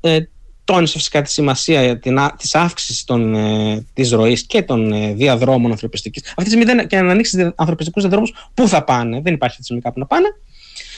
Ε, 0.00 0.18
τόνισε 0.64 0.98
φυσικά 0.98 1.22
τη 1.22 1.30
σημασία 1.30 1.98
της 2.36 2.54
αύξησης 2.54 3.04
ε, 3.08 3.86
της 3.92 4.10
ροής 4.10 4.46
και 4.46 4.62
των 4.62 4.92
ε, 4.92 5.12
διαδρόμων 5.12 5.70
ανθρωπιστικής. 5.70 6.22
Αυτή 6.26 6.44
τη 6.44 6.50
στιγμή 6.50 6.64
δεν, 6.64 6.86
και 6.86 7.00
να 7.00 7.12
ανοίξεις 7.12 7.52
ανθρωπιστικούς 7.54 8.02
διαδρόμους, 8.02 8.48
πού 8.54 8.68
θα 8.68 8.84
πάνε, 8.84 9.20
δεν 9.20 9.34
υπάρχει 9.34 9.44
αυτή 9.44 9.58
τη 9.58 9.64
στιγμή 9.64 9.82
κάπου 9.82 9.98
να 9.98 10.06
πάνε. 10.06 10.28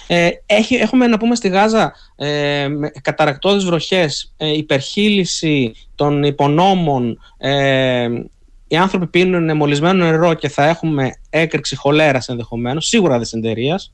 Ε, 0.07 0.29
έχει, 0.47 0.75
έχουμε 0.75 1.07
να 1.07 1.17
πούμε 1.19 1.35
στη 1.35 1.49
Γάζα 1.49 1.93
ε, 2.17 2.69
καταρακτώδεις 3.03 3.65
βροχές, 3.65 4.33
ε, 4.37 4.57
υπερχείληση 4.57 5.75
των 5.95 6.23
υπονόμων, 6.23 7.19
ε, 7.39 8.09
οι 8.69 8.77
άνθρωποι 8.77 9.07
πίνουν 9.07 9.57
μολυσμένο 9.57 10.05
νερό 10.05 10.35
και 10.35 10.49
θα 10.49 10.65
έχουμε 10.65 11.13
έκρηξη 11.31 11.77
χολέρας 11.77 12.29
ενδεχομένως, 12.29 12.87
σίγουρα 12.87 13.19
δυσεντερίας. 13.19 13.93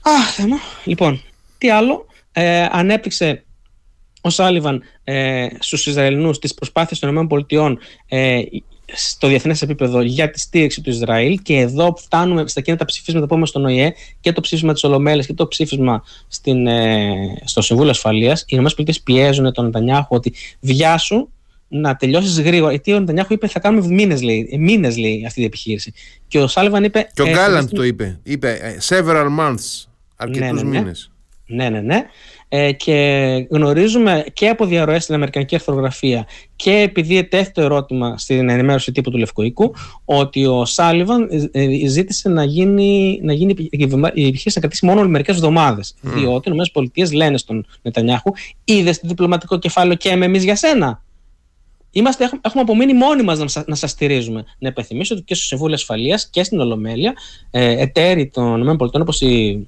Αχ, 0.00 0.30
θέμα. 0.34 0.56
Λοιπόν, 0.84 1.22
τι 1.58 1.70
άλλο; 1.70 2.06
Ε, 2.32 2.66
ανέπτυξε 2.70 3.44
ο 4.20 4.30
Σάλιβαν 4.30 4.82
ε, 5.04 5.46
στους 5.58 5.86
Ισραηλινούς 5.86 6.38
τις 6.38 6.54
προσπάθειες 6.54 6.98
των 6.98 7.16
ΗΠΑ 7.16 7.76
ε, 8.08 8.42
στο 8.94 9.28
διεθνές 9.28 9.62
επίπεδο 9.62 10.00
για 10.00 10.30
τη 10.30 10.40
στήριξη 10.40 10.80
του 10.80 10.90
Ισραήλ 10.90 11.38
και 11.42 11.56
εδώ 11.56 11.96
φτάνουμε 11.98 12.48
στα 12.48 12.60
εκείνα 12.60 12.76
τα 12.76 12.84
ψηφίσματα 12.84 13.26
που 13.26 13.32
έχουμε 13.32 13.46
στον 13.46 13.64
ΟΗΕ 13.64 13.94
και 14.20 14.32
το 14.32 14.40
ψήφισμα 14.40 14.72
της 14.72 14.84
Ολομέλειας 14.84 15.26
και 15.26 15.32
το 15.32 15.48
ψήφισμα 15.48 16.04
στην, 16.28 16.66
ε, 16.66 17.42
στο 17.44 17.62
Συμβούλιο 17.62 17.90
Ασφαλείας. 17.90 18.44
Οι 18.46 18.56
ΗΠΑ 18.56 18.92
πιέζουν 19.04 19.52
τον 19.52 19.64
Νετανιάχου 19.64 20.16
ότι 20.16 20.32
βιάσου 20.60 21.28
να 21.68 21.96
τελειώσεις 21.96 22.40
γρήγορα. 22.40 22.70
Γιατί 22.70 22.92
ο 22.92 22.98
Νετανιάχου 22.98 23.32
είπε 23.32 23.48
θα 23.48 23.60
κάνουμε 23.60 23.86
μήνες, 23.86 24.22
λέει, 24.22 24.56
μήνες, 24.58 24.96
λέει 24.96 25.24
αυτή 25.26 25.40
η 25.40 25.44
επιχείρηση. 25.44 25.92
Και 26.28 26.38
ο 26.38 26.46
Σάλβαν 26.46 26.84
είπε. 26.84 27.08
Και 27.14 27.22
ο 27.22 27.28
Γκάλαντ 27.28 27.70
το 27.72 27.82
είπε. 27.82 28.18
Είπε 28.22 28.50
ε, 28.50 28.76
several 28.88 29.26
months. 29.38 29.86
Αρκετούς 30.16 30.62
ναι, 30.62 30.62
ναι, 30.62 30.62
ναι. 30.62 30.78
μήνες. 30.78 31.10
Ναι, 31.46 31.68
ναι, 31.68 31.80
ναι. 31.80 32.02
Ε, 32.48 32.72
και 32.72 33.46
γνωρίζουμε 33.50 34.24
και 34.32 34.48
από 34.48 34.66
διαρροές 34.66 35.02
στην 35.02 35.14
Αμερικανική 35.14 35.54
Αρθρογραφία 35.54 36.26
και 36.56 36.70
επειδή 36.70 37.16
ετέθη 37.16 37.52
το 37.52 37.60
ερώτημα 37.60 38.18
στην 38.18 38.48
ενημέρωση 38.48 38.92
τύπου 38.92 39.10
του 39.10 39.18
Λευκού 39.18 39.42
Οίκου 39.42 39.74
ότι 40.04 40.46
ο 40.46 40.64
Σάλιβαν 40.64 41.28
ε, 41.52 41.62
ε, 41.62 41.86
ζήτησε 41.86 42.28
να 42.28 42.44
γίνει, 42.44 43.20
να 43.22 43.32
γίνει 43.32 43.54
η 43.58 44.26
επιχείρηση 44.26 44.52
να 44.54 44.60
κρατήσει 44.60 44.86
μόνο 44.86 45.08
μερικές 45.08 45.34
εβδομάδες. 45.34 45.94
Mm. 46.02 46.08
Διότι 46.14 46.50
οι 46.50 46.54
ΗΠΑ 46.94 47.14
λένε 47.14 47.38
στον 47.38 47.66
Νετανιάχου, 47.82 48.32
είδε 48.64 48.90
το 48.90 49.00
διπλωματικό 49.02 49.58
κεφάλαιο 49.58 49.96
και 49.96 50.08
εμείς 50.08 50.44
για 50.44 50.56
σένα. 50.56 51.02
Είμαστε, 51.90 52.24
έχουμε 52.24 52.62
απομείνει 52.62 52.94
μόνοι 52.94 53.22
μας 53.22 53.38
να, 53.38 53.64
να 53.66 53.74
σας 53.74 53.90
στηρίζουμε. 53.90 54.44
Να 54.58 54.68
υπενθυμίσω 54.68 55.14
ότι 55.14 55.24
και 55.24 55.34
στο 55.34 55.44
Συμβούλιο 55.44 55.74
Ασφαλείας 55.74 56.28
και 56.30 56.42
στην 56.42 56.60
Ολομέλεια 56.60 57.14
ε, 57.50 57.82
εταίροι 57.82 58.28
των 58.28 58.68
ΗΠΑ 58.68 58.90
όπως 58.92 59.20
η 59.20 59.66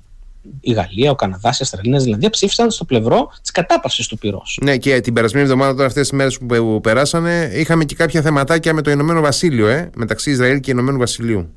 η 0.60 0.72
Γαλλία, 0.72 1.10
ο 1.10 1.14
Καναδάς, 1.14 1.58
η 1.58 1.62
Αυστραλία, 1.62 1.96
η 1.96 2.00
Ζηλανδία 2.00 2.30
ψήφισαν 2.30 2.70
στο 2.70 2.84
πλευρό 2.84 3.32
της 3.42 3.50
κατάπαυσης 3.50 4.06
του 4.06 4.18
πυρός. 4.18 4.58
Ναι, 4.62 4.76
και 4.76 5.00
την 5.00 5.12
περασμένη 5.12 5.44
εβδομάδα, 5.44 5.72
τώρα 5.72 5.86
αυτές 5.86 6.08
τις 6.08 6.18
μέρες 6.18 6.38
που 6.38 6.80
περάσανε, 6.80 7.50
είχαμε 7.54 7.84
και 7.84 7.94
κάποια 7.94 8.22
θεματάκια 8.22 8.74
με 8.74 8.82
το 8.82 8.90
Ηνωμένο 8.90 9.20
Βασίλειο, 9.20 9.68
ε, 9.68 9.90
μεταξύ 9.96 10.30
Ισραήλ 10.30 10.60
και 10.60 10.70
Ηνωμένου 10.70 10.98
Βασιλείου. 10.98 11.52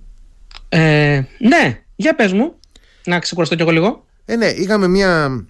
Ε, 0.70 1.22
ναι, 1.40 1.80
για 1.96 2.16
πες 2.16 2.34
μου, 2.34 2.54
να 3.06 3.20
ξεκουραστώ 3.20 3.56
κι 3.56 3.62
εγώ 3.62 3.72
λίγο. 3.72 4.06
Ε, 4.26 4.36
ναι, 4.36 4.46
είχαμε 4.46 4.88
μια 4.88 5.26
ε, 5.26 5.46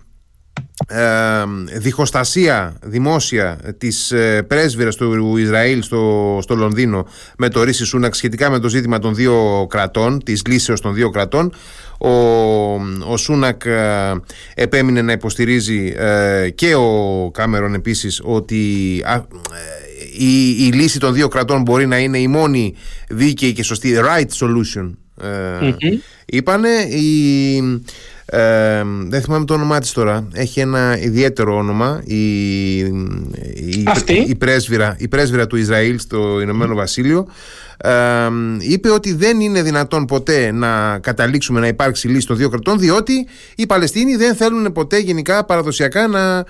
διχοστασία 1.78 2.76
δημόσια 2.84 3.60
της 3.78 4.12
ε, 4.12 4.42
πρέσβυρας 4.48 4.96
του 4.96 5.38
Ισραήλ 5.38 5.84
στο, 5.84 6.40
στο 6.42 6.56
Λονδίνο 6.56 7.08
με 7.38 7.50
το 7.50 7.64
Ρίση 7.64 7.86
Σούναξ 7.86 8.18
σχετικά 8.18 8.50
με 8.50 8.60
το 8.60 8.70
ζήτημα 8.70 9.00
των 9.00 9.16
δύο 9.16 9.68
κρατών, 9.70 10.24
της 10.24 10.42
λύσεως 10.48 10.82
των 10.82 10.94
δύο 10.94 11.10
κρατών. 11.10 11.54
Ο, 11.98 12.10
ο 13.12 13.18
Σούνακ 13.18 13.66
ε, 13.66 14.14
επέμεινε 14.56 15.02
να 15.02 15.12
υποστηρίζει 15.12 15.94
ε, 15.98 16.50
και 16.50 16.76
ο 16.76 17.32
Κάμερον 17.34 17.74
επίσης 17.74 18.22
ότι 18.24 18.56
η, 20.18 20.50
η 20.66 20.72
λύση 20.72 21.00
των 21.00 21.14
δύο 21.14 21.28
κρατών 21.28 21.62
μπορεί 21.62 21.86
να 21.86 21.98
είναι 21.98 22.18
η 22.18 22.28
μόνη 22.28 22.76
δίκαιη 23.10 23.54
και 23.54 23.64
σωστή 23.64 23.96
right 24.04 24.46
solution 24.46 24.92
mm 25.22 25.76
είπανε. 26.26 26.70
Η 26.90 27.62
ε, 28.26 28.84
δεν 29.08 29.22
θυμάμαι 29.22 29.46
το 29.46 29.54
όνομά 29.54 29.80
της 29.80 29.92
τώρα. 29.92 30.28
Έχει 30.34 30.60
ένα 30.60 30.98
ιδιαίτερο 31.00 31.56
όνομα. 31.56 32.02
Η, 32.06 32.78
η, 32.78 33.86
η, 34.28 34.36
πρέσβυρα, 34.36 34.96
η 35.00 35.08
πρέσβυρα 35.08 35.48
του 35.48 35.56
Ισραήλ 35.56 36.00
στο 36.00 36.42
Ηνωμένο 36.42 36.76
Βασίλειο 36.76 37.28
είπε 38.60 38.90
ότι 38.90 39.14
δεν 39.14 39.40
είναι 39.40 39.62
δυνατόν 39.62 40.06
ποτέ 40.06 40.52
να 40.52 41.00
καταλήξουμε 41.00 41.60
να 41.60 41.68
υπάρξει 41.68 42.08
λύση 42.08 42.28
των 42.28 42.38
δύο 42.38 42.50
κρατών 42.50 42.80
διότι 42.80 43.28
οι 43.56 43.66
Παλαιστίνοι 43.66 44.16
δεν 44.16 44.36
θέλουν 44.36 44.72
ποτέ 44.72 44.98
γενικά 44.98 45.46
παραδοσιακά 45.46 46.08
να, 46.08 46.46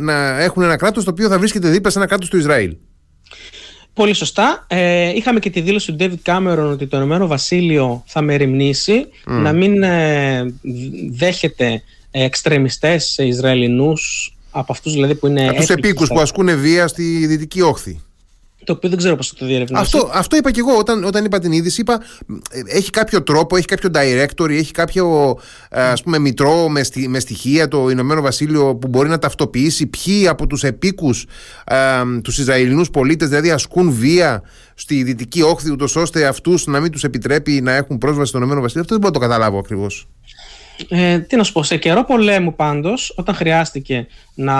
να 0.00 0.40
έχουν 0.40 0.62
ένα 0.62 0.76
κράτος 0.76 1.04
το 1.04 1.10
οποίο 1.10 1.28
θα 1.28 1.38
βρίσκεται 1.38 1.68
δίπλα 1.68 1.90
σε 1.90 1.98
ένα 1.98 2.06
κράτος 2.08 2.28
του 2.28 2.36
Ισραήλ. 2.36 2.76
Πολύ 3.94 4.12
σωστά. 4.12 4.66
Ε, 4.68 5.08
είχαμε 5.14 5.38
και 5.38 5.50
τη 5.50 5.60
δήλωση 5.60 5.92
του 5.92 5.96
David 6.00 6.32
Cameron 6.32 6.68
ότι 6.70 6.86
το 6.86 6.96
Ηνωμένο 6.96 7.26
Βασίλειο 7.26 8.02
θα 8.06 8.22
μεριμνήσει 8.22 9.06
να 9.24 9.52
μην 9.52 9.82
ε, 9.82 10.54
δέχεται 11.10 11.82
εξτρεμιστές 12.10 13.18
Ισραηλινούς 13.18 14.34
από 14.50 14.72
αυτούς 14.72 14.92
δηλαδή 14.92 15.14
που 15.14 15.26
είναι... 15.26 15.48
Από 15.48 15.56
τους 15.56 15.68
επίκους 15.68 16.08
που 16.08 16.20
ασκούν 16.20 16.60
βία 16.60 16.88
στη 16.88 17.26
Δυτική 17.26 17.60
Όχθη 17.60 18.00
το 18.64 18.72
οποίο 18.72 18.88
δεν 18.88 18.98
ξέρω 18.98 19.16
πώς 19.16 19.28
θα 19.28 19.34
το 19.38 19.46
διερευνήσω. 19.46 19.82
Αυτό, 19.82 20.10
αυτό 20.12 20.36
είπα 20.36 20.50
και 20.50 20.60
εγώ 20.60 20.76
όταν, 20.78 21.04
όταν 21.04 21.24
είπα 21.24 21.38
την 21.38 21.52
είδηση. 21.52 21.80
Είπα, 21.80 22.00
έχει 22.64 22.90
κάποιο 22.90 23.22
τρόπο, 23.22 23.56
έχει 23.56 23.66
κάποιο 23.66 23.90
directory, 23.94 24.50
έχει 24.50 24.72
κάποιο 24.72 25.38
ας 25.70 26.02
πούμε, 26.02 26.18
μητρό 26.18 26.68
με, 26.68 26.82
στη, 26.82 27.08
με 27.08 27.18
στοιχεία 27.18 27.68
το 27.68 27.88
Ηνωμένο 27.88 28.20
Βασίλειο 28.20 28.74
που 28.76 28.88
μπορεί 28.88 29.08
να 29.08 29.18
ταυτοποιήσει 29.18 29.86
ποιοι 29.86 30.28
από 30.28 30.46
τους 30.46 30.64
επίκους 30.64 31.26
τους 32.22 32.38
Ισραηλινούς 32.38 32.90
πολίτες 32.90 33.28
δηλαδή 33.28 33.50
ασκούν 33.50 33.90
βία 33.92 34.42
στη 34.74 35.02
δυτική 35.02 35.42
όχθη, 35.42 35.72
ούτως 35.72 35.96
ώστε 35.96 36.26
αυτούς 36.26 36.66
να 36.66 36.80
μην 36.80 36.90
τους 36.90 37.04
επιτρέπει 37.04 37.60
να 37.60 37.72
έχουν 37.72 37.98
πρόσβαση 37.98 38.28
στο 38.28 38.38
Ηνωμένο 38.38 38.60
Βασίλειο. 38.60 38.82
Αυτό 38.82 38.98
δεν 38.98 39.02
μπορώ 39.02 39.20
να 39.20 39.26
το 39.26 39.32
καταλάβω 39.32 39.58
ακριβώς. 39.58 40.08
Ε, 40.88 41.18
τι 41.18 41.36
να 41.36 41.42
σου 41.42 41.52
πω, 41.52 41.62
σε 41.62 41.76
καιρό 41.76 42.04
πολέμου 42.04 42.54
πάντως, 42.54 43.14
όταν 43.16 43.34
χρειάστηκε 43.34 44.06
να 44.34 44.54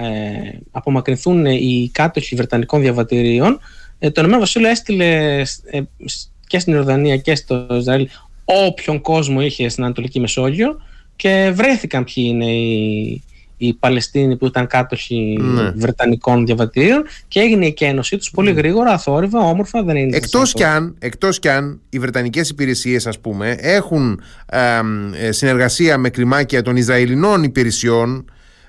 ε, 0.00 0.58
απομακρυνθούν 0.70 1.46
οι 1.46 1.90
κάτοχοι 1.92 2.36
Βρετανικών 2.36 2.80
διαβατηρίων, 2.80 3.60
ε, 3.98 4.10
το 4.10 4.20
Ηνωμένο 4.20 4.40
Βασίλειο 4.40 4.68
έστειλε 4.68 5.40
ε, 5.70 5.80
και 6.46 6.58
στην 6.58 6.72
Ιορδανία 6.72 7.16
και 7.16 7.34
στο 7.34 7.66
Ισραήλ 7.70 8.08
όποιον 8.44 9.00
κόσμο 9.00 9.42
είχε 9.42 9.68
στην 9.68 9.84
Ανατολική 9.84 10.20
Μεσόγειο 10.20 10.80
και 11.16 11.52
βρέθηκαν 11.54 12.04
ποιοι 12.04 12.24
είναι 12.28 12.52
οι, 12.52 13.22
οι 13.66 13.74
Παλαιστίνοι 13.74 14.36
που 14.36 14.46
ήταν 14.46 14.66
κάτοχοι 14.66 15.38
ναι. 15.40 15.70
Βρετανικών 15.70 16.46
διαβατήριων 16.46 17.02
και 17.28 17.40
έγινε 17.40 17.66
η 17.66 17.72
κένωσή 17.72 18.16
τους 18.16 18.30
πολύ 18.30 18.52
ναι. 18.52 18.60
γρήγορα, 18.60 18.90
αθόρυβα, 18.90 19.38
όμορφα. 19.38 19.82
Δεν 19.82 19.96
είναι 19.96 20.16
εκτός, 20.16 20.52
κι 20.52 20.64
αν, 20.64 20.94
εκτός 20.98 21.38
κι 21.38 21.48
αν 21.48 21.80
οι 21.88 21.98
Βρετανικές 21.98 22.48
υπηρεσίες 22.48 23.06
ας 23.06 23.20
πούμε 23.20 23.56
έχουν 23.58 24.20
ε, 24.46 25.32
συνεργασία 25.32 25.98
με 25.98 26.10
κλιμάκια 26.10 26.62
των 26.62 26.76
Ισραηλινών 26.76 27.42
υπηρεσιών 27.42 28.24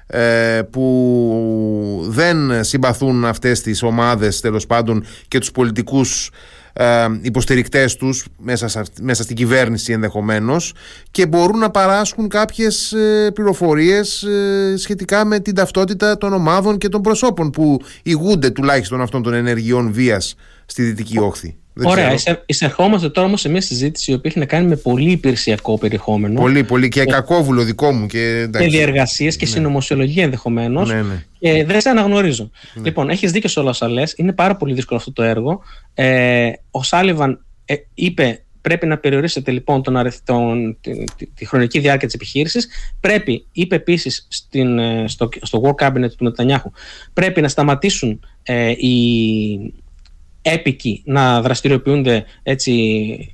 ε, 0.08 0.62
που 0.72 2.06
δεν 2.08 2.64
συμπαθούν 2.64 3.26
αυτές 3.26 3.62
τις 3.62 3.84
ομάδες 3.84 4.40
τέλος 4.40 4.66
πάντων 4.66 5.06
και 5.28 5.40
τους 5.40 5.52
πολιτικούς 5.52 6.30
ε, 6.74 7.06
υποστηρικτές 7.22 7.96
τους 7.96 8.26
μέσα, 8.38 8.86
μέσα 9.02 9.24
στην 9.24 9.36
κυβέρνηση 9.36 9.92
ενδεχομένως 9.92 10.74
και 11.12 11.28
μπορούν 11.28 11.60
να 11.60 11.70
παράσχουν 11.70 12.28
κάποιες 12.28 12.92
ε, 12.92 13.32
πληροφορίες 13.34 14.24
ε, 14.24 14.74
σχετικά 14.78 15.26
με 15.26 15.40
την 15.40 15.56
ταυτότητα 15.56 16.18
των 16.18 16.34
ομάδων 16.34 16.78
και 16.78 16.90
των 16.90 17.02
προσώπων 17.02 17.50
που 17.50 17.82
ηγούνται 18.04 18.50
τουλάχιστον 18.50 19.02
αυτών 19.02 19.24
των 19.24 19.34
ενεργειών 19.34 19.94
βίας 19.94 20.36
στη 20.66 20.84
Δυτική 20.84 21.20
Όχθη. 21.20 21.58
Δεν 21.74 21.90
Ωραία. 21.90 22.16
Εισερχόμαστε 22.46 23.10
τώρα 23.10 23.28
όμως 23.28 23.42
σε 23.42 23.50
μια 23.50 23.62
συζήτηση 23.62 24.12
η 24.12 24.14
οποία 24.14 24.30
έχει 24.30 24.40
να 24.40 24.46
κάνει 24.46 24.68
με 24.68 24.76
πολύ 24.76 25.12
υπηρεσιακό 25.12 25.78
περιεχόμενο. 25.78 26.40
Πολύ, 26.40 26.64
πολύ 26.64 26.88
και, 26.90 27.04
και 27.04 27.12
κακόβουλο 27.12 27.64
δικό 27.64 27.92
μου. 27.92 28.06
Και, 28.06 28.50
και 28.52 28.68
διεργασίες 28.68 29.36
και 29.36 29.46
ναι. 29.46 29.52
συνωμοσιολογία 29.52 30.24
ενδεχομένως. 30.24 30.90
Ναι, 30.90 31.02
ναι. 31.02 31.26
Και 31.40 31.66
δεν 31.66 31.82
σε 31.82 31.90
αναγνωρίζω. 31.90 32.52
Ναι. 32.74 32.84
Λοιπόν, 32.84 33.10
έχεις 33.10 33.32
δίκιο 33.32 33.50
σε 33.50 33.60
όλα 33.60 33.70
όσα 33.70 33.90
λες. 33.90 34.14
Είναι 34.18 34.34
πάρα 34.34 34.56
πολύ 34.56 34.74
δύσκολο 34.74 35.00
αυτό 35.00 35.12
το 35.12 35.24
έργο. 35.24 35.62
Ε, 35.94 36.52
ο 36.72 36.84
Σάλιβαν 36.84 37.46
ε, 37.66 37.76
είπε 37.94 38.44
πρέπει 38.64 38.88
να 38.88 38.98
περιορίσετε 38.98 39.52
λοιπόν 39.52 39.84
τον, 39.84 40.12
τον, 40.24 40.78
τη, 40.82 41.28
τη, 41.34 41.46
χρονική 41.46 41.80
διάρκεια 41.80 42.08
της 42.08 42.16
επιχείρησης. 42.16 42.68
Πρέπει, 43.00 43.46
είπε 43.52 43.76
επίσης 43.76 44.28
ε, 44.52 45.04
στο, 45.08 45.30
στο 45.42 45.62
War 45.64 45.86
Cabinet 45.86 46.12
του 46.18 46.24
Νετανιάχου, 46.24 46.72
πρέπει 47.14 47.42
να 47.42 47.48
σταματήσουν 47.48 48.20
ε, 48.44 48.70
οι, 48.70 49.74
έπικοι 50.46 51.02
να 51.06 51.42
δραστηριοποιούνται 51.42 52.26
έτσι 52.44 52.74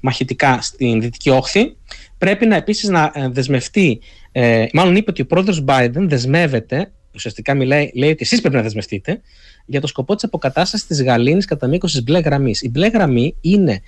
μαχητικά 0.02 0.62
στην 0.62 1.02
Δυτική 1.02 1.30
Όχθη. 1.30 1.76
Πρέπει 2.18 2.46
να 2.46 2.56
επίσης 2.56 2.90
να 2.90 3.12
ε, 3.14 3.28
δεσμευτεί, 3.30 4.00
ε, 4.32 4.66
μάλλον 4.74 4.96
είπε 4.96 5.10
ότι 5.12 5.22
ο 5.22 5.26
πρόεδρος 5.26 5.64
Biden 5.68 5.92
δεσμεύεται 6.08 6.92
ουσιαστικά 7.16 7.54
μιλάει, 7.54 7.90
λέει 7.94 8.10
ότι 8.10 8.24
εσείς 8.24 8.42
πρέπει 8.42 8.56
να 8.56 8.62
δεσμευτείτε 8.62 9.22
για 9.66 9.82
το 9.82 9.88
σκοπό 9.88 10.16
της 10.16 10.24
αποκατάστασης 10.24 10.88
της 10.88 11.04
γαλήνης 11.04 11.46
κατά 11.46 11.68
μήκος 11.68 11.92
της 11.92 12.04
μπλε 12.04 12.20
γραμμής. 12.20 12.62
Η 12.62 12.70
μπλε 12.70 12.88
γραμμή 12.88 13.36
είναι. 13.42 13.82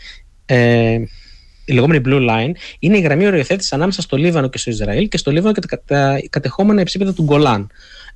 Ε, 0.46 1.00
η 1.66 1.74
λεγόμενη 1.74 2.02
Blue 2.06 2.30
Line 2.30 2.52
είναι 2.80 2.98
η 2.98 3.02
γραμμή 3.02 3.26
οριοθέτησης 3.26 3.74
ανάμεσα 3.74 4.02
στο 4.02 4.18
Λίβανο 4.18 4.50
και 4.50 4.58
στο 4.58 4.70
Ισραήλ 4.70 5.08
και 5.08 5.18
στο 5.18 5.32
Λίβανο 5.32 5.54
και 5.54 5.78
τα 5.86 6.22
κατεχόμενα 6.30 6.82
υψίπεδα 6.82 7.14
του 7.14 7.24
Γκολάν. 7.24 7.70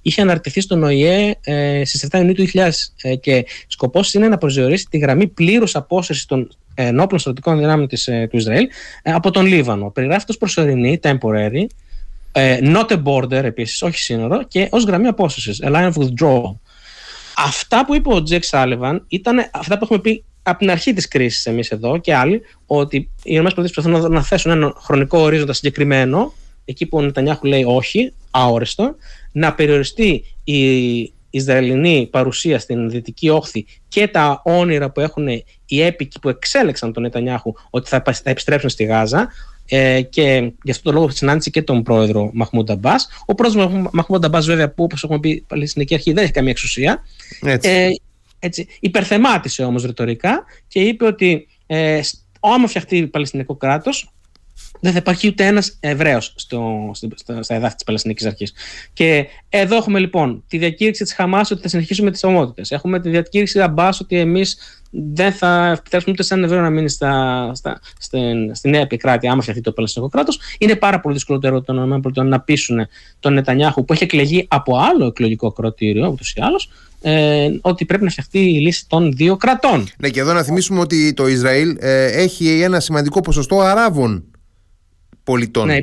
Είχε 0.07 0.21
αναρτηθεί 0.21 0.61
στον 0.61 0.83
ΟΗΕ 0.83 1.35
ε, 1.43 1.85
στις 1.85 2.07
7 2.11 2.17
Ιουνίου 2.17 2.33
του 2.33 2.47
2000 2.53 2.69
ε, 3.01 3.15
και 3.15 3.45
σκοπός 3.67 4.13
είναι 4.13 4.27
να 4.27 4.37
προσδιορίσει 4.37 4.87
τη 4.89 4.97
γραμμή 4.97 5.27
πλήρους 5.27 5.75
απόσυρσης 5.75 6.25
των 6.25 6.49
ενόπλων 6.73 7.19
στρατικών 7.19 7.57
δυνάμεων 7.57 7.87
της, 7.87 8.07
ε, 8.07 8.27
του 8.31 8.37
Ισραήλ 8.37 8.67
ε, 9.01 9.11
από 9.11 9.31
τον 9.31 9.45
Λίβανο. 9.45 9.89
Περιγράφεται 9.89 10.31
ως 10.31 10.37
προσωρινή, 10.37 10.99
temporary, 11.03 11.65
ε, 12.31 12.57
not 12.61 12.87
a 12.87 13.03
border 13.03 13.43
επίσης, 13.43 13.81
όχι 13.81 13.97
σύνορο, 13.97 14.43
και 14.43 14.67
ως 14.71 14.83
γραμμή 14.83 15.07
απόσυρσης, 15.07 15.59
a 15.63 15.67
line 15.67 15.91
of 15.91 16.03
withdrawal. 16.03 16.55
Αυτά 17.37 17.85
που 17.85 17.95
είπε 17.95 18.13
ο 18.13 18.23
Τζεκ 18.23 18.43
Σάλιβαν 18.43 19.05
ήταν 19.07 19.49
αυτά 19.51 19.77
που 19.77 19.83
έχουμε 19.83 19.99
πει 19.99 20.23
από 20.43 20.57
την 20.57 20.71
αρχή 20.71 20.93
της 20.93 21.07
κρίσης 21.07 21.45
εμείς 21.45 21.71
εδώ 21.71 21.97
και 21.97 22.15
άλλοι, 22.15 22.41
ότι 22.65 23.09
οι 23.23 23.35
ΗΠΑ 23.35 23.51
προσπαθούν 23.55 24.11
να 24.11 24.23
θέσουν 24.23 24.51
ένα 24.51 24.73
χρονικό 24.77 25.19
ορίζοντα 25.19 25.53
συγκεκριμένο, 25.53 26.33
εκεί 26.65 26.85
που 26.85 26.97
ο 26.97 27.01
Νετανιάχου 27.01 27.45
λέει 27.45 27.63
όχι, 27.63 28.13
αόριστο, 28.31 28.95
να 29.31 29.53
περιοριστεί 29.53 30.23
η 30.43 31.13
Ισραηλινή 31.29 32.07
παρουσία 32.11 32.59
στην 32.59 32.89
Δυτική 32.89 33.29
Όχθη 33.29 33.65
και 33.87 34.07
τα 34.07 34.41
όνειρα 34.43 34.91
που 34.91 34.99
έχουν 34.99 35.27
οι 35.65 35.81
έπικοι 35.81 36.19
που 36.19 36.29
εξέλεξαν 36.29 36.93
τον 36.93 37.03
Νετανιάχου 37.03 37.53
ότι 37.69 37.89
θα, 37.89 38.01
θα 38.05 38.29
επιστρέψουν 38.29 38.69
στη 38.69 38.83
Γάζα, 38.83 39.29
ε, 39.69 40.01
και 40.01 40.51
γι' 40.63 40.71
αυτό 40.71 40.83
το 40.83 40.91
λόγο 40.91 41.09
συνάντησε 41.09 41.49
και 41.49 41.61
τον 41.61 41.83
πρόεδρο 41.83 42.29
Μαχμούντα 42.33 42.73
Αμπά. 42.73 42.93
Ο 43.25 43.35
πρόεδρος 43.35 43.87
Μαχμούντα 43.91 44.27
Αμπά, 44.27 44.39
βέβαια, 44.39 44.69
που 44.69 44.83
όπως 44.83 45.03
έχουμε 45.03 45.19
πει 45.19 45.29
η 45.29 45.45
Παλαιστινική 45.47 45.93
Αρχή 45.93 46.13
δεν 46.13 46.23
έχει 46.23 46.33
καμία 46.33 46.51
εξουσία. 46.51 47.03
Έτσι. 47.41 47.69
Ε, 47.69 47.89
έτσι, 48.39 48.67
υπερθεμάτισε 48.79 49.63
όμως 49.63 49.83
ρητορικά 49.83 50.43
και 50.67 50.79
είπε 50.79 51.05
ότι 51.05 51.47
ε, 51.65 51.99
άμα 52.39 52.67
φτιαχτεί 52.67 52.97
η 52.97 53.07
Παλαιστινικό 53.07 53.55
κράτος, 53.55 54.13
δεν 54.79 54.91
θα 54.91 54.97
υπάρχει 54.97 55.27
ούτε 55.27 55.45
ένας 55.45 55.77
Εβραίος 55.79 56.35
στα 57.39 57.55
εδάφη 57.55 57.75
της 57.75 57.83
Παλαιστινικής 57.83 58.25
Αρχής. 58.25 58.53
Και 58.93 59.25
εδώ 59.49 59.75
έχουμε 59.75 59.99
λοιπόν 59.99 60.43
τη 60.47 60.57
διακήρυξη 60.57 61.03
της 61.03 61.13
Χαμάς 61.13 61.51
ότι 61.51 61.61
θα 61.61 61.67
συνεχίσουμε 61.67 62.11
τις 62.11 62.23
ομότητες. 62.23 62.71
Έχουμε 62.71 62.99
τη 62.99 63.09
διακήρυξη 63.09 63.61
Αμπάς 63.61 63.99
ότι 63.99 64.19
εμείς 64.19 64.57
δεν 64.91 65.31
θα 65.31 65.71
επιτρέψουμε 65.77 66.13
ούτε 66.13 66.23
σε 66.23 66.33
έναν 66.33 66.45
Εβραίο 66.45 66.61
να 66.61 66.69
μείνει 66.69 66.89
στα, 66.89 67.51
στα, 67.53 67.79
στην, 67.99 68.55
στη 68.55 68.69
νέα 68.69 68.81
επικράτεια, 68.81 69.31
άμα 69.31 69.41
φτιαχτεί 69.41 69.61
το 69.63 69.71
Παλαιστινικό 69.71 70.11
κράτος. 70.11 70.39
Είναι 70.57 70.75
πάρα 70.75 70.99
πολύ 70.99 71.15
δυσκολότερο 71.15 71.61
των 71.61 72.01
ΗΠΑ 72.05 72.23
να 72.23 72.39
πείσουν 72.39 72.87
τον 73.19 73.33
Νετανιάχου, 73.33 73.85
που 73.85 73.93
έχει 73.93 74.03
εκλεγεί 74.03 74.45
από 74.47 74.77
άλλο 74.77 75.05
εκλογικό 75.05 75.51
κροτήριο, 75.51 76.07
ούτως 76.07 76.33
ή 76.33 76.41
άλλως, 76.41 76.69
ε, 77.01 77.49
ότι 77.61 77.85
πρέπει 77.85 78.03
να 78.03 78.09
φτιαχτεί 78.09 78.39
η 78.39 78.59
λύση 78.59 78.87
των 78.87 79.11
δύο 79.11 79.37
κρατών. 79.37 79.87
Ναι, 79.97 80.09
και 80.09 80.19
εδώ 80.19 80.33
να 80.33 80.43
θυμίσουμε 80.43 80.79
ότι 80.79 81.13
το 81.13 81.27
Ισραήλ 81.27 81.77
ε, 81.79 82.05
έχει 82.05 82.61
ένα 82.61 82.79
σημαντικό 82.79 83.19
ποσοστό 83.19 83.59
Αράβων 83.59 84.23
πολιτών. 85.25 85.67
Ναι, 85.67 85.79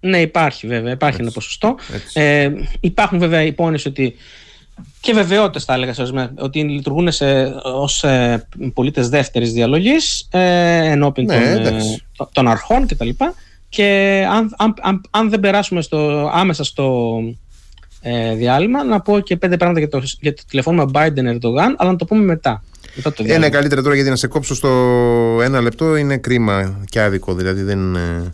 ναι 0.00 0.20
υπάρχει 0.20 0.66
βέβαια, 0.66 0.92
υπάρχει 0.92 1.20
ένα 1.20 1.30
ποσοστό. 1.30 1.74
Ε, 2.12 2.50
υπάρχουν 2.80 3.18
βέβαια 3.18 3.42
υπόνοιες 3.42 3.86
ότι 3.86 4.14
και 5.00 5.12
βεβαιότητες 5.12 5.64
θα 5.64 5.74
έλεγα 5.74 5.94
ότι 6.38 6.62
λειτουργούν 6.62 7.08
ως 7.62 8.04
ε, 8.04 8.46
πολίτες 8.74 9.08
δεύτερης 9.08 9.52
διαλογής 9.52 10.28
ε, 10.30 10.90
ενώπιν 10.90 11.24
ναι, 11.24 11.54
των, 11.54 11.76
ε, 11.76 11.80
των, 12.32 12.48
αρχών 12.48 12.86
κτλ. 12.86 13.08
Και, 13.08 13.32
και 13.68 14.26
αν, 14.30 14.54
αν, 14.56 14.74
αν, 14.82 15.00
αν, 15.10 15.30
δεν 15.30 15.40
περάσουμε 15.40 15.82
στο, 15.82 16.30
άμεσα 16.34 16.64
στο 16.64 17.18
ε, 18.00 18.34
διάλειμμα, 18.34 18.84
να 18.84 19.00
πω 19.00 19.20
και 19.20 19.36
πέντε 19.36 19.56
πράγματα 19.56 19.78
για 19.80 19.88
το, 19.88 20.02
για 20.20 20.34
το 20.34 20.42
τηλεφώνημα 20.48 20.90
Biden-Erdogan, 20.92 21.74
αλλά 21.76 21.90
να 21.90 21.96
το 21.96 22.04
πούμε 22.04 22.24
μετά. 22.24 22.64
μετά 22.94 23.12
το 23.12 23.24
Ένα 23.26 23.50
καλύτερα 23.50 23.82
τώρα 23.82 23.94
γιατί 23.94 24.10
να 24.10 24.16
σε 24.16 24.26
κόψω 24.26 24.54
στο 24.54 24.68
ένα 25.42 25.60
λεπτό 25.60 25.96
είναι 25.96 26.16
κρίμα 26.16 26.80
και 26.88 27.00
άδικο. 27.00 27.34
Δηλαδή 27.34 27.62
δεν. 27.62 27.94
Ε, 27.94 28.30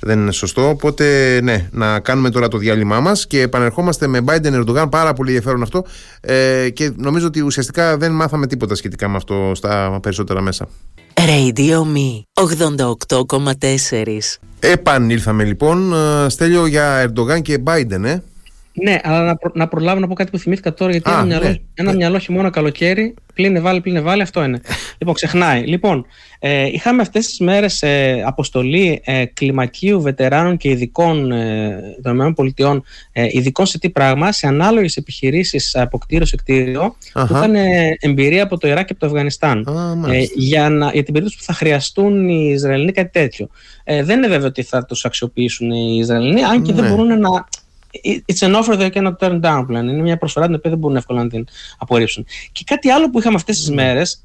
δεν 0.00 0.18
είναι 0.18 0.32
σωστό. 0.32 0.68
Οπότε, 0.68 1.38
ναι, 1.42 1.68
να 1.72 2.00
κάνουμε 2.00 2.30
τώρα 2.30 2.48
το 2.48 2.58
διάλειμμά 2.58 3.00
μας 3.00 3.26
και 3.26 3.40
επανερχόμαστε 3.40 4.06
με 4.06 4.20
Biden 4.26 4.64
Erdogan. 4.64 4.86
Πάρα 4.90 5.12
πολύ 5.12 5.28
ενδιαφέρον 5.28 5.62
αυτό. 5.62 5.84
Ε, 6.20 6.68
και 6.70 6.92
νομίζω 6.96 7.26
ότι 7.26 7.40
ουσιαστικά 7.40 7.96
δεν 7.96 8.12
μάθαμε 8.12 8.46
τίποτα 8.46 8.74
σχετικά 8.74 9.08
με 9.08 9.16
αυτό 9.16 9.52
στα 9.54 9.98
περισσότερα 10.02 10.40
μέσα. 10.40 10.68
Radio 11.14 11.82
Me 11.94 12.22
88,4 13.92 14.18
Επανήλθαμε 14.60 15.44
λοιπόν. 15.44 15.92
Ε, 15.92 16.28
Στέλιο 16.28 16.66
για 16.66 17.04
Erdogan 17.06 17.42
και 17.42 17.62
Biden, 17.64 18.02
ε. 18.04 18.18
Ναι, 18.82 18.98
αλλά 19.02 19.22
να, 19.22 19.36
προ, 19.36 19.50
να 19.54 19.68
προλάβω 19.68 20.00
να 20.00 20.08
πω 20.08 20.14
κάτι 20.14 20.30
που 20.30 20.38
θυμήθηκα 20.38 20.74
τώρα, 20.74 20.90
γιατί 20.90 21.10
Α, 21.10 21.12
ένα, 21.12 21.24
μυαλό, 21.24 21.48
ναι. 21.48 21.56
ένα 21.74 21.92
μυαλό 21.92 22.18
χειμώνα 22.18 22.50
καλοκαίρι, 22.50 23.14
πλύνε 23.34 23.60
βάλει, 23.60 23.80
πλύνε 23.80 24.00
βάλει, 24.00 24.22
αυτό 24.22 24.44
είναι. 24.44 24.60
λοιπόν, 24.98 25.14
ξεχνάει. 25.14 25.62
Λοιπόν, 25.62 26.06
ε, 26.38 26.66
είχαμε 26.66 27.02
αυτές 27.02 27.26
τις 27.26 27.38
μέρες 27.40 27.82
ε, 27.82 28.22
αποστολή 28.26 29.00
ε, 29.04 29.24
κλιμακίου 29.24 30.00
βετεράνων 30.00 30.56
και 30.56 30.68
ειδικών 30.68 31.32
ε, 31.32 31.80
των 32.02 32.34
ΗΠΑ, 32.36 32.82
ε, 33.12 33.26
ειδικών 33.30 33.66
σε 33.66 33.78
τι 33.78 33.90
πράγμα, 33.90 34.32
σε 34.32 34.46
ανάλογες 34.46 34.96
επιχειρήσεις 34.96 35.76
από 35.76 35.98
κτίριο 35.98 36.26
σε 36.26 36.36
κτίριο, 36.36 36.96
που 37.12 37.26
είχαν 37.30 37.54
ε, 37.54 37.96
εμπειρία 38.00 38.42
από 38.42 38.58
το 38.58 38.68
Ιράκ 38.68 38.86
και 38.86 38.92
από 38.92 39.00
το 39.00 39.06
Αφγανιστάν. 39.06 39.66
ε, 40.10 40.22
για, 40.34 40.68
να, 40.68 40.90
για 40.90 41.02
την 41.02 41.12
περίπτωση 41.12 41.36
που 41.38 41.44
θα 41.44 41.52
χρειαστούν 41.52 42.28
οι 42.28 42.50
Ισραηλινοί 42.54 42.92
κάτι 42.92 43.10
τέτοιο. 43.10 43.48
Ε, 43.84 44.02
δεν 44.02 44.16
είναι 44.16 44.28
βέβαιο 44.28 44.46
ότι 44.46 44.62
θα 44.62 44.84
τους 44.84 45.04
αξιοποιήσουν 45.04 45.70
οι 45.70 45.98
Ισραηλινοί, 46.00 46.42
αν 46.42 46.62
και 46.62 46.72
δεν 46.72 46.84
ναι. 46.84 46.90
μπορούν 46.90 47.20
να 47.20 47.46
It's 48.02 48.42
an 48.42 48.54
offer 48.54 48.76
they 48.76 48.90
cannot 48.90 49.18
turn 49.18 49.40
down 49.40 49.64
πλέον. 49.66 49.88
Είναι 49.88 50.02
μια 50.02 50.18
προσφορά 50.18 50.46
την 50.46 50.54
οποία 50.54 50.70
δεν 50.70 50.78
μπορούν 50.78 50.96
εύκολα 50.96 51.22
να 51.22 51.28
την 51.28 51.46
απορρίψουν. 51.78 52.26
Και 52.52 52.62
κάτι 52.66 52.90
άλλο 52.90 53.10
που 53.10 53.18
είχαμε 53.18 53.34
αυτές 53.34 53.58
τις 53.58 53.70
mm. 53.70 53.74
μέρες, 53.74 54.22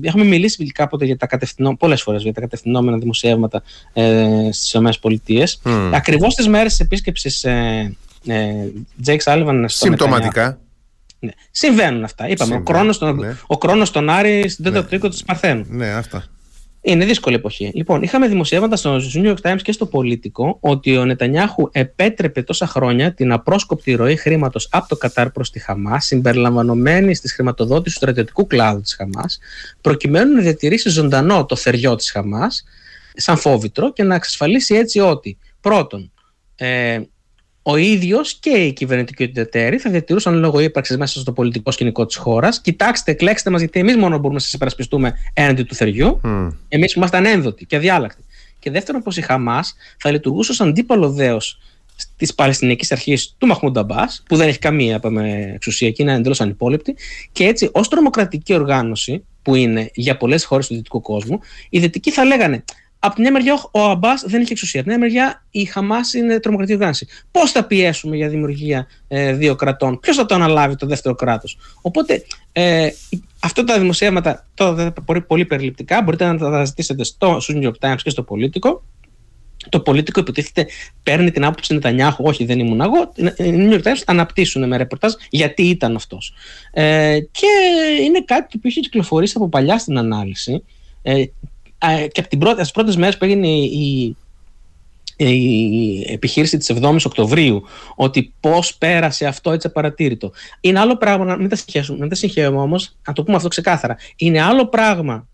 είχαμε 0.00 0.24
μιλήσει 0.24 0.66
κάποτε 0.66 1.04
για 1.04 1.16
τα 1.16 1.26
κατευθυνόμενα, 1.26 1.78
πολλές 1.78 2.02
φορές 2.02 2.22
για 2.22 2.32
τα 2.32 2.40
κατευθυνόμενα 2.40 2.98
δημοσιεύματα 2.98 3.62
ε, 3.92 4.48
στις 4.50 4.72
ΗΠΑ. 4.72 5.44
Mm. 5.64 5.90
Ακριβώς 5.94 6.34
τις 6.34 6.48
μέρες 6.48 6.70
της 6.70 6.80
επίσκεψης 6.80 7.44
ε, 7.44 7.96
ε, 8.26 8.52
Jake 9.06 9.20
Sullivan 9.24 9.64
στο 9.66 9.86
Συμπτωματικά. 9.86 10.58
Ναι. 11.18 11.30
Συμβαίνουν 11.50 12.04
αυτά. 12.04 12.28
Είπαμε, 12.28 12.52
Συμβαίνουν, 12.52 13.38
ο 13.46 13.54
χρόνο 13.54 13.78
ναι. 13.78 13.84
στον 13.84 14.10
Άρη 14.10 14.48
στην 14.48 14.64
τέταρτη 14.64 14.88
ναι. 14.90 14.96
οίκο 14.96 15.08
του 15.08 15.16
Παρθένου. 15.26 15.64
Ναι, 15.68 15.88
αυτά. 15.88 16.24
Είναι 16.88 17.04
δύσκολη 17.04 17.34
εποχή. 17.36 17.70
Λοιπόν, 17.74 18.02
είχαμε 18.02 18.28
δημοσιεύματα 18.28 18.76
στο 18.76 18.96
New 19.14 19.34
York 19.34 19.50
Times 19.50 19.62
και 19.62 19.72
στο 19.72 19.86
Πολίτικο 19.86 20.56
ότι 20.60 20.96
ο 20.96 21.04
Νετανιάχου 21.04 21.68
επέτρεπε 21.72 22.42
τόσα 22.42 22.66
χρόνια 22.66 23.14
την 23.14 23.32
απρόσκοπτη 23.32 23.94
ροή 23.94 24.16
χρήματος 24.16 24.68
από 24.70 24.88
το 24.88 24.96
Κατάρ 24.96 25.30
προς 25.30 25.50
τη 25.50 25.58
Χαμάς, 25.58 26.04
συμπεριλαμβανομένη 26.04 27.12
της 27.16 27.32
χρηματοδότησης 27.32 27.98
του 27.98 28.04
στρατιωτικού 28.04 28.46
κλάδου 28.46 28.80
της 28.80 28.94
Χαμάς, 28.94 29.38
προκειμένου 29.80 30.34
να 30.34 30.40
διατηρήσει 30.40 30.88
ζωντανό 30.88 31.46
το 31.46 31.56
θεριό 31.56 31.94
της 31.94 32.10
Χαμάς, 32.10 32.64
σαν 33.14 33.36
φόβητρο, 33.36 33.92
και 33.92 34.02
να 34.02 34.14
εξασφαλίσει 34.14 34.74
έτσι 34.74 35.00
ότι 35.00 35.38
πρώτον, 35.60 36.12
ε, 36.56 37.00
ο 37.68 37.76
ίδιος 37.76 38.34
και 38.34 38.50
οι 38.50 38.72
κυβερνητικοί 38.72 39.32
εταίροι 39.34 39.78
θα 39.78 39.90
διατηρούσαν 39.90 40.38
λόγω 40.38 40.60
ύπαρξης 40.60 40.96
μέσα 40.96 41.20
στο 41.20 41.32
πολιτικό 41.32 41.70
σκηνικό 41.70 42.06
της 42.06 42.16
χώρας. 42.16 42.60
Κοιτάξτε, 42.60 43.12
κλέξτε 43.12 43.50
μας, 43.50 43.60
γιατί 43.60 43.80
εμείς 43.80 43.96
μόνο 43.96 44.16
μπορούμε 44.16 44.34
να 44.34 44.40
σας 44.40 44.52
υπερασπιστούμε 44.52 45.14
έναντι 45.34 45.62
του 45.62 45.74
θεριού. 45.74 46.20
Mm. 46.24 46.52
Εμείς 46.68 46.92
που 46.92 46.98
ήμασταν 46.98 47.24
ένδοτοι 47.24 47.66
και 47.66 47.76
αδιάλακτοι. 47.76 48.24
Και 48.58 48.70
δεύτερον, 48.70 49.02
πως 49.02 49.16
η 49.16 49.20
Χαμάς 49.20 49.74
θα 49.98 50.10
λειτουργούσε 50.10 50.50
ως 50.50 50.60
αντίπαλο 50.60 51.10
δέος 51.10 51.60
της 52.16 52.34
Παλαιστινική 52.34 52.86
Αρχής 52.90 53.34
του 53.38 53.46
Μαχμούντα 53.46 53.82
Μπά, 53.82 54.04
που 54.28 54.36
δεν 54.36 54.48
έχει 54.48 54.58
καμία 54.58 54.98
πάμε, 54.98 55.52
εξουσία 55.54 55.90
και 55.90 56.02
είναι 56.02 56.14
εντελώς 56.14 56.40
ανυπόλοιπτη. 56.40 56.96
Και 57.32 57.44
έτσι, 57.44 57.68
ως 57.72 57.88
τρομοκρατική 57.88 58.54
οργάνωση, 58.54 59.24
που 59.42 59.54
είναι 59.54 59.90
για 59.94 60.16
πολλές 60.16 60.44
χώρες 60.44 60.66
του 60.66 60.74
δυτικού 60.74 61.00
κόσμου, 61.00 61.40
οι 61.70 61.78
δυτικοί 61.78 62.10
θα 62.10 62.24
λέγανε 62.24 62.64
από 63.06 63.14
την 63.14 63.22
μια 63.22 63.32
μεριά 63.32 63.64
ο 63.70 63.80
Αμπάς 63.80 64.24
δεν 64.26 64.40
έχει 64.40 64.52
εξουσία. 64.52 64.80
Από 64.80 64.88
την 64.88 64.98
μια 64.98 65.08
μεριά 65.08 65.44
η 65.50 65.64
Χαμάς 65.64 66.12
είναι 66.12 66.40
τρομοκρατική 66.40 66.76
οργάνωση. 66.76 67.06
Πώς 67.30 67.50
θα 67.50 67.64
πιέσουμε 67.64 68.16
για 68.16 68.28
δημιουργία 68.28 68.86
ε, 69.08 69.32
δύο 69.32 69.54
κρατών, 69.54 70.00
Ποιος 70.00 70.16
θα 70.16 70.26
το 70.26 70.34
αναλάβει 70.34 70.76
το 70.76 70.86
δεύτερο 70.86 71.14
κράτος; 71.14 71.58
Οπότε 71.80 72.24
ε, 72.52 72.88
αυτά 73.40 73.64
τα 73.64 73.78
δημοσιεύματα 73.78 74.46
τώρα 74.54 74.92
πολύ, 75.04 75.20
πολύ 75.20 75.44
περιληπτικά 75.44 76.02
μπορείτε 76.02 76.32
να 76.32 76.38
τα 76.38 76.64
ζητήσετε 76.64 77.04
στο 77.04 77.38
New 77.48 77.62
York 77.62 77.88
Times 77.88 78.00
και 78.02 78.10
στο 78.10 78.22
Πολίτικο. 78.22 78.82
Το 79.68 79.80
Πολίτικο 79.80 80.20
υποτίθεται 80.20 80.66
παίρνει 81.02 81.30
την 81.30 81.44
άποψη 81.44 81.74
Νετανιάχου. 81.74 82.24
Όχι, 82.24 82.44
δεν 82.44 82.58
ήμουν 82.58 82.80
εγώ. 82.80 83.12
Οι 83.36 83.68
New 83.70 83.72
York 83.72 83.82
Times 83.82 84.02
αναπτύσσουν 84.06 84.68
με 84.68 84.76
ρεπορτάζ 84.76 85.12
γιατί 85.30 85.62
ήταν 85.62 85.96
αυτός. 85.96 86.32
Ε, 86.72 87.18
και 87.30 87.46
είναι 88.04 88.20
κάτι 88.24 88.58
που 88.58 88.68
είχε 88.68 88.80
κυκλοφορήσει 88.80 89.34
από 89.36 89.48
παλιά 89.48 89.78
στην 89.78 89.98
ανάλυση. 89.98 90.62
Ε, 91.02 91.24
και 92.12 92.20
από 92.20 92.38
πρώτη, 92.38 92.60
τις 92.60 92.70
πρώτες 92.70 92.96
μέρες 92.96 93.16
που 93.16 93.24
έγινε 93.24 93.48
η, 93.48 94.16
η 95.16 96.12
επιχείρηση 96.12 96.56
της 96.56 96.72
7ης 96.74 97.04
Οκτωβρίου 97.06 97.62
ότι 97.96 98.32
πώς 98.40 98.74
πέρασε 98.74 99.26
αυτό 99.26 99.52
έτσι 99.52 99.66
απαρατήρητο. 99.66 100.32
Είναι 100.60 100.78
άλλο 100.78 100.96
πράγμα, 100.96 101.36
μην 101.36 101.48
τα 101.48 101.56
συγχαίουμε, 101.56 102.00
μην 102.00 102.08
τα 102.08 102.14
συγχαίουμε 102.14 102.58
όμως, 102.58 102.96
να 103.06 103.12
το 103.12 103.22
πούμε 103.22 103.36
αυτό 103.36 103.48
ξεκάθαρα. 103.48 103.96
Είναι 104.16 104.42
άλλο 104.42 104.66
πράγμα 104.66 105.28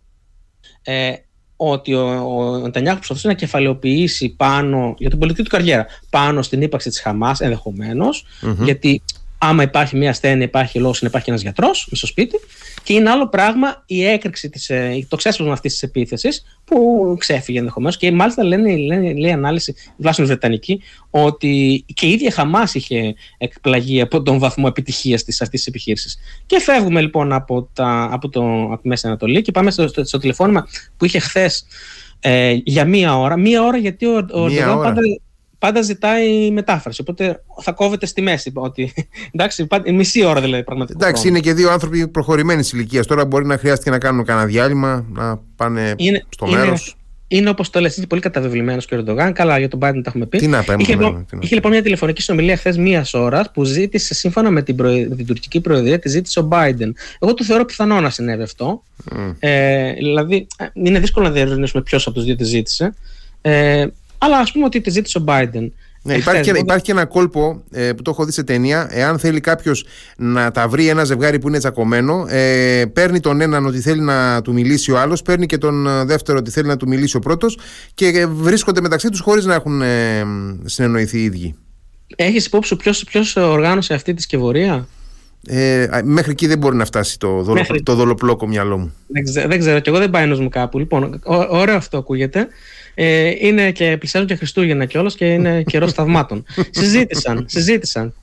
ε, 0.82 1.12
ότι 1.56 1.94
ο, 1.94 2.06
ο 2.36 2.58
Νετανιάχου 2.58 2.96
προσπαθούσε 2.96 3.28
να 3.28 3.34
κεφαλαιοποιήσει 3.34 4.28
πάνω 4.28 4.94
για 4.98 5.10
την 5.10 5.18
πολιτική 5.18 5.42
του 5.42 5.50
καριέρα 5.50 5.86
πάνω 6.10 6.42
στην 6.42 6.62
ύπαρξη 6.62 6.88
της 6.88 7.00
Χαμάς 7.00 7.40
ενδεχομένως, 7.40 8.26
mm-hmm. 8.42 8.64
γιατί 8.64 9.02
άμα 9.38 9.62
υπάρχει 9.62 9.96
μια 9.96 10.10
ασθένεια, 10.10 10.44
υπάρχει 10.44 10.78
λόγος 10.78 11.02
να 11.02 11.08
υπάρχει 11.08 11.30
ένας 11.30 11.42
γιατρός 11.42 11.88
στο 11.92 12.06
σπίτι. 12.06 12.40
Και 12.82 12.92
είναι 12.92 13.10
άλλο 13.10 13.28
πράγμα 13.28 13.82
η 13.86 14.04
έκρηξη, 14.04 14.48
της, 14.50 14.70
ε, 14.70 15.06
το 15.08 15.16
ξέσπασμα 15.16 15.52
αυτής 15.52 15.72
της 15.72 15.82
επίθεσης 15.82 16.60
που 16.64 17.16
ξέφυγε 17.18 17.58
ενδεχομένως. 17.58 17.96
Και 17.96 18.12
μάλιστα 18.12 18.44
λένε, 18.44 18.76
λένε, 18.76 19.12
λέει 19.12 19.32
ανάλυση, 19.32 19.74
τουλάχιστον 19.96 20.26
Βρετανική, 20.26 20.82
ότι 21.10 21.84
και 21.94 22.06
η 22.06 22.10
ίδια 22.10 22.30
Χαμάς 22.30 22.74
είχε 22.74 23.14
εκπλαγεί 23.38 24.00
από 24.00 24.22
τον 24.22 24.38
βαθμό 24.38 24.64
επιτυχίας 24.68 25.24
της 25.24 25.42
αυτής 25.42 25.58
της 25.58 25.68
επιχείρησης. 25.68 26.18
Και 26.46 26.58
φεύγουμε 26.60 27.00
λοιπόν 27.00 27.32
από, 27.32 27.68
τα, 27.72 28.08
από, 28.12 28.28
το, 28.28 28.62
από 28.62 28.82
τη 28.82 28.88
Μέση 28.88 29.06
Ανατολή 29.06 29.42
και 29.42 29.52
πάμε 29.52 29.70
στο, 29.70 29.88
στο, 29.88 30.04
στο 30.04 30.18
τηλεφώνημα 30.18 30.68
που 30.96 31.04
είχε 31.04 31.18
χθες 31.18 31.66
ε, 32.20 32.56
για 32.64 32.84
μία 32.84 33.18
ώρα. 33.18 33.36
Μία 33.36 33.62
ώρα 33.62 33.76
γιατί 33.76 34.06
ο, 34.06 34.26
ο 34.32 34.48
πάντα 34.82 35.00
πάντα 35.62 35.82
ζητάει 35.82 36.50
μετάφραση. 36.50 37.00
Οπότε 37.00 37.42
θα 37.60 37.72
κόβεται 37.72 38.06
στη 38.06 38.22
μέση. 38.22 38.52
Ότι, 38.54 38.92
εντάξει, 39.34 39.66
μισή 39.92 40.24
ώρα 40.24 40.40
δηλαδή 40.40 40.64
πραγματικά. 40.64 41.06
Εντάξει, 41.06 41.28
είναι 41.28 41.40
και 41.40 41.52
δύο 41.52 41.70
άνθρωποι 41.70 42.08
προχωρημένοι 42.08 42.68
ηλικίας. 42.72 43.06
Τώρα 43.06 43.24
μπορεί 43.24 43.46
να 43.46 43.58
χρειάζεται 43.58 43.90
να 43.90 43.98
κάνουν 43.98 44.24
κανένα 44.24 44.46
διάλειμμα, 44.46 45.06
να 45.12 45.40
πάνε 45.56 45.94
είναι, 45.96 46.24
στο 46.28 46.46
μέρος. 46.46 46.96
Είναι 47.28 47.48
όπως 47.48 47.70
το 47.70 47.80
λες, 47.80 48.04
πολύ 48.08 48.20
καταβεβλημένος 48.20 48.86
και 48.86 48.94
ο 48.94 48.98
Ερντογάν. 48.98 49.32
Καλά, 49.32 49.58
για 49.58 49.68
τον 49.68 49.78
Biden 49.82 50.00
τα 50.02 50.02
έχουμε 50.04 50.26
πει. 50.26 50.38
Τι 50.38 50.46
να 50.46 50.64
είχε, 50.78 50.92
λοιπόν, 50.92 51.26
είχε 51.40 51.54
λοιπόν 51.54 51.70
μια 51.70 51.82
τηλεφωνική 51.82 52.22
συνομιλία 52.22 52.56
χθες 52.56 52.76
μίας 52.76 53.14
ώρας 53.14 53.50
που 53.52 53.64
ζήτησε 53.64 54.14
σύμφωνα 54.14 54.50
με 54.50 54.62
την, 54.62 54.76
προε... 54.76 55.06
την 55.06 55.26
τουρκική 55.26 55.60
προεδρία, 55.60 55.98
τη 55.98 56.08
ζήτησε 56.08 56.40
ο 56.40 56.48
Biden. 56.52 56.90
Εγώ 57.18 57.34
το 57.34 57.44
θεωρώ 57.44 57.64
πιθανό 57.64 58.00
να 58.00 58.10
συνέβη 58.10 58.42
αυτό. 58.42 58.82
Mm. 59.10 59.34
Ε, 59.38 59.92
δηλαδή, 59.92 60.46
είναι 60.72 60.98
δύσκολο 60.98 61.26
να 61.26 61.32
διερευνήσουμε 61.32 61.82
ποιος 61.82 62.06
από 62.06 62.14
τους 62.14 62.24
δύο 62.24 62.36
τη 62.36 62.44
ζήτησε. 62.44 62.94
Ε, 63.40 63.86
αλλά 64.24 64.38
ας 64.38 64.52
πούμε 64.52 64.64
ότι 64.64 64.80
τη 64.80 64.90
ζήτησε 64.90 65.18
ο 65.18 65.24
Biden. 65.26 65.70
Ναι, 66.02 66.14
υπάρχει, 66.14 66.52
και, 66.52 66.58
υπάρχει 66.58 66.84
και 66.84 66.90
ένα 66.92 67.04
κόλπο 67.04 67.62
ε, 67.70 67.92
που 67.92 68.02
το 68.02 68.10
έχω 68.10 68.24
δει 68.24 68.32
σε 68.32 68.42
ταινία. 68.42 68.88
Εάν 68.90 69.18
θέλει 69.18 69.40
κάποιος 69.40 69.84
να 70.16 70.50
τα 70.50 70.68
βρει 70.68 70.88
ένα 70.88 71.04
ζευγάρι 71.04 71.38
που 71.38 71.48
είναι 71.48 71.58
τσακωμένο, 71.58 72.26
ε, 72.28 72.84
παίρνει 72.92 73.20
τον 73.20 73.40
έναν 73.40 73.66
ότι 73.66 73.80
θέλει 73.80 74.00
να 74.00 74.42
του 74.42 74.52
μιλήσει 74.52 74.92
ο 74.92 74.98
άλλος, 74.98 75.22
παίρνει 75.22 75.46
και 75.46 75.58
τον 75.58 75.86
ε, 75.86 76.04
δεύτερο 76.04 76.38
ότι 76.38 76.50
θέλει 76.50 76.68
να 76.68 76.76
του 76.76 76.88
μιλήσει 76.88 77.16
ο 77.16 77.20
πρώτος 77.20 77.58
και 77.94 78.26
βρίσκονται 78.26 78.80
μεταξύ 78.80 79.08
τους 79.08 79.20
χωρίς 79.20 79.44
να 79.44 79.54
έχουν 79.54 79.82
ε, 79.82 80.24
συνεννοηθεί 80.64 81.18
οι 81.18 81.24
ίδιοι. 81.24 81.54
Έχεις 82.16 82.46
υπόψη 82.46 82.76
ποιος 83.06 83.36
οργάνωσε 83.36 83.94
αυτή 83.94 84.14
τη 84.14 84.22
σκευωρία; 84.22 84.86
Ε, 85.46 85.88
μέχρι 86.04 86.30
εκεί 86.30 86.46
δεν 86.46 86.58
μπορεί 86.58 86.76
να 86.76 86.84
φτάσει 86.84 87.18
το, 87.18 87.42
δολο, 87.42 87.66
το 87.82 87.94
δολοπλόκο 87.94 88.46
μυαλό 88.46 88.78
μου. 88.78 88.94
Δεν 89.06 89.24
ξέρω, 89.24 89.48
δεν 89.48 89.58
ξέρω, 89.58 89.80
και 89.80 89.90
εγώ 89.90 89.98
δεν 89.98 90.10
πάει 90.10 90.26
μου 90.26 90.48
κάπου. 90.48 90.78
Λοιπόν, 90.78 91.20
ωραίο 91.48 91.76
αυτό 91.76 91.98
ακούγεται. 91.98 92.48
Ε, 92.94 93.32
είναι 93.38 93.72
και 93.72 93.96
πλησιάζουν 93.98 94.28
και 94.28 94.34
Χριστούγεννα 94.34 94.84
κιόλας 94.84 95.14
και 95.14 95.24
είναι 95.24 95.62
καιρός 95.70 95.92
θαυμάτων. 95.92 96.44
συζήτησαν, 96.70 97.44
συζήτησαν. 97.48 98.14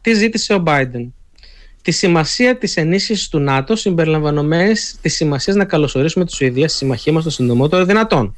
Τι 0.00 0.14
ζήτησε 0.14 0.54
ο 0.54 0.62
Biden; 0.66 1.08
Τη 1.82 1.90
σημασία 1.90 2.56
της 2.56 2.76
ενίσχυσης 2.76 3.28
του 3.28 3.38
ΝΑΤΟ 3.38 3.76
συμπεριλαμβανομένης 3.76 4.96
της 5.00 5.14
σημασίας 5.14 5.56
να 5.56 5.64
καλωσορίσουμε 5.64 6.24
τη 6.24 6.32
Σουηδία 6.34 6.68
στη 6.68 6.78
συμμαχία 6.78 7.12
μας 7.12 7.24
το 7.24 7.30
συντομότερο 7.30 7.84
δυνατόν. 7.84 8.34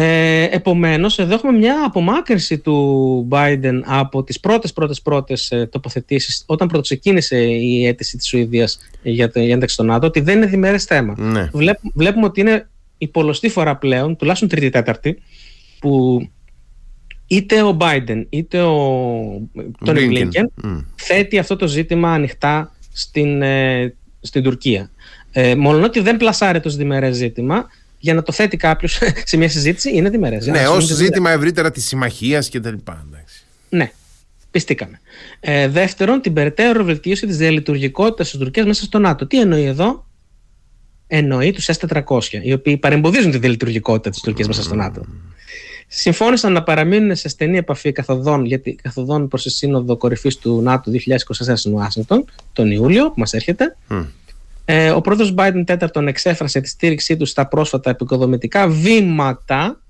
Ε, 0.00 0.48
επομένως, 0.50 1.18
εδώ 1.18 1.34
έχουμε 1.34 1.52
μια 1.52 1.84
απομάκρυνση 1.84 2.58
του 2.58 3.28
Biden 3.30 3.80
από 3.84 4.22
τις 4.24 4.40
πρώτες 4.40 4.72
πρώτες 4.72 5.02
πρώτες 5.02 5.50
ε, 5.50 5.66
τοποθετήσεις 5.66 6.42
όταν 6.46 6.68
πρωτοξεκίνησε 6.68 7.38
η 7.42 7.86
αίτηση 7.86 8.16
της 8.16 8.26
Σουηδίας 8.26 8.78
για, 9.02 9.30
την 9.30 9.50
ένταξη 9.50 9.74
στο 9.74 9.84
ΝΑΤΟ 9.84 10.06
ότι 10.06 10.20
δεν 10.20 10.36
είναι 10.36 10.46
διμερές 10.46 10.84
θέμα. 10.84 11.14
Ναι. 11.18 11.48
βλέπουμε 11.94 12.26
ότι 12.26 12.40
είναι 12.40 12.68
η 12.98 13.08
πολλωστή 13.08 13.48
φορά 13.48 13.76
πλέον, 13.76 14.16
τουλάχιστον 14.16 14.48
τρίτη-τέταρτη, 14.48 15.18
που 15.78 16.20
είτε 17.26 17.62
ο 17.62 17.76
Biden 17.80 18.24
είτε 18.28 18.62
ο 18.62 18.78
Τόνι 19.84 20.06
Μπλίνκεν 20.06 20.52
θέτει 20.94 21.38
αυτό 21.38 21.56
το 21.56 21.66
ζήτημα 21.66 22.12
ανοιχτά 22.12 22.74
στην, 22.92 23.42
ε, 23.42 23.94
στην 24.20 24.42
Τουρκία. 24.42 24.90
Ε, 25.32 25.54
μόνο 25.54 25.84
ότι 25.84 26.00
δεν 26.00 26.16
πλασάρει 26.16 26.60
το 26.60 26.70
διμερές 26.70 27.16
ζήτημα, 27.16 27.66
για 27.98 28.14
να 28.14 28.22
το 28.22 28.32
θέτει 28.32 28.56
κάποιος 28.56 28.98
σε 29.24 29.36
μια 29.36 29.48
συζήτηση 29.48 29.96
είναι 29.96 30.10
διμερές. 30.10 30.46
Ναι, 30.46 30.68
ως 30.68 30.84
ζήτημα 30.84 31.30
ευρύτερα 31.30 31.70
της 31.70 31.86
συμμαχίας 31.86 32.50
κτλ. 32.50 32.74
Ναι, 33.68 33.92
πιστήκαμε. 34.50 35.00
Ε, 35.40 35.68
δεύτερον, 35.68 36.20
την 36.20 36.32
περαιτέρω 36.32 36.84
βελτίωση 36.84 37.26
της 37.26 37.36
διαλειτουργικότητας 37.36 38.30
της 38.30 38.38
Τουρκίας 38.38 38.66
μέσα 38.66 38.84
στο 38.84 38.98
ΝΑΤΟ. 38.98 39.26
Τι 39.26 39.40
εννοεί 39.40 39.64
εδώ, 39.64 40.06
εννοεί 41.06 41.52
τους 41.52 41.68
S400, 41.72 42.20
οι 42.42 42.52
οποίοι 42.52 42.76
παρεμποδίζουν 42.76 43.30
τη 43.30 43.38
διαλειτουργικότητα 43.38 44.10
της 44.10 44.20
Τουρκίας 44.20 44.48
μέσα 44.48 44.62
στο 44.62 44.74
ΝΑΤΟ. 44.74 45.04
Συμφώνησαν 45.90 46.52
να 46.52 46.62
παραμείνουν 46.62 47.16
σε 47.16 47.28
στενή 47.28 47.56
επαφή 47.56 47.92
καθοδόν, 47.92 48.44
γιατί 48.44 48.78
καθοδόν 48.82 49.28
προς 49.28 49.42
τη 49.42 49.50
Σύνοδο 49.50 49.96
Κορυφής 49.96 50.36
του 50.36 50.60
ΝΑΤΟ 50.62 50.90
2024 50.90 51.52
στην 51.54 51.72
Ουάσιγκτον 51.72 52.24
τον 52.52 52.70
Ιούλιο, 52.70 53.04
που 53.04 53.14
μας 53.16 53.32
έρχεται. 53.32 53.76
Ε, 54.70 54.90
ο 54.90 55.00
πρόεδρος 55.00 55.34
Biden 55.36 55.62
τέταρτον 55.66 56.08
εξέφρασε 56.08 56.60
τη 56.60 56.68
στήριξή 56.68 57.16
του 57.16 57.24
στα 57.24 57.48
πρόσφατα 57.48 57.90
επικοδομητικά 57.90 58.68
βήματα 58.68 59.80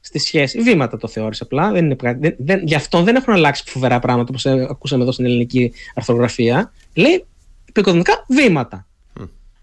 στη 0.00 0.18
σχέση. 0.18 0.60
Βήματα 0.60 0.96
το 0.96 1.08
θεώρησε 1.08 1.42
απλά. 1.42 1.72
Δεν 1.72 1.84
είναι, 1.84 1.96
δεν, 2.18 2.34
δεν, 2.38 2.60
γι' 2.64 2.74
αυτό 2.74 3.02
δεν 3.02 3.16
έχουν 3.16 3.32
αλλάξει 3.32 3.62
φοβερά 3.66 3.98
πράγματα 3.98 4.28
όπως 4.30 4.46
ακούσαμε 4.46 5.02
εδώ 5.02 5.12
στην 5.12 5.24
ελληνική 5.24 5.72
αρθρογραφία. 5.94 6.72
Λέει 6.94 7.24
επικοδομητικά 7.68 8.24
βήματα. 8.28 8.86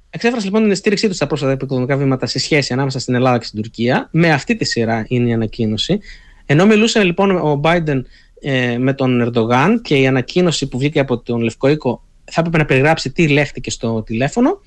Εξέφρασε 0.09 0.45
λοιπόν 0.45 0.63
την 0.63 0.75
στήριξή 0.75 1.07
του 1.07 1.13
στα 1.13 1.27
πρόσφατα 1.27 1.51
επικοδομικά 1.51 1.97
βήματα 1.97 2.25
σε 2.25 2.39
σχέση 2.39 2.73
ανάμεσα 2.73 2.99
στην 2.99 3.15
Ελλάδα 3.15 3.37
και 3.37 3.45
στην 3.45 3.61
Τουρκία. 3.61 4.09
Με 4.11 4.31
αυτή 4.31 4.55
τη 4.55 4.65
σειρά 4.65 5.05
είναι 5.07 5.29
η 5.29 5.33
ανακοίνωση. 5.33 5.99
Ενώ 6.45 6.65
μιλούσε 6.65 7.03
λοιπόν 7.03 7.31
ο 7.31 7.61
Biden 7.63 8.01
ε, 8.41 8.77
με 8.77 8.93
τον 8.93 9.21
Ερντογάν 9.21 9.81
και 9.81 9.95
η 9.95 10.07
ανακοίνωση 10.07 10.67
που 10.67 10.77
βγήκε 10.77 10.99
από 10.99 11.17
τον 11.17 11.41
Λευκό 11.41 11.67
Οίκο 11.67 12.03
θα 12.31 12.39
έπρεπε 12.39 12.57
να 12.57 12.65
περιγράψει 12.65 13.11
τι 13.11 13.27
λέχτηκε 13.27 13.71
στο 13.71 14.03
τηλέφωνο. 14.03 14.61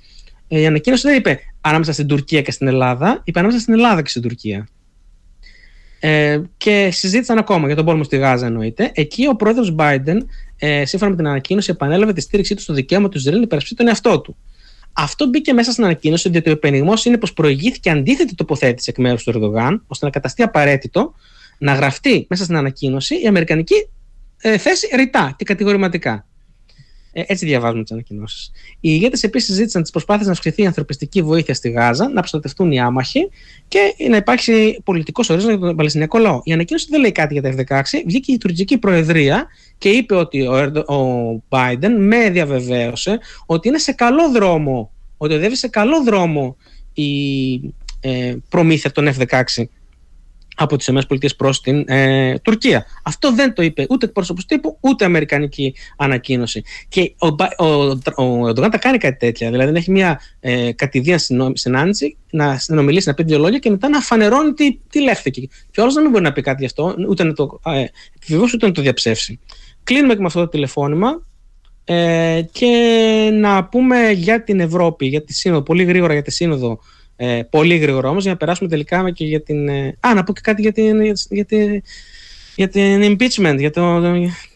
Ε, 0.48 0.60
η 0.60 0.66
ανακοίνωση 0.66 1.08
δεν 1.08 1.16
είπε 1.16 1.40
ανάμεσα 1.60 1.92
στην 1.92 2.06
Τουρκία 2.06 2.42
και 2.42 2.50
στην 2.50 2.66
Ελλάδα, 2.66 3.20
είπε 3.24 3.38
ανάμεσα 3.38 3.60
στην 3.60 3.74
Ελλάδα 3.74 4.02
και 4.02 4.08
στην 4.08 4.22
Τουρκία. 4.22 4.68
Ε, 6.00 6.40
και 6.56 6.88
συζήτησαν 6.92 7.38
ακόμα 7.38 7.66
για 7.66 7.76
τον 7.76 7.84
πόλεμο 7.84 8.04
στη 8.04 8.16
Γάζα, 8.16 8.46
εννοείται. 8.46 8.90
Εκεί 8.94 9.26
ο 9.26 9.36
πρόεδρος 9.36 9.74
Biden, 9.78 10.16
ε, 10.56 10.84
σύμφωνα 10.84 11.10
με 11.10 11.16
την 11.16 11.26
ανακοίνωση, 11.26 11.70
επανέλαβε 11.70 12.12
τη 12.12 12.20
στήριξή 12.20 12.54
του 12.54 12.62
στο 12.62 12.72
δικαίωμα 12.72 13.08
του 13.08 13.18
Ισραήλ 13.18 13.38
να 13.38 13.44
υπερασπίσει 13.44 13.74
τον 13.74 13.88
εαυτό 13.88 14.20
του. 14.20 14.36
Αυτό 14.92 15.26
μπήκε 15.26 15.52
μέσα 15.52 15.72
στην 15.72 15.84
ανακοίνωση, 15.84 16.28
διότι 16.28 16.48
ο 16.48 16.52
επενιγμός 16.52 17.04
είναι 17.04 17.18
πως 17.18 17.32
προηγήθηκε 17.32 17.90
αντίθετη 17.90 18.34
τοποθέτηση 18.34 18.90
εκ 18.90 18.98
μέρους 18.98 19.22
του 19.22 19.30
Ερδογάν, 19.30 19.84
ώστε 19.86 20.04
να 20.04 20.10
καταστεί 20.10 20.42
απαραίτητο 20.42 21.14
να 21.58 21.74
γραφτεί 21.74 22.26
μέσα 22.28 22.44
στην 22.44 22.56
ανακοίνωση 22.56 23.22
η 23.22 23.26
αμερικανική 23.26 23.88
ε, 24.38 24.58
θέση 24.58 24.88
ρητά 24.96 25.34
και 25.38 25.44
κατηγορηματικά. 25.44 26.26
Ε, 27.18 27.22
έτσι 27.26 27.46
διαβάζουμε 27.46 27.82
τις 27.82 27.92
ανακοινώσεις. 27.92 28.50
Οι 28.74 28.78
ηγέτες 28.80 29.22
επίσης 29.22 29.54
ζήτησαν 29.54 29.82
τις 29.82 29.90
προσπάθειες 29.90 30.26
να 30.26 30.32
αυξηθεί 30.32 30.62
η 30.62 30.66
ανθρωπιστική 30.66 31.22
βοήθεια 31.22 31.54
στη 31.54 31.70
Γάζα, 31.70 32.08
να 32.08 32.20
προστατευτούν 32.20 32.72
οι 32.72 32.80
άμαχοι 32.80 33.28
και 33.68 33.78
να 34.08 34.16
υπάρξει 34.16 34.80
πολιτικός 34.84 35.30
ορίζοντας 35.30 35.56
για 35.56 35.66
τον 35.66 35.76
Παλαιστινιακό 35.76 36.18
λαό. 36.18 36.40
Η 36.44 36.52
ανακοίνωση 36.52 36.86
δεν 36.90 37.00
λέει 37.00 37.12
κάτι 37.12 37.38
για 37.38 37.42
τα 37.42 37.54
F-16. 37.56 37.82
Βγήκε 38.06 38.32
η 38.32 38.38
τουρκική 38.38 38.78
προεδρία 38.78 39.46
και 39.78 39.88
είπε 39.88 40.14
ότι 40.14 40.46
ο, 40.46 40.56
ο 40.94 41.42
Biden 41.48 41.96
με 41.98 42.30
διαβεβαίωσε 42.30 43.18
ότι 43.46 43.68
είναι 43.68 43.78
σε 43.78 43.92
καλό 43.92 44.30
δρόμο, 44.30 44.92
ότι 45.16 45.34
οδεύει 45.34 45.56
σε 45.56 45.68
καλό 45.68 46.02
δρόμο 46.02 46.56
η 46.92 47.54
ε, 48.00 48.36
προμήθεια 48.48 48.92
των 48.92 49.08
F-16 49.08 49.64
από 50.56 50.76
τις 50.76 50.86
ΗΠΑ 50.86 51.28
προς 51.36 51.60
την 51.60 51.84
ε, 51.88 52.38
Τουρκία. 52.38 52.86
Αυτό 53.02 53.32
δεν 53.34 53.52
το 53.52 53.62
είπε 53.62 53.86
ούτε 53.90 54.06
εκπρόσωπος 54.06 54.46
τύπου, 54.46 54.78
ούτε 54.80 55.04
αμερικανική 55.04 55.74
ανακοίνωση. 55.96 56.62
Και 56.88 57.14
ο, 57.18 57.26
ο, 58.16 58.24
ο 58.40 58.52
τα 58.52 58.78
κάνει 58.78 58.98
κάτι 58.98 59.16
τέτοια. 59.16 59.50
Δηλαδή 59.50 59.72
να 59.72 59.78
έχει 59.78 59.90
μια 59.90 60.20
ε, 60.40 60.72
κατηδία 60.72 61.18
συνάντηση, 61.52 62.16
να 62.30 62.58
συνομιλήσει, 62.58 63.08
να 63.08 63.14
πει 63.14 63.22
δύο 63.22 63.38
λόγια 63.38 63.58
και 63.58 63.70
μετά 63.70 63.88
να 63.88 64.00
φανερώνει 64.00 64.52
τι, 64.52 64.78
τι 64.90 65.00
λέχθηκε. 65.00 65.48
Και 65.70 65.80
όλο 65.80 65.92
να 65.92 66.00
μην 66.00 66.10
μπορεί 66.10 66.22
να 66.22 66.32
πει 66.32 66.40
κάτι 66.40 66.56
γι' 66.60 66.66
αυτό, 66.66 66.94
ούτε 67.08 67.24
να 67.24 67.32
το 67.32 67.60
ε, 67.64 67.84
επιβεβαιώσει, 68.16 68.56
ούτε 68.56 68.66
να 68.66 68.72
το 68.72 68.82
διαψεύσει. 68.82 69.40
Κλείνουμε 69.84 70.14
και 70.14 70.20
με 70.20 70.26
αυτό 70.26 70.40
το 70.40 70.48
τηλεφώνημα. 70.48 71.24
Ε, 71.88 72.42
και 72.52 73.30
να 73.32 73.64
πούμε 73.64 74.10
για 74.10 74.42
την 74.42 74.60
Ευρώπη, 74.60 75.06
για 75.06 75.24
τη 75.24 75.32
Σύνοδο, 75.32 75.62
πολύ 75.62 75.84
γρήγορα 75.84 76.12
για 76.12 76.22
τη 76.22 76.30
Σύνοδο 76.30 76.78
ε, 77.16 77.40
πολύ 77.50 77.76
γρήγορα 77.76 78.08
όμως 78.08 78.22
για 78.22 78.32
να 78.32 78.36
περάσουμε 78.36 78.68
τελικά 78.68 79.10
και 79.10 79.24
για 79.24 79.42
την. 79.42 79.68
Ε, 79.68 79.96
α, 80.00 80.14
να 80.14 80.24
πω 80.24 80.32
και 80.32 80.40
κάτι 80.42 80.62
για 80.62 80.72
την, 80.72 81.00
για 81.28 81.44
την, 81.44 81.82
για 82.56 82.68
την 82.68 83.02
impeachment, 83.02 83.56
για 83.58 83.70
το, 83.70 84.00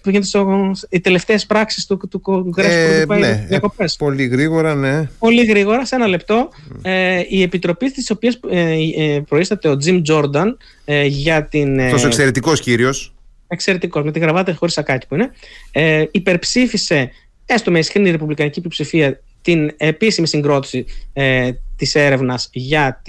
που 0.03 0.11
γίνεται 0.11 0.27
στο, 0.27 0.71
οι 0.89 1.01
τελευταίες 1.01 1.47
πράξεις 1.47 1.87
του, 1.87 2.01
του 2.11 2.21
Κογκρέσου 2.21 3.01
ε, 3.01 3.05
που 3.05 3.15
ναι, 3.15 3.47
ε, 3.49 3.59
Πολύ 3.99 4.27
γρήγορα, 4.27 4.75
ναι. 4.75 5.09
Πολύ 5.19 5.45
γρήγορα, 5.45 5.87
σε 5.87 5.95
ένα 5.95 6.07
λεπτό. 6.07 6.49
Ε, 6.83 7.23
η 7.29 7.43
επιτροπή 7.43 7.91
τη 7.91 8.13
οποία 8.13 8.35
ε, 8.51 8.75
ε, 8.97 9.21
προείσταται 9.21 9.69
ο 9.69 9.77
Jim 9.85 10.03
Jordan 10.11 10.55
ε, 10.85 11.05
για 11.05 11.45
την. 11.45 11.79
Ε, 11.79 11.85
Αυτός 11.85 12.05
εξαιρετικός 12.05 12.61
κύριος. 12.61 13.15
Εξαιρετικός, 13.47 14.05
με 14.05 14.13
τη 14.13 14.19
γραβάτα 14.19 14.55
χωρίς 14.55 14.75
σακάκι 14.75 15.07
που 15.07 15.15
είναι. 15.15 15.31
Ε, 15.73 16.05
υπερψήφισε 16.11 17.11
έστω 17.47 17.71
με 17.71 17.79
ισχυρή 17.79 18.11
ρεπουμπλικανική 18.11 18.61
πλειοψηφία 18.61 19.21
την 19.43 19.71
επίσημη 19.77 20.27
συγκρότηση 20.27 20.85
ε, 21.13 21.51
της 21.77 21.95
έρευνας 21.95 22.49
για, 22.53 23.03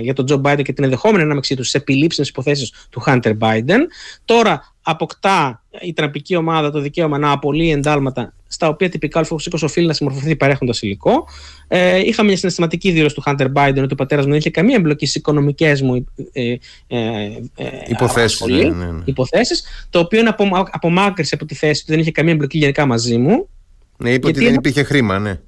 για 0.00 0.14
τον 0.14 0.26
Τζο 0.26 0.40
Biden 0.44 0.62
και 0.62 0.72
την 0.72 0.84
ενδεχόμενη 0.84 1.22
ανάμεξή 1.22 1.56
τους 1.56 1.68
σε 1.68 1.76
επιλήψιμε 1.76 2.26
υποθέσεις 2.30 2.72
του 2.90 3.02
Hunter 3.06 3.38
Biden. 3.38 3.78
Τώρα 4.24 4.74
αποκτά 4.82 5.62
η 5.80 5.92
τραμπική 5.92 6.36
ομάδα 6.36 6.70
το 6.70 6.80
δικαίωμα 6.80 7.18
να 7.18 7.30
απολύει 7.30 7.72
εντάλματα 7.76 8.32
στα 8.46 8.68
οποία 8.68 8.88
τυπικά 8.88 9.20
ο 9.20 9.24
Φωσίκο 9.24 9.58
οφείλει 9.62 9.86
να 9.86 9.92
συμμορφωθεί 9.92 10.36
παρέχοντας 10.36 10.82
υλικό. 10.82 11.28
Ε, 11.68 11.98
είχαμε 11.98 12.28
μια 12.28 12.36
συναισθηματική 12.36 12.90
δήλωση 12.90 13.14
του 13.14 13.22
Hunter 13.26 13.46
Biden 13.52 13.82
ότι 13.82 13.92
ο 13.92 13.96
πατέρας 13.96 14.24
μου 14.24 14.30
δεν 14.30 14.40
είχε 14.40 14.50
καμία 14.50 14.76
εμπλοκή 14.76 15.06
στις 15.06 15.20
οικονομικές 15.20 15.82
μου 15.82 16.06
ε, 16.32 16.42
ε, 16.86 16.96
ε 17.56 17.68
υποθέσεις. 17.86 18.40
Ναι, 18.40 18.56
ναι, 18.56 18.84
ναι. 18.84 19.02
Υποθέσεις, 19.04 19.64
το 19.90 19.98
οποίο 19.98 20.20
είναι 20.20 20.34
απομάκρυσε 20.70 21.34
από 21.34 21.44
τη 21.44 21.54
θέση 21.54 21.80
ότι 21.82 21.92
δεν 21.92 22.00
είχε 22.00 22.10
καμία 22.10 22.32
εμπλοκή 22.32 22.58
γενικά 22.58 22.86
μαζί 22.86 23.16
μου. 23.16 23.48
Ναι, 23.96 24.10
είπε 24.10 24.26
ότι 24.26 24.44
δεν 24.44 24.54
υπήρχε 24.54 24.82
χρήμα, 24.82 25.18
ναι 25.18 25.40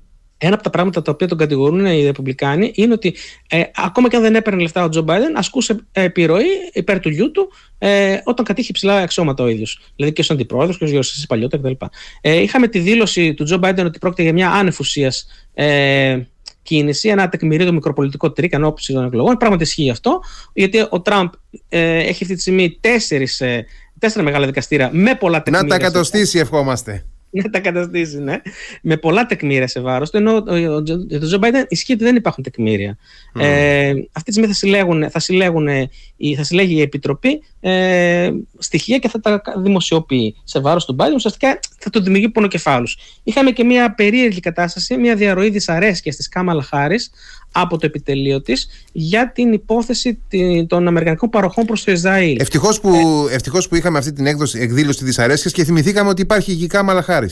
ένα 0.43 0.55
από 0.55 0.63
τα 0.63 0.71
πράγματα 0.71 1.03
τα 1.03 1.11
οποία 1.13 1.27
τον 1.27 1.39
κατηγορούν 1.39 1.87
οι 1.87 2.05
Ρεπουμπλικάνοι 2.05 2.73
είναι 2.75 2.93
ότι 2.93 3.15
ε, 3.49 3.63
ακόμα 3.75 4.09
και 4.09 4.17
αν 4.17 4.23
δεν 4.23 4.35
έπαιρνε 4.35 4.63
λεφτά 4.63 4.85
ο 4.85 4.89
Τζο 4.89 5.03
Μπάιντεν, 5.03 5.37
ασκούσε 5.37 5.77
επιρροή 5.93 6.47
υπέρ 6.73 7.01
του 7.01 7.09
γιού 7.09 7.31
του 7.31 7.53
ε, 7.79 8.19
όταν 8.25 8.45
κατήχε 8.45 8.73
ψηλά 8.73 8.97
αξιώματα 8.97 9.45
ο 9.45 9.49
ίδιος. 9.49 9.81
Δηλαδή 9.97 10.15
και 10.15 10.21
ως 10.21 10.31
αντιπρόεδρος 10.31 10.79
και 10.79 10.85
ως 10.85 10.91
γερουσιαστή 10.91 11.27
παλιότερα 11.27 11.63
κτλ. 11.63 11.85
Ε, 12.21 12.41
είχαμε 12.41 12.69
τη 12.69 12.79
δήλωση 12.79 13.35
του 13.35 13.45
Τζο 13.45 13.57
Μπάιντεν 13.57 13.87
ότι 13.87 13.99
πρόκειται 13.99 14.23
για 14.23 14.33
μια 14.33 14.51
άνευουσία 14.51 15.13
ε, 15.55 16.19
κίνηση, 16.63 17.09
άνευ 17.09 17.29
τεκμηρίων 17.29 17.73
μικροπολιτικό 17.73 18.33
τρικ 18.33 18.55
ενόψει 18.55 18.93
των 18.93 19.05
εκλογών. 19.05 19.37
Πράγματι 19.37 19.63
ισχύει 19.63 19.91
αυτό, 19.91 20.21
γιατί 20.53 20.87
ο 20.91 21.01
Τραμπ 21.01 21.29
ε, 21.69 21.99
έχει 21.99 22.23
αυτή 22.23 22.35
τη 22.35 22.41
στιγμή 22.41 22.79
τέσσερις, 22.81 23.41
ε, 23.41 23.67
τέσσερα 23.99 24.25
μεγάλα 24.25 24.47
δικαστήρια 24.47 24.91
με 24.93 25.15
πολλά 25.15 25.43
τεκμήρια. 25.43 25.69
Να 25.69 25.79
τα 25.79 25.85
κατοστήσει, 25.85 26.39
ευχόμαστε 26.39 27.05
να 27.31 27.51
τα 27.51 27.61
κατοστήσει, 27.61 28.19
ναι. 28.19 28.37
Με 28.83 28.97
πολλά 28.97 29.27
τεκμήρια 29.27 29.67
σε 29.67 29.81
βάρος 29.81 30.11
του. 30.11 30.17
Ενώ 30.17 30.45
για 30.57 30.71
τον 31.19 31.21
Τζο 31.21 31.39
Μπάιντεν 31.39 31.67
ισχύει 31.69 31.93
ότι 31.93 32.05
δεν 32.05 32.17
υπάρχουν 32.17 32.45
τεκμήρια. 32.45 32.99
Mm. 33.35 33.41
Ε, 33.41 33.89
αυτή 33.91 34.23
τη 34.25 34.31
στιγμή 34.31 34.49
θα, 34.49 34.55
συλλέγουν, 34.55 35.11
θα, 35.11 35.19
συλλέγουν, 35.19 35.69
θα 36.37 36.43
συλλέγει 36.43 36.75
η 36.75 36.81
Επιτροπή 36.81 37.43
ε, 37.61 38.31
στοιχεία 38.59 38.99
και 38.99 39.09
θα 39.09 39.21
τα 39.21 39.43
δημοσιοποιεί 39.57 40.37
σε 40.45 40.61
βάρος 40.61 40.85
του 40.85 40.93
Μπάιντεν. 40.93 41.17
Ουσιαστικά 41.17 41.59
θα 41.79 41.91
του 41.91 42.03
δημιουργεί 42.03 42.29
πονοκεφάλους. 42.29 42.99
Είχαμε 43.23 43.51
και 43.51 43.65
μια 43.65 43.95
περίεργη 43.95 44.41
κατάσταση, 44.41 44.97
μια 44.97 45.15
διαρροή 45.15 45.51
δυσαρέσκειας 45.51 46.17
της 46.17 46.29
Κάμαλα 46.29 46.63
Χάρις 46.63 46.97
από 47.53 47.79
το 47.79 47.87
επιτελείο 47.87 48.43
της 48.43 48.69
για 48.93 49.33
την 49.33 49.53
υπόθεση 49.53 50.19
των 50.67 50.87
Αμερικανικών 50.87 51.29
παροχών 51.29 51.65
προς 51.65 51.85
το 51.85 51.93
Ισραήλ. 51.93 52.41
Ευτυχώς 52.41 52.81
που, 52.81 52.95
ε, 53.31 53.37
που 53.69 53.75
είχαμε 53.75 53.99
αυτή 53.99 54.13
την 54.13 54.27
έκδοση, 54.27 54.61
εκδήλωση 54.61 55.05
δυσαρέσκεια 55.05 55.51
και 55.51 55.65
θυμηθήκαμε 55.65 56.09
ότι 56.09 56.23
υπάρχει 56.23 56.51
η 56.51 56.55
Γικά 56.55 56.83
Μαλαχάρη. 56.83 57.29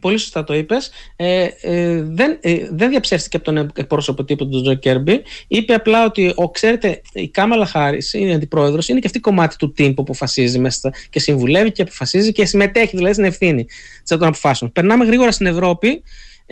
Πολύ 0.00 0.18
σωστά 0.18 0.44
το 0.44 0.54
είπες. 0.54 0.90
Ε, 1.16 1.48
ε, 1.60 2.02
δεν, 2.02 2.38
ε, 2.40 2.56
δεν 2.70 2.90
διαψεύστηκε 2.90 3.36
από 3.36 3.44
τον 3.44 3.70
εκπρόσωπο 3.74 4.24
τύπου 4.24 4.48
του 4.48 4.62
Τζο 4.62 4.74
Κέρμπι. 4.74 5.22
Είπε 5.48 5.74
απλά 5.74 6.04
ότι, 6.04 6.32
ο, 6.36 6.50
ξέρετε, 6.50 7.00
η 7.12 7.28
Κάμαλα 7.28 7.66
Χάρη 7.66 7.98
είναι 8.12 8.34
αντιπρόεδρος, 8.34 8.88
είναι 8.88 8.98
και 8.98 9.06
αυτή 9.06 9.20
κομμάτι 9.20 9.56
του 9.56 9.74
team 9.78 9.92
που 9.94 10.02
αποφασίζει 10.02 10.58
μέσα 10.58 10.92
και 11.10 11.20
συμβουλεύει 11.20 11.72
και 11.72 11.82
αποφασίζει 11.82 12.32
και 12.32 12.44
συμμετέχει 12.44 12.96
δηλαδή 12.96 13.12
στην 13.12 13.24
ευθύνη 13.24 13.66
των 14.06 14.24
αποφάσεων. 14.24 14.72
Περνάμε 14.72 15.04
γρήγορα 15.04 15.32
στην 15.32 15.46
Ευρώπη. 15.46 16.02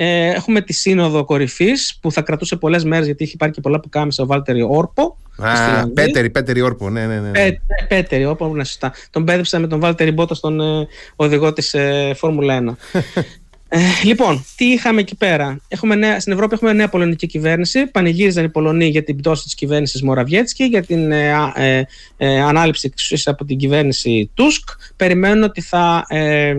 Ε, 0.01 0.29
έχουμε 0.29 0.61
τη 0.61 0.73
Σύνοδο 0.73 1.25
Κορυφής 1.25 1.99
που 2.01 2.12
θα 2.12 2.23
κρατούσε 2.23 2.57
πολλές 2.57 2.85
μέρες 2.85 3.07
γιατί 3.07 3.25
είχε 3.25 3.37
πάρει 3.37 3.53
και 3.53 3.61
πολλά 3.61 3.81
που 3.81 3.89
κάμισε 3.89 4.23
ο 4.23 4.27
Βάλτερη 4.27 4.62
Όρπο. 4.62 5.16
Α, 5.37 5.89
Πέτερη, 5.89 6.31
Πέτερη 6.31 6.61
Όρπο, 6.61 6.91
ναι, 6.91 7.07
ναι. 7.07 7.20
ναι. 7.20 7.31
Πέ, 7.31 7.61
Πέτερη 7.89 8.25
Όρπο, 8.25 8.55
ναι, 8.55 8.65
σωστά. 8.65 8.93
Τον 9.11 9.25
πέδεψα 9.25 9.59
με 9.59 9.66
τον 9.66 9.81
Βάλτερη 9.81 10.11
Μπότα, 10.11 10.35
στον 10.35 10.61
ε, 10.61 10.87
οδηγό 11.16 11.53
της 11.53 11.75
ε, 11.75 12.12
Φόρμουλα 12.16 12.77
1. 12.93 13.01
Ε, 13.70 13.79
λοιπόν, 14.05 14.45
τι 14.57 14.65
είχαμε 14.65 15.01
εκεί 15.01 15.16
πέρα; 15.16 15.61
Έχουμε 15.69 15.95
νέα, 15.95 16.20
στην 16.20 16.33
Ευρώπη 16.33 16.55
έχουμε 16.55 16.73
νέα 16.73 16.89
πολωνική 16.89 17.27
κυβέρνηση. 17.27 17.87
Πανηγύριζαν 17.87 18.45
οι 18.45 18.49
Πολωνοί 18.49 18.87
για 18.87 19.05
την 19.05 19.16
πτώση 19.16 19.43
της 19.43 19.55
κυβέρνησης 19.55 20.03
Μοραβιέτσκι, 20.03 20.65
για 20.65 20.83
την 20.83 21.12
ε, 21.12 21.33
ε, 21.55 21.83
ε, 22.16 22.41
ανάληψη 22.41 22.87
εξουσία 22.93 23.33
από 23.33 23.45
την 23.45 23.57
κυβέρνηση 23.57 24.31
Τούσκ. 24.35 24.69
Περιμένουν 24.97 25.43
ότι 25.43 25.61
θα 25.61 26.05
ε, 26.09 26.55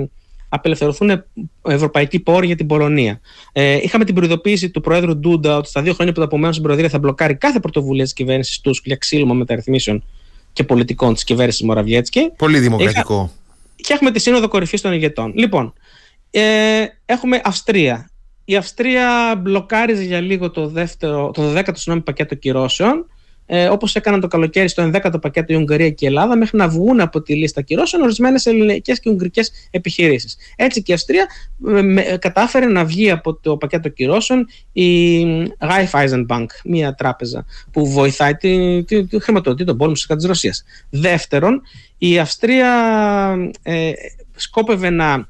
απελευθερωθούν 0.49 1.23
ευρωπαϊκοί 1.67 2.19
πόροι 2.19 2.45
για 2.45 2.55
την 2.55 2.67
Πολωνία. 2.67 3.19
Ε, 3.51 3.80
είχαμε 3.81 4.05
την 4.05 4.15
προειδοποίηση 4.15 4.69
του 4.69 4.81
Προέδρου 4.81 5.17
Ντούντα 5.17 5.57
ότι 5.57 5.69
στα 5.69 5.81
δύο 5.81 5.93
χρόνια 5.93 6.13
που 6.13 6.19
θα 6.19 6.26
απομένουν 6.26 6.53
στην 6.53 6.65
Προεδρία 6.65 6.89
θα 6.89 6.99
μπλοκάρει 6.99 7.35
κάθε 7.35 7.59
πρωτοβουλία 7.59 8.03
της 8.03 8.13
κυβέρνησης 8.13 8.61
Τούσκ 8.61 8.85
για 8.85 8.95
ξύλωμα 8.95 9.34
μεταρρυθμίσεων 9.34 10.03
και 10.53 10.63
πολιτικών 10.63 11.13
της 11.13 11.23
κυβέρνησης 11.23 11.61
Μοραβιέτσκι. 11.61 12.31
Πολύ 12.38 12.59
δημοκρατικό. 12.59 13.31
Και 13.76 13.93
έχουμε 13.93 14.11
τη 14.11 14.19
Σύνοδο 14.19 14.47
Κορυφής 14.47 14.81
των 14.81 14.93
ηγετών. 14.93 15.34
Λοιπόν, 15.35 15.73
ε, 16.31 16.85
έχουμε 17.05 17.41
Αυστρία. 17.43 18.09
Η 18.45 18.55
Αυστρία 18.55 19.35
μπλοκάριζε 19.41 20.03
για 20.03 20.19
λίγο 20.19 20.51
το, 20.51 20.67
δεύτερο, 20.67 21.31
το 21.34 21.53
12ο 21.55 22.03
πακέτο 22.03 22.35
κυρώσεων 22.35 23.05
ε, 23.51 23.67
όπως 23.67 23.95
έκαναν 23.95 24.19
το 24.19 24.27
καλοκαίρι 24.27 24.67
στο 24.67 24.91
11ο 24.93 25.21
πακέτο 25.21 25.53
η 25.53 25.55
Ουγγαρία 25.55 25.89
και 25.89 26.05
η 26.05 26.07
Ελλάδα, 26.07 26.38
μέχρι 26.38 26.57
να 26.57 26.67
βγουν 26.67 26.99
από 26.99 27.21
τη 27.21 27.35
λίστα 27.35 27.61
κυρώσεων 27.61 28.01
ορισμένες 28.03 28.45
ελληνικές 28.45 28.99
και 28.99 29.09
ουγγρικές 29.09 29.51
επιχειρήσεις. 29.71 30.38
Έτσι 30.55 30.81
και 30.81 30.91
η 30.91 30.95
Αυστρία 30.95 31.27
ε, 31.95 32.17
κατάφερε 32.17 32.65
να 32.65 32.85
βγει 32.85 33.11
από 33.11 33.35
το 33.35 33.57
πακέτο 33.57 33.89
κυρώσεων 33.89 34.47
η 34.71 35.21
Raiffeisen 35.59 36.26
Bank, 36.27 36.45
μια 36.63 36.93
τράπεζα 36.93 37.45
που 37.71 37.88
βοηθάει 37.88 38.35
τη, 38.35 38.84
τη, 38.84 39.05
τη 39.05 39.21
χρηματοδοτεί 39.21 39.63
τον 39.63 39.77
πόλεμο 39.77 39.95
της 40.15 40.26
Ρωσίας. 40.26 40.63
Δεύτερον, 40.89 41.61
η 41.97 42.19
Αυστρία 42.19 42.71
ε, 43.63 43.91
σκόπευε 44.35 44.89
να 44.89 45.27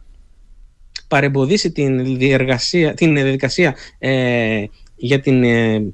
παρεμποδίσει 1.07 1.71
την, 1.71 2.17
διεργασία, 2.17 2.93
την 2.93 3.13
διαδικασία 3.13 3.75
ε, 3.97 4.63
για 4.95 5.19
την 5.19 5.43
ε, 5.43 5.93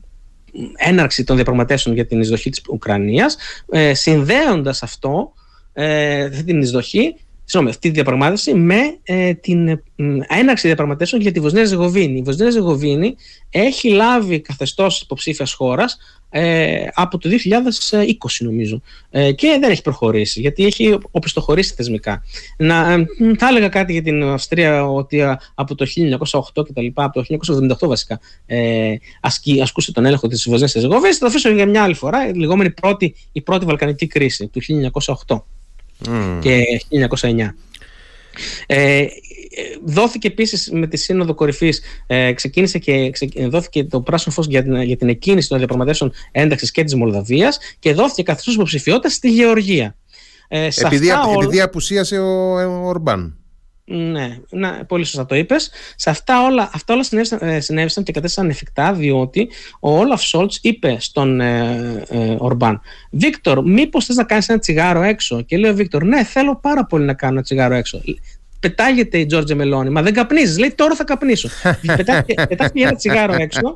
έναρξη 0.75 1.23
των 1.23 1.35
διαπραγματεύσεων 1.35 1.95
για 1.95 2.05
την 2.05 2.19
εισδοχή 2.19 2.49
της 2.49 2.61
Ουκρανίας 2.69 3.37
ε, 3.69 3.93
συνδέοντας 3.93 4.83
αυτό, 4.83 5.33
ε, 5.73 6.29
την 6.29 6.61
εισδοχή 6.61 7.15
συγγνώμη, 7.45 7.69
αυτή 7.75 7.87
τη 7.87 7.93
διαπραγμάτευση 7.93 8.53
με 8.53 8.97
ε, 9.03 9.33
την 9.33 9.67
ε, 9.67 9.83
έναρξη 10.27 10.67
διαπραγματεύσεων 10.67 11.21
για 11.21 11.31
τη 11.31 11.39
Βοσνία 11.39 11.65
Ζεγοβίνη. 11.65 12.17
Η 12.17 12.21
Βοσνία 12.21 12.49
Ζεγοβίνη 12.49 13.15
έχει 13.49 13.89
λάβει 13.89 14.39
καθεστώς 14.39 15.01
υποψήφιας 15.01 15.53
χώρας 15.53 15.97
ε, 16.37 16.87
από 16.93 17.17
το 17.17 17.29
2020 17.89 18.05
νομίζω 18.39 18.81
ε, 19.09 19.31
και 19.31 19.57
δεν 19.59 19.71
έχει 19.71 19.81
προχωρήσει 19.81 20.39
γιατί 20.39 20.65
έχει 20.65 20.97
οπισθοχωρήσει 21.11 21.73
θεσμικά. 21.73 22.23
Να, 22.57 22.91
ε, 22.91 23.05
θα 23.37 23.47
έλεγα 23.47 23.69
κάτι 23.69 23.91
για 23.91 24.01
την 24.01 24.23
Αυστρία 24.23 24.85
ότι 24.85 25.23
από 25.55 25.75
το 25.75 25.85
1908 26.55 26.65
και 26.65 26.73
τα 26.73 26.81
λοιπά, 26.81 27.03
από 27.03 27.23
το 27.23 27.37
1978 27.83 27.87
βασικά 27.87 28.19
ε, 28.45 28.95
ασκεί, 29.21 29.61
ασκούσε 29.61 29.91
τον 29.91 30.05
έλεγχο 30.05 30.27
της 30.27 30.49
Βοσνίας 30.49 30.71
Ζεγοβίνης. 30.71 31.17
Θα 31.17 31.19
το 31.19 31.25
αφήσω 31.25 31.49
για 31.49 31.65
μια 31.65 31.83
άλλη 31.83 31.93
φορά, 31.93 32.29
η 32.29 32.33
λεγόμενη 32.33 32.71
πρώτη, 32.71 33.15
η 33.31 33.41
πρώτη 33.41 33.65
Βαλκανική 33.65 34.07
κρίση 34.07 34.47
του 34.47 34.61
1908 35.27 35.41
και 36.39 36.63
1909. 36.89 37.55
Ε, 38.65 39.05
δόθηκε 39.85 40.27
επίσης 40.27 40.69
με 40.71 40.87
τη 40.87 40.97
Σύνοδο 40.97 41.33
Κορυφής, 41.33 41.81
ε, 42.07 42.33
ξεκίνησε 42.33 42.79
και 42.79 43.11
δόθηκε 43.49 43.83
το 43.83 44.01
πράσινο 44.01 44.33
φως 44.33 44.47
για 44.47 44.63
την, 44.63 44.81
για 44.81 44.97
την 44.97 45.09
εκκίνηση 45.09 45.47
των 45.47 45.57
διαπραγματεύσεων 45.57 46.13
ένταξης 46.31 46.71
και 46.71 46.83
της 46.83 46.95
Μολδαβίας 46.95 47.59
και 47.79 47.93
δόθηκε 47.93 48.23
καθεστώς 48.23 48.53
υποψηφιότητα 48.53 49.09
στη 49.09 49.31
Γεωργία. 49.31 49.95
Ε, 50.47 50.67
επειδή, 50.75 51.09
επειδή 51.41 51.61
απουσίασε 51.61 52.17
ο, 52.17 52.53
ο 52.53 52.87
Ορμπάν. 52.87 53.37
Ναι, 53.87 54.37
ναι, 54.49 54.83
πολύ 54.87 55.03
σωστά 55.03 55.25
το 55.25 55.35
είπες. 55.35 55.71
Σε 55.95 56.09
αυτά 56.09 56.43
όλα, 56.43 56.69
αυτά 56.73 56.93
όλα 56.93 57.03
συνέβησαν, 57.03 57.61
συνέβησαν 57.61 58.03
και 58.03 58.11
κατέστησαν 58.11 58.49
εφικτά 58.49 58.93
διότι 58.93 59.49
ο 59.79 59.97
Όλαφ 59.97 60.21
Σόλτς 60.21 60.59
είπε 60.61 60.97
στον 60.99 61.39
ε, 61.41 62.03
ε, 62.09 62.35
Ορμπάν, 62.37 62.81
Βίκτορ, 63.11 63.63
μήπως 63.63 64.05
θες 64.05 64.15
να 64.15 64.23
κάνεις 64.23 64.49
ένα 64.49 64.59
τσιγάρο 64.59 65.01
έξω; 65.01 65.41
Και 65.41 65.57
λέει 65.57 65.71
ο 65.71 65.75
Βίκτορ, 65.75 66.03
Ναι, 66.03 66.23
θέλω 66.23 66.59
πάρα 66.61 66.85
πολύ 66.85 67.05
να 67.05 67.13
κάνω 67.13 67.33
ένα 67.33 67.41
τσιγάρο 67.41 67.73
έξω. 67.73 68.01
Πετάγεται 68.59 69.17
η 69.17 69.25
Τζόρτζε 69.25 69.55
Μελώνη, 69.55 69.89
μα 69.89 70.01
δεν 70.01 70.13
καπνίζεις. 70.13 70.57
Λέει, 70.57 70.73
Τώρα 70.75 70.95
θα 70.95 71.03
καπνίσω. 71.03 71.49
Πετάγεται 71.95 72.71
ένα 72.73 72.95
τσιγάρο 72.95 73.33
έξω 73.33 73.75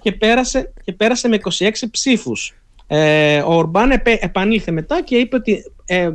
και 0.00 0.12
πέρασε, 0.12 0.72
και 0.84 0.92
πέρασε 0.92 1.28
με 1.28 1.38
26 1.58 1.70
ψήφους. 1.90 2.54
Ε, 2.94 3.38
ο 3.38 3.54
Ορμπάν 3.54 3.90
επέ, 3.90 4.18
επανήλθε 4.20 4.70
μετά 4.70 5.02
και 5.02 5.16
είπε 5.16 5.36
ότι 5.36 5.64
ε, 5.86 6.10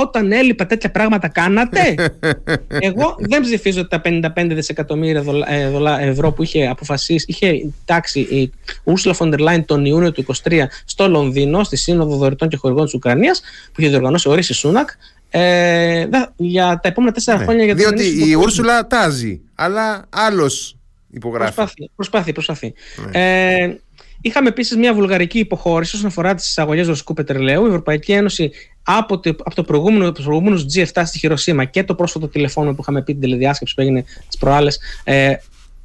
όταν 0.00 0.32
έλειπα 0.32 0.66
τέτοια 0.66 0.90
πράγματα 0.90 1.28
κάνατε. 1.28 1.94
Εγώ 2.88 3.16
δεν 3.18 3.42
ψηφίζω 3.42 3.88
τα 3.88 4.00
55 4.04 4.20
δισεκατομμύρια 4.34 5.24
ε, 5.48 6.08
ευρώ 6.08 6.32
που 6.32 6.42
είχε 6.42 6.66
αποφασίσει, 6.66 7.24
είχε 7.28 7.72
τάξει 7.84 8.20
η 8.20 8.52
Ursula 8.84 9.12
von 9.12 9.34
der 9.34 9.48
Leyen 9.48 9.64
τον 9.64 9.84
Ιούνιο 9.84 10.12
του 10.12 10.24
2023 10.44 10.62
στο 10.84 11.08
Λονδίνο, 11.08 11.64
στη 11.64 11.76
Σύνοδο 11.76 12.16
Δωρητών 12.16 12.48
και 12.48 12.56
Χορηγών 12.56 12.84
της 12.84 12.94
Ουκρανίας, 12.94 13.40
που 13.72 13.80
είχε 13.80 13.90
διοργανώσει 13.90 14.28
ο 14.28 14.34
Ρίση 14.34 14.54
Σούνακ. 14.54 14.88
Ε, 15.30 16.06
για 16.36 16.80
τα 16.82 16.88
επόμενα 16.88 17.12
τέσσερα 17.12 17.38
ναι, 17.38 17.44
χρόνια. 17.44 17.64
Για 17.64 17.74
διότι 17.74 18.28
η 18.28 18.34
Ούρσουλα 18.34 18.86
τάζει, 18.86 19.40
αλλά 19.54 20.06
άλλος 20.10 20.76
υπογράφει. 21.10 21.54
Προσπαθεί, 21.54 21.90
προσπαθεί. 21.94 22.32
προσπαθεί. 22.32 22.74
Ναι. 23.10 23.54
Ε, 23.62 23.80
Είχαμε 24.20 24.48
επίσης 24.48 24.76
μια 24.76 24.94
βουλγαρική 24.94 25.38
υποχώρηση 25.38 25.96
όσον 25.96 26.08
αφορά 26.08 26.34
τις 26.34 26.48
εισαγωγές 26.48 26.86
ρωσικού 26.86 27.14
πετρελαίου. 27.14 27.64
Η 27.64 27.68
Ευρωπαϊκή 27.68 28.12
Ένωση 28.12 28.50
από 28.82 29.20
το, 29.20 29.30
από 29.30 29.54
το 29.54 29.62
προηγούμενο, 29.62 30.12
προηγούμενο 30.12 30.60
G7 30.74 31.02
στη 31.04 31.18
Χειροσύμα 31.18 31.64
και 31.64 31.84
το 31.84 31.94
πρόσφατο 31.94 32.28
τηλεφώνημα 32.28 32.74
που 32.74 32.80
είχαμε 32.82 33.02
πει 33.02 33.12
την 33.12 33.20
τηλεδιάσκεψη 33.20 33.74
που 33.74 33.80
έγινε 33.80 34.02
τις 34.02 34.38
προάλλες, 34.38 34.80
ε, 35.04 35.34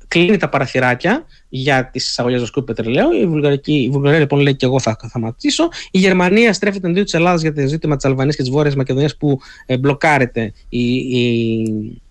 κλείνει 0.08 0.38
τα 0.38 0.50
παραθυράκια 0.50 1.26
για 1.50 1.90
τις 1.90 2.10
εισαγωγές 2.10 2.40
ρωσικού 2.40 2.64
πετρελαίου. 2.64 3.12
Η, 3.12 3.26
Βουλγαρική, 3.26 3.74
η 3.74 3.90
Βουλγαρία 3.90 4.20
λοιπόν 4.20 4.40
λέει 4.40 4.56
και 4.56 4.66
εγώ 4.66 4.80
θα 4.80 4.98
σταματήσω. 5.08 5.68
Η 5.92 6.00
Γερμανία 6.00 6.54
στρέφεται 6.54 6.82
εναντίον 6.84 7.06
της 7.06 7.14
Ελλάδας 7.14 7.42
για 7.42 7.54
το 7.54 7.68
ζήτημα 7.68 7.96
της 7.96 8.06
Αλβανίας 8.06 8.36
και 8.36 8.42
της 8.42 8.52
Βόρειας 8.52 8.76
Μακεδονίας 8.76 9.18
που 9.18 9.40
ε, 9.66 9.78
μπλοκάρεται 9.78 10.54
η, 10.70 10.96
η, 10.96 12.02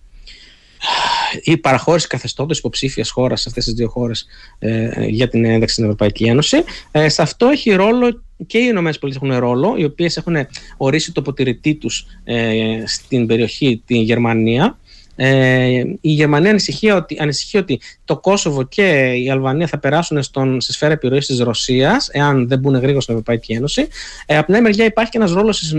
η 1.43 1.57
παραχώρηση 1.57 2.07
καθεστώτος 2.07 2.57
υποψήφιας 2.57 3.09
χώρας 3.09 3.41
σε 3.41 3.49
αυτές 3.49 3.65
τις 3.65 3.73
δύο 3.73 3.89
χώρες 3.89 4.25
ε, 4.59 5.05
για 5.05 5.27
την 5.27 5.45
ένταξη 5.45 5.73
στην 5.73 5.85
Ευρωπαϊκή 5.85 6.23
Ένωση. 6.23 6.63
Ε, 6.91 7.09
σε 7.09 7.21
αυτό 7.21 7.47
έχει 7.47 7.71
ρόλο 7.71 8.21
και 8.47 8.57
οι 8.57 8.67
ΗΠΑ 8.67 9.07
έχουν 9.15 9.37
ρόλο, 9.37 9.75
οι 9.77 9.83
οποίες 9.83 10.17
έχουν 10.17 10.35
ορίσει 10.77 11.11
το 11.11 11.21
ποτηρητή 11.21 11.75
τους 11.75 12.05
ε, 12.23 12.83
στην 12.85 13.25
περιοχή, 13.27 13.81
τη 13.85 13.97
Γερμανία. 13.97 14.77
Ε, 15.15 15.83
η 16.01 16.09
Γερμανία 16.09 16.49
ανησυχεί 16.49 16.89
ότι, 16.89 17.17
ανησυχεί 17.19 17.57
ότι 17.57 17.81
το 18.05 18.17
Κόσοβο 18.17 18.63
και 18.63 19.13
η 19.23 19.29
Αλβανία 19.29 19.67
θα 19.67 19.79
περάσουν 19.79 20.23
στον, 20.23 20.61
στη 20.61 20.73
σφαίρα 20.73 20.93
επιρροής 20.93 21.25
της 21.25 21.39
Ρωσίας, 21.39 22.09
εάν 22.11 22.47
δεν 22.47 22.59
μπουν 22.59 22.75
γρήγορα 22.75 23.01
στην 23.01 23.13
Ευρωπαϊκή 23.13 23.53
Ένωση. 23.53 23.87
Ε, 24.25 24.37
από 24.37 24.45
την 24.45 24.55
άλλη 24.55 24.63
μεριά, 24.63 24.85
υπάρχει 24.85 25.11
και 25.11 25.17
ένας 25.17 25.31
ρόλος 25.31 25.59
της 25.59 25.75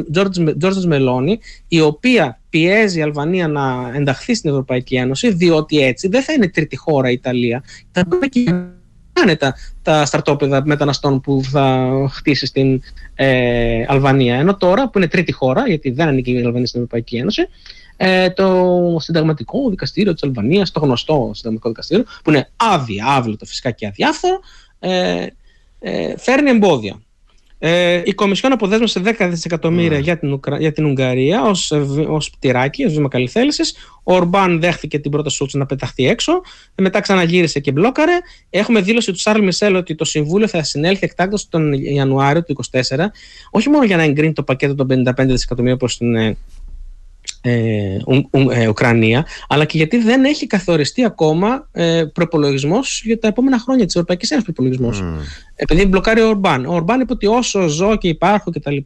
Τζόρτζ 0.59 0.85
Μελώνη, 0.85 1.39
η 1.69 1.81
οποία 1.81 2.41
πιέζει 2.51 2.99
η 2.99 3.03
Αλβανία 3.03 3.49
να 3.49 3.93
ενταχθεί 3.95 4.35
στην 4.35 4.51
Ευρωπαϊκή 4.51 4.95
Ένωση, 4.95 5.33
διότι 5.33 5.79
έτσι 5.79 6.09
δεν 6.09 6.23
θα 6.23 6.33
είναι 6.33 6.49
τρίτη 6.49 6.77
χώρα 6.77 7.11
η 7.11 7.13
Ιταλία. 7.13 7.63
Θα 7.93 8.05
μπορεί 8.07 8.29
και 8.29 8.55
άνετα 9.23 9.55
τα 9.83 10.05
στρατόπεδα 10.05 10.63
μεταναστών 10.65 11.21
που 11.21 11.41
θα 11.45 11.91
χτίσει 12.13 12.47
στην 12.47 12.83
ε, 13.15 13.85
Αλβανία. 13.89 14.37
Ενώ 14.37 14.57
τώρα 14.57 14.89
που 14.89 14.99
είναι 14.99 15.09
τρίτη 15.09 15.33
χώρα, 15.33 15.67
γιατί 15.67 15.91
δεν 15.91 16.09
ανήκει 16.09 16.33
η 16.33 16.37
Αλβανία 16.37 16.67
στην 16.67 16.81
Ευρωπαϊκή 16.81 17.17
Ένωση, 17.17 17.49
ε, 17.97 18.31
το 18.31 18.97
συνταγματικό 18.99 19.71
δικαστήριο 19.71 20.13
της 20.13 20.23
Αλβανίας, 20.23 20.71
το 20.71 20.81
γνωστό 20.81 21.31
συνταγματικό 21.35 21.69
δικαστήριο, 21.69 22.05
που 22.25 22.31
είναι 22.31 22.51
αδιάβλητο 22.57 23.45
φυσικά 23.45 23.71
και 23.71 23.87
αδιάφθορο, 23.87 24.41
ε, 24.79 25.27
ε, 25.79 26.19
φέρνει 26.19 26.51
εμπόδια. 26.51 27.01
Ε, 27.59 28.03
η 28.05 28.15
Κομισιόν 28.15 28.53
αποδέσμευσε 28.53 29.01
10 29.05 29.27
δισεκατομμύρια 29.31 29.99
mm. 29.99 30.03
για, 30.03 30.19
την 30.19 30.41
για 30.59 30.73
την 30.73 30.85
Ουγγαρία 30.85 31.43
ως, 31.43 31.73
ως 32.09 32.31
πτυράκι, 32.31 32.85
ως 32.85 32.93
βήμα 32.93 33.09
καλυθέλησης. 33.09 33.75
Ο 34.03 34.15
Ορμπάν 34.15 34.61
δέχτηκε 34.61 34.99
την 34.99 35.11
πρώτη 35.11 35.31
Σούλτς 35.31 35.55
να 35.55 35.67
πεταχθεί 35.67 36.07
έξω. 36.07 36.41
Μετά 36.75 37.01
ξαναγύρισε 37.01 37.61
και 37.61 37.73
μπλόκαρε. 37.73 38.19
Έχουμε 38.51 38.81
δήλωση 38.81 39.13
του 39.13 39.19
Σάρλ 39.19 39.45
Μισελ 39.45 39.75
ότι 39.75 39.95
το 39.95 40.05
Συμβούλιο 40.05 40.49
θα 40.49 40.63
συνέλθει 40.63 41.05
εκτάκτως 41.05 41.49
τον 41.49 41.73
Ιανουάριο 41.73 42.43
του 42.43 42.57
2024, 42.73 42.97
όχι 43.51 43.69
μόνο 43.69 43.85
για 43.85 43.97
να 43.97 44.03
εγκρίνει 44.03 44.33
το 44.33 44.43
πακέτο 44.43 44.75
των 44.75 44.87
55 44.91 45.13
δισεκατομμύρια 45.17 45.77
προς 45.77 45.97
την 45.97 46.37
ε, 47.49 47.99
ε, 48.31 48.61
ε, 48.61 48.69
Ουκρανία, 48.69 49.27
αλλά 49.49 49.65
και 49.65 49.77
γιατί 49.77 49.99
δεν 49.99 50.25
έχει 50.25 50.47
καθοριστεί 50.47 51.05
ακόμα 51.05 51.69
ε, 51.73 52.05
προπολογισμός 52.15 53.03
για 53.05 53.19
τα 53.19 53.29
επόμενα 53.29 53.59
χρόνια 53.59 53.85
της 53.85 53.95
Ευρωπαϊκής 53.95 54.31
Ένωσης. 54.31 54.53
Προπολογισμός. 54.53 55.01
Mm. 55.03 55.23
Επειδή 55.55 55.87
μπλοκάρει 55.87 56.21
ο 56.21 56.29
Ορμπάν. 56.29 56.67
Ο 56.67 56.75
Ορμπάν 56.75 57.01
είπε 57.01 57.13
ότι 57.13 57.27
όσο 57.27 57.67
ζω 57.69 57.97
και 57.97 58.09
υπάρχω 58.09 58.51
κτλ 58.51 58.77
και 58.77 58.85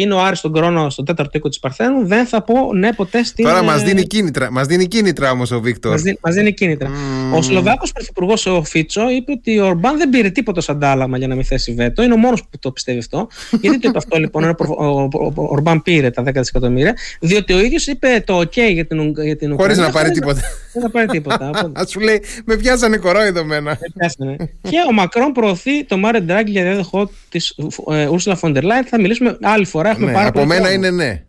είναι 0.00 0.14
ο 0.14 0.20
Άρης 0.20 0.40
τον 0.40 0.54
χρόνο 0.56 0.90
στο 0.90 1.02
τέταρτο 1.02 1.38
οίκο 1.38 1.48
της 1.48 1.58
Παρθένου, 1.58 2.06
δεν 2.06 2.26
θα 2.26 2.42
πω 2.42 2.74
ναι 2.74 2.92
ποτέ 2.92 3.24
στην. 3.24 3.44
Τώρα 3.44 3.62
μας 3.62 3.82
δίνει 3.82 4.02
κίνητρα, 4.06 4.50
μας 4.50 4.66
δίνει 4.66 4.86
κίνητρα 4.86 5.30
όμως 5.30 5.50
ο 5.50 5.60
Βίκτορ. 5.60 5.92
Μας 5.92 6.02
δίνει, 6.02 6.18
μας 6.20 6.34
δίνει 6.34 6.52
κίνητρα. 6.52 6.88
Mm. 6.88 7.36
Ο 7.36 7.42
Σλοβάκος 7.42 7.92
πρωθυπουργός 7.92 8.46
ο 8.46 8.62
Φίτσο 8.62 9.10
είπε 9.10 9.32
ότι 9.32 9.58
ο 9.58 9.66
Ορμπάν 9.66 9.98
δεν 9.98 10.08
πήρε 10.08 10.30
τίποτα 10.30 10.60
σαν 10.60 10.76
αντάλλαγμα 10.76 11.18
για 11.18 11.28
να 11.28 11.34
μην 11.34 11.44
θέσει 11.44 11.74
βέτο. 11.74 12.02
Είναι 12.02 12.12
ο 12.12 12.16
μόνος 12.16 12.42
που 12.42 12.58
το 12.58 12.70
πιστεύει 12.70 12.98
αυτό. 12.98 13.28
Γιατί 13.62 13.78
το 13.78 13.88
είπε 13.88 13.98
αυτό 13.98 14.18
λοιπόν, 14.18 14.44
ο, 14.44 15.02
ο, 15.12 15.32
Ορμπάν 15.34 15.82
πήρε 15.82 16.10
τα 16.10 16.22
10 16.22 16.30
δισεκατομμύρια, 16.32 16.96
διότι 17.20 17.52
ο 17.52 17.60
ίδιος 17.60 17.86
είπε 17.86 18.22
το 18.26 18.38
OK 18.38 18.56
για 18.72 18.86
την, 18.86 19.14
για 19.24 19.36
την 19.36 19.56
Χωρίς 19.60 19.78
να 19.78 19.90
πάρει 19.90 20.10
τίποτα. 20.10 20.40
Δεν 20.72 20.82
θα 20.82 20.90
πάρει 20.90 21.06
τίποτα. 21.06 21.50
Α 21.72 21.86
σου 21.86 22.00
λέει, 22.00 22.22
με 22.44 22.56
πιάσανε 22.56 22.96
κορόιδο 22.96 23.44
μένα. 23.44 23.78
και 24.60 24.76
ο 24.88 24.92
Μακρόν 24.92 25.32
προωθεί 25.32 25.84
το 25.84 25.96
Μάρε 25.96 26.20
Ντράγκη 26.20 26.50
για 26.50 26.62
διάδοχο 26.62 27.10
της 27.28 27.54
Ursula 27.86 28.34
von 28.40 28.56
der 28.56 28.62
Leyen. 28.62 28.84
Θα 28.86 29.00
μιλήσουμε 29.00 29.38
άλλη 29.42 29.64
φορά 29.64 29.83
ναι, 29.98 30.24
από 30.24 30.44
μένα 30.44 30.72
είναι 30.72 30.90
ναι. 30.90 31.24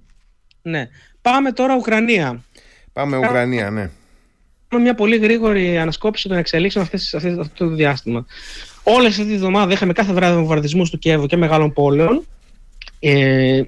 Ναι. 0.62 0.88
Πάμε 1.22 1.52
τώρα 1.52 1.76
Ουκρανία. 1.76 2.44
Πάμε 2.94 3.18
Ουκρανία, 3.18 3.70
ναι. 3.70 3.90
Πάμε 4.68 4.84
μια 4.84 4.96
πολύ 4.96 5.18
γρήγορη 5.18 5.78
ανασκόπηση 5.78 6.28
των 6.28 6.38
εξελίξεων 6.38 6.84
αυτές, 6.84 7.14
αυτό 7.14 7.48
το 7.54 7.68
διάστημα. 7.68 8.26
Όλες 8.84 9.12
αυτή 9.12 9.26
τη 9.26 9.34
εβδομάδα 9.34 9.74
είχαμε 9.74 9.94
κάθε 9.94 10.14
βράδυ 10.14 10.36
βομβαρδισμούς 10.36 10.90
του 10.90 10.98
Κιέβου 10.98 11.26
και 11.26 11.38
μεγάλων 11.38 11.74
πόλεων. 11.74 12.26
Ε, 13.00 13.62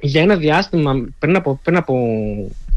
για 0.00 0.22
ένα 0.22 0.36
διάστημα 0.36 1.08
πριν 1.18 1.36
από, 1.36 1.60
πριν 1.62 1.76
από 1.76 1.94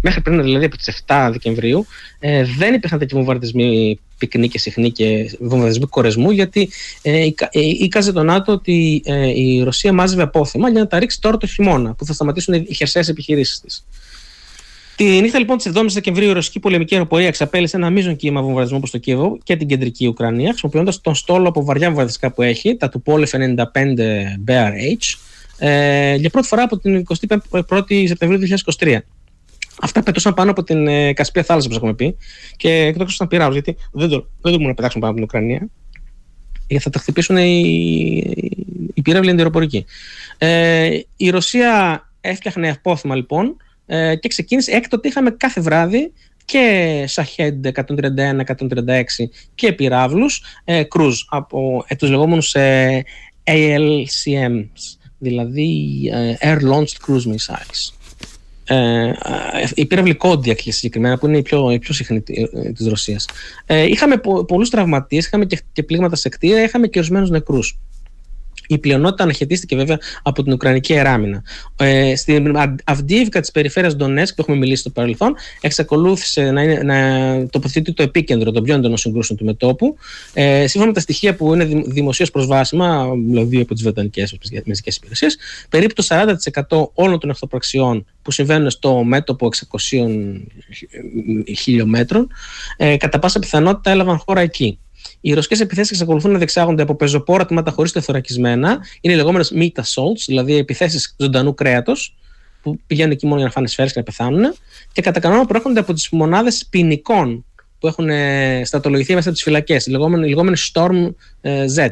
μέχρι 0.01 0.21
πριν 0.21 0.41
δηλαδή 0.41 0.65
από 0.65 0.77
τις 0.77 1.03
7 1.07 1.29
Δεκεμβρίου 1.31 1.85
ε, 2.19 2.43
δεν 2.57 2.73
υπήρχαν 2.73 2.99
τέτοιοι 2.99 3.15
βομβαρδισμοί 3.15 3.99
πυκνοί 4.17 4.47
και 4.47 4.59
συχνοί 4.59 4.91
και 4.91 5.37
βομβαρδισμοί 5.39 5.85
κορεσμού 5.85 6.31
γιατί 6.31 6.69
ε, 7.01 7.27
είκαζε 7.51 8.11
το 8.11 8.23
ΝΑΤΟ 8.23 8.51
ότι 8.51 9.01
ε, 9.05 9.27
η 9.27 9.63
Ρωσία 9.63 9.93
μάζευε 9.93 10.21
απόθεμα 10.21 10.69
για 10.69 10.79
να 10.79 10.87
τα 10.87 10.99
ρίξει 10.99 11.21
τώρα 11.21 11.37
το 11.37 11.47
χειμώνα 11.47 11.93
που 11.93 12.05
θα 12.05 12.13
σταματήσουν 12.13 12.53
οι 12.53 12.73
χερσαίες 12.73 13.07
επιχειρήσεις 13.07 13.59
της. 13.59 13.85
Τη 14.95 15.03
νύχτα 15.03 15.39
λοιπόν 15.39 15.57
της 15.57 15.71
7η 15.73 15.85
Δεκεμβρίου 15.87 16.29
η 16.29 16.33
ρωσική 16.33 16.59
πολεμική 16.59 16.93
αεροπορία 16.93 17.27
εξαπέλυσε 17.27 17.77
ένα 17.77 17.89
μείζον 17.89 18.15
κύμα 18.15 18.41
βομβαρδισμού 18.41 18.79
προς 18.79 18.91
το 18.91 18.97
Κίεβο 18.97 19.37
και 19.43 19.55
την 19.55 19.67
κεντρική 19.67 20.07
Ουκρανία, 20.07 20.49
χρησιμοποιώντας 20.49 21.01
τον 21.01 21.15
στόλο 21.15 21.47
από 21.47 21.63
βαριά 21.63 21.87
βομβαρδιστικά 21.87 22.31
που 22.31 22.41
έχει, 22.41 22.75
τα 22.75 22.89
του 22.89 23.01
Πόλεφ 23.01 23.31
95 23.33 23.63
BRH, 24.47 25.17
ε, 25.57 26.15
για 26.15 26.29
πρώτη 26.29 26.47
φορά 26.47 26.63
από 26.63 26.77
την 26.77 27.05
21η 27.69 28.07
Σεπτεμβρίου 28.07 28.39
2023. 28.79 28.97
Αυτά 29.81 30.03
πετούσαν 30.03 30.33
πάνω 30.33 30.51
από 30.51 30.63
την 30.63 30.87
ε, 30.87 31.13
Κασπία 31.13 31.43
θάλασσα, 31.43 31.65
όπως 31.65 31.77
έχουμε 31.77 31.93
πει, 31.93 32.17
και 32.55 32.69
εκτό 32.69 33.05
ήταν 33.13 33.27
πειράζουν, 33.27 33.53
γιατί 33.53 33.77
δεν 33.91 34.09
το, 34.09 34.15
δεν 34.15 34.51
το 34.51 34.51
μπορούν 34.51 34.67
να 34.67 34.73
πετάξουν 34.73 35.01
πάνω 35.01 35.13
από 35.13 35.21
την 35.21 35.23
Ουκρανία, 35.23 35.69
γιατί 36.67 36.83
θα 36.83 36.89
τα 36.89 36.99
χτυπήσουν 36.99 37.37
οι, 37.37 37.69
οι 38.93 39.01
πύραυλοι 39.01 39.29
αντιεροπορικοί. 39.29 39.85
Ε, 40.37 40.99
η 41.17 41.29
Ρωσία 41.29 42.01
έφτιαχνε 42.21 42.69
απόθυμα 42.69 43.15
λοιπόν 43.15 43.57
ε, 43.85 44.15
και 44.15 44.27
ξεκίνησε. 44.27 44.71
Έκτοτε 44.71 45.07
είχαμε 45.07 45.31
κάθε 45.31 45.61
βράδυ 45.61 46.11
και 46.45 47.03
Σαχέντ 47.07 47.67
131-136 47.67 47.81
και 49.55 49.73
πυράβλους 49.73 50.43
ε, 50.63 50.83
κρούζ 50.83 51.19
από 51.29 51.85
ε, 51.87 51.95
τους 51.95 52.09
λεγόμενους 52.09 52.53
ε, 52.53 53.03
ALCMs, 53.43 54.97
δηλαδή 55.17 55.99
ε, 56.13 56.33
Air 56.39 56.61
Launched 56.61 56.97
Cruise 57.07 57.27
Missiles 57.33 57.96
ε, 58.67 59.11
η 59.73 59.85
πύραυλη 59.85 60.15
Κόντιακ 60.15 60.59
συγκεκριμένα, 60.59 61.17
που 61.17 61.27
είναι 61.27 61.37
η 61.37 61.41
πιο, 61.41 61.71
η 61.71 61.79
πιο 61.79 61.93
συχνή 61.93 62.23
ε, 62.27 62.71
της 62.71 62.87
Ρωσίας. 62.87 63.25
Ε, 63.65 63.83
είχαμε 63.83 64.17
πο, 64.17 64.45
πολλούς 64.45 64.69
τραυματίες, 64.69 65.25
είχαμε 65.25 65.45
και, 65.45 65.59
και 65.73 65.83
πλήγματα 65.83 66.15
σε 66.15 66.29
κτίρια, 66.29 66.63
είχαμε 66.63 66.87
και 66.87 66.99
ορισμένους 66.99 67.29
νεκρούς. 67.29 67.77
Η 68.67 68.77
πλειονότητα 68.77 69.23
αναχαιτίστηκε 69.23 69.75
βέβαια 69.75 69.99
από 70.23 70.43
την 70.43 70.53
Ουκρανική 70.53 70.93
εράμινα. 70.93 71.43
Ε, 71.75 72.15
στην 72.15 72.57
Αυντίβκα 72.83 73.39
της 73.39 73.51
περιφέρειας 73.51 73.95
Ντονέσκ, 73.95 74.35
που 74.35 74.41
έχουμε 74.41 74.57
μιλήσει 74.57 74.81
στο 74.81 74.89
παρελθόν, 74.89 75.35
εξακολούθησε 75.61 76.51
να, 76.51 76.61
είναι, 76.63 76.81
να 76.83 77.47
τοποθετεί 77.49 77.93
το 77.93 78.03
επίκεντρο 78.03 78.51
των 78.51 78.63
πιο 78.63 78.75
έντονων 78.75 78.97
συγκρούσεων 78.97 79.37
του 79.37 79.45
μετόπου. 79.45 79.95
Ε, 80.33 80.67
σύμφωνα 80.67 80.85
με 80.85 80.93
τα 80.93 80.99
στοιχεία 80.99 81.35
που 81.35 81.53
είναι 81.53 81.65
δημοσίως 81.85 82.31
προσβάσιμα, 82.31 83.11
δηλαδή 83.27 83.59
από 83.59 83.73
τις 83.73 83.83
Βρετανικές 83.83 84.37
Μεσικέ 84.65 84.91
Υπηρεσίες, 84.97 85.37
περίπου 85.69 85.93
το 85.93 86.07
40% 86.09 86.89
όλων 86.93 87.19
των 87.19 87.29
εχθροπραξιών 87.29 88.05
που 88.21 88.31
συμβαίνουν 88.31 88.69
στο 88.69 89.03
μέτωπο 89.03 89.49
600 89.71 89.97
χιλιόμετρων, 91.57 92.27
ε, 92.77 92.97
κατά 92.97 93.19
πάσα 93.19 93.39
πιθανότητα 93.39 93.91
έλαβαν 93.91 94.17
χώρα 94.17 94.41
εκεί. 94.41 94.79
Οι 95.21 95.33
ρωσικές 95.33 95.59
επιθέσεις 95.59 95.91
εξακολουθούν 95.91 96.31
να 96.31 96.37
διεξάγονται 96.37 96.81
από 96.81 96.95
πεζοπόρα 96.95 97.45
τμήματα 97.45 97.71
χωρίς 97.71 97.91
τεθωρακισμένα. 97.91 98.79
Είναι 99.01 99.13
οι 99.13 99.17
λεγόμενες 99.17 99.53
meat 99.55 99.81
assaults, 99.81 100.23
δηλαδή 100.25 100.55
επιθέσεις 100.55 101.15
ζωντανού 101.17 101.53
κρέατος, 101.53 102.15
που 102.61 102.79
πηγαίνουν 102.87 103.11
εκεί 103.11 103.25
μόνο 103.25 103.37
για 103.37 103.45
να 103.45 103.51
φάνε 103.51 103.67
σφαίρες 103.67 103.93
και 103.93 103.99
να 103.99 104.05
πεθάνουν. 104.05 104.53
Και 104.91 105.01
κατά 105.01 105.19
κανόνα 105.19 105.45
προέρχονται 105.45 105.79
από 105.79 105.93
τις 105.93 106.09
μονάδες 106.09 106.67
ποινικών 106.69 107.45
που 107.79 107.87
έχουν 107.87 108.09
ε, 108.09 108.61
στρατολογηθεί 108.65 109.13
μέσα 109.13 109.27
από 109.27 109.37
τις 109.37 109.43
φυλακές, 109.45 109.85
οι 109.85 109.91
λεγόμενοι 109.91 110.57
Storm 110.73 111.13
ε, 111.41 111.65
Z. 111.77 111.89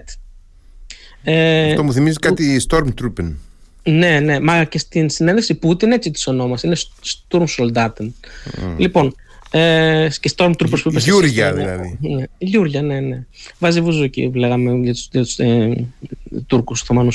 Ε, 1.23 1.69
Αυτό 1.69 1.83
μου 1.83 1.93
θυμίζει 1.93 2.17
κάτι 2.17 2.61
Stormtroopers. 2.69 3.33
Ναι, 3.83 4.19
ναι, 4.19 4.39
μα 4.39 4.63
και 4.63 4.77
στην 4.77 5.09
συνέντευξη 5.09 5.55
Πούτιν 5.55 5.91
έτσι 5.91 6.11
τις 6.11 6.23
ονόμασε. 6.25 6.67
Είναι 6.67 6.75
Sturmsoldaten. 7.05 8.05
Mm. 8.05 8.75
Λοιπόν, 8.77 9.15
ε, 9.51 10.07
και 10.19 10.31
Stormtroopers 10.35 10.81
που 10.83 10.89
είπες. 10.89 11.03
Γιούρια 11.03 11.53
δηλαδή. 11.53 11.97
Ναι, 12.01 12.23
Γιούρια, 12.37 12.81
ναι, 12.81 12.99
ναι. 12.99 13.25
Μπασιμπουζούκοι, 13.59 14.31
λέγαμε 14.33 14.71
για 14.71 14.95
τους 15.11 15.39
ε, 15.39 15.85
Τούρκους 16.47 16.81
Οθωμανούς. 16.81 17.09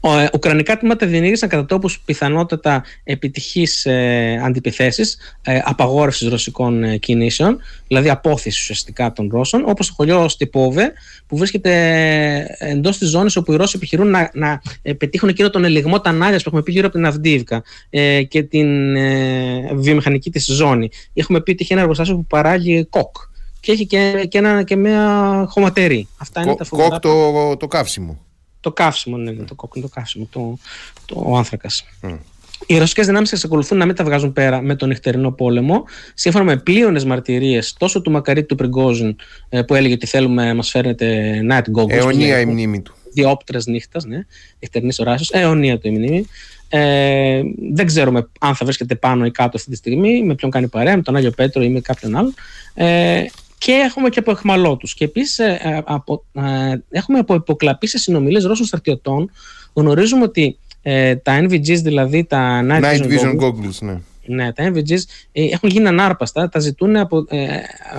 Ε, 0.00 0.26
ουκρανικά 0.34 0.78
τμήματα 0.78 1.06
διενήργησαν 1.06 1.48
κατά 1.48 1.64
τόπους 1.64 2.00
πιθανότατα 2.00 2.84
επιτυχείς 3.04 3.66
ε, 3.82 4.36
αντεπιθέσεις, 4.36 5.18
ε, 5.42 5.60
απαγόρευσης 5.64 6.28
ρωσικών 6.28 6.84
ε, 6.84 6.96
κινήσεων, 6.96 7.58
δηλαδή 7.86 8.08
απόθεση 8.10 8.60
ουσιαστικά 8.60 9.12
των 9.12 9.28
Ρώσων, 9.32 9.64
όπως 9.66 9.86
το 9.86 9.92
χωριό 9.96 10.28
Στυπόβε, 10.28 10.92
που 11.26 11.36
βρίσκεται 11.36 12.56
εντός 12.58 12.98
της 12.98 13.08
ζώνης 13.08 13.36
όπου 13.36 13.52
οι 13.52 13.56
Ρώσοι 13.56 13.76
επιχειρούν 13.76 14.10
να, 14.10 14.30
να 14.32 14.62
ε, 14.82 14.92
πετύχουν 14.92 15.28
εκείνο 15.28 15.50
τον 15.50 15.64
ελιγμό 15.64 16.00
τανάλια 16.00 16.36
που 16.36 16.44
έχουμε 16.46 16.62
πει 16.62 16.72
γύρω 16.72 16.86
από 16.86 16.96
την 16.96 17.06
Αυντίβκα 17.06 17.62
ε, 17.90 18.22
και 18.22 18.42
την 18.42 18.96
ε, 18.96 19.70
βιομηχανική 19.74 20.30
της 20.30 20.44
ζώνη. 20.44 20.90
Έχουμε 21.14 21.40
πει 21.40 21.50
ότι 21.50 21.62
έχει 21.62 21.72
ένα 21.72 21.80
εργοστάσιο 21.80 22.14
που 22.14 22.24
παράγει 22.24 22.84
κοκ 22.84 23.16
και 23.60 23.72
έχει 23.72 23.86
και, 23.86 24.26
και, 24.28 24.38
ένα, 24.38 24.62
και 24.62 24.76
μια 24.76 25.44
χωματερή. 25.48 26.08
Αυτά 26.16 26.42
είναι 26.42 26.54
τα 26.54 26.64
φωτογράφια. 26.64 26.98
Κόκ 26.98 27.50
το, 27.50 27.56
το 27.56 27.66
καύσιμο. 27.66 28.20
Το 28.62 28.72
καύσιμο, 28.72 29.16
ναι, 29.16 29.32
το 29.32 29.54
κόκ 29.54 29.74
είναι 29.74 29.84
το 29.84 29.90
καύσιμο, 29.94 30.28
το, 30.30 30.58
το, 31.04 31.22
ο 31.26 31.36
άνθρακας. 31.36 31.84
Mm. 32.02 32.18
Οι 32.66 32.78
ρωσικές 32.78 33.06
δυνάμεις 33.06 33.32
εξακολουθούν 33.32 33.78
να 33.78 33.86
μην 33.86 33.94
τα 33.94 34.04
βγάζουν 34.04 34.32
πέρα 34.32 34.60
με 34.60 34.74
τον 34.74 34.88
νυχτερινό 34.88 35.30
πόλεμο, 35.30 35.84
σύμφωνα 36.14 36.44
με 36.44 36.56
πλήρωνες 36.56 37.04
μαρτυρίες 37.04 37.74
τόσο 37.78 38.02
του 38.02 38.10
Μακαρίτη 38.10 38.46
του 38.46 38.54
Πριγκόζιν, 38.54 39.16
ε, 39.48 39.62
που 39.62 39.74
έλεγε 39.74 39.94
ότι 39.94 40.06
θέλουμε, 40.06 40.54
μας 40.54 40.70
φέρνετε 40.70 41.40
night 41.50 41.80
goggles. 41.80 41.90
Αιωνία 41.90 42.40
η 42.40 42.46
μνήμη 42.46 42.80
του. 42.80 42.94
Διόπτρες 43.12 43.66
νύχτας, 43.66 44.04
ναι, 44.04 44.26
νυχτερινής 44.58 44.98
ωράσεω. 44.98 45.40
Αιωνία 45.40 45.78
του 45.78 45.88
η 45.88 45.90
μνήμη. 45.90 46.26
Ε, 46.68 47.42
δεν 47.72 47.86
ξέρουμε 47.86 48.28
αν 48.40 48.54
θα 48.54 48.64
βρίσκεται 48.64 48.94
πάνω 48.94 49.24
ή 49.24 49.30
κάτω 49.30 49.56
αυτή 49.56 49.70
τη 49.70 49.76
στιγμή, 49.76 50.22
με 50.22 50.34
ποιον 50.34 50.50
κάνει 50.50 50.68
παρέα, 50.68 50.96
με 50.96 51.02
τον 51.02 51.16
Άγιο 51.16 51.30
Πέτρο 51.30 51.62
ή 51.62 51.68
με 51.68 51.80
κάποιον 51.80 52.16
άλλον. 52.16 52.34
Ε, 52.74 53.24
και 53.64 53.72
έχουμε 53.72 54.08
και 54.08 54.18
από 54.18 54.30
εχμαλώτου. 54.30 54.88
Και 54.94 55.04
επίσης 55.04 55.38
ε, 55.38 55.60
ε, 55.62 56.40
ε, 56.40 56.74
έχουμε 56.90 57.18
από 57.18 57.34
υποκλαπεί 57.34 57.86
σε 57.86 57.98
συνομιλίες 57.98 58.44
Ρώσων 58.44 58.66
στρατιωτών. 58.66 59.30
Γνωρίζουμε 59.72 60.22
ότι 60.22 60.58
ε, 60.82 61.16
τα 61.16 61.40
NVGs, 61.42 61.80
δηλαδή 61.82 62.24
τα 62.24 62.64
Night, 62.68 62.82
Night 62.82 63.02
Vision, 63.02 63.40
Goggles, 63.40 63.78
ναι. 63.80 64.00
Ναι, 64.26 64.52
τα 64.52 64.72
NVGs 64.72 65.02
ε, 65.32 65.44
έχουν 65.44 65.68
γίνει 65.68 65.86
ανάρπαστα. 65.86 66.48
Τα 66.48 66.58
ζητούν 66.58 66.96
από, 66.96 67.24
ε, 67.28 67.46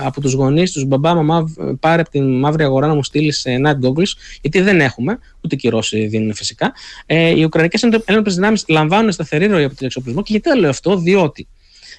από 0.04 0.20
τους 0.20 0.32
γονείς 0.32 0.72
τους. 0.72 0.84
Μπαμπά, 0.84 1.14
μαμά, 1.14 1.54
πάρε 1.80 2.00
από 2.00 2.10
την 2.10 2.38
μαύρη 2.38 2.64
αγορά 2.64 2.86
να 2.86 2.94
μου 2.94 3.04
στείλεις 3.04 3.44
ε, 3.44 3.60
Night 3.64 3.86
Goggles, 3.86 4.12
γιατί 4.40 4.60
δεν 4.60 4.80
έχουμε, 4.80 5.18
ούτε 5.40 5.56
και 5.56 5.66
οι 5.66 5.70
Ρώσοι 5.70 6.06
δίνουν 6.06 6.34
φυσικά. 6.34 6.72
Ε, 7.06 7.38
οι 7.38 7.44
Ουκρανικές 7.44 7.82
ένοπλε 7.82 8.32
δυνάμεις 8.34 8.64
λαμβάνουν 8.68 9.12
σταθερή 9.12 9.46
ροή 9.46 9.64
από 9.64 9.74
τον 9.74 9.86
εξοπλισμό. 9.86 10.22
Και 10.22 10.32
γιατί 10.32 10.50
το 10.50 10.60
λέω 10.60 10.70
αυτό, 10.70 10.96
διότι 10.96 11.46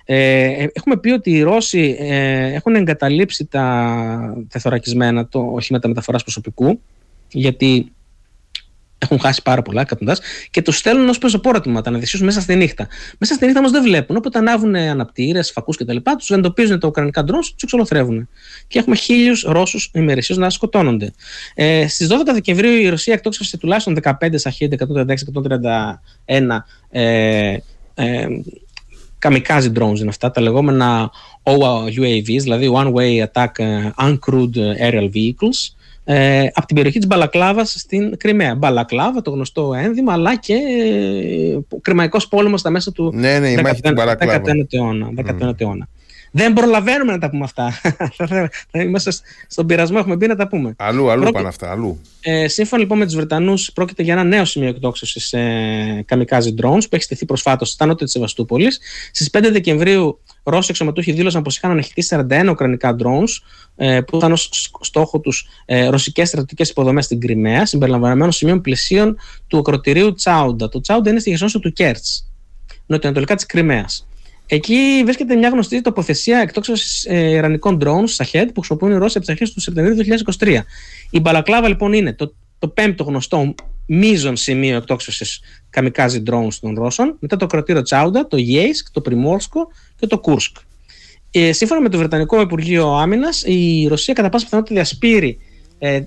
ε, 0.06 0.65
έχουμε 0.73 0.98
πει 0.98 1.10
ότι 1.10 1.32
οι 1.32 1.41
Ρώσοι 1.41 1.95
ε, 1.99 2.53
έχουν 2.53 2.76
εγκαταλείψει 2.76 3.45
τα 3.45 4.45
τεθωρακισμένα, 4.49 5.27
το 5.27 5.40
οχήματα 5.40 5.88
μεταφοράς 5.88 6.22
προσωπικού, 6.22 6.82
γιατί 7.32 7.91
έχουν 8.98 9.19
χάσει 9.19 9.41
πάρα 9.41 9.61
πολλά 9.61 9.82
εκατοντάς 9.82 10.19
και 10.52 10.61
τους 10.61 10.77
στέλνουν 10.77 11.10
ως 11.10 11.18
πεζοπόρατημα 11.18 11.82
τα 11.82 11.90
αναδυσσίσουν 11.90 12.26
μέσα 12.26 12.41
στη 12.41 12.56
νύχτα. 12.56 12.88
Μέσα 13.18 13.34
στη 13.34 13.45
νύχτα 13.45 13.60
όμως 13.60 13.72
δεν 13.72 13.84
βλέπουν. 13.84 14.15
Όποτε 14.15 14.40
ανάβουν 14.40 14.76
αναπτήρες, 14.76 15.52
φακούς 15.52 15.77
κτλ., 15.77 15.98
τους 16.18 16.30
εντοπίζουν 16.30 16.80
τα 16.80 16.88
ουκρανικά 16.88 17.23
ντρόν, 17.23 17.40
τους 17.40 17.64
εξολοθρεύουν. 17.64 18.30
Και 18.68 18.80
έχουμε 18.80 18.95
χίλιους 18.95 19.41
Ρώσους 19.41 19.91
ημερησίως 19.94 20.38
να 20.38 20.49
σκοτώνονται. 20.49 21.14
Ε, 21.56 21.88
Στις 21.88 22.07
12 22.07 22.34
Δεκεμβρίου 22.34 22.72
η 22.72 22.90
Ρωσία 22.90 23.14
εκτόξευσε 23.14 23.57
τουλάχιστον 23.57 23.98
15 24.02 24.14
Σαχίδ 24.34 24.73
136-131 24.73 26.64
ε, 26.90 27.57
ε, 27.94 28.27
kamikaze 29.26 29.72
drones 29.76 29.99
είναι 29.99 30.10
αυτά, 30.10 30.31
τα 30.31 30.41
λεγόμενα 30.41 31.11
OUAVs, 31.43 32.41
δηλαδή 32.41 32.72
One 32.73 32.93
Way 32.93 33.26
Attack 33.26 33.60
ε, 33.60 33.89
Uncrewed 34.02 34.57
Aerial 34.89 35.10
Vehicles, 35.14 35.73
ε, 36.03 36.47
από 36.53 36.65
την 36.68 36.76
περιοχή 36.76 36.97
της 36.97 37.07
Μπαλακλάβας 37.07 37.76
στην 37.77 38.18
Κρυμαία. 38.18 38.56
Μπαλακλάβα, 38.56 39.22
το 39.22 39.31
γνωστό 39.31 39.73
ένδυμα, 39.73 40.14
αλλά 40.14 40.35
και 40.35 40.53
ε, 40.53 41.77
κρυμαϊκός 41.81 42.27
πόλεμος 42.27 42.60
στα 42.60 42.69
μέσα 42.69 42.91
του 42.91 43.11
ναι, 43.14 43.39
ναι, 43.39 43.53
19ου 43.56 44.65
αιώνα. 44.69 45.10
αιώνα. 45.57 45.88
Δεν 46.38 46.53
προλαβαίνουμε 46.53 47.12
να 47.12 47.18
τα 47.18 47.30
πούμε 47.30 47.44
αυτά. 47.44 47.80
θα 48.72 48.82
είμαστε 48.82 49.12
στον 49.48 49.66
πειρασμό, 49.66 49.98
έχουμε 49.99 50.16
μπει 50.16 50.28
να 50.28 50.36
τα 50.36 50.48
πούμε. 50.48 50.74
Αλλού, 50.78 51.10
αλλού 51.10 51.32
πάνε 51.32 51.48
αυτά, 51.48 51.72
αλλού. 51.72 52.02
Ε, 52.22 52.48
σύμφωνα 52.48 52.82
λοιπόν 52.82 52.98
με 52.98 53.06
τους 53.06 53.16
Βρετανούς, 53.16 53.72
πρόκειται 53.72 54.03
για 54.03 54.14
ένα 54.14 54.24
νέο 54.24 54.45
σημείο 54.45 54.70
εκτόξευση 54.70 55.38
ε, 55.38 56.02
καμικάζι 56.06 56.53
drones 56.62 56.82
που 56.82 56.95
έχει 56.95 57.03
στηθεί 57.03 57.26
προσφάτως 57.26 57.70
στα 57.70 57.86
νότια 57.86 58.06
της 58.06 58.14
Σεβαστούπολης. 58.14 58.80
Στις 59.12 59.30
5 59.34 59.49
Δεκεμβρίου, 59.52 60.20
Ρώσοι 60.44 60.68
εξωματούχοι 60.70 61.12
δήλωσαν 61.12 61.41
πως 61.41 61.57
είχαν 61.57 61.72
αναχειριστεί 61.72 62.18
41 62.30 62.48
ουκρανικά 62.49 62.95
drones 62.99 63.30
ε, 63.76 64.02
που 64.02 64.18
είχαν 64.18 64.32
ως 64.32 64.72
στόχο 64.80 65.20
τους 65.20 65.48
ε, 65.66 65.88
ρωσικές 65.88 66.28
στρατιωτικές 66.28 66.70
υποδομές 66.70 67.06
στην 67.06 67.20
Κρυμαία, 67.20 67.66
συμπεριλαμβανομένων 67.66 68.32
σημείων 68.32 68.62
πλαισίων 68.62 69.18
του 69.48 69.57
οκροτηρίου 69.57 70.14
Τσάουντα. 70.14 70.70
Το 70.70 70.82
Τσάουντα 70.82 71.10
είναι 71.10 71.20
στη 71.20 71.30
γεσόνσο 71.30 71.60
του 71.60 71.72
Κέρτς, 71.72 72.32
νοτιοανατολικά 72.86 73.36
της 73.36 73.45
Κρυμαίας. 73.45 74.07
Εκεί 74.47 75.01
βρίσκεται 75.03 75.35
μια 75.35 75.49
γνωστή 75.49 75.81
τοποθεσία 75.81 76.39
εκτόξευση 76.39 77.09
ε, 77.09 77.30
ιρανικών 77.30 77.81
drones, 77.84 78.03
Σαχέντ, 78.05 78.49
που 78.49 78.59
χρησιμοποιούν 78.59 78.91
οι 78.91 78.97
Ρώσοι 78.97 79.17
από 79.17 79.26
τις 79.26 79.30
αρχές 79.30 79.53
του 79.53 79.61
Σεπτεμβρίου 79.61 80.19
2023. 80.39 80.57
Η 81.09 81.19
Μπαλακλάβα 81.19 81.67
λοιπόν 81.67 81.93
είναι 81.93 82.13
το, 82.13 82.34
το 82.59 82.67
πέμπτο 82.67 83.03
γνωστό 83.03 83.55
μείζον 83.85 84.35
σημείο 84.35 84.76
εκτόξευσης 84.76 85.39
καμικάζι 85.69 86.23
drones 86.30 86.53
των 86.61 86.76
Ρώσων, 86.76 87.17
μετά 87.19 87.38
το 87.38 87.45
κρατήριο 87.45 87.81
Τσάουντα, 87.81 88.27
το 88.27 88.38
Γέισκ, 88.38 88.88
το 88.91 89.01
Πριμόρσκο 89.01 89.67
και 89.99 90.07
το 90.07 90.19
Κούρσκ. 90.19 90.55
Ε, 91.31 91.51
σύμφωνα 91.51 91.81
με 91.81 91.89
το 91.89 91.97
Βρετανικό 91.97 92.41
Υπουργείο 92.41 92.93
Άμυνας, 92.93 93.43
η 93.43 93.88
Ρωσία 93.88 94.13
κατά 94.13 94.30
πάσα 94.30 94.43
πιθανότητα 94.43 94.76
διασπείρει 94.76 95.38
ε, 95.77 96.01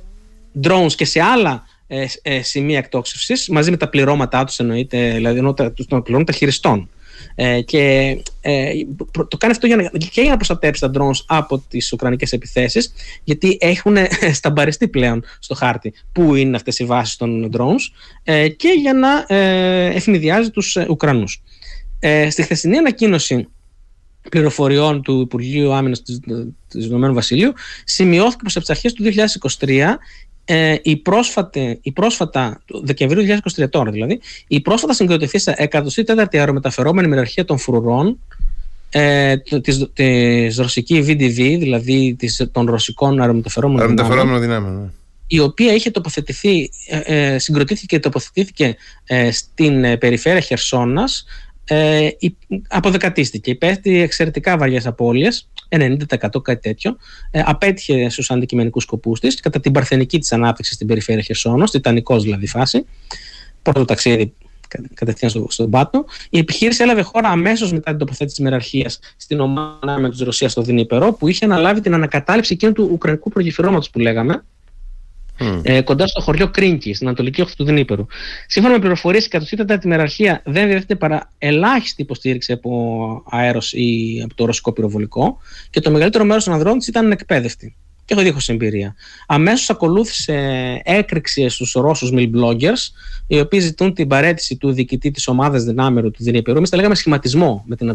drones 0.62 0.92
και 0.96 1.04
σε 1.04 1.20
άλλα 1.20 1.64
ε, 1.86 2.04
ε, 2.22 2.42
σημεία 2.42 2.78
εκτόξευσης, 2.78 3.48
μαζί 3.48 3.70
με 3.70 3.76
τα 3.76 3.88
πληρώματά 3.88 4.44
τους, 4.44 4.58
εννοείται, 4.58 5.12
δηλαδή 5.12 5.38
ενώ 5.38 5.54
τα, 5.54 5.72
πληρώνουν 5.88 6.24
τα 6.24 6.32
χειριστών. 6.32 6.88
Ε, 7.34 7.60
και 7.60 8.16
ε, 8.40 8.72
το 9.28 9.36
κάνει 9.36 9.52
αυτό 9.52 9.66
για 9.66 9.76
να, 9.76 9.82
και 9.88 10.20
για 10.20 10.30
να 10.30 10.36
προστατέψει 10.36 10.80
τα 10.80 10.90
drones 10.94 11.24
από 11.26 11.58
τις 11.58 11.92
ουκρανικές 11.92 12.32
επιθέσεις 12.32 12.92
γιατί 13.24 13.58
έχουν 13.60 13.96
σταμπαριστεί 14.32 14.88
πλέον 14.88 15.24
στο 15.38 15.54
χάρτη 15.54 15.94
που 16.12 16.34
είναι 16.34 16.56
αυτές 16.56 16.78
οι 16.78 16.84
βάσεις 16.84 17.16
των 17.16 17.50
drones 17.56 17.92
ε, 18.22 18.48
και 18.48 18.68
για 18.68 18.92
να 18.92 19.36
ε, 19.36 19.86
ευνηδιάζει 19.86 20.50
τους 20.50 20.76
Ουκρανούς. 20.88 21.42
Ε, 21.98 22.30
στη 22.30 22.42
χθεσινή 22.42 22.76
ανακοίνωση 22.76 23.48
πληροφοριών 24.30 25.02
του 25.02 25.20
Υπουργείου 25.20 25.72
Άμυνας 25.72 26.02
του 26.02 26.54
Ηνωμένου 26.74 27.14
Βασιλείου 27.14 27.52
σημειώθηκε 27.84 28.42
πως 28.42 28.56
από 28.56 28.64
τις 28.64 28.74
αρχές 28.74 28.92
του 28.92 29.04
2023 29.58 29.96
ε, 30.50 30.76
η, 30.82 30.96
πρόσφατη, 30.96 31.78
η 31.82 31.92
πρόσφατα, 31.92 32.60
το 32.64 32.80
Δεκεμβρίου 32.84 33.40
2023 33.60 33.70
τώρα 33.70 33.90
δηλαδή, 33.90 34.20
η 34.46 34.60
πρόσφατα 34.60 34.92
συγκροτηθήσα 34.92 35.68
104η 35.70 36.24
αερομεταφερόμενη 36.32 37.08
μοιραρχία 37.08 37.44
των 37.44 37.58
φρουρών 37.58 38.18
ε, 38.90 39.36
της, 39.36 39.88
της 39.92 40.56
ρωσική 40.56 41.04
VDV, 41.06 41.58
δηλαδή 41.58 42.14
της, 42.18 42.48
των 42.52 42.66
ρωσικών 42.66 43.20
αερομεταφερόμενων, 43.20 43.80
αερομεταφερόμενων 43.80 44.40
δυνάμεων, 44.40 44.80
ναι. 44.80 44.88
η 45.26 45.40
οποία 45.40 45.74
είχε 45.74 45.90
τοποθετηθεί, 45.90 46.70
ε, 46.86 47.32
ε 47.32 47.38
συγκροτήθηκε 47.38 47.96
και 47.96 48.02
τοποθετήθηκε 48.02 48.76
ε, 49.04 49.30
στην 49.30 49.84
ε, 49.84 49.96
περιφέρεια 49.96 50.40
Χερσόνας 50.40 51.24
ε, 51.68 52.08
αποδεκατίστηκε. 52.68 53.50
Υπέστη 53.50 54.00
εξαιρετικά 54.00 54.56
βαριές 54.56 54.86
απώλειες, 54.86 55.48
90% 55.68 56.42
κάτι 56.42 56.60
τέτοιο. 56.60 56.96
Ε, 57.30 57.42
απέτυχε 57.44 58.08
στους 58.08 58.30
αντικειμενικούς 58.30 58.82
σκοπούς 58.82 59.20
της 59.20 59.40
κατά 59.40 59.60
την 59.60 59.72
παρθενική 59.72 60.18
της 60.18 60.32
ανάπτυξη 60.32 60.74
στην 60.74 60.86
περιφέρεια 60.86 61.22
Χερσόνος, 61.22 61.70
τιτανικός 61.70 62.22
δηλαδή 62.22 62.46
φάση. 62.46 62.84
Πρώτο 63.62 63.84
ταξίδι 63.84 64.34
κατευθείαν 64.94 65.30
στο, 65.30 65.46
στον 65.48 65.70
Πάτο. 65.70 66.04
Η 66.30 66.38
επιχείρηση 66.38 66.82
έλαβε 66.82 67.02
χώρα 67.02 67.28
αμέσως 67.28 67.72
μετά 67.72 67.90
την 67.90 67.98
τοποθέτηση 67.98 68.36
της 68.36 68.44
μεραρχίας 68.44 68.98
στην 69.16 69.40
ομάδα 69.40 69.98
με 69.98 70.10
τη 70.10 70.24
Ρωσία 70.24 70.48
στο 70.48 70.62
Δνήπερο, 70.62 71.12
που 71.12 71.28
είχε 71.28 71.44
αναλάβει 71.44 71.80
την 71.80 71.94
ανακατάληψη 71.94 72.52
εκείνου 72.52 72.72
του 72.72 72.88
Ουκρανικού 72.92 73.30
προγεφυρώματος 73.30 73.90
που 73.90 73.98
λέγαμε, 73.98 74.44
ε, 75.62 75.80
κοντά 75.80 76.06
στο 76.06 76.20
χωριό 76.20 76.50
Κρίνκι, 76.50 76.94
στην 76.94 77.06
Ανατολική 77.06 77.40
Όχθη 77.40 77.56
του 77.56 77.64
Δνήπερου. 77.64 78.06
Σύμφωνα 78.46 78.74
με 78.74 78.80
πληροφορίες, 78.80 79.26
η 79.26 79.28
κατοστήτα 79.28 79.78
τη 79.78 79.88
μεραρχία 79.88 80.42
δεν 80.44 80.68
διαθέτει 80.68 80.96
παρά 80.96 81.32
ελάχιστη 81.38 82.02
υποστήριξη 82.02 82.52
από 82.52 83.22
αέρος 83.30 83.72
ή 83.72 84.20
από 84.24 84.34
το 84.34 84.44
ρωσικό 84.44 84.72
πυροβολικό 84.72 85.38
και 85.70 85.80
το 85.80 85.90
μεγαλύτερο 85.90 86.24
μέρος 86.24 86.44
των 86.44 86.52
ανδρών 86.52 86.78
της 86.78 86.86
ήταν 86.86 87.10
εκπαίδευτοι. 87.10 87.76
Και 88.04 88.14
έχω 88.14 88.22
δίχως 88.22 88.48
εμπειρία. 88.48 88.94
Αμέσως 89.26 89.70
ακολούθησε 89.70 90.34
έκρηξη 90.84 91.48
στους 91.48 91.72
Ρώσους 91.72 92.10
mill 92.14 92.30
bloggers, 92.34 92.92
οι 93.26 93.40
οποίοι 93.40 93.60
ζητούν 93.60 93.94
την 93.94 94.08
παρέτηση 94.08 94.56
του 94.56 94.72
διοικητή 94.72 95.10
της 95.10 95.28
ομάδας 95.28 95.64
δυνάμερου 95.64 96.10
του 96.10 96.24
Δνήπερου. 96.24 96.56
Εμείς 96.56 96.70
τα 96.70 96.76
λέγαμε 96.76 96.94
σχηματισμό 96.94 97.64
με 97.66 97.76
την 97.76 97.88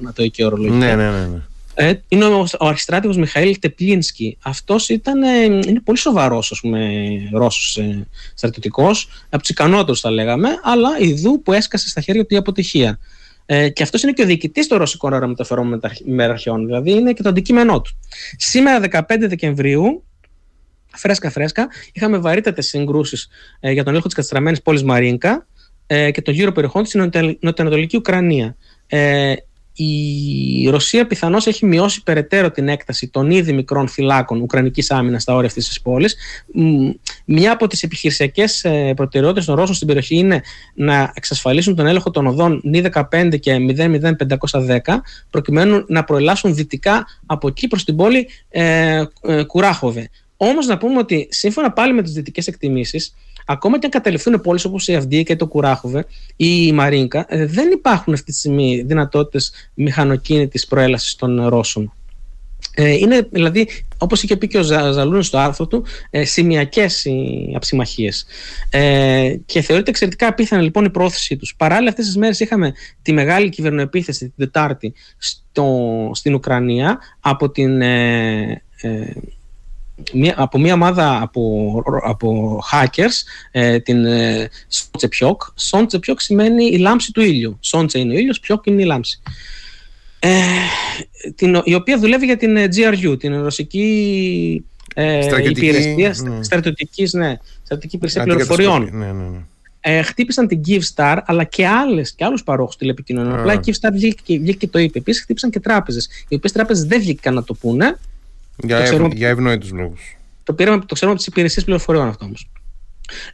Ανατολική 0.00 0.44
ορολογία. 0.44 0.76
Ναι, 0.76 0.94
ναι, 0.94 1.10
ναι. 1.10 1.26
ναι. 1.26 1.42
Ε, 1.74 1.92
είναι 2.08 2.24
ο, 2.24 2.46
ο 2.60 2.66
αρχιστράτηγος 2.66 3.16
Μιχαήλ 3.16 3.58
Τεπλίνσκι. 3.58 4.38
Αυτός 4.42 4.88
ήταν, 4.88 5.22
ε, 5.22 5.44
είναι 5.44 5.80
πολύ 5.84 5.98
σοβαρός, 5.98 6.52
ας 6.52 6.60
πούμε, 6.60 6.88
Ρώσος 7.32 7.76
ε, 7.76 8.06
στρατιωτικός, 8.34 9.08
από 9.28 9.38
τους 9.38 9.48
ικανότερους 9.48 10.00
θα 10.00 10.10
λέγαμε, 10.10 10.48
αλλά 10.62 10.88
ειδού 10.98 11.42
που 11.42 11.52
έσκασε 11.52 11.88
στα 11.88 12.00
χέρια 12.00 12.26
του 12.26 12.34
η 12.34 12.36
αποτυχία. 12.36 12.98
Ε, 13.46 13.68
και 13.68 13.82
αυτός 13.82 14.02
είναι 14.02 14.12
και 14.12 14.22
ο 14.22 14.26
διοικητής 14.26 14.66
των 14.66 14.78
ρωσικών 14.78 15.12
αερομεταφερών 15.12 15.80
μεραρχιών, 16.04 16.66
δηλαδή 16.66 16.90
είναι 16.90 17.12
και 17.12 17.22
το 17.22 17.28
αντικείμενό 17.28 17.80
του. 17.80 17.90
Σήμερα, 18.36 18.80
15 19.08 19.26
Δεκεμβρίου, 19.28 20.04
φρέσκα 20.94 21.30
φρέσκα, 21.30 21.68
είχαμε 21.92 22.18
βαρύτατες 22.18 22.66
συγκρούσεις 22.66 23.28
ε, 23.60 23.70
για 23.70 23.82
τον 23.82 23.88
έλεγχο 23.88 24.06
της 24.06 24.16
καταστραμμένης 24.16 24.62
πόλης 24.62 24.82
Μαρίνκα 24.82 25.46
ε, 25.86 26.10
και 26.10 26.22
των 26.22 26.34
γύρω 26.34 26.52
περιοχών 26.52 26.82
της 26.82 26.94
Νοτιοανατολική 27.40 27.96
Ουκρανία. 27.96 28.56
Ε, 28.86 29.34
η 29.74 30.68
Ρωσία 30.68 31.06
πιθανώς 31.06 31.46
έχει 31.46 31.66
μειώσει 31.66 32.02
περαιτέρω 32.02 32.50
την 32.50 32.68
έκταση 32.68 33.08
των 33.08 33.30
ήδη 33.30 33.52
μικρών 33.52 33.88
φυλάκων 33.88 34.40
Ουκρανικής 34.40 34.90
άμυνας 34.90 35.22
στα 35.22 35.34
όρια 35.34 35.48
αυτής 35.48 35.68
της 35.68 35.80
πόλης. 35.80 36.16
Μια 37.24 37.52
από 37.52 37.66
τις 37.66 37.82
επιχειρησιακές 37.82 38.64
ε, 38.64 38.92
προτεραιότητες 38.96 39.44
των 39.44 39.54
Ρώσων 39.54 39.74
στην 39.74 39.86
περιοχή 39.86 40.16
είναι 40.16 40.42
να 40.74 41.12
εξασφαλίσουν 41.14 41.74
τον 41.74 41.86
έλεγχο 41.86 42.10
των 42.10 42.26
οδών 42.26 42.60
νη 42.64 42.82
15 43.10 43.38
και 43.40 43.56
00510, 44.58 44.78
προκειμένου 45.30 45.84
να 45.88 46.04
προελάσουν 46.04 46.54
δυτικά 46.54 47.06
από 47.26 47.48
εκεί 47.48 47.68
προ 47.68 47.80
την 47.84 47.96
πόλη 47.96 48.28
ε, 48.48 49.02
ε, 49.22 49.42
Κουράχοβε. 49.42 50.10
Όμως 50.36 50.66
να 50.66 50.78
πούμε 50.78 50.98
ότι 50.98 51.28
σύμφωνα 51.30 51.72
πάλι 51.72 51.92
με 51.92 52.02
τις 52.02 52.12
δυτικές 52.12 52.46
εκτιμήσεις, 52.46 53.14
ακόμα 53.46 53.78
και 53.78 53.84
αν 53.84 53.90
καταληφθούν 53.90 54.40
πόλεις 54.40 54.64
όπως 54.64 54.88
η 54.88 54.94
Αυδία 54.94 55.22
και 55.22 55.36
το 55.36 55.46
Κουράχοβε 55.46 56.06
ή 56.36 56.64
η 56.66 56.72
Μαρίνκα, 56.72 57.26
ε, 57.28 57.46
δεν 57.46 57.70
υπάρχουν 57.70 58.12
αυτή 58.12 58.30
τη 58.32 58.38
στιγμή 58.38 58.82
δυνατότητες 58.86 59.52
μηχανοκίνητης 59.74 60.66
προέλαση 60.66 61.18
των 61.18 61.48
Ρώσων. 61.48 61.92
Ε, 62.74 62.92
είναι 62.92 63.28
δηλαδή, 63.30 63.68
όπως 63.98 64.22
είχε 64.22 64.36
πει 64.36 64.46
και 64.46 64.58
ο 64.58 64.62
Ζαλούνι 64.62 65.24
στο 65.24 65.38
άρθρο 65.38 65.66
του, 65.66 65.84
ε, 66.10 66.24
σημειακές 66.24 67.04
οι 67.04 67.52
αψημαχίες. 67.56 68.26
Ε, 68.70 69.34
και 69.46 69.60
θεωρείται 69.60 69.90
εξαιρετικά 69.90 70.26
απίθανη 70.26 70.62
λοιπόν 70.62 70.84
η 70.84 70.90
πρόθεσή 70.90 71.36
τους. 71.36 71.54
Παράλληλα, 71.56 71.88
αυτές 71.88 72.06
τις 72.06 72.16
μέρες 72.16 72.40
είχαμε 72.40 72.72
τη 73.02 73.12
μεγάλη 73.12 73.48
κυβερνοεπίθεση 73.48 74.18
την 74.18 74.32
Τετάρτη 74.36 74.94
στο, 75.18 76.10
στην 76.14 76.34
Ουκρανία 76.34 76.98
από 77.20 77.50
την. 77.50 77.82
Ε, 77.82 78.62
ε 79.98 80.02
μια, 80.12 80.34
από 80.36 80.58
μια 80.58 80.74
ομάδα 80.74 81.22
από, 81.22 81.82
από 82.04 82.60
hackers 82.72 83.22
ε, 83.50 83.78
την 83.78 84.04
ε, 84.04 84.48
Σόντσεπιόκ. 84.68 85.42
Σόντσεπιόκ 85.54 86.20
σημαίνει 86.20 86.64
η 86.64 86.78
λάμψη 86.78 87.12
του 87.12 87.20
ήλιου. 87.20 87.58
Σόντσε 87.60 87.98
είναι 87.98 88.14
ο 88.14 88.18
ήλιος, 88.18 88.40
Πιόκ 88.40 88.66
είναι 88.66 88.82
η 88.82 88.84
λάμψη. 88.84 89.20
Ε, 90.18 90.40
την, 91.34 91.60
η 91.64 91.74
οποία 91.74 91.98
δουλεύει 91.98 92.26
για 92.26 92.36
την 92.36 92.56
ε, 92.56 92.68
GRU, 92.76 93.18
την 93.18 93.42
ρωσική 93.42 94.64
ε, 94.94 95.22
στρατιωτική, 95.22 95.66
υπηρεσία 95.66 96.14
ναι. 96.22 96.42
στρατιωτικής, 96.42 97.12
ναι, 97.12 97.36
στρατιωτική 97.64 97.96
υπηρεσία 97.96 98.22
πληροφοριών. 98.22 98.88
Ναι, 98.92 99.06
ναι, 99.06 99.12
ναι. 99.12 99.38
Ε, 99.80 100.02
χτύπησαν 100.02 100.46
την 100.46 100.60
Kyivstar 100.66 101.18
αλλά 101.24 101.44
και, 101.44 101.66
άλλες, 101.66 102.12
και 102.12 102.24
άλλους 102.24 102.44
παρόχους 102.44 102.76
τηλεπικοινωνιών. 102.76 103.38
Απλά 103.38 103.52
η 103.52 103.58
Kyivstar 103.66 103.90
βγήκε, 103.92 104.38
βγήκε 104.38 104.52
και 104.52 104.66
το 104.66 104.78
είπε. 104.78 104.98
Επίσης 104.98 105.22
χτύπησαν 105.22 105.50
και 105.50 105.60
τράπεζες. 105.60 106.08
Οι 106.28 106.34
οποίες 106.34 106.52
τράπεζες 106.52 106.84
δεν 106.84 107.00
βγήκαν 107.00 107.34
να 107.34 107.44
το 107.44 107.54
πούνε 107.54 107.98
για, 108.56 108.90
το 108.90 109.04
ευ, 109.04 109.12
για 109.12 109.28
ευνόητους 109.28 109.70
λόγους. 109.70 110.16
Το, 110.44 110.52
πήραμε, 110.52 110.78
το 110.78 110.94
ξέρουμε 110.94 111.16
από 111.16 111.24
τις 111.24 111.26
υπηρεσίες 111.26 111.64
πληροφοριών 111.64 112.08
αυτό 112.08 112.24
όμως. 112.24 112.50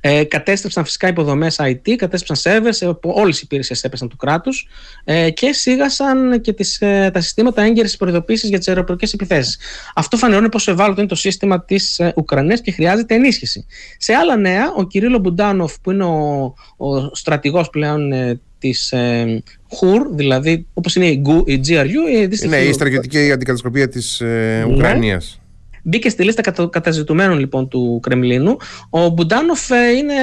Ε, 0.00 0.24
κατέστρεψαν 0.24 0.84
φυσικά 0.84 1.08
υποδομές 1.08 1.56
IT, 1.60 1.94
κατέστρεψαν 1.96 2.62
servers, 2.62 2.96
όλες 3.00 3.38
οι 3.38 3.40
υπηρεσίες 3.44 3.84
έπεσαν 3.84 4.08
του 4.08 4.16
κράτους 4.16 4.68
ε, 5.04 5.30
και 5.30 5.52
σίγασαν 5.52 6.40
και 6.40 6.52
τις, 6.52 6.80
ε, 6.80 7.10
τα 7.12 7.20
συστήματα 7.20 7.62
έγκαιρης 7.62 7.96
προειδοποίησης 7.96 8.48
για 8.48 8.58
τις 8.58 8.68
αεροπορικές 8.68 9.12
επιθέσεις. 9.12 9.58
Αυτό 9.94 10.16
φανερώνει 10.16 10.48
πόσο 10.48 10.70
ευάλωτο 10.70 11.00
είναι 11.00 11.08
το 11.08 11.14
σύστημα 11.14 11.64
της 11.64 11.98
ε, 11.98 12.12
Ουκρανίας 12.16 12.60
και 12.60 12.72
χρειάζεται 12.72 13.14
ενίσχυση. 13.14 13.66
Σε 13.98 14.12
άλλα 14.14 14.36
νέα, 14.36 14.72
ο 14.76 14.86
Κυρίλο 14.86 15.18
Μπουντάνοφ, 15.18 15.80
που 15.80 15.90
είναι 15.90 16.04
ο, 16.04 16.54
ο 16.76 17.14
στρατηγός 17.14 17.70
πλέον 17.70 18.12
ε, 18.12 18.40
της 18.58 18.92
ε, 18.92 19.42
HUR, 19.80 20.00
δηλαδή 20.10 20.66
όπως 20.74 20.94
είναι 20.94 21.06
η, 21.06 21.22
η 21.44 21.60
GRU. 21.66 22.32
Η 22.42 22.46
ναι, 22.46 22.56
η 22.56 22.72
στρατιωτική 22.72 23.32
αντικατασκοπία 23.32 23.88
της 23.88 24.20
ε, 24.20 24.66
Ουκρανίας. 24.70 25.40
Μπήκε 25.82 26.08
στη 26.08 26.24
λίστα 26.24 26.42
κατα, 26.42 26.68
καταζητουμένων 26.72 27.38
λοιπόν 27.38 27.68
του 27.68 28.00
Κρεμλίνου. 28.02 28.56
Ο 28.90 29.08
Μπουντάνοφ 29.08 29.70
ε, 29.70 29.90
είναι 29.90 30.14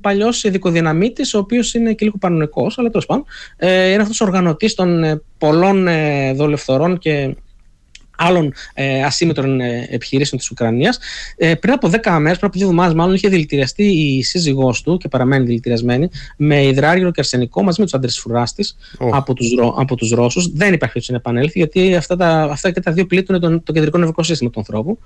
παλιός 0.00 0.44
ειδικοδυναμίτη, 0.44 1.36
ο 1.36 1.38
οποίος 1.38 1.74
είναι 1.74 1.92
και 1.92 2.04
λίγο 2.04 2.16
παρανοϊκός, 2.18 2.78
αλλά 2.78 2.88
τέλος 2.88 3.06
πάντων. 3.06 3.24
Ε, 3.56 3.90
είναι 3.92 4.02
αυτός 4.02 4.20
ο 4.20 4.24
οργανωτής 4.24 4.74
των 4.74 5.04
ε, 5.04 5.22
πολλών 5.38 5.88
ε, 5.88 6.32
δολευθορών 6.32 6.98
και 6.98 7.36
άλλων 8.26 8.52
ε, 8.74 9.02
ασύμετρων 9.02 9.60
ε, 9.60 9.88
επιχειρήσεων 9.90 10.40
της 10.40 10.50
Ουκρανίας. 10.50 10.98
Ε, 11.36 11.54
πριν 11.54 11.72
από 11.72 11.88
10 11.88 11.92
μέρες, 11.92 12.38
πριν 12.38 12.48
από 12.48 12.58
δύο 12.58 12.66
εβδομάδες, 12.66 12.94
μάλλον 12.94 13.14
είχε 13.14 13.28
δηλητηριαστεί 13.28 13.84
η 13.84 14.22
σύζυγός 14.22 14.82
του 14.82 14.96
και 14.96 15.08
παραμένει 15.08 15.44
δηλητηριασμένη 15.44 16.08
με 16.36 16.62
υδράργυρο 16.62 17.10
και 17.10 17.20
αρσενικό 17.20 17.62
μαζί 17.62 17.80
με 17.80 17.84
τους 17.84 17.94
άντρες 17.94 18.18
φρουράς 18.18 18.52
της 18.54 18.76
oh. 18.98 19.08
από 19.12 19.34
τους 19.34 19.48
από 19.76 19.96
τους 19.96 20.10
Ρώσους. 20.10 20.52
Δεν 20.52 20.72
υπάρχει 20.72 20.98
έτσι 20.98 21.10
να 21.10 21.16
επανέλθει, 21.16 21.58
γιατί 21.58 21.94
αυτά, 21.94 22.16
τα, 22.16 22.42
αυτά 22.42 22.70
και 22.70 22.80
τα 22.80 22.92
δύο 22.92 23.06
πλήττουν 23.06 23.40
τον, 23.40 23.62
το 23.62 23.72
κεντρικό 23.72 23.98
νευρικό 23.98 24.22
σύστημα 24.22 24.50
του 24.50 24.58
ανθρώπου. 24.58 24.98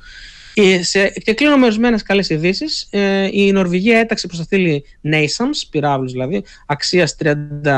Ε, 0.58 0.82
σε, 0.82 1.08
και 1.08 1.34
κλείνω 1.34 1.56
με 1.56 1.64
ορισμένες 1.64 2.02
καλές 2.02 2.30
ειδήσεις. 2.30 2.86
Ε, 2.90 3.28
η 3.32 3.52
Νορβηγία 3.52 3.98
έταξε 3.98 4.26
προς 4.26 4.38
τα 4.38 4.44
στήλη 4.44 4.84
NASAMS, 5.04 5.66
πυράβλους 5.70 6.12
δηλαδή, 6.12 6.44
αξίας 6.66 7.16
30 7.24 7.34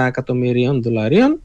εκατομμυρίων 0.07 0.83
δολαρίων 0.83 1.41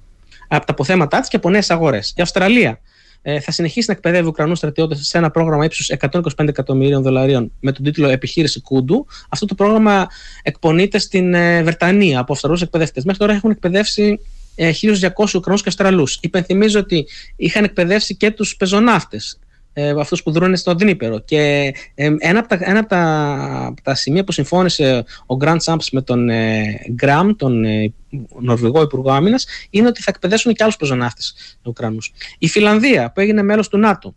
από 0.47 0.65
τα 0.65 0.71
αποθέματά 0.71 1.19
της 1.19 1.29
και 1.29 1.35
από 1.35 1.49
νέες 1.49 1.69
αγορές. 1.69 2.13
Η 2.17 2.21
Αυστραλία 2.21 2.79
ε, 3.25 3.39
θα 3.39 3.51
συνεχίσει 3.51 3.85
να 3.89 3.93
εκπαιδεύει 3.93 4.27
Ουκρανούς 4.27 4.57
στρατιώτες 4.57 4.99
σε 5.07 5.17
ένα 5.17 5.31
πρόγραμμα 5.31 5.65
ύψους 5.65 5.91
125 5.99 6.19
εκατομμυρίων 6.47 7.01
δολαρίων 7.01 7.51
με 7.59 7.71
τον 7.71 7.83
τίτλο 7.83 8.09
Επιχείρηση 8.09 8.61
Κούντου. 8.61 9.05
Αυτό 9.29 9.45
το 9.45 9.55
πρόγραμμα 9.55 10.07
εκπονείται 10.41 10.99
στην 10.99 11.33
ε, 11.33 11.63
Βρετανία 11.63 12.19
από 12.19 12.33
Αυστραλούς 12.33 12.61
εκπαιδευτέ. 12.61 13.01
Μέχρι 13.05 13.19
τώρα 13.19 13.33
έχουν 13.33 13.51
εκπαιδεύσει 13.51 14.19
1.200 14.55 15.33
Ουκρανούς 15.35 15.61
και 15.61 15.69
Αυστραλούς. 15.69 16.19
Υπενθυμίζω 16.21 16.79
ότι 16.79 17.07
είχαν 17.35 17.63
εκπαιδεύσει 17.63 18.15
και 18.15 18.31
τους 18.31 18.55
πεζοναύτες 18.55 19.39
ε, 19.73 19.89
αυτούς 19.89 20.23
που 20.23 20.31
δρούν 20.31 20.55
στο 20.55 20.73
Δνήπερο. 20.73 21.19
Και 21.19 21.73
ε, 21.95 22.11
ένα, 22.17 22.39
από 22.39 22.47
τα, 22.47 22.57
ένα 22.61 22.79
από 22.79 22.89
τα, 22.89 23.73
τα 23.83 23.95
σημεία 23.95 24.23
που 24.23 24.31
συμφώνησε 24.31 25.05
ο 25.25 25.35
Γκραντ 25.35 25.59
Σάμπς 25.59 25.91
με 25.91 26.01
τον 26.01 26.29
ε, 26.29 26.63
Γκραμ, 26.91 27.35
τον 27.35 27.63
ε, 27.63 27.93
Νορβηγό 28.39 28.81
Υπουργό 28.81 29.11
Άμυνας, 29.11 29.45
είναι 29.69 29.87
ότι 29.87 30.01
θα 30.01 30.11
εκπαιδεύσουν 30.15 30.53
και 30.53 30.63
άλλους 30.63 30.77
πεζοναύτες 30.77 31.57
Ουκρανούς. 31.63 32.13
Η 32.37 32.47
Φιλανδία, 32.47 33.11
που 33.11 33.19
έγινε 33.19 33.43
μέλος 33.43 33.67
του 33.67 33.77
ΝΑΤΟ, 33.77 34.15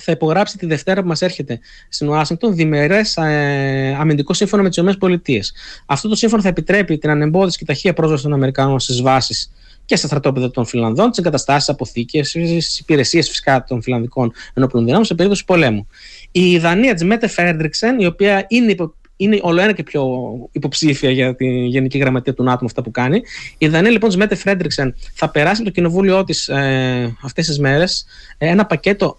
θα 0.00 0.12
υπογράψει 0.12 0.58
τη 0.58 0.66
Δευτέρα 0.66 1.02
που 1.02 1.08
μας 1.08 1.22
έρχεται 1.22 1.60
στην 1.88 2.08
Ουάσιγκτον 2.08 2.54
διμερές 2.54 3.16
ε, 3.16 3.96
αμυντικό 3.98 4.32
σύμφωνο 4.32 4.62
με 4.62 4.68
τις 4.68 4.78
ΗΠΑ. 4.78 5.40
Αυτό 5.86 6.08
το 6.08 6.14
σύμφωνο 6.14 6.42
θα 6.42 6.48
επιτρέπει 6.48 6.98
την 6.98 7.10
ανεμπόδιση 7.10 7.58
και 7.58 7.64
ταχεία 7.64 7.92
πρόσβαση 7.92 8.22
των 8.22 8.32
Αμερικανών 8.32 8.80
στις 8.80 9.02
βάσεις 9.02 9.50
και 9.88 9.96
στα 9.96 10.06
στρατόπεδα 10.06 10.50
των 10.50 10.66
Φιλανδών, 10.66 11.10
τις 11.10 11.18
εγκαταστάσεις, 11.18 11.68
αποθήκες, 11.68 12.30
τις 12.30 12.78
υπηρεσίες 12.78 13.28
φυσικά 13.28 13.64
των 13.64 13.82
Φιλανδικών 13.82 14.32
ενόπλων 14.54 14.82
δυνάμεων 14.82 15.06
σε 15.06 15.14
περίπτωση 15.14 15.44
πολέμου. 15.44 15.86
Η 16.30 16.58
Δανία 16.58 16.94
τη 16.94 17.04
Μέτε 17.04 17.28
Φέρντριξεν, 17.28 18.00
η 18.00 18.06
οποία 18.06 18.44
είναι 18.48 18.70
υπο, 18.70 18.94
είναι 19.16 19.38
όλο 19.42 19.60
ένα 19.60 19.72
και 19.72 19.82
πιο 19.82 20.04
υποψήφια 20.52 21.10
για 21.10 21.34
τη 21.34 21.46
Γενική 21.46 21.98
Γραμματεία 21.98 22.34
του 22.34 22.42
ΝΑΤΟ 22.42 22.64
αυτά 22.64 22.82
που 22.82 22.90
κάνει. 22.90 23.22
Η 23.58 23.68
Δανία 23.68 23.90
λοιπόν 23.90 24.10
τη 24.10 24.16
Μέτε 24.16 24.34
Φρέντριξεν 24.34 24.94
θα 25.14 25.30
περάσει 25.30 25.62
το 25.62 25.70
κοινοβούλιο 25.70 26.24
της 26.24 26.48
ε, 26.48 27.16
αυτές 27.22 27.46
τις 27.46 27.58
μέρες 27.58 28.04
ένα 28.38 28.66
πακέτο 28.66 29.18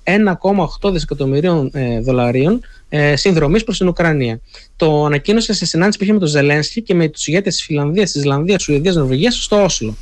1,8 0.82 0.92
δισεκατομμυρίων 0.92 1.70
ε, 1.74 2.00
δολαρίων 2.00 2.62
ε, 2.90 3.16
συνδρομής 3.16 3.64
προς 3.64 3.78
την 3.78 3.88
Ουκρανία. 3.88 4.40
Το 4.76 5.06
ανακοίνωσε 5.06 5.54
σε 5.54 5.66
συνάντηση 5.66 5.98
που 5.98 6.04
είχε 6.04 6.14
με 6.14 6.20
τον 6.20 6.28
Ζελένσκι 6.28 6.82
και 6.82 6.94
με 6.94 7.08
τους 7.08 7.28
ηγέτες 7.28 7.56
της 7.56 7.64
Φιλανδίας, 7.64 8.12
της 8.12 8.22
Ισλανδίας, 8.22 8.62
Σουηδίας, 8.64 8.96
Νορβηγίας 8.96 9.44
στο 9.44 9.64
Όσλο. 9.64 9.96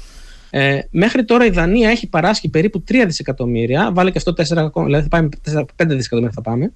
Ε, 0.50 0.80
μέχρι 0.90 1.26
τώρα 1.26 1.46
η 1.46 1.50
Δανία 1.50 1.90
έχει 1.90 2.08
παράσχει 2.08 2.50
περίπου 2.50 2.84
3 2.92 3.04
δισεκατομμύρια, 3.06 3.92
βάλε 3.94 4.12
και 4.12 4.18
αυτό 4.18 4.32
4, 4.32 4.84
δηλαδή 4.86 5.04
θα 5.04 5.10
πάμε 5.10 5.30
4, 5.52 5.60
5 5.60 5.66
δισεκατομμύρια 5.88 6.34
θα 6.36 6.42
πάμε, 6.42 6.72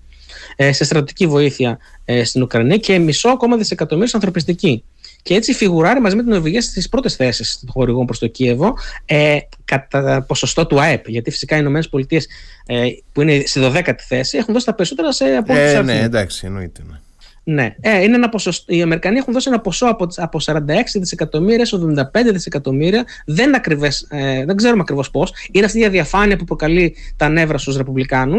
ε, 0.56 0.72
σε 0.72 0.84
στρατιωτική 0.84 1.28
βοήθεια 1.28 1.80
ε, 2.06 2.24
στην 2.24 2.42
Ουκρανία 2.42 2.78
και 2.78 3.00
μισό 3.00 3.30
ακόμα 3.30 3.58
δισεκατομμύρια 3.58 4.10
σε 4.10 4.16
ανθρωπιστική. 4.16 4.84
Και 5.24 5.34
έτσι 5.34 5.54
φιγουράρει 5.54 6.02
μαζί 6.02 6.16
με 6.16 6.22
την 6.22 6.32
Νορβηγία 6.32 6.62
στις 6.62 6.90
πρώτες 6.90 7.16
θέσεις 7.16 7.60
των 7.60 7.70
χορηγών 7.72 8.06
προς 8.06 8.20
το 8.20 8.28
Κίεβο 8.28 8.74
ε, 9.06 9.38
κατά 9.66 10.22
ποσοστό 10.28 10.68
του 10.68 10.82
ΑΕΠ. 10.82 11.08
Γιατί 11.08 11.32
φυσικά 11.32 11.58
οι 11.58 11.60
ΗΠΑ 11.60 12.18
ε, 12.66 12.90
που 13.14 13.22
είναι 13.22 13.44
στη 13.46 13.60
12η 13.64 13.94
θέση 13.98 14.38
έχουν 14.38 14.54
δώσει 14.54 14.66
τα 14.66 14.74
περισσότερα 14.74 15.12
σε 15.12 15.26
από 15.26 15.54
ε, 15.54 15.82
Ναι, 15.82 16.00
εντάξει, 16.00 16.46
εννοείται. 16.46 16.82
Ναι. 16.90 17.00
Ναι, 17.44 17.76
ε, 17.80 18.04
είναι 18.04 18.16
ένα 18.16 18.30
ποσοστό, 18.30 18.74
οι 18.74 18.82
Αμερικανοί 18.82 19.18
έχουν 19.18 19.34
δώσει 19.34 19.50
ένα 19.50 19.60
ποσό 19.60 19.86
από, 19.86 20.08
από 20.16 20.40
46 20.46 20.60
δισεκατομμύρια 20.96 21.66
σε 21.66 21.78
75 21.78 22.32
δισεκατομμύρια. 22.32 23.06
Δεν, 23.26 23.48
είναι 23.48 23.58
ακριβές, 23.58 24.08
ε, 24.10 24.46
δεν 24.46 24.56
ξέρουμε 24.56 24.82
ακριβώς 24.82 25.12
πώς. 25.12 25.34
Είναι 25.52 25.66
αυτή 25.66 25.80
η 25.80 25.86
αδιαφάνεια 25.86 26.38
που 26.38 26.44
προκαλεί 26.44 26.96
τα 27.16 27.30
νεύρα 27.30 27.58
στους 27.58 27.78
ρεπουμπλικανου 27.78 28.38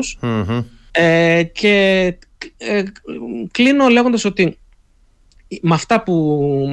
Ε, 0.91 1.43
και 1.43 2.17
ε, 2.57 2.83
κλείνω 3.51 3.89
λέγοντας 3.89 4.25
ότι 4.25 4.59
με, 5.61 5.75
αυτά 5.75 6.03
που, 6.03 6.15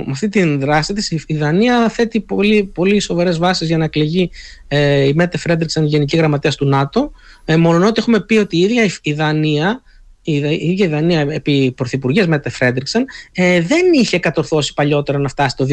με 0.06 0.12
αυτή 0.12 0.30
την 0.30 0.60
δράση 0.60 0.94
της 0.94 1.12
η 1.28 1.36
Δανία 1.36 1.90
θέτει 1.90 2.22
πολύ, 2.22 2.64
πολύ 2.64 3.00
σοβαρές 3.00 3.38
βάσεις 3.38 3.68
για 3.68 3.78
να 3.78 3.84
εκλεγεί 3.84 4.30
ε, 4.68 5.08
η 5.08 5.14
Μέτε 5.14 5.38
Φρέντριξαν 5.38 5.86
γενική 5.86 6.18
γραμματέας 6.18 6.56
του 6.56 6.66
ΝΑΤΟ 6.68 7.12
ε, 7.46 7.56
μόνο 7.56 7.88
ότι 7.88 8.00
έχουμε 8.00 8.20
πει 8.20 8.38
ότι 8.38 8.58
η 8.58 8.60
ίδια 8.60 8.90
η 9.02 9.14
Δανία 9.14 9.82
η 10.22 10.34
ίδια 10.60 10.86
η 10.86 10.90
Δανία 10.90 11.20
επί 11.20 11.72
πρωθυπουργίας 11.76 12.28
Μέτε 12.28 12.50
Φρέντριξεν 12.50 13.06
ε, 13.32 13.62
δεν 13.62 13.94
είχε 13.94 14.20
κατορθώσει 14.20 14.74
παλιότερα 14.74 15.18
να 15.18 15.30
φτάσει 15.30 15.56
το 15.56 15.68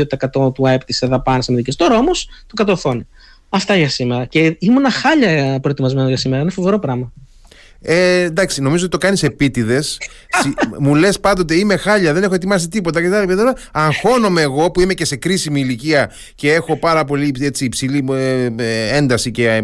2% 0.47 0.55
του 0.55 0.68
ΑΕΠ 0.68 0.85
της 0.85 1.02
δαπάνη 1.09 1.44
αμυντική. 1.48 1.77
Τώρα 1.77 1.97
όμως 1.97 2.28
το 2.47 2.55
κατορθώνει. 2.55 3.06
Αυτά 3.48 3.77
για 3.77 3.89
σήμερα. 3.89 4.24
Και 4.24 4.56
ήμουν 4.59 4.90
χάλια 4.90 5.60
προετοιμασμένος 5.60 6.09
για 6.09 6.18
σήμερα. 6.18 6.43
Είναι 6.43 6.51
φοβερό 6.51 6.78
πράγμα. 6.78 7.12
Ε, 7.81 8.20
εντάξει, 8.20 8.60
νομίζω 8.60 8.82
ότι 8.82 8.93
το 8.93 8.98
κάνεις 8.98 9.23
επίτηδες. 9.23 9.98
μου 10.78 10.94
λες 10.94 11.20
πάντοτε 11.20 11.55
είμαι 11.55 11.77
χάλια, 11.77 12.12
δεν 12.12 12.23
έχω 12.23 12.35
ετοιμάσει 12.35 12.68
τίποτα 12.68 13.01
και 13.02 13.52
Αγχώνομαι 13.73 14.40
εγώ 14.43 14.70
που 14.70 14.81
είμαι 14.81 14.94
και 14.94 15.05
σε 15.05 15.16
κρίσιμη 15.16 15.60
ηλικία 15.60 16.12
και 16.35 16.52
έχω 16.52 16.77
πάρα 16.77 17.05
πολύ 17.05 17.35
έτσι, 17.40 17.64
υψηλή 17.64 18.05
ε, 18.10 18.48
ε, 18.56 18.97
ένταση 18.97 19.31
και 19.31 19.48
ε, 19.48 19.62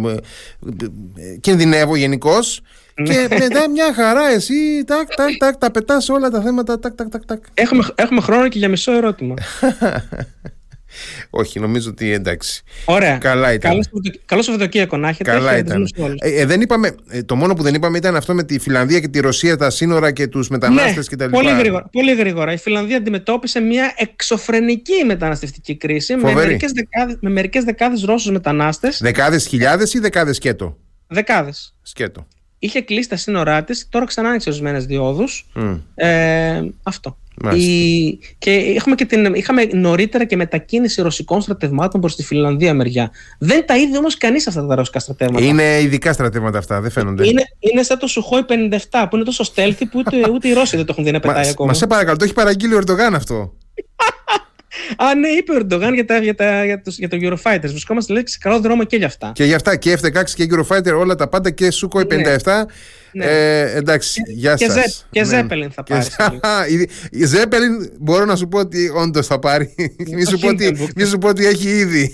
κινδυνεύω 1.40 1.96
γενικώς. 1.96 2.60
Ναι. 2.94 3.14
και 3.14 3.36
μετά 3.39 3.70
μια 3.70 3.94
χαρά 3.94 4.28
εσύ 4.28 4.85
τάκ, 4.86 5.14
τάκ, 5.14 5.36
τάκ, 5.36 5.56
τα 5.56 5.70
πετάς 5.70 6.09
όλα 6.09 6.31
τα 6.31 6.40
θέματα 6.43 6.78
τάκ, 6.78 6.94
τάκ, 6.94 7.09
τάκ, 7.09 7.24
τάκ. 7.24 7.44
Έχουμε, 7.55 7.86
έχουμε 7.94 8.20
χρόνο 8.20 8.48
και 8.48 8.59
για 8.59 8.69
μισό 8.69 8.93
ερώτημα 8.93 9.35
Όχι, 11.31 11.60
νομίζω 11.60 11.90
ότι 11.90 12.12
εντάξει. 12.12 12.62
Ωραία. 12.85 13.19
Καλά 13.19 13.52
ήταν. 13.52 13.70
Καλό, 13.70 13.82
καλό 14.24 14.43
Σαββατοκύριακο 14.43 14.97
να 14.97 15.09
έχετε. 15.09 15.31
Καλά 15.31 15.59
ήταν. 15.59 15.89
Ε, 16.19 16.40
ε, 16.40 16.47
δεν 16.47 16.60
είπαμε, 16.60 16.94
ε, 17.09 17.23
το 17.23 17.36
μόνο 17.36 17.55
που 17.55 17.62
δεν 17.62 17.74
είπαμε 17.74 17.98
ήταν 17.98 18.16
αυτό 18.16 18.35
με 18.35 18.44
τη 18.44 18.59
Φιλανδία 18.59 19.01
και 19.01 19.09
τη 19.09 19.20
Ρωσία, 19.20 19.56
τα 19.56 19.70
σύνορα 19.70 20.12
και 20.12 20.27
τους 20.27 20.48
μετανάστες 20.48 21.10
ναι, 21.10 21.16
κτλ. 21.16 21.31
Πολύ 21.31 21.56
γρήγορα, 21.59 21.89
πολύ 21.93 22.14
γρήγορα. 22.14 22.52
Η 22.52 22.56
Φιλανδία 22.56 22.97
αντιμετώπισε 22.97 23.60
μια 23.60 23.94
εξωφρενική 23.97 25.05
μεταναστευτική 25.06 25.77
κρίση 25.77 26.16
με 26.16 26.32
μερικές 26.32 26.73
δεκάδες 26.73 27.16
με 27.20 27.31
μερικές 27.31 27.64
δεκάδες 27.64 28.02
Ρώσους 28.02 28.31
μετανάστες. 28.31 28.98
Δεκάδες 29.02 29.47
χιλιάδες 29.47 29.94
ή 29.94 29.98
δεκάδες 29.98 30.36
σκέτο; 30.36 30.78
Δεκάδες. 31.06 31.74
Σκέτο. 31.82 32.27
Είχε 32.64 32.80
κλείσει 32.80 33.09
τα 33.09 33.16
σύνορά 33.16 33.64
της, 33.64 33.86
τώρα 33.89 34.05
ξανά 34.05 34.28
άνοιξε 34.28 34.48
ορισμένες 34.48 34.86
διόδους. 34.86 35.47
Mm. 35.55 35.80
Ε, 35.94 36.62
αυτό. 36.82 37.16
Η... 37.55 38.18
Και, 38.39 38.51
έχουμε 38.51 38.94
και 38.94 39.05
την... 39.05 39.34
είχαμε 39.34 39.64
νωρίτερα 39.64 40.24
και 40.24 40.36
μετακίνηση 40.36 41.02
ρωσικών 41.02 41.40
στρατευμάτων 41.40 42.01
προς 42.01 42.16
τη 42.16 42.22
Φιλανδία 42.22 42.74
μεριά. 42.74 43.10
Δεν 43.39 43.66
τα 43.66 43.76
είδε 43.76 43.98
όμως 43.98 44.16
κανείς 44.16 44.47
αυτά 44.47 44.66
τα 44.66 44.74
ρωσικά 44.74 44.98
στρατεύματα. 44.98 45.44
Είναι 45.44 45.80
ειδικά 45.80 46.12
στρατεύματα 46.12 46.59
αυτά, 46.59 46.80
δεν 46.80 46.90
φαίνονται. 46.90 47.26
Είναι, 47.26 47.43
είναι 47.59 47.82
σαν 47.82 47.98
το 47.98 48.06
Σουχόι 48.06 48.44
57 48.48 49.06
που 49.10 49.16
είναι 49.16 49.24
τόσο 49.24 49.52
stealthy 49.55 49.82
που 49.90 49.98
ούτε, 49.98 50.30
ούτε 50.32 50.48
οι 50.48 50.52
Ρώσοι 50.52 50.76
δεν 50.76 50.86
το 50.86 50.93
έχουν 50.93 51.05
δει 51.05 51.10
να 51.10 51.20
πετάει 51.20 51.48
ακόμα. 51.48 51.68
Μα 51.68 51.74
σε 51.74 51.86
παρακαλώ, 51.86 52.16
το 52.16 52.24
έχει 52.24 52.34
παραγγείλει 52.34 52.74
ο 52.74 52.78
Ερντογάν 52.78 53.14
αυτό. 53.14 53.52
Α, 54.97 55.15
ναι, 55.15 55.28
είπε 55.28 55.53
ο 55.53 55.57
Ερντογάν 55.57 55.94
για, 55.94 56.05
για, 56.19 56.65
για, 56.65 56.82
για 56.86 57.09
το 57.09 57.16
Eurofighters. 57.20 57.61
Βρισκόμαστε 57.69 58.12
λέει, 58.12 58.23
σε 58.27 58.39
καλό 58.40 58.61
δρόμο 58.61 58.85
και 58.85 58.97
για 58.97 59.07
αυτά. 59.07 59.32
Και 59.35 59.44
για 59.44 59.57
αυτά 59.57 59.77
και 59.77 59.99
F-16 60.03 60.24
και 60.35 60.47
Eurofighter, 60.51 60.94
όλα 60.99 61.15
τα 61.15 61.28
πάντα 61.28 61.51
και 61.51 61.69
Sukhoi 61.73 62.03
57. 62.03 62.07
Ναι. 62.09 62.35
Ναι. 63.15 63.24
Ε, 63.24 63.77
εντάξει, 63.77 64.23
και, 64.23 64.32
γεια 64.32 64.57
σας. 64.59 65.07
Και 65.11 65.24
Ζέπελιν 65.24 65.70
θα 65.70 65.82
πάρει. 65.82 66.07
Η 67.11 67.24
Ζέπελιν 67.24 67.90
μπορώ 68.01 68.24
να 68.24 68.36
σου 68.36 68.49
πω 68.49 68.59
ότι 68.59 68.93
όντως 68.94 69.27
θα 69.27 69.39
πάρει. 69.39 69.74
Μην 70.12 70.27
σου, 70.27 70.39
σου 71.07 71.19
πω 71.19 71.28
ότι 71.28 71.47
έχει 71.47 71.69
ήδη. 71.69 72.11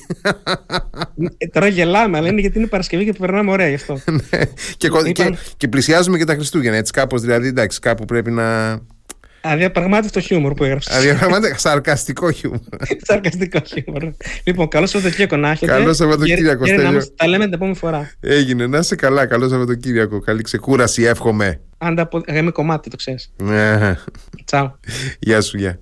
Ε, 1.38 1.46
τώρα 1.46 1.66
γελάμε, 1.68 2.18
αλλά 2.18 2.28
είναι 2.28 2.40
γιατί 2.40 2.58
είναι 2.58 2.66
Παρασκευή 2.66 3.04
και 3.04 3.12
περνάμε 3.12 3.50
ωραία 3.50 3.68
γι' 3.68 3.74
αυτό. 3.74 4.00
Ναι. 4.30 4.40
και, 4.76 4.88
και, 5.12 5.36
και 5.56 5.68
πλησιάζουμε 5.68 6.18
και 6.18 6.24
τα 6.24 6.34
Χριστούγεννα. 6.34 6.76
Έτσι, 6.76 6.92
κάπως 6.92 7.20
δηλαδή, 7.20 7.48
εντάξει, 7.48 7.78
κάπου 7.78 8.04
πρέπει 8.04 8.30
να. 8.30 8.78
Αδιαπραγμάτευτο 9.40 10.20
χιούμορ 10.20 10.54
που 10.54 10.64
έγραψες. 10.64 10.96
Αδιαπραγμάτευτο, 10.96 11.58
σαρκαστικό 11.58 12.30
χιούμορ. 12.30 12.58
σαρκαστικό 13.08 13.60
χιούμορ. 13.66 14.12
Λοιπόν, 14.44 14.68
καλό 14.68 14.86
Σαββατοκύριακο 14.86 15.36
να 15.36 15.50
έχετε. 15.50 15.72
Καλό 15.72 15.92
Σαββατοκύριακο. 15.92 16.64
Τα 17.16 17.26
λέμε 17.28 17.44
την 17.44 17.52
επόμενη 17.52 17.76
φορά. 17.76 18.10
Έγινε, 18.20 18.66
να 18.66 18.78
είσαι 18.78 18.94
καλά. 18.94 19.26
Καλό 19.26 19.48
Σαββατοκύριακο. 19.48 20.20
Καλή 20.20 20.42
ξεκούραση, 20.42 21.02
εύχομαι. 21.02 21.60
Αν 21.78 21.94
τα 21.94 22.06
πω, 22.06 22.20
κομμάτι, 22.52 22.90
το 22.90 22.96
ξέρεις. 22.96 23.32
Ναι. 23.42 23.96
Τσαου. 24.44 24.78
Γεια 25.18 25.40
σου, 25.40 25.56
γεια. 25.56 25.76